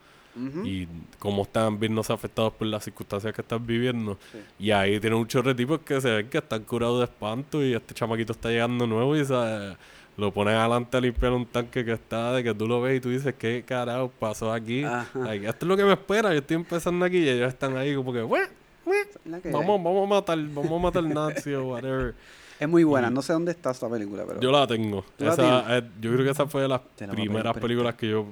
Y 0.66 0.88
cómo 1.20 1.44
están 1.44 1.80
viéndose 1.80 2.14
afectados 2.14 2.54
por 2.54 2.68
las 2.68 2.84
circunstancias 2.84 3.34
que 3.34 3.42
están 3.42 3.66
viviendo. 3.66 4.18
Sí. 4.32 4.40
Y 4.60 4.72
ahí 4.72 5.00
tiene 5.00 5.16
un 5.16 5.28
chorro 5.28 5.50
de 5.50 5.56
tipos 5.56 5.80
que 5.80 6.00
se 6.02 6.10
ven 6.12 6.30
que 6.30 6.38
están 6.38 6.64
curados 6.64 7.00
de 7.00 7.06
espanto 7.06 7.64
y 7.64 7.74
este 7.74 7.94
chamaquito 7.94 8.34
está 8.34 8.50
llegando 8.50 8.86
nuevo 8.88 9.16
y 9.16 9.26
¿sabes? 9.26 9.78
lo 10.18 10.32
ponen 10.34 10.56
adelante 10.56 10.98
a 10.98 11.02
limpiar 11.02 11.32
un 11.34 11.46
tanque 11.46 11.86
que 11.86 11.92
está 11.94 12.34
de 12.34 12.44
que 12.44 12.52
tú 12.54 12.68
lo 12.68 12.82
ves 12.82 12.98
y 12.98 13.00
tú 13.02 13.10
dices, 13.10 13.36
¿qué 13.38 13.64
carajo 13.64 14.12
pasó 14.20 14.52
aquí? 14.52 14.84
Esto 14.84 15.16
es 15.62 15.64
lo 15.64 15.78
que 15.78 15.84
me 15.86 15.94
espera, 15.94 16.32
yo 16.34 16.40
estoy 16.40 16.56
empezando 16.56 17.06
aquí 17.06 17.18
y 17.18 17.30
ellos 17.30 17.48
están 17.50 17.78
ahí 17.78 17.94
como 17.96 18.12
que, 18.12 18.22
"Bueno, 18.24 18.48
bueno, 18.84 19.04
La 19.26 19.40
que- 19.42 19.52
Vamos, 19.52 19.84
vamos 19.84 20.06
a 20.06 20.10
matar, 20.16 20.40
vamos 20.40 20.72
a 20.72 20.78
matar 20.80 21.04
Nazi 21.04 21.54
o 21.54 21.66
whatever. 21.68 22.16
Es 22.60 22.68
muy 22.68 22.84
buena. 22.84 23.10
No 23.10 23.22
sé 23.22 23.34
dónde 23.34 23.52
está 23.52 23.72
esta 23.72 23.88
película, 23.90 24.24
pero... 24.28 24.40
Yo 24.40 24.52
la 24.52 24.66
tengo. 24.66 25.06
¿Tú 25.18 25.26
la 25.26 25.34
Esa, 25.34 25.78
eh, 25.78 25.84
yo 26.02 26.12
creo 26.14 26.26
que 26.26 26.32
esa 26.32 26.48
fue 26.48 26.64
de 26.64 26.68
las 26.68 26.82
Te 26.96 27.06
la 27.06 27.14
voy 27.14 27.22
a 27.22 27.24
primeras 27.26 27.58
películas 27.58 27.96
que 27.96 28.10
yo 28.10 28.26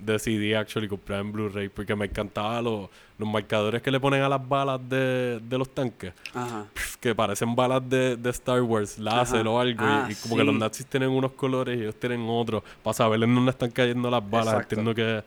decidí 0.00 0.54
actually 0.54 0.88
comprar 0.88 1.20
en 1.20 1.32
Blu-ray 1.32 1.68
porque 1.68 1.94
me 1.94 2.06
encantaban 2.06 2.64
los, 2.64 2.88
los 3.18 3.28
marcadores 3.28 3.82
que 3.82 3.90
le 3.90 4.00
ponen 4.00 4.22
a 4.22 4.28
las 4.28 4.48
balas 4.48 4.80
de, 4.88 5.40
de 5.40 5.58
los 5.58 5.68
tanques. 5.74 6.12
Ajá. 6.32 6.66
Que 7.00 7.14
parecen 7.14 7.54
balas 7.54 7.88
de, 7.88 8.16
de 8.16 8.30
Star 8.30 8.62
Wars, 8.62 8.98
láser 8.98 9.40
Ajá. 9.40 9.50
o 9.50 9.60
algo. 9.60 9.84
y- 9.84 9.88
Ah, 9.88 10.08
y, 10.10 10.14
como 10.14 10.36
que 10.36 10.44
los 10.44 10.54
sí. 10.54 10.60
nazis 10.60 10.86
tienen 10.86 11.10
unos 11.10 11.32
colores 11.32 11.78
y 11.78 11.82
ellos 11.82 11.94
tienen 11.96 12.24
otros. 12.28 12.62
Para 12.82 12.94
saber 12.94 13.22
en 13.22 13.34
dónde 13.34 13.50
están 13.50 13.70
cayendo 13.70 14.10
las 14.10 14.28
balas. 14.28 14.54
Exacto. 14.54 14.76
Entiendo 14.80 14.94
que. 14.94 15.22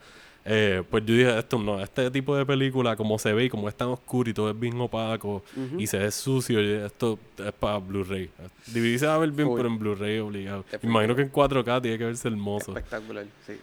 Eh, 0.45 0.83
pues 0.89 1.05
yo 1.05 1.13
dije, 1.13 1.37
esto 1.37 1.59
no, 1.59 1.81
este 1.81 2.09
tipo 2.11 2.35
de 2.35 2.45
película, 2.45 2.95
como 2.95 3.19
se 3.19 3.33
ve 3.33 3.45
y 3.45 3.49
como 3.49 3.67
es 3.69 3.75
tan 3.75 3.89
oscuro 3.89 4.29
y 4.29 4.33
todo 4.33 4.49
es 4.49 4.59
bien 4.59 4.79
opaco 4.79 5.43
y 5.77 5.85
se 5.87 5.97
ve 5.97 6.11
sucio, 6.11 6.61
y 6.61 6.85
esto 6.85 7.19
es 7.37 7.51
para 7.53 7.77
Blu-ray. 7.77 8.29
DVD 8.67 8.97
se 8.97 9.05
va 9.07 9.15
a 9.15 9.17
ver 9.17 9.31
bien, 9.31 9.47
Full. 9.47 9.57
pero 9.57 9.69
en 9.69 9.79
Blu-ray 9.79 10.19
obligado. 10.19 10.65
Imagino 10.81 11.15
que 11.15 11.23
en 11.23 11.31
4K 11.31 11.81
tiene 11.81 11.97
que 11.97 12.05
verse 12.05 12.27
hermoso. 12.27 12.71
Espectacular, 12.75 13.25
sí. 13.45 13.53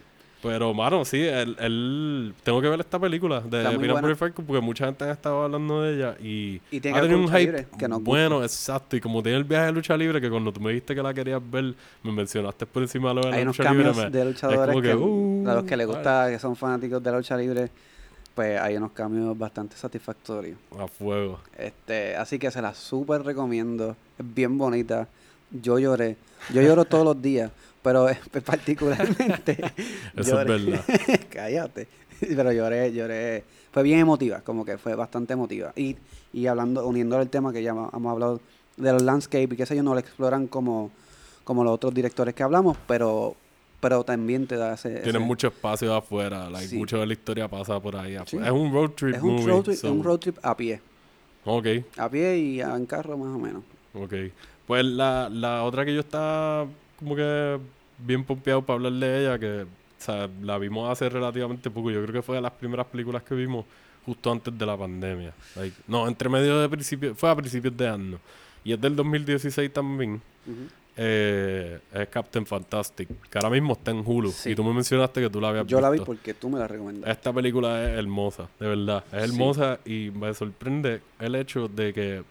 Pero, 0.43 0.71
mano, 0.73 1.03
sí, 1.03 1.19
él, 1.21 1.55
él- 1.59 2.33
tengo 2.43 2.61
que 2.61 2.69
ver 2.69 2.79
esta 2.79 2.99
película 2.99 3.41
de 3.41 3.63
Peanut. 3.63 4.01
Butter 4.01 4.33
porque 4.45 4.61
mucha 4.61 4.85
gente 4.85 5.03
ha 5.05 5.11
estado 5.11 5.43
hablando 5.43 5.81
de 5.81 5.95
ella 5.95 6.15
y, 6.21 6.61
Y 6.69 6.79
tiene 6.79 6.97
ha 6.97 7.01
que 7.01 7.07
tenido 7.07 7.19
un 7.25 7.27
hype 7.27 7.39
libre, 7.39 7.67
que 7.77 7.87
gusta. 7.87 8.09
bueno, 8.11 8.43
exacto. 8.43 8.95
Y 8.95 9.01
como 9.01 9.23
tiene 9.23 9.39
el 9.39 9.43
viaje 9.45 9.65
de 9.65 9.71
lucha 9.71 9.97
libre, 9.97 10.21
que 10.21 10.29
cuando 10.29 10.51
tú 10.53 10.59
me 10.61 10.69
dijiste 10.71 10.93
que 10.93 11.01
la 11.01 11.11
querías 11.13 11.41
ver, 11.49 11.73
me 12.03 12.11
mencionaste 12.11 12.65
por 12.67 12.83
encima 12.83 13.09
de 13.09 13.15
la 13.15 13.35
Hay 13.35 13.41
unos 13.41 13.57
lucha 13.57 13.71
libre. 13.71 13.85
cambios 13.87 14.05
me- 14.05 14.11
de 14.11 14.19
es 14.21 14.25
luchadores 14.27 14.67
como 14.67 14.81
que, 14.81 14.95
uh, 14.95 15.49
a 15.49 15.53
los 15.55 15.63
que 15.63 15.75
les 15.77 15.87
vale, 15.87 15.97
gusta, 15.97 16.29
que 16.29 16.39
son 16.39 16.55
fanáticos 16.55 17.01
de 17.03 17.11
la 17.11 17.17
lucha 17.17 17.35
libre, 17.35 17.69
pues 18.35 18.59
hay 18.61 18.75
unos 18.77 18.91
cambios 18.91 19.35
bastante 19.35 19.75
satisfactorios. 19.75 20.59
A 20.77 20.87
fuego. 20.87 21.39
Este, 21.57 22.15
así 22.15 22.37
que 22.37 22.51
se 22.51 22.61
la 22.61 22.75
súper 22.75 23.23
recomiendo. 23.23 23.95
Es 24.19 24.35
bien 24.35 24.55
bonita. 24.59 25.07
Yo 25.49 25.79
lloré. 25.79 26.15
Yo 26.53 26.61
lloro 26.61 26.85
todos 26.85 27.03
los 27.05 27.19
días, 27.21 27.49
pero 27.87 28.07
particularmente. 28.45 29.57
Eso 30.15 30.41
es 30.41 30.47
verdad. 30.47 30.83
Cállate. 31.29 31.87
Pero 32.19 32.51
lloré, 32.51 32.91
lloré. 32.91 33.43
Fue 33.71 33.83
bien 33.83 33.99
emotiva, 33.99 34.41
como 34.41 34.65
que 34.65 34.77
fue 34.77 34.95
bastante 34.95 35.33
emotiva. 35.33 35.71
Y, 35.75 35.95
y 36.33 36.47
hablando, 36.47 36.85
uniendo 36.87 37.19
el 37.21 37.29
tema 37.29 37.53
que 37.53 37.61
ya 37.63 37.71
hemos 37.71 37.93
hablado 38.11 38.41
de 38.75 38.91
los 38.93 39.01
landscape 39.03 39.49
y 39.53 39.55
qué 39.57 39.65
sé 39.65 39.75
yo, 39.75 39.83
no 39.83 39.93
lo 39.93 39.99
exploran 39.99 40.47
como, 40.47 40.91
como 41.43 41.63
los 41.63 41.73
otros 41.73 41.93
directores 41.93 42.33
que 42.33 42.43
hablamos, 42.43 42.77
pero, 42.87 43.35
pero 43.79 44.03
también 44.03 44.47
te 44.47 44.55
da 44.57 44.73
ese. 44.73 44.89
Tiene 45.01 45.09
ese- 45.09 45.19
mucho 45.19 45.47
espacio 45.47 45.95
afuera. 45.95 46.49
Like, 46.49 46.67
Sí. 46.67 46.77
Mucho 46.77 46.97
de 46.99 47.05
la 47.05 47.13
historia 47.13 47.47
pasa 47.47 47.79
por 47.79 47.95
ahí 47.95 48.15
afuera. 48.15 48.45
Sí. 48.47 48.51
Es 48.51 48.51
un 48.61 48.73
road 48.73 48.89
trip 48.91 49.15
es 49.15 49.21
un 49.21 49.33
movie. 49.35 49.45
road, 49.47 49.63
trip, 49.63 49.77
so- 49.77 49.91
un 49.93 50.03
road 50.03 50.17
trip 50.19 50.37
a 50.41 50.57
pie. 50.57 50.81
Ok. 51.45 51.67
A 51.97 52.09
pie 52.09 52.37
y 52.37 52.61
en 52.61 52.85
carro 52.87 53.17
más 53.17 53.35
o 53.35 53.39
menos. 53.39 53.63
Ok. 53.93 54.13
Pues 54.65 54.83
la, 54.83 55.29
la 55.29 55.63
otra 55.63 55.85
que 55.85 55.93
yo 55.93 56.01
estaba 56.01 56.65
como 56.99 57.15
que 57.15 57.57
bien 57.97 58.23
pompeado 58.23 58.61
para 58.61 58.75
hablar 58.77 58.93
de 58.93 59.21
ella, 59.21 59.39
que 59.39 59.61
o 59.63 59.67
sea, 59.97 60.29
la 60.41 60.57
vimos 60.57 60.89
hace 60.91 61.09
relativamente 61.09 61.69
poco. 61.69 61.89
Yo 61.91 62.01
creo 62.03 62.13
que 62.13 62.21
fue 62.21 62.35
de 62.35 62.41
las 62.41 62.51
primeras 62.51 62.85
películas 62.87 63.23
que 63.23 63.33
vimos 63.35 63.65
justo 64.05 64.31
antes 64.31 64.57
de 64.57 64.65
la 64.65 64.77
pandemia. 64.77 65.33
Like, 65.55 65.75
no, 65.87 66.07
entre 66.07 66.29
medio 66.29 66.59
de 66.59 66.69
principio, 66.69 67.15
fue 67.15 67.29
a 67.29 67.35
principios 67.35 67.75
de 67.75 67.87
año. 67.89 68.19
Y 68.63 68.73
es 68.73 68.79
del 68.81 68.95
2016 68.95 69.71
también. 69.73 70.21
Eh, 70.99 71.79
es 71.93 72.07
Captain 72.09 72.45
Fantastic, 72.45 73.07
que 73.29 73.37
ahora 73.37 73.49
mismo 73.51 73.73
está 73.73 73.91
en 73.91 74.01
Hulu. 74.05 74.31
Sí. 74.31 74.51
Y 74.51 74.55
tú 74.55 74.63
me 74.63 74.73
mencionaste 74.73 75.21
que 75.21 75.29
tú 75.29 75.39
la 75.39 75.49
habías 75.49 75.67
Yo 75.67 75.79
la 75.79 75.89
vi 75.89 75.95
visto. 75.99 76.05
porque 76.05 76.33
tú 76.33 76.49
me 76.49 76.57
la 76.57 76.67
recomendaste. 76.67 77.11
Esta 77.11 77.31
película 77.33 77.83
es 77.83 77.99
hermosa, 77.99 78.49
de 78.59 78.67
verdad. 78.67 79.03
Es 79.11 79.23
Sí. 79.25 79.29
hermosa 79.29 79.79
y 79.85 80.11
me 80.11 80.33
sorprende 80.33 81.01
el 81.19 81.35
hecho 81.35 81.67
de 81.67 81.93
que 81.93 82.23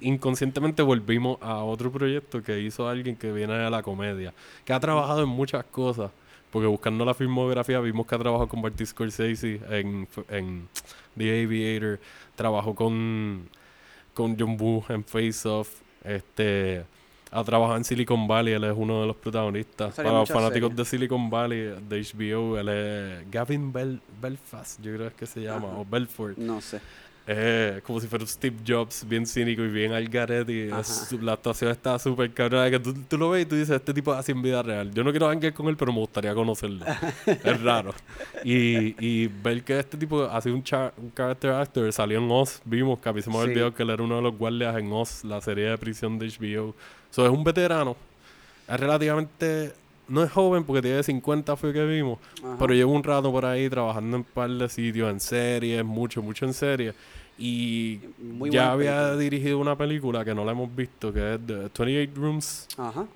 inconscientemente 0.00 0.82
volvimos 0.82 1.38
a 1.40 1.62
otro 1.62 1.90
proyecto 1.90 2.42
que 2.42 2.60
hizo 2.60 2.88
alguien 2.88 3.16
que 3.16 3.32
viene 3.32 3.54
de 3.54 3.70
la 3.70 3.82
comedia, 3.82 4.32
que 4.64 4.72
ha 4.72 4.80
trabajado 4.80 5.22
en 5.22 5.28
muchas 5.28 5.64
cosas. 5.64 6.10
Porque 6.50 6.66
buscando 6.66 7.04
la 7.04 7.12
filmografía 7.12 7.78
vimos 7.80 8.06
que 8.06 8.14
ha 8.14 8.18
trabajado 8.18 8.48
con 8.48 8.62
Martin 8.62 8.86
Scorsese 8.86 9.60
en, 9.68 10.08
en 10.30 10.68
The 11.16 11.44
Aviator, 11.44 12.00
trabajó 12.36 12.74
con, 12.74 13.48
con 14.14 14.34
John 14.38 14.56
Woo 14.58 14.82
en 14.88 15.04
Face 15.04 15.46
Off, 15.46 15.68
este, 16.04 16.84
ha 17.30 17.44
trabajado 17.44 17.76
en 17.76 17.84
Silicon 17.84 18.26
Valley, 18.26 18.54
él 18.54 18.64
es 18.64 18.74
uno 18.74 19.02
de 19.02 19.06
los 19.08 19.16
protagonistas. 19.16 19.94
Para 19.94 20.12
los 20.12 20.28
fanáticos 20.28 20.70
series. 20.70 20.76
de 20.76 20.84
Silicon 20.84 21.28
Valley, 21.28 21.58
de 21.88 22.02
HBO, 22.02 22.58
él 22.58 22.68
es 22.68 23.30
Gavin 23.30 23.72
Bel 23.72 24.00
Belfast, 24.20 24.80
yo 24.80 24.94
creo 24.94 25.14
que 25.14 25.26
se 25.26 25.42
llama, 25.42 25.68
Ajá. 25.68 25.78
o 25.78 25.84
Belfort. 25.84 26.38
No 26.38 26.60
sé. 26.60 26.80
Eh, 27.30 27.82
como 27.84 28.00
si 28.00 28.06
fuera 28.06 28.26
Steve 28.26 28.56
Jobs, 28.66 29.06
bien 29.06 29.26
cínico 29.26 29.62
y 29.62 29.68
bien 29.68 29.92
al 29.92 30.08
garete. 30.08 30.70
la 31.20 31.34
actuación 31.34 31.70
está 31.70 31.98
súper 31.98 32.32
cabrona. 32.32 32.70
Que 32.70 32.80
tú, 32.80 32.94
tú, 33.06 33.18
lo 33.18 33.28
ves 33.28 33.42
y 33.42 33.46
tú 33.46 33.54
dices, 33.54 33.76
este 33.76 33.92
tipo 33.92 34.14
así 34.14 34.32
en 34.32 34.40
vida 34.40 34.62
real. 34.62 34.90
Yo 34.94 35.04
no 35.04 35.10
quiero 35.10 35.28
hangar 35.28 35.52
con 35.52 35.68
él, 35.68 35.76
pero 35.76 35.92
me 35.92 35.98
gustaría 35.98 36.34
conocerlo. 36.34 36.86
es 37.26 37.62
raro. 37.62 37.92
Y, 38.44 38.96
y 38.98 39.26
ver 39.26 39.62
que 39.62 39.78
este 39.78 39.98
tipo 39.98 40.22
hace 40.24 40.50
un, 40.50 40.64
un 40.96 41.12
character 41.14 41.50
actor 41.50 41.92
salió 41.92 42.18
en 42.18 42.30
Oz. 42.30 42.62
Vimos 42.64 42.98
que 42.98 43.10
a 43.10 43.12
mí 43.12 43.20
se 43.20 43.28
me 43.28 43.36
olvidó 43.36 43.74
que 43.74 43.82
él 43.82 43.90
era 43.90 44.02
uno 44.02 44.16
de 44.16 44.22
los 44.22 44.34
guardias 44.34 44.78
en 44.78 44.90
Oz, 44.90 45.22
la 45.22 45.42
serie 45.42 45.66
de 45.66 45.76
prisión 45.76 46.18
de 46.18 46.28
HBO. 46.28 46.74
So, 47.10 47.26
es 47.26 47.30
un 47.30 47.44
veterano. 47.44 47.94
Es 48.66 48.80
relativamente 48.80 49.74
no 50.08 50.24
es 50.24 50.30
joven 50.32 50.64
porque 50.64 50.80
tiene 50.80 51.02
50 51.02 51.54
fue 51.56 51.70
que 51.74 51.84
vimos, 51.84 52.18
pero 52.58 52.72
llevo 52.72 52.92
un 52.92 53.04
rato 53.04 53.30
por 53.30 53.44
ahí 53.44 53.68
trabajando 53.68 54.16
en 54.16 54.22
un 54.22 54.24
par 54.24 54.48
de 54.48 54.66
sitios, 54.70 55.10
en 55.10 55.20
series, 55.20 55.84
mucho, 55.84 56.22
mucho 56.22 56.46
en 56.46 56.54
series. 56.54 56.94
Y 57.38 58.00
ya 58.50 58.72
había 58.72 59.14
dirigido 59.16 59.58
una 59.58 59.76
película 59.76 60.24
que 60.24 60.34
no 60.34 60.44
la 60.44 60.52
hemos 60.52 60.74
visto, 60.74 61.12
que 61.12 61.34
es 61.34 61.46
The 61.46 61.70
28 61.84 62.12
Rooms. 62.16 62.68
Ajá. 62.76 63.06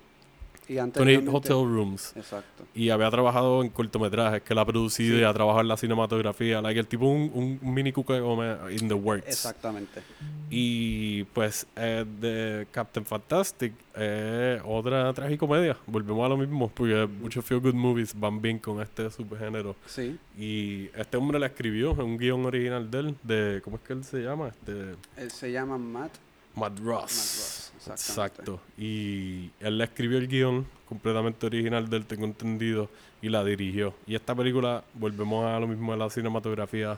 Y 0.67 0.75
28 0.75 1.31
Hotel 1.31 1.51
Rooms. 1.51 2.13
Exacto. 2.15 2.65
Y 2.73 2.89
había 2.89 3.09
trabajado 3.09 3.61
en 3.61 3.69
cortometrajes, 3.69 4.41
que 4.41 4.55
la 4.55 4.61
ha 4.61 4.65
producido 4.65 5.19
y 5.19 5.23
ha 5.23 5.33
trabajado 5.33 5.61
en 5.61 5.67
la 5.67 5.77
cinematografía. 5.77 6.61
Like 6.61 6.79
el 6.79 6.87
tipo 6.87 7.05
un, 7.05 7.59
un 7.61 7.73
mini 7.73 7.91
cuca 7.91 8.17
in 8.17 8.87
the 8.87 8.93
works. 8.93 9.27
Exactamente. 9.27 10.01
Y 10.49 11.23
pues 11.25 11.65
eh, 11.75 12.05
de 12.19 12.67
Captain 12.71 13.05
Fantastic, 13.05 13.73
eh, 13.95 14.61
otra 14.63 15.11
tragicomedia. 15.11 15.77
Volvemos 15.87 16.25
a 16.25 16.29
lo 16.29 16.37
mismo, 16.37 16.69
porque 16.69 17.07
muchos 17.07 17.43
feel 17.43 17.59
good 17.59 17.73
movies 17.73 18.13
van 18.15 18.39
bien 18.41 18.59
con 18.59 18.79
este 18.81 19.09
subgénero. 19.09 19.75
Sí. 19.87 20.17
Y 20.37 20.89
este 20.95 21.17
hombre 21.17 21.39
la 21.39 21.47
escribió 21.47 21.93
en 21.93 22.01
un 22.01 22.17
guion 22.17 22.45
original 22.45 22.89
de 22.89 22.99
él, 22.99 23.15
de, 23.23 23.61
¿cómo 23.63 23.77
es 23.77 23.81
que 23.81 23.93
él 23.93 24.03
se 24.03 24.19
llama? 24.19 24.49
Este, 24.49 24.95
él 25.17 25.31
se 25.31 25.51
llama 25.51 25.77
Matt. 25.77 26.11
Matt 26.55 26.79
Ross. 26.79 27.72
Exacto. 27.87 28.59
Y 28.77 29.49
él 29.59 29.77
le 29.77 29.83
escribió 29.83 30.17
el 30.17 30.27
guion 30.27 30.65
completamente 30.87 31.45
original 31.45 31.89
del 31.89 32.05
tengo 32.05 32.25
entendido, 32.25 32.89
y 33.23 33.29
la 33.29 33.43
dirigió. 33.43 33.93
Y 34.05 34.15
esta 34.15 34.35
película, 34.35 34.83
volvemos 34.93 35.45
a 35.45 35.59
lo 35.59 35.65
mismo 35.65 35.93
de 35.93 35.97
la 35.97 36.09
cinematografía, 36.09 36.97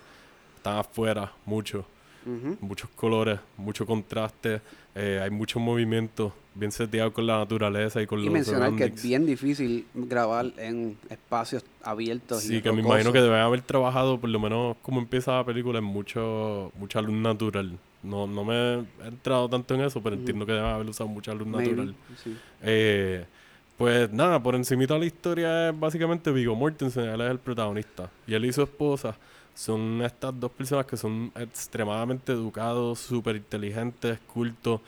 está 0.57 0.79
afuera 0.79 1.31
mucho. 1.45 1.85
Muchos 2.59 2.89
colores, 2.95 3.39
mucho 3.55 3.85
contraste, 3.85 4.59
eh, 4.95 5.19
hay 5.21 5.29
mucho 5.29 5.59
movimiento, 5.59 6.33
bien 6.55 6.71
seteado 6.71 7.13
con 7.13 7.27
la 7.27 7.37
naturaleza 7.37 8.01
y 8.01 8.07
con 8.07 8.19
y 8.19 8.23
los 8.23 8.33
mencionar 8.33 8.75
que 8.75 8.85
es 8.85 9.03
bien 9.03 9.27
difícil 9.27 9.85
grabar 9.93 10.51
en 10.57 10.97
espacios 11.07 11.63
abiertos. 11.83 12.41
Sí, 12.41 12.63
que 12.63 12.71
me 12.71 12.81
imagino 12.81 13.13
que 13.13 13.21
deben 13.21 13.41
haber 13.41 13.61
trabajado, 13.61 14.19
por 14.19 14.31
lo 14.31 14.39
menos 14.39 14.75
como 14.81 14.99
empieza 14.99 15.33
la 15.33 15.43
película, 15.43 15.77
en 15.77 15.85
mucho, 15.85 16.71
mucha 16.79 16.99
luz 16.99 17.13
natural. 17.13 17.77
No, 18.05 18.27
no 18.27 18.43
me 18.43 18.55
he 18.55 19.07
entrado 19.07 19.49
tanto 19.49 19.73
en 19.75 19.81
eso, 19.81 20.01
pero 20.01 20.15
entiendo 20.15 20.45
que 20.45 20.53
deben 20.53 20.69
haber 20.69 20.87
usado 20.87 21.09
mucha 21.09 21.33
luz 21.33 21.47
natural. 21.47 21.95
Eh, 22.61 23.25
pues 23.77 24.11
nada, 24.11 24.41
por 24.41 24.55
encima 24.55 24.85
de 24.85 24.99
la 24.99 25.05
historia 25.05 25.69
es 25.69 25.79
básicamente 25.79 26.31
Vigo 26.31 26.55
Mortensen, 26.55 27.05
él 27.05 27.21
es 27.21 27.31
el 27.31 27.39
protagonista. 27.39 28.09
Y 28.25 28.33
él 28.33 28.45
y 28.45 28.53
su 28.53 28.61
esposa 28.61 29.17
son 29.53 30.01
estas 30.03 30.37
dos 30.39 30.51
personas 30.51 30.85
que 30.85 30.97
son 30.97 31.31
extremadamente 31.35 32.31
educados, 32.31 32.99
súper 32.99 33.37
inteligentes, 33.37 34.19
cultos. 34.33 34.81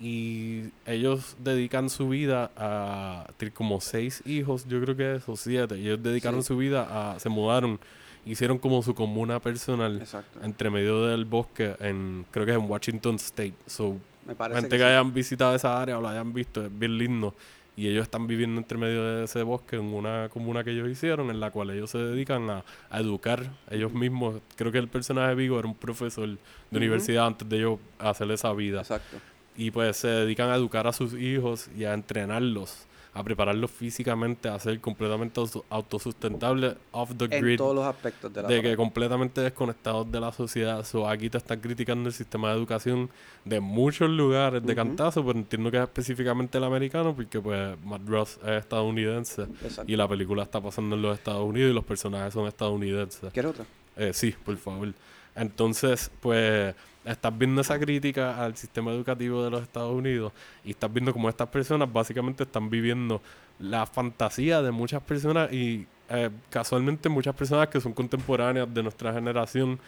Y 0.00 0.64
ellos 0.84 1.36
dedican 1.38 1.88
su 1.88 2.08
vida 2.08 2.50
a 2.56 3.30
tener 3.36 3.52
como 3.52 3.80
seis 3.80 4.22
hijos, 4.26 4.66
yo 4.66 4.80
creo 4.82 4.96
que 4.96 5.14
es, 5.16 5.28
o 5.28 5.36
siete. 5.36 5.78
Y 5.78 5.86
ellos 5.86 6.02
dedicaron 6.02 6.42
su 6.42 6.56
vida 6.56 7.12
a, 7.12 7.20
se 7.20 7.28
mudaron 7.28 7.78
hicieron 8.24 8.58
como 8.58 8.82
su 8.82 8.94
comuna 8.94 9.40
personal 9.40 10.02
entre 10.42 10.70
medio 10.70 11.06
del 11.06 11.24
bosque 11.24 11.74
en 11.80 12.24
creo 12.30 12.46
que 12.46 12.52
es 12.52 12.58
en 12.58 12.70
Washington 12.70 13.16
State. 13.16 13.54
So 13.66 13.98
Me 14.26 14.34
gente 14.54 14.76
que, 14.76 14.84
hayan 14.84 15.12
visitado 15.12 15.54
esa 15.54 15.80
área 15.80 15.98
o 15.98 16.02
la 16.02 16.10
hayan 16.10 16.32
visto 16.32 16.64
es 16.64 16.78
bien 16.78 16.98
lindo. 16.98 17.34
Y 17.74 17.88
ellos 17.88 18.02
están 18.02 18.26
viviendo 18.26 18.60
entre 18.60 18.76
medio 18.76 19.02
de 19.02 19.24
ese 19.24 19.42
bosque 19.42 19.76
en 19.76 19.94
una 19.94 20.28
comuna 20.28 20.62
que 20.62 20.72
ellos 20.72 20.90
hicieron 20.90 21.30
en 21.30 21.40
la 21.40 21.50
cual 21.50 21.70
ellos 21.70 21.88
se 21.90 21.96
dedican 21.96 22.50
a, 22.50 22.64
educar 22.92 23.50
ellos 23.70 23.94
mismos. 23.94 24.42
Creo 24.56 24.70
que 24.70 24.78
el 24.78 24.88
personaje 24.88 25.28
de 25.30 25.34
Vigo 25.36 25.58
era 25.58 25.66
un 25.66 25.74
profesor 25.74 26.28
de 26.28 26.76
universidad 26.76 27.26
antes 27.26 27.48
de 27.48 27.56
ellos 27.56 27.80
hacer 27.98 28.30
esa 28.30 28.52
vida. 28.52 28.80
Exacto. 28.80 29.16
y 29.56 29.70
pues 29.70 29.96
se 29.96 30.08
dedican 30.08 30.50
a 30.50 30.56
educar 30.56 30.86
a 30.86 30.92
sus 30.92 31.14
hijos 31.14 31.68
y 31.76 31.84
a 31.84 31.94
entrenarlos 31.94 32.86
a 33.14 33.22
prepararlo 33.22 33.68
físicamente 33.68 34.48
a 34.48 34.58
ser 34.58 34.80
completamente 34.80 35.40
autosustentable 35.68 36.76
off 36.92 37.10
the 37.16 37.26
grid. 37.26 37.52
En 37.52 37.56
todos 37.58 37.74
los 37.74 37.84
aspectos 37.84 38.32
de 38.32 38.42
la 38.42 38.48
De 38.48 38.62
que 38.62 38.76
completamente 38.76 39.40
desconectados 39.42 40.10
de 40.10 40.20
la 40.20 40.32
sociedad. 40.32 40.84
So, 40.84 41.06
aquí 41.06 41.28
te 41.28 41.38
están 41.38 41.60
criticando 41.60 42.08
el 42.08 42.14
sistema 42.14 42.50
de 42.50 42.56
educación 42.56 43.10
de 43.44 43.60
muchos 43.60 44.08
lugares 44.08 44.64
de 44.64 44.74
cantazo, 44.74 45.24
pero 45.24 45.38
entiendo 45.38 45.70
que 45.70 45.76
es 45.76 45.82
específicamente 45.82 46.56
el 46.56 46.64
americano 46.64 47.14
porque 47.14 47.40
pues 47.40 47.76
Matt 47.84 48.02
Ross 48.06 48.38
es 48.44 48.60
estadounidense 48.60 49.46
y 49.86 49.96
la 49.96 50.08
película 50.08 50.44
está 50.44 50.60
pasando 50.60 50.96
en 50.96 51.02
los 51.02 51.18
Estados 51.18 51.44
Unidos 51.44 51.70
y 51.70 51.74
los 51.74 51.84
personajes 51.84 52.32
son 52.32 52.46
estadounidenses. 52.46 53.30
¿Quieres 53.32 53.50
otra? 53.50 53.66
Eh, 53.96 54.12
sí, 54.14 54.34
por 54.44 54.56
favor. 54.56 54.88
Entonces, 55.34 56.10
pues 56.20 56.74
estás 57.04 57.36
viendo 57.36 57.60
esa 57.60 57.78
crítica 57.78 58.42
al 58.42 58.56
sistema 58.56 58.92
educativo 58.92 59.42
de 59.42 59.50
los 59.50 59.62
Estados 59.62 59.92
Unidos 59.92 60.32
y 60.64 60.70
estás 60.70 60.92
viendo 60.92 61.12
cómo 61.12 61.28
estas 61.28 61.48
personas 61.48 61.92
básicamente 61.92 62.44
están 62.44 62.70
viviendo 62.70 63.20
la 63.58 63.86
fantasía 63.86 64.62
de 64.62 64.70
muchas 64.70 65.02
personas 65.02 65.52
y 65.52 65.86
eh, 66.08 66.30
casualmente 66.50 67.08
muchas 67.08 67.34
personas 67.34 67.68
que 67.68 67.80
son 67.80 67.92
contemporáneas 67.92 68.72
de 68.72 68.82
nuestra 68.82 69.12
generación, 69.12 69.78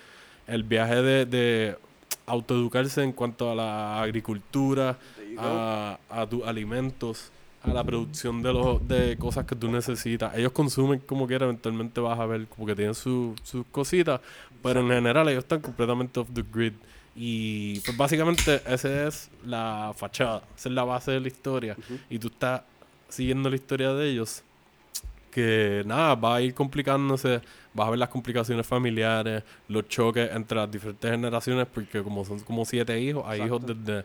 el 0.47 0.62
viaje 0.65 1.03
de, 1.03 1.27
de 1.27 1.77
autoeducarse 2.27 3.03
en 3.03 3.12
cuanto 3.12 3.51
a 3.51 3.55
la 3.55 4.03
agricultura, 4.03 4.99
a, 5.39 5.99
a 6.09 6.27
tus 6.27 6.45
alimentos, 6.45 7.31
a 7.62 7.73
la 7.73 7.83
producción 7.83 8.43
de 8.43 8.53
los 8.53 8.87
de 8.87 9.17
cosas 9.19 9.47
que 9.47 9.57
tú 9.57 9.71
necesitas. 9.71 10.37
Ellos 10.37 10.53
consumen 10.53 11.01
como 11.01 11.27
quieran, 11.27 11.49
eventualmente 11.49 12.01
vas 12.01 12.19
a 12.19 12.27
ver 12.27 12.47
como 12.47 12.67
que 12.67 12.75
tienen 12.75 12.95
sus 12.95 13.41
cositas, 13.71 14.21
pero 14.62 14.81
en 14.81 14.89
general 14.89 15.29
ellos 15.29 15.45
están 15.45 15.61
completamente 15.61 16.21
off 16.21 16.29
the 16.33 16.45
grid. 16.53 16.75
Y 17.17 17.81
pues 17.81 17.97
básicamente 17.97 18.61
esa 18.67 19.07
es 19.07 19.31
la 19.45 19.93
fachada, 19.97 20.43
esa 20.57 20.69
es 20.69 20.75
la 20.75 20.85
base 20.85 21.12
de 21.12 21.21
la 21.21 21.29
historia. 21.29 21.77
Y 22.11 22.19
tú 22.19 22.29
estás 22.29 22.62
siguiendo 23.09 23.49
la 23.49 23.57
historia 23.57 23.93
de 23.93 24.11
ellos, 24.11 24.43
que 25.31 25.83
nada, 25.87 26.15
va 26.15 26.37
a 26.37 26.41
ir 26.41 26.55
complicándose, 26.55 27.41
vas 27.73 27.87
a 27.89 27.91
ver 27.91 27.99
las 27.99 28.09
complicaciones 28.09 28.67
familiares, 28.67 29.43
los 29.69 29.89
choques 29.89 30.31
entre 30.33 30.59
las 30.59 30.71
diferentes 30.71 31.11
generaciones, 31.11 31.67
porque 31.73 32.03
como 32.03 32.25
son 32.25 32.41
como 32.41 32.65
siete 32.65 33.01
hijos, 33.01 33.25
hay 33.27 33.43
hijos 33.43 33.62
desde 33.67 34.05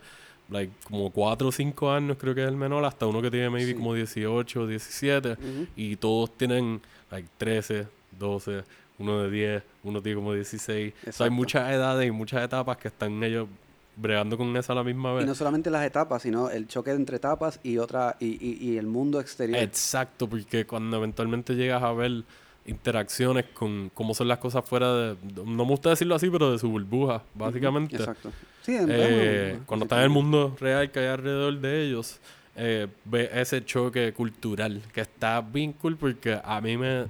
like, 0.49 0.73
como 0.83 1.11
cuatro 1.11 1.49
o 1.49 1.51
cinco 1.51 1.91
años, 1.91 2.17
creo 2.19 2.33
que 2.33 2.41
es 2.41 2.47
el 2.47 2.55
menor, 2.55 2.83
hasta 2.85 3.05
uno 3.05 3.21
que 3.21 3.31
tiene 3.31 3.49
maybe 3.49 3.75
como 3.75 3.93
18 3.93 4.61
o 4.61 4.67
17, 4.67 5.37
y 5.75 5.95
todos 5.95 6.35
tienen 6.37 6.81
like 7.11 7.29
13, 7.37 7.87
12, 8.17 8.63
uno 8.99 9.23
de 9.23 9.31
10, 9.31 9.63
uno 9.83 10.01
tiene 10.01 10.15
como 10.15 10.33
16. 10.33 10.93
hay 11.19 11.29
muchas 11.29 11.71
edades 11.71 12.07
y 12.07 12.11
muchas 12.11 12.43
etapas 12.43 12.77
que 12.77 12.89
están 12.89 13.23
ellos 13.23 13.47
bregando 13.95 14.37
con 14.37 14.55
eso 14.55 14.71
a 14.71 14.75
la 14.75 14.83
misma 14.83 15.13
vez. 15.13 15.23
Y 15.23 15.27
no 15.27 15.35
solamente 15.35 15.69
las 15.69 15.85
etapas, 15.85 16.21
sino 16.21 16.49
el 16.49 16.67
choque 16.67 16.91
entre 16.91 17.17
etapas 17.17 17.59
y 17.63 17.77
otra 17.77 18.15
y, 18.19 18.27
y, 18.27 18.57
y 18.61 18.77
el 18.77 18.87
mundo 18.87 19.19
exterior. 19.19 19.59
Exacto, 19.59 20.29
porque 20.29 20.65
cuando 20.65 20.97
eventualmente 20.97 21.55
llegas 21.55 21.83
a 21.83 21.91
ver 21.93 22.23
interacciones 22.65 23.45
con 23.53 23.89
cómo 23.93 24.13
son 24.13 24.27
las 24.27 24.37
cosas 24.37 24.63
fuera 24.63 24.93
de, 24.93 25.15
no 25.35 25.65
me 25.65 25.71
gusta 25.71 25.89
decirlo 25.89 26.15
así, 26.15 26.29
pero 26.29 26.51
de 26.51 26.59
su 26.59 26.69
burbuja, 26.69 27.23
básicamente. 27.33 27.95
Exacto. 27.95 28.31
Sí, 28.61 28.77
eh, 28.77 29.59
cuando 29.65 29.85
está 29.85 29.97
en 29.97 30.03
el 30.03 30.09
mundo 30.09 30.55
real 30.59 30.91
que 30.91 30.99
hay 30.99 31.07
alrededor 31.07 31.59
de 31.59 31.83
ellos, 31.83 32.19
eh, 32.55 32.87
ve 33.05 33.29
ese 33.33 33.63
choque 33.65 34.13
cultural 34.13 34.81
que 34.93 35.01
está 35.01 35.41
bien 35.41 35.73
cool 35.73 35.97
porque 35.97 36.39
a 36.43 36.61
mí 36.61 36.77
me 36.77 37.05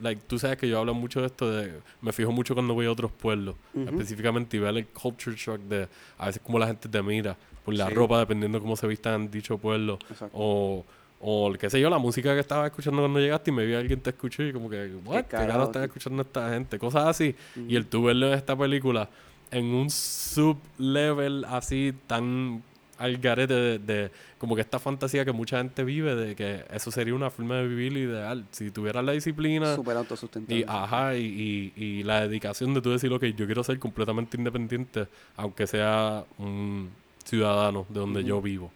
like, 0.00 0.22
tú 0.26 0.38
sabes 0.38 0.56
que 0.56 0.68
yo 0.68 0.78
hablo 0.78 0.94
mucho 0.94 1.20
de 1.20 1.26
esto, 1.26 1.50
de, 1.50 1.80
me 2.00 2.12
fijo 2.12 2.32
mucho 2.32 2.54
cuando 2.54 2.74
voy 2.74 2.86
a 2.86 2.92
otros 2.92 3.10
pueblos, 3.12 3.56
específicamente, 3.74 4.56
y 4.56 4.60
ver 4.60 4.76
el 4.76 4.86
culture 4.86 5.36
shock 5.36 5.60
de 5.60 5.88
a 6.18 6.26
veces 6.26 6.42
como 6.42 6.58
la 6.58 6.66
gente 6.66 6.88
te 6.88 7.02
mira 7.02 7.36
por 7.64 7.74
la 7.74 7.88
ropa, 7.90 8.18
dependiendo 8.18 8.60
cómo 8.60 8.76
se 8.76 8.86
vista 8.86 9.14
en 9.14 9.30
dicho 9.30 9.58
pueblo, 9.58 9.98
o, 10.32 10.84
o 11.20 11.52
qué 11.58 11.68
sé 11.68 11.80
yo, 11.80 11.90
la 11.90 11.98
música 11.98 12.34
que 12.34 12.40
estaba 12.40 12.66
escuchando 12.66 13.02
cuando 13.02 13.20
llegaste 13.20 13.50
y 13.50 13.54
me 13.54 13.66
vi 13.66 13.74
a 13.74 13.78
alguien 13.78 14.00
te 14.00 14.10
escuchó 14.10 14.42
y 14.42 14.52
como 14.52 14.70
que, 14.70 14.94
¿what? 15.04 15.24
¿Qué, 15.24 15.24
carajo 15.24 15.64
estás 15.64 15.84
escuchando 15.84 16.22
a 16.22 16.24
esta 16.24 16.50
gente? 16.50 16.78
Cosas 16.78 17.06
así. 17.06 17.34
Y 17.68 17.76
el 17.76 17.86
tú 17.86 18.04
verlo 18.04 18.28
en 18.28 18.34
esta 18.34 18.56
película 18.56 19.08
en 19.50 19.66
un 19.66 19.90
sub-level 19.90 21.44
así 21.44 21.92
tan 22.06 22.62
al 23.00 23.16
garete 23.16 23.78
de, 23.78 24.10
como 24.38 24.54
que 24.54 24.60
esta 24.60 24.78
fantasía 24.78 25.24
que 25.24 25.32
mucha 25.32 25.58
gente 25.58 25.82
vive 25.84 26.14
de 26.14 26.36
que 26.36 26.64
eso 26.70 26.90
sería 26.90 27.14
una 27.14 27.30
forma 27.30 27.56
de 27.56 27.66
vivir 27.66 27.96
ideal. 27.96 28.44
Si 28.50 28.70
tuvieras 28.70 29.04
la 29.04 29.12
disciplina. 29.12 29.74
Súper 29.74 29.96
autosustentable. 29.96 30.60
Y, 30.60 30.64
ajá, 30.68 31.16
y, 31.16 31.72
y, 31.74 32.02
la 32.02 32.20
dedicación 32.20 32.74
de 32.74 32.82
tú 32.82 32.90
decir, 32.90 33.10
ok, 33.12 33.24
yo 33.36 33.46
quiero 33.46 33.64
ser 33.64 33.78
completamente 33.78 34.36
independiente, 34.36 35.08
aunque 35.36 35.66
sea 35.66 36.24
un 36.38 36.90
ciudadano 37.24 37.86
de 37.88 38.00
donde 38.00 38.22
yo 38.22 38.40
vivo. 38.42 38.70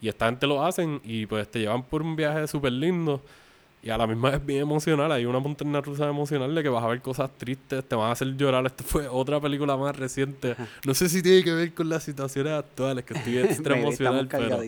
Y 0.00 0.08
esta 0.08 0.26
gente 0.26 0.46
lo 0.46 0.62
hacen 0.62 1.00
y 1.02 1.24
pues 1.26 1.50
te 1.50 1.60
llevan 1.60 1.82
por 1.82 2.02
un 2.02 2.14
viaje 2.14 2.46
súper 2.46 2.72
lindo 2.72 3.22
y 3.82 3.90
a 3.90 3.98
la 3.98 4.06
misma 4.06 4.30
vez 4.30 4.44
bien 4.44 4.62
emocional. 4.62 5.12
Hay 5.12 5.26
una 5.26 5.38
montaña 5.38 5.80
rusa 5.80 6.08
emocional 6.08 6.54
de 6.54 6.62
que 6.62 6.68
vas 6.68 6.82
a 6.82 6.88
ver 6.88 7.00
cosas 7.00 7.30
tristes, 7.36 7.84
te 7.84 7.94
van 7.94 8.08
a 8.08 8.12
hacer 8.12 8.36
llorar. 8.36 8.66
Esta 8.66 8.82
fue 8.82 9.06
otra 9.08 9.40
película 9.40 9.76
más 9.76 9.96
reciente. 9.96 10.56
No 10.84 10.94
sé 10.94 11.08
si 11.08 11.22
tiene 11.22 11.44
que 11.44 11.52
ver 11.52 11.72
con 11.72 11.88
las 11.88 12.02
situaciones 12.02 12.52
actuales, 12.52 13.04
que 13.04 13.14
estoy 13.14 13.38
extra 13.38 13.78
emocional, 13.78 14.26
pero, 14.28 14.60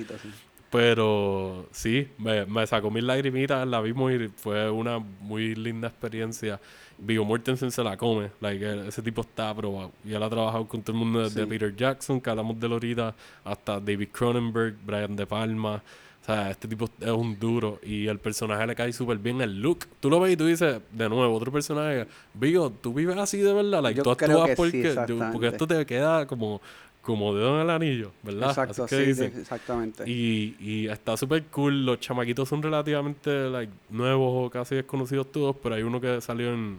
pero 0.71 1.67
sí, 1.73 2.09
me, 2.19 2.47
me 2.47 2.67
sacó 2.67 2.91
mis 2.91 3.03
lagrimitas, 3.03 3.67
la 3.67 3.81
vimos 3.81 4.13
y 4.13 4.29
fue 4.29 4.71
una 4.71 4.99
muy 4.99 5.55
linda 5.55 5.89
experiencia. 5.89 6.61
Vigo 6.99 7.25
Mortensen 7.25 7.71
se 7.71 7.83
la 7.85 7.97
come, 7.97 8.31
like, 8.41 8.89
ese 8.89 9.03
tipo 9.03 9.21
está 9.23 9.51
aprobado. 9.51 9.93
Y 10.05 10.13
él 10.13 10.23
ha 10.23 10.29
trabajado 10.29 10.67
con 10.67 10.83
todo 10.83 10.97
el 10.97 10.99
mundo 10.99 11.23
desde 11.23 11.47
Peter 11.47 11.75
Jackson, 11.75 12.21
que 12.21 12.29
hablamos 12.29 12.59
de 12.59 12.69
Lorita, 12.69 13.15
hasta 13.45 13.81
David 13.81 14.09
Cronenberg, 14.13 14.77
Brian 14.85 15.15
De 15.15 15.25
Palma. 15.27 15.83
O 16.29 16.31
sea, 16.31 16.51
este 16.51 16.69
tipo 16.69 16.91
es 17.01 17.11
un 17.11 17.39
duro 17.39 17.79
y 17.83 18.07
el 18.07 18.19
personaje 18.19 18.67
le 18.67 18.75
cae 18.75 18.93
súper 18.93 19.17
bien 19.17 19.41
el 19.41 19.63
look. 19.63 19.87
Tú 19.99 20.11
lo 20.11 20.21
ves 20.21 20.35
y 20.35 20.37
tú 20.37 20.45
dices, 20.45 20.79
de 20.93 21.09
nuevo, 21.09 21.35
otro 21.35 21.51
personaje, 21.51 22.07
Vigo, 22.35 22.71
tú 22.71 22.93
vives 22.93 23.17
así 23.17 23.39
de 23.39 23.55
verdad, 23.55 23.83
like, 23.83 24.03
tú 24.03 24.11
actúas 24.11 24.51
porque, 24.55 24.95
porque 25.33 25.47
esto 25.47 25.67
te 25.67 25.87
queda 25.87 26.27
como 26.27 26.61
como 27.01 27.35
dedo 27.35 27.57
en 27.57 27.63
el 27.63 27.71
anillo, 27.71 28.13
¿verdad? 28.23 28.51
Exacto, 28.51 28.87
sí, 28.87 28.97
exactamente. 28.97 30.05
Y, 30.07 30.55
y 30.61 30.89
está 30.89 31.17
súper 31.17 31.45
cool. 31.45 31.87
Los 31.87 32.01
chamaquitos 32.01 32.47
son 32.47 32.63
relativamente 32.63 33.49
like, 33.49 33.73
nuevos 33.89 34.49
o 34.49 34.51
casi 34.51 34.75
desconocidos 34.75 35.33
todos, 35.33 35.57
pero 35.63 35.77
hay 35.77 35.83
uno 35.83 35.99
que 35.99 36.21
salió 36.21 36.53
en, 36.53 36.77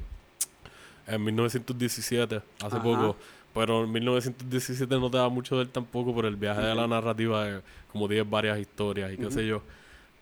en 1.08 1.24
1917, 1.24 2.42
hace 2.64 2.78
poco. 2.78 3.16
Pero 3.54 3.84
en 3.84 3.92
1917 3.92 5.00
no 5.00 5.10
te 5.10 5.18
da 5.18 5.30
mucho 5.30 5.56
de 5.58 5.64
él 5.64 5.70
tampoco 5.70 6.14
por 6.14 6.26
el 6.26 6.36
viaje 6.36 6.62
de 6.62 6.76
la 6.76 6.88
narrativa, 6.88 7.46
de, 7.46 7.62
como 7.92 8.08
tienes 8.08 8.30
varias 8.30 8.60
historias 8.60 9.12
y 9.12 9.18
qué 9.18 9.32
sé 9.32 9.46
yo. 9.46 9.62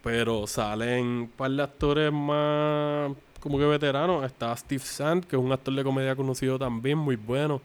Pero 0.04 0.48
salen 0.48 1.06
un 1.06 1.28
par 1.28 1.52
de 1.52 1.64
actores 1.64 2.12
más 2.12 3.12
como 3.40 3.58
que 3.58 3.66
veteranos. 3.66 4.26
Está 4.26 4.56
Steve 4.56 4.84
Sand, 4.84 5.26
que 5.26 5.36
es 5.36 5.42
un 5.42 5.52
actor 5.52 5.74
de 5.74 5.84
comedia 5.84 6.16
conocido 6.16 6.58
también, 6.58 6.98
muy 6.98 7.16
bueno. 7.16 7.62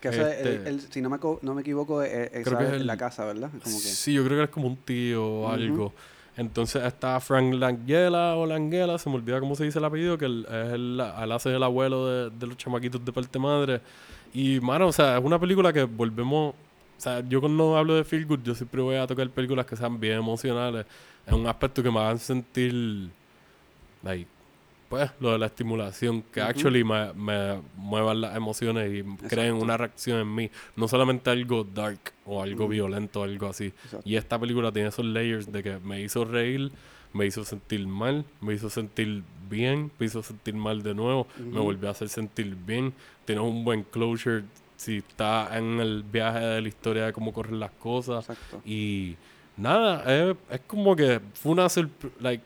Que 0.00 0.08
este, 0.08 0.80
si 0.90 1.00
no 1.00 1.08
me, 1.08 1.18
no 1.42 1.54
me 1.54 1.62
equivoco, 1.62 2.02
es, 2.02 2.30
en 2.32 2.86
la 2.86 2.96
casa, 2.96 3.24
¿verdad? 3.24 3.50
Sí, 3.64 4.12
yo 4.12 4.24
creo 4.24 4.38
que 4.38 4.44
es 4.44 4.50
como 4.50 4.66
un 4.66 4.76
tío 4.76 5.26
o 5.26 5.48
algo. 5.48 5.94
Entonces 6.36 6.82
está 6.82 7.18
Frank 7.20 7.54
Langella 7.54 8.34
o 8.34 8.44
Langella, 8.44 8.98
se 8.98 9.08
me 9.08 9.16
olvida 9.16 9.38
cómo 9.38 9.54
se 9.54 9.64
dice 9.64 9.78
el 9.78 9.84
apellido, 9.84 10.18
que 10.18 10.24
él, 10.24 10.46
es 10.50 10.72
el, 10.72 11.00
hace 11.00 11.54
el 11.54 11.62
abuelo 11.62 12.06
de, 12.06 12.30
de, 12.30 12.46
los 12.46 12.56
chamaquitos 12.56 13.04
de 13.04 13.12
parte 13.12 13.38
madre. 13.38 13.80
Y, 14.34 14.60
mano, 14.60 14.88
o 14.88 14.92
sea, 14.92 15.16
es 15.16 15.24
una 15.24 15.38
película 15.38 15.72
que 15.72 15.84
volvemos... 15.84 16.54
O 16.96 17.00
sea, 17.00 17.20
yo 17.26 17.40
cuando 17.40 17.76
hablo 17.76 17.94
de 17.94 18.04
Feel 18.04 18.26
Good, 18.26 18.40
yo 18.42 18.54
siempre 18.54 18.82
voy 18.82 18.96
a 18.96 19.06
tocar 19.06 19.28
películas 19.30 19.64
que 19.64 19.76
sean 19.76 19.98
bien 19.98 20.18
emocionales. 20.18 20.84
Es 21.26 21.32
un 21.32 21.46
aspecto 21.46 21.82
que 21.82 21.90
me 21.90 22.00
hagan 22.00 22.18
sentir... 22.18 23.10
Like, 24.02 24.28
pues, 24.88 25.10
lo 25.18 25.32
de 25.32 25.38
la 25.38 25.46
estimulación, 25.46 26.22
que 26.22 26.40
actually 26.40 26.84
me, 26.84 27.12
me, 27.14 27.60
muevan 27.76 28.20
las 28.20 28.36
emociones 28.36 28.92
y 28.92 29.02
creen 29.28 29.54
una 29.54 29.76
reacción 29.76 30.20
en 30.20 30.34
mí. 30.34 30.50
No 30.76 30.88
solamente 30.88 31.30
algo 31.30 31.64
dark 31.64 32.12
o 32.24 32.42
algo 32.42 32.68
violento 32.68 33.20
o 33.20 33.24
algo 33.24 33.48
así. 33.48 33.72
Y 34.04 34.16
esta 34.16 34.38
película 34.38 34.70
tiene 34.70 34.90
esos 34.90 35.04
layers 35.04 35.50
de 35.50 35.62
que 35.62 35.78
me 35.78 36.00
hizo 36.00 36.24
reír, 36.24 36.70
me 37.14 37.24
hizo 37.24 37.44
sentir 37.44 37.86
mal, 37.86 38.26
me 38.42 38.52
hizo 38.52 38.68
sentir 38.68 39.22
bien, 39.48 39.90
me 39.98 40.06
hizo 40.06 40.22
sentir 40.22 40.54
mal 40.54 40.82
de 40.82 40.94
nuevo, 40.94 41.26
me 41.38 41.60
volvió 41.60 41.88
a 41.88 41.92
hacer 41.92 42.10
sentir 42.10 42.54
bien. 42.54 42.92
Tiene 43.24 43.40
un 43.40 43.64
buen 43.64 43.84
closure 43.84 44.44
si 44.76 44.98
está 44.98 45.56
en 45.56 45.80
el 45.80 46.02
viaje 46.02 46.40
de 46.40 46.60
la 46.60 46.68
historia 46.68 47.06
de 47.06 47.12
cómo 47.12 47.32
corren 47.32 47.60
las 47.60 47.70
cosas. 47.70 48.26
Y 48.64 49.16
nada, 49.56 50.02
es, 50.12 50.36
es 50.50 50.60
como 50.66 50.94
que 50.96 51.20
fue 51.34 51.52
una 51.52 51.68
like, 52.20 52.42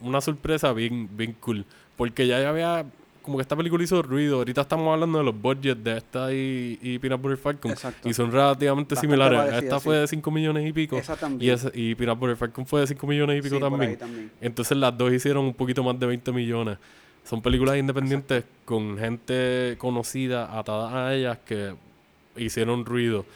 una 0.00 0.20
sorpresa 0.20 0.72
bien, 0.72 1.08
bien 1.16 1.32
cool. 1.40 1.64
Porque 1.96 2.26
ya 2.26 2.48
había. 2.48 2.86
Como 3.30 3.38
que 3.38 3.42
esta 3.42 3.54
película 3.54 3.84
hizo 3.84 4.02
ruido. 4.02 4.38
Ahorita 4.38 4.62
estamos 4.62 4.92
hablando 4.92 5.18
de 5.18 5.24
los 5.24 5.40
budgets 5.40 5.84
de 5.84 5.98
esta 5.98 6.34
y, 6.34 6.80
y 6.82 6.98
Peanut 6.98 7.22
Butter 7.22 7.38
Falcon. 7.38 7.72
Y 8.04 8.12
son 8.12 8.32
relativamente 8.32 8.96
similares. 8.96 9.62
Esta 9.62 9.78
fue 9.78 9.98
de 9.98 10.08
5 10.08 10.30
millones 10.32 10.68
y 10.68 10.72
pico. 10.72 11.00
Y, 11.38 11.48
esa, 11.48 11.70
y 11.72 11.94
Peanut 11.94 12.18
Butter 12.18 12.36
Falcon 12.36 12.66
fue 12.66 12.80
de 12.80 12.88
5 12.88 13.06
millones 13.06 13.38
y 13.38 13.42
pico 13.42 13.60
también. 13.60 13.96
Entonces 14.40 14.76
las 14.76 14.98
dos 14.98 15.12
hicieron 15.12 15.44
un 15.44 15.54
poquito 15.54 15.84
más 15.84 15.96
de 16.00 16.06
20 16.06 16.32
millones. 16.32 16.78
Son 17.22 17.40
películas 17.40 17.76
independientes 17.76 18.42
con 18.64 18.98
gente 18.98 19.76
conocida 19.78 20.58
atada 20.58 21.06
a 21.06 21.14
ellas 21.14 21.38
que 21.46 21.76
hicieron 22.34 22.84
ruido. 22.84 23.26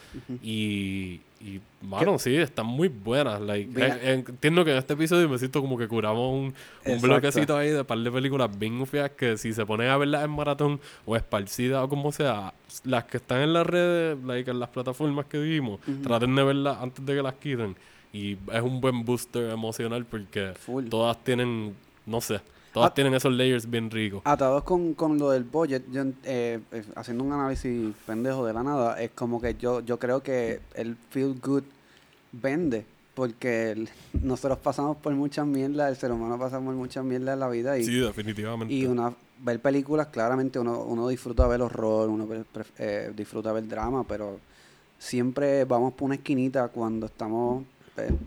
Y 0.43 1.21
y, 1.45 1.61
bueno, 1.81 2.17
sí, 2.17 2.35
están 2.35 2.65
muy 2.65 2.87
buenas. 2.87 3.39
Like, 3.39 3.71
eh, 3.79 4.23
entiendo 4.27 4.65
que 4.65 4.71
en 4.71 4.77
este 4.77 4.93
episodio 4.93 5.29
me 5.29 5.37
siento 5.37 5.61
como 5.61 5.77
que 5.77 5.87
curamos 5.87 6.33
un, 6.33 6.53
un 6.91 7.01
bloquecito 7.01 7.55
ahí 7.55 7.69
de 7.69 7.83
par 7.83 7.99
de 7.99 8.11
películas 8.11 8.49
bien 8.57 8.81
ufias 8.81 9.11
que 9.11 9.37
si 9.37 9.53
se 9.53 9.63
ponen 9.63 9.89
a 9.89 9.97
verlas 9.97 10.25
en 10.25 10.31
maratón 10.31 10.81
o 11.05 11.15
esparcidas 11.15 11.83
o 11.83 11.87
como 11.87 12.11
sea, 12.11 12.55
las 12.83 13.03
que 13.03 13.17
están 13.17 13.41
en 13.41 13.53
las 13.53 13.67
redes, 13.67 14.17
like, 14.23 14.49
en 14.49 14.59
las 14.59 14.69
plataformas 14.69 15.27
que 15.27 15.37
vimos, 15.37 15.79
traten 16.01 16.35
de 16.35 16.43
verlas 16.43 16.77
antes 16.81 17.05
de 17.05 17.15
que 17.15 17.21
las 17.21 17.35
quiten. 17.35 17.75
Y 18.11 18.37
es 18.51 18.61
un 18.63 18.81
buen 18.81 19.05
booster 19.05 19.51
emocional 19.51 20.03
porque 20.05 20.53
todas 20.89 21.23
tienen, 21.23 21.75
no 22.07 22.21
sé, 22.21 22.41
Todas 22.75 22.93
tienen 22.93 23.13
esos 23.13 23.31
layers 23.31 23.69
bien 23.69 23.89
ricos. 23.89 24.21
Atados 24.25 24.63
con, 24.63 24.93
con 24.95 25.17
lo 25.17 25.31
del 25.31 25.45
budget, 25.45 25.83
yo, 25.93 26.03
eh, 26.25 26.59
eh, 26.73 26.83
haciendo 26.95 27.23
un 27.23 27.31
análisis 27.31 27.95
pendejo 28.05 28.45
de 28.45 28.51
la 28.51 28.63
nada, 28.63 29.01
es 29.01 29.11
como 29.11 29.39
que 29.39 29.55
yo, 29.55 29.79
yo 29.79 29.97
creo 29.97 30.21
que 30.21 30.59
el 30.73 30.97
feel 31.09 31.39
good 31.41 31.63
vende. 32.33 32.85
Porque 33.13 33.87
nosotros 34.21 34.59
pasamos 34.59 34.97
por 34.97 35.13
muchas 35.13 35.47
mierdas, 35.47 35.89
el 35.89 35.95
ser 35.95 36.11
humano 36.11 36.37
pasa 36.37 36.59
por 36.59 36.75
muchas 36.75 37.05
mierdas 37.05 37.35
en 37.35 37.39
la 37.39 37.47
vida. 37.47 37.77
Y, 37.77 37.85
sí, 37.85 37.97
definitivamente. 37.97 38.73
Y 38.73 38.85
una, 38.85 39.13
ver 39.39 39.61
películas, 39.61 40.07
claramente 40.07 40.59
uno, 40.59 40.81
uno 40.81 41.07
disfruta 41.07 41.47
ver 41.47 41.61
horror, 41.61 42.09
uno 42.09 42.27
eh, 42.77 43.13
disfruta 43.15 43.53
ver 43.53 43.69
drama, 43.69 44.03
pero 44.03 44.37
siempre 44.99 45.63
vamos 45.63 45.93
por 45.93 46.07
una 46.07 46.15
esquinita 46.15 46.67
cuando 46.67 47.05
estamos, 47.05 47.63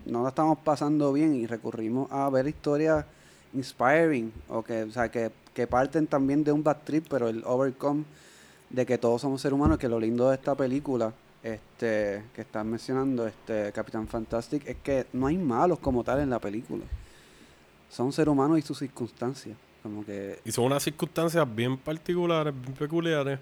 no 0.07 0.23
la 0.23 0.29
estamos 0.29 0.57
pasando 0.57 1.13
bien 1.13 1.35
y 1.35 1.45
recurrimos 1.45 2.11
a 2.11 2.27
ver 2.31 2.47
historias 2.47 3.05
inspiring, 3.53 4.31
o 4.47 4.63
que, 4.63 4.83
o 4.83 4.91
sea, 4.91 5.09
que, 5.09 5.31
que 5.53 5.67
parten 5.67 6.07
también 6.07 6.43
de 6.43 6.51
un 6.51 6.63
bad 6.63 6.77
trip, 6.83 7.07
pero 7.09 7.29
el 7.29 7.43
overcome 7.45 8.03
de 8.69 8.85
que 8.85 8.97
todos 8.97 9.21
somos 9.21 9.41
seres 9.41 9.53
humanos, 9.53 9.77
que 9.77 9.89
lo 9.89 9.99
lindo 9.99 10.29
de 10.29 10.35
esta 10.35 10.55
película, 10.55 11.13
este, 11.41 12.23
que 12.33 12.41
están 12.41 12.69
mencionando, 12.69 13.25
este, 13.27 13.71
Capitán 13.71 14.07
Fantastic, 14.07 14.67
es 14.67 14.77
que 14.77 15.07
no 15.13 15.27
hay 15.27 15.37
malos 15.37 15.79
como 15.79 16.03
tal 16.03 16.19
en 16.19 16.29
la 16.29 16.39
película. 16.39 16.83
Son 17.89 18.11
seres 18.11 18.31
humanos 18.31 18.59
y 18.59 18.61
sus 18.61 18.77
circunstancias. 18.77 19.57
Como 19.81 20.05
que... 20.05 20.39
Y 20.43 20.51
son 20.51 20.65
unas 20.65 20.83
circunstancias 20.83 21.47
bien 21.55 21.77
particulares, 21.77 22.53
bien 22.53 22.73
peculiares. 22.73 23.39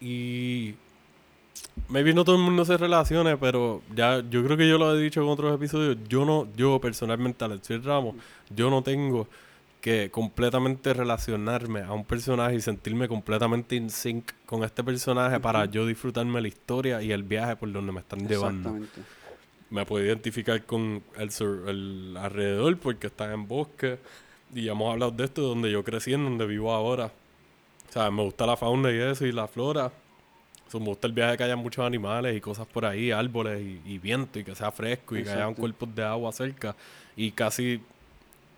Y 0.00 0.74
maybe 1.88 2.14
no 2.14 2.24
todo 2.24 2.36
el 2.36 2.42
mundo 2.42 2.64
se 2.64 2.76
relacione, 2.76 3.36
pero 3.36 3.82
ya 3.94 4.22
yo 4.28 4.44
creo 4.44 4.56
que 4.56 4.68
yo 4.68 4.78
lo 4.78 4.94
he 4.94 5.02
dicho 5.02 5.22
en 5.22 5.28
otros 5.28 5.54
episodios. 5.54 5.96
Yo 6.08 6.24
no, 6.24 6.48
yo 6.56 6.80
personalmente, 6.80 7.44
Alexis 7.44 7.84
Ramos, 7.84 8.16
yo 8.54 8.70
no 8.70 8.82
tengo 8.82 9.28
que 9.80 10.10
completamente 10.10 10.92
relacionarme 10.92 11.80
a 11.80 11.92
un 11.92 12.04
personaje 12.04 12.56
y 12.56 12.60
sentirme 12.60 13.08
completamente 13.08 13.76
in 13.76 13.88
sync 13.88 14.32
con 14.44 14.62
este 14.62 14.84
personaje 14.84 15.40
para 15.40 15.64
yo 15.64 15.86
disfrutarme 15.86 16.40
la 16.40 16.48
historia 16.48 17.02
y 17.02 17.12
el 17.12 17.22
viaje 17.22 17.56
por 17.56 17.72
donde 17.72 17.92
me 17.92 18.00
están 18.00 18.28
llevando. 18.28 18.78
Me 19.70 19.86
puedo 19.86 20.04
identificar 20.04 20.64
con 20.66 21.02
el, 21.16 21.30
el 21.68 22.16
alrededor 22.18 22.76
porque 22.78 23.06
está 23.06 23.32
en 23.32 23.46
bosque 23.48 23.98
y 24.54 24.64
ya 24.64 24.72
hemos 24.72 24.92
hablado 24.92 25.12
de 25.12 25.24
esto, 25.24 25.42
donde 25.42 25.70
yo 25.70 25.84
crecí, 25.84 26.12
en 26.12 26.24
donde 26.24 26.46
vivo 26.46 26.72
ahora. 26.72 27.12
O 27.88 27.92
sea, 27.92 28.10
me 28.10 28.22
gusta 28.22 28.46
la 28.46 28.56
fauna 28.56 28.90
y 28.90 28.98
eso 28.98 29.26
y 29.26 29.32
la 29.32 29.48
flora, 29.48 29.92
me 30.78 30.86
gusta 30.86 31.06
el 31.06 31.12
viaje 31.12 31.36
que 31.36 31.44
haya 31.44 31.56
muchos 31.56 31.84
animales 31.84 32.36
y 32.36 32.40
cosas 32.40 32.66
por 32.66 32.84
ahí, 32.84 33.10
árboles 33.10 33.60
y, 33.84 33.98
viento 33.98 34.38
y 34.38 34.44
que 34.44 34.54
sea 34.54 34.70
fresco 34.70 35.16
y 35.16 35.24
que 35.24 35.30
haya 35.30 35.52
cuerpos 35.54 35.94
de 35.94 36.04
agua 36.04 36.30
cerca. 36.32 36.76
Y 37.16 37.32
casi 37.32 37.80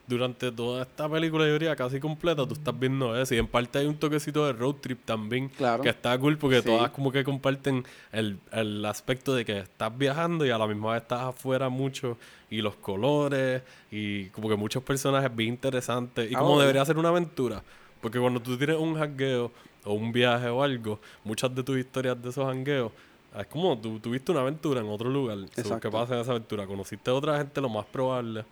durante 0.06 0.50
toda 0.50 0.82
esta 0.82 1.08
película, 1.08 1.46
yo 1.46 1.52
diría 1.52 1.76
casi 1.76 2.00
completa, 2.00 2.46
tú 2.46 2.54
estás 2.54 2.78
viendo 2.78 3.16
eso. 3.20 3.34
Y 3.34 3.38
en 3.38 3.46
parte 3.46 3.78
hay 3.78 3.86
un 3.86 3.96
toquecito 3.96 4.46
de 4.46 4.52
road 4.52 4.76
trip 4.76 5.04
también. 5.04 5.50
Que 5.82 5.88
está 5.88 6.18
cool 6.18 6.38
porque 6.38 6.62
todas 6.62 6.90
como 6.90 7.12
que 7.12 7.24
comparten 7.24 7.84
el, 8.12 8.38
el, 8.52 8.84
aspecto 8.84 9.34
de 9.34 9.44
que 9.44 9.60
estás 9.60 9.96
viajando 9.96 10.44
y 10.44 10.50
a 10.50 10.58
la 10.58 10.66
misma 10.66 10.92
vez 10.92 11.02
estás 11.02 11.22
afuera 11.22 11.68
mucho. 11.68 12.18
Y 12.50 12.60
los 12.60 12.74
colores 12.76 13.62
y 13.90 14.26
como 14.26 14.48
que 14.48 14.56
muchos 14.56 14.82
personajes 14.82 15.34
bien 15.34 15.50
interesantes. 15.50 16.30
Y 16.30 16.34
ah, 16.34 16.40
como 16.40 16.60
debería 16.60 16.84
ser 16.84 16.98
una 16.98 17.08
aventura. 17.08 17.62
Porque 18.00 18.18
cuando 18.18 18.40
tú 18.40 18.58
tienes 18.58 18.76
un 18.76 18.96
hackeo 18.96 19.52
o 19.84 19.94
un 19.94 20.12
viaje 20.12 20.48
o 20.48 20.62
algo, 20.62 21.00
muchas 21.24 21.54
de 21.54 21.62
tus 21.62 21.78
historias 21.78 22.20
de 22.22 22.30
esos 22.30 22.48
hangueos, 22.48 22.92
es 23.38 23.46
como 23.46 23.78
tú 23.78 23.98
tuviste 23.98 24.30
una 24.30 24.42
aventura 24.42 24.80
en 24.80 24.88
otro 24.88 25.08
lugar. 25.08 25.38
¿Qué 25.54 25.90
pasa 25.90 26.14
en 26.14 26.20
esa 26.20 26.32
aventura? 26.32 26.66
Conociste 26.66 27.10
a 27.10 27.14
otra 27.14 27.38
gente, 27.38 27.60
lo 27.60 27.68
más 27.68 27.86
probable, 27.86 28.44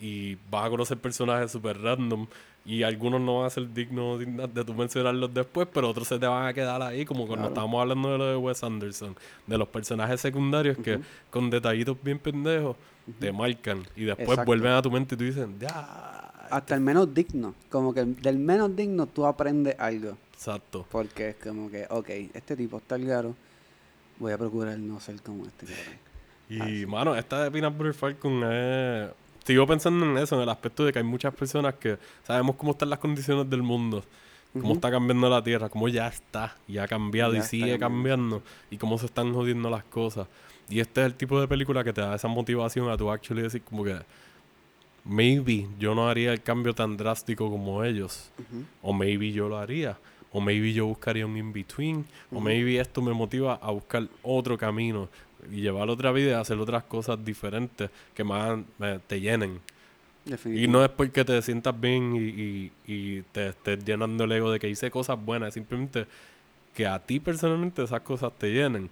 y 0.00 0.36
vas 0.50 0.66
a 0.66 0.70
conocer 0.70 0.98
personajes 0.98 1.52
súper 1.52 1.80
random. 1.80 2.26
Y 2.66 2.82
algunos 2.82 3.20
no 3.20 3.40
van 3.40 3.46
a 3.46 3.50
ser 3.50 3.72
dignos 3.72 4.18
de 4.18 4.64
tú 4.64 4.74
mencionarlos 4.74 5.32
después, 5.34 5.68
pero 5.72 5.90
otros 5.90 6.08
se 6.08 6.18
te 6.18 6.26
van 6.26 6.46
a 6.46 6.54
quedar 6.54 6.80
ahí, 6.80 7.04
como 7.04 7.26
cuando 7.26 7.48
estábamos 7.48 7.80
hablando 7.80 8.10
de 8.10 8.18
lo 8.18 8.26
de 8.26 8.36
Wes 8.36 8.64
Anderson, 8.64 9.14
de 9.46 9.58
los 9.58 9.68
personajes 9.68 10.20
secundarios 10.20 10.78
que 10.78 10.98
con 11.30 11.50
detallitos 11.50 11.96
bien 12.02 12.18
pendejos 12.18 12.76
te 13.20 13.30
marcan 13.32 13.82
y 13.94 14.04
después 14.04 14.42
vuelven 14.46 14.72
a 14.72 14.80
tu 14.80 14.90
mente 14.90 15.14
y 15.14 15.18
tú 15.18 15.24
dices, 15.24 15.46
ya, 15.60 16.32
hasta 16.50 16.74
el 16.74 16.80
menos 16.80 17.12
digno. 17.12 17.54
Como 17.68 17.92
que 17.92 18.02
del 18.02 18.38
menos 18.38 18.74
digno 18.74 19.06
tú 19.06 19.26
aprendes 19.26 19.78
algo. 19.78 20.16
Exacto. 20.44 20.86
Porque 20.90 21.30
es 21.30 21.36
como 21.36 21.70
que, 21.70 21.86
ok, 21.88 22.08
este 22.34 22.54
tipo 22.54 22.76
está 22.76 22.96
el 22.96 23.06
garo. 23.06 23.34
Voy 24.18 24.32
a 24.32 24.38
procurar 24.38 24.78
no 24.78 25.00
ser 25.00 25.20
como 25.22 25.46
este 25.46 25.66
cabrón. 25.66 26.70
Y, 26.70 26.84
mano, 26.84 27.16
esta 27.16 27.42
de 27.42 27.50
Peanut 27.50 27.94
Falcon 27.94 28.44
es... 28.52 29.10
Sigo 29.44 29.66
pensando 29.66 30.04
en 30.04 30.18
eso, 30.18 30.36
en 30.36 30.42
el 30.42 30.48
aspecto 30.48 30.84
de 30.84 30.92
que 30.92 30.98
hay 30.98 31.04
muchas 31.04 31.34
personas 31.34 31.74
que 31.74 31.98
sabemos 32.22 32.56
cómo 32.56 32.72
están 32.72 32.90
las 32.90 32.98
condiciones 32.98 33.48
del 33.48 33.62
mundo, 33.62 34.02
cómo 34.52 34.74
está 34.74 34.90
cambiando 34.90 35.28
la 35.28 35.42
Tierra, 35.42 35.68
cómo 35.68 35.88
ya 35.88 36.08
está 36.08 36.56
y 36.66 36.78
ha 36.78 36.88
cambiado 36.88 37.34
Ya 37.34 37.40
y 37.40 37.42
sigue 37.42 37.78
cambiando. 37.78 38.40
cambiando 38.40 38.42
y 38.70 38.78
cómo 38.78 38.98
se 38.98 39.06
están 39.06 39.34
jodiendo 39.34 39.68
las 39.68 39.84
cosas. 39.84 40.28
Y 40.68 40.80
este 40.80 41.00
es 41.02 41.06
el 41.06 41.14
tipo 41.14 41.40
de 41.40 41.48
película 41.48 41.84
que 41.84 41.92
te 41.92 42.00
da 42.00 42.14
esa 42.14 42.28
motivación 42.28 42.88
a 42.90 42.96
tu 42.96 43.10
actually 43.10 43.42
decir 43.42 43.62
como 43.62 43.84
que 43.84 43.98
maybe 45.04 45.68
yo 45.78 45.94
no 45.94 46.08
haría 46.08 46.32
el 46.32 46.42
cambio 46.42 46.74
tan 46.74 46.96
drástico 46.96 47.50
como 47.50 47.84
ellos. 47.84 48.30
O 48.82 48.92
maybe 48.94 49.30
yo 49.32 49.48
lo 49.48 49.58
haría. 49.58 49.98
O 50.34 50.40
maybe 50.40 50.72
yo 50.74 50.84
buscaría 50.86 51.24
un 51.24 51.36
in-between. 51.36 52.04
O 52.30 52.40
maybe 52.40 52.78
esto 52.78 53.00
me 53.00 53.12
motiva 53.14 53.54
a 53.62 53.70
buscar 53.70 54.06
otro 54.22 54.58
camino. 54.58 55.08
Y 55.50 55.60
llevar 55.62 55.88
otra 55.88 56.10
vida 56.12 56.30
y 56.30 56.34
hacer 56.34 56.58
otras 56.58 56.82
cosas 56.84 57.24
diferentes 57.24 57.88
que 58.14 58.24
más 58.24 58.58
eh, 58.80 58.98
te 59.06 59.20
llenen. 59.20 59.60
Y 60.64 60.66
no 60.68 60.82
es 60.84 60.90
porque 60.90 61.24
te 61.24 61.40
sientas 61.42 61.78
bien 61.80 62.16
y, 62.16 62.18
y- 62.18 62.72
y 62.86 63.22
te 63.32 63.48
estés 63.48 63.84
llenando 63.84 64.24
el 64.24 64.32
ego 64.32 64.50
de 64.50 64.58
que 64.58 64.68
hice 64.68 64.90
cosas 64.90 65.18
buenas. 65.24 65.48
Es 65.48 65.54
simplemente 65.54 66.06
que 66.74 66.86
a 66.86 66.98
ti 66.98 67.20
personalmente 67.20 67.82
esas 67.84 68.00
cosas 68.00 68.32
te 68.36 68.50
llenen. 68.52 68.90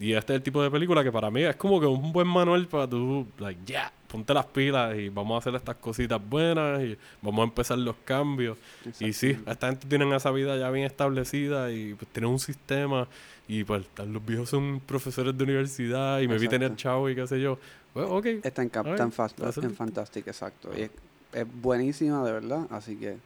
Y 0.00 0.12
este 0.14 0.32
es 0.32 0.36
el 0.38 0.42
tipo 0.42 0.62
de 0.62 0.70
película 0.70 1.02
que 1.04 1.12
para 1.12 1.30
mí 1.30 1.42
es 1.42 1.56
como 1.56 1.80
que 1.80 1.86
un 1.86 2.12
buen 2.12 2.28
manual 2.28 2.66
para 2.68 2.88
tú, 2.88 3.26
like, 3.38 3.60
ya, 3.66 3.92
ponte 4.08 4.34
las 4.34 4.46
pilas 4.46 4.96
y 4.96 5.08
vamos 5.10 5.34
a 5.34 5.38
hacer 5.38 5.54
estas 5.54 5.76
cositas 5.76 6.20
buenas 6.28 6.82
y 6.82 6.96
vamos 7.22 7.40
a 7.42 7.44
empezar 7.44 7.78
los 7.78 7.94
cambios. 8.04 8.56
Y 9.00 9.12
sí, 9.12 9.38
esta 9.46 9.68
gente 9.68 9.86
tiene 9.86 10.16
esa 10.16 10.30
vida 10.30 10.56
ya 10.56 10.70
bien 10.70 10.86
establecida 10.86 11.70
y 11.70 11.94
pues 11.94 12.10
tienen 12.10 12.30
un 12.30 12.38
sistema 12.38 13.06
y 13.46 13.64
pues 13.64 13.84
los 14.06 14.24
viejos 14.24 14.48
son 14.50 14.80
profesores 14.84 15.36
de 15.36 15.44
universidad 15.44 16.20
y 16.20 16.28
me 16.28 16.34
vi 16.38 16.46
Exacto. 16.46 16.50
tener 16.64 16.76
chavo 16.76 17.08
y 17.10 17.14
qué 17.14 17.26
sé 17.26 17.40
yo. 17.40 17.58
Pues, 17.92 18.06
ok. 18.08 18.26
Está 18.42 18.62
en, 18.62 18.68
Cap- 18.70 18.86
Ay, 18.86 18.92
está 18.92 19.04
en, 19.04 19.12
Fast- 19.12 19.62
en 19.64 19.74
Fantastic, 19.74 20.26
exacto. 20.26 20.70
Y 20.76 20.82
es, 20.82 20.90
es 21.32 21.46
buenísima, 21.60 22.24
de 22.24 22.32
verdad. 22.32 22.66
Así 22.70 22.96
que 22.96 23.16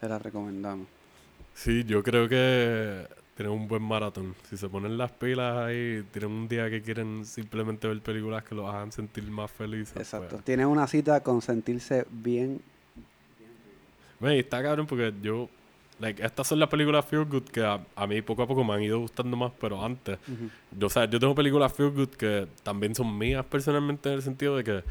se 0.00 0.08
la 0.08 0.18
recomendamos. 0.18 0.86
Sí, 1.54 1.84
yo 1.84 2.02
creo 2.02 2.28
que 2.28 3.06
tienen 3.42 3.58
un 3.58 3.66
buen 3.66 3.82
maratón. 3.82 4.36
Si 4.48 4.56
se 4.56 4.68
ponen 4.68 4.96
las 4.96 5.10
pilas 5.10 5.56
ahí, 5.56 6.04
tienen 6.12 6.30
un 6.30 6.48
día 6.48 6.70
que 6.70 6.80
quieren 6.80 7.24
simplemente 7.24 7.88
ver 7.88 8.00
películas 8.00 8.44
que 8.44 8.54
los 8.54 8.72
hagan 8.72 8.92
sentir 8.92 9.24
más 9.24 9.50
felices. 9.50 9.96
Exacto. 9.96 10.28
pues. 10.30 10.44
Tiene 10.44 10.64
una 10.64 10.86
cita 10.86 11.20
con 11.24 11.42
sentirse 11.42 12.06
bien. 12.08 12.60
Y 14.20 14.38
está 14.38 14.62
cabrón 14.62 14.86
porque 14.86 15.12
yo... 15.20 15.48
Like, 15.98 16.24
estas 16.24 16.46
son 16.46 16.58
las 16.60 16.68
películas 16.68 17.04
feel 17.04 17.24
good 17.24 17.44
que 17.44 17.64
a, 17.64 17.80
a 17.96 18.06
mí 18.06 18.22
poco 18.22 18.42
a 18.42 18.46
poco 18.46 18.64
me 18.64 18.74
han 18.74 18.82
ido 18.82 19.00
gustando 19.00 19.36
más, 19.36 19.52
pero 19.60 19.84
antes... 19.84 20.18
Yo, 20.78 20.86
o 20.86 20.90
sea, 20.90 21.06
yo 21.06 21.18
tengo 21.18 21.34
películas 21.34 21.72
feel 21.72 21.90
good 21.90 22.10
que 22.10 22.46
también 22.62 22.94
son 22.94 23.18
mías 23.18 23.44
personalmente 23.44 24.08
en 24.08 24.14
el 24.16 24.22
sentido 24.22 24.56
de 24.56 24.64
que 24.64 24.84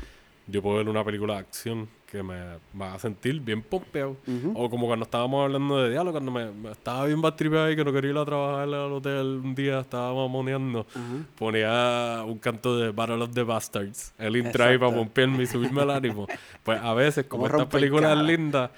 yo 0.48 0.62
puedo 0.62 0.78
ver 0.78 0.90
una 0.90 1.04
película 1.04 1.36
de 1.36 1.40
acción 1.40 1.90
que 2.12 2.22
me, 2.22 2.36
me 2.74 2.80
va 2.80 2.96
a 2.96 3.00
sentir 3.00 3.40
bien 3.40 3.62
pompeado. 3.62 4.18
Ujú. 4.28 4.52
O 4.54 4.70
como 4.70 4.86
cuando 4.86 5.06
estábamos 5.06 5.46
hablando 5.46 5.82
de 5.82 5.92
diálogo, 5.92 6.12
cuando 6.12 6.30
me, 6.32 6.52
me 6.52 6.72
estaba 6.72 7.06
bien 7.06 7.22
batripeado 7.22 7.72
y 7.72 7.76
que 7.78 7.86
no 7.86 7.94
quería 7.94 8.12
ir 8.12 8.18
a 8.18 8.26
trabajar 8.26 8.64
al 8.64 8.74
hotel 8.74 9.40
un 9.42 9.56
día, 9.56 9.80
estaba 9.80 10.14
mamoneando. 10.14 10.86
Ajá. 10.90 11.26
Ponía 11.38 12.24
un 12.26 12.38
canto 12.40 12.78
de 12.78 12.92
Battle 12.92 13.24
of 13.24 13.32
the 13.34 13.44
Bastards, 13.44 14.14
el 14.18 14.36
intro 14.36 14.66
ahí 14.66 14.78
para 14.78 14.94
pompearme 14.94 15.44
y 15.44 15.48
subirme 15.48 15.84
el 15.84 15.90
ánimo. 15.90 16.28
Pues 16.64 16.80
a 16.80 16.94
veces, 16.94 17.26
como 17.26 17.44
Como 17.48 17.58
estas 17.58 17.74
películas 17.74 18.16
lindas, 18.18 18.70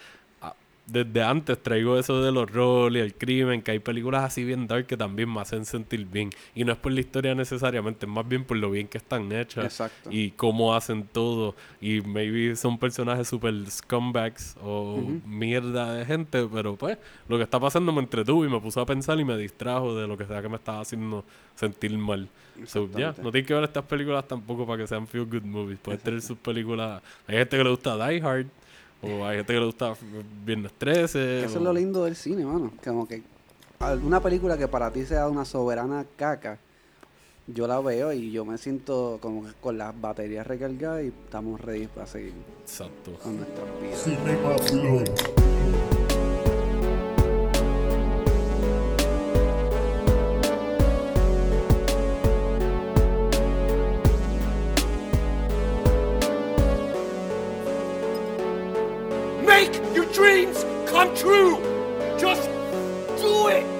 desde 0.85 1.23
antes 1.23 1.61
traigo 1.63 1.97
eso 1.97 2.21
de 2.21 2.31
los 2.31 2.51
roles 2.51 3.01
y 3.01 3.05
el 3.05 3.13
crimen, 3.15 3.61
que 3.61 3.71
hay 3.71 3.79
películas 3.79 4.23
así 4.23 4.43
bien 4.43 4.67
dark 4.67 4.85
que 4.85 4.97
también 4.97 5.31
me 5.33 5.39
hacen 5.39 5.65
sentir 5.65 6.05
bien. 6.05 6.29
Y 6.55 6.65
no 6.65 6.73
es 6.73 6.77
por 6.77 6.91
la 6.91 6.99
historia 6.99 7.33
necesariamente, 7.35 8.05
es 8.05 8.11
más 8.11 8.27
bien 8.27 8.43
por 8.43 8.57
lo 8.57 8.69
bien 8.69 8.87
que 8.87 8.97
están 8.97 9.31
hechas 9.31 9.63
Exacto. 9.65 10.09
y 10.11 10.31
cómo 10.31 10.75
hacen 10.75 11.03
todo. 11.11 11.55
Y 11.79 12.01
maybe 12.01 12.55
son 12.57 12.77
personajes 12.77 13.27
super 13.29 13.53
scumbags 13.69 14.57
o 14.61 14.95
Ujú. 14.95 15.21
mierda 15.25 15.93
de 15.93 16.05
gente, 16.05 16.47
pero 16.51 16.75
pues 16.75 16.97
lo 17.29 17.37
que 17.37 17.43
está 17.43 17.59
pasando 17.59 17.91
me 17.93 18.01
entretuvo 18.01 18.43
y 18.45 18.49
me 18.49 18.59
puso 18.59 18.81
a 18.81 18.85
pensar 18.85 19.19
y 19.19 19.23
me 19.25 19.37
distrajo 19.37 19.95
de 19.95 20.07
lo 20.07 20.17
que 20.17 20.25
sea 20.25 20.41
que 20.41 20.49
me 20.49 20.57
estaba 20.57 20.81
haciendo 20.81 21.23
sentir 21.55 21.97
mal. 21.97 22.27
So, 22.67 22.83
Exactamente. 22.83 23.21
no 23.23 23.31
tienes 23.31 23.47
que 23.47 23.53
ver 23.53 23.63
estas 23.63 23.85
películas 23.85 24.27
tampoco 24.27 24.67
para 24.67 24.79
que 24.83 24.87
sean 24.87 25.07
feel 25.07 25.25
good 25.25 25.43
movies. 25.43 25.79
Puedes 25.81 26.01
tener 26.03 26.21
sus 26.21 26.37
películas. 26.37 27.01
Hay 27.27 27.37
gente 27.37 27.57
que 27.57 27.63
le 27.63 27.69
gusta 27.69 27.95
Die 28.09 28.21
Hard. 28.21 28.47
O 29.03 29.25
hay 29.25 29.37
gente 29.37 29.53
que 29.53 29.59
le 29.59 29.65
gusta 29.65 29.93
Viernes 30.45 30.71
13. 30.77 31.17
Que 31.19 31.45
eso 31.45 31.57
es 31.57 31.61
lo 31.61 31.73
lindo 31.73 32.05
del 32.05 32.15
cine, 32.15 32.45
mano. 32.45 32.71
Como 32.83 33.07
que 33.07 33.21
alguna 33.79 34.21
película 34.21 34.57
que 34.57 34.67
para 34.67 34.91
ti 34.91 35.05
sea 35.05 35.27
una 35.27 35.45
soberana 35.45 36.05
caca, 36.15 36.57
yo 37.47 37.67
la 37.67 37.79
veo 37.81 38.13
y 38.13 38.31
yo 38.31 38.45
me 38.45 38.57
siento 38.57 39.17
como 39.21 39.43
que 39.43 39.51
con 39.59 39.77
las 39.77 39.99
baterías 39.99 40.47
recargadas 40.47 41.03
y 41.03 41.07
estamos 41.07 41.59
ready 41.59 41.87
para 41.87 42.07
seguir 42.07 42.33
Exacto. 42.61 43.13
con 43.21 43.37
nuestras 43.37 43.67
vidas. 43.81 44.07
Dreams 60.13 60.63
come 60.85 61.13
true. 61.15 61.57
Just 62.19 62.47
do 63.19 63.47
it. 63.47 63.72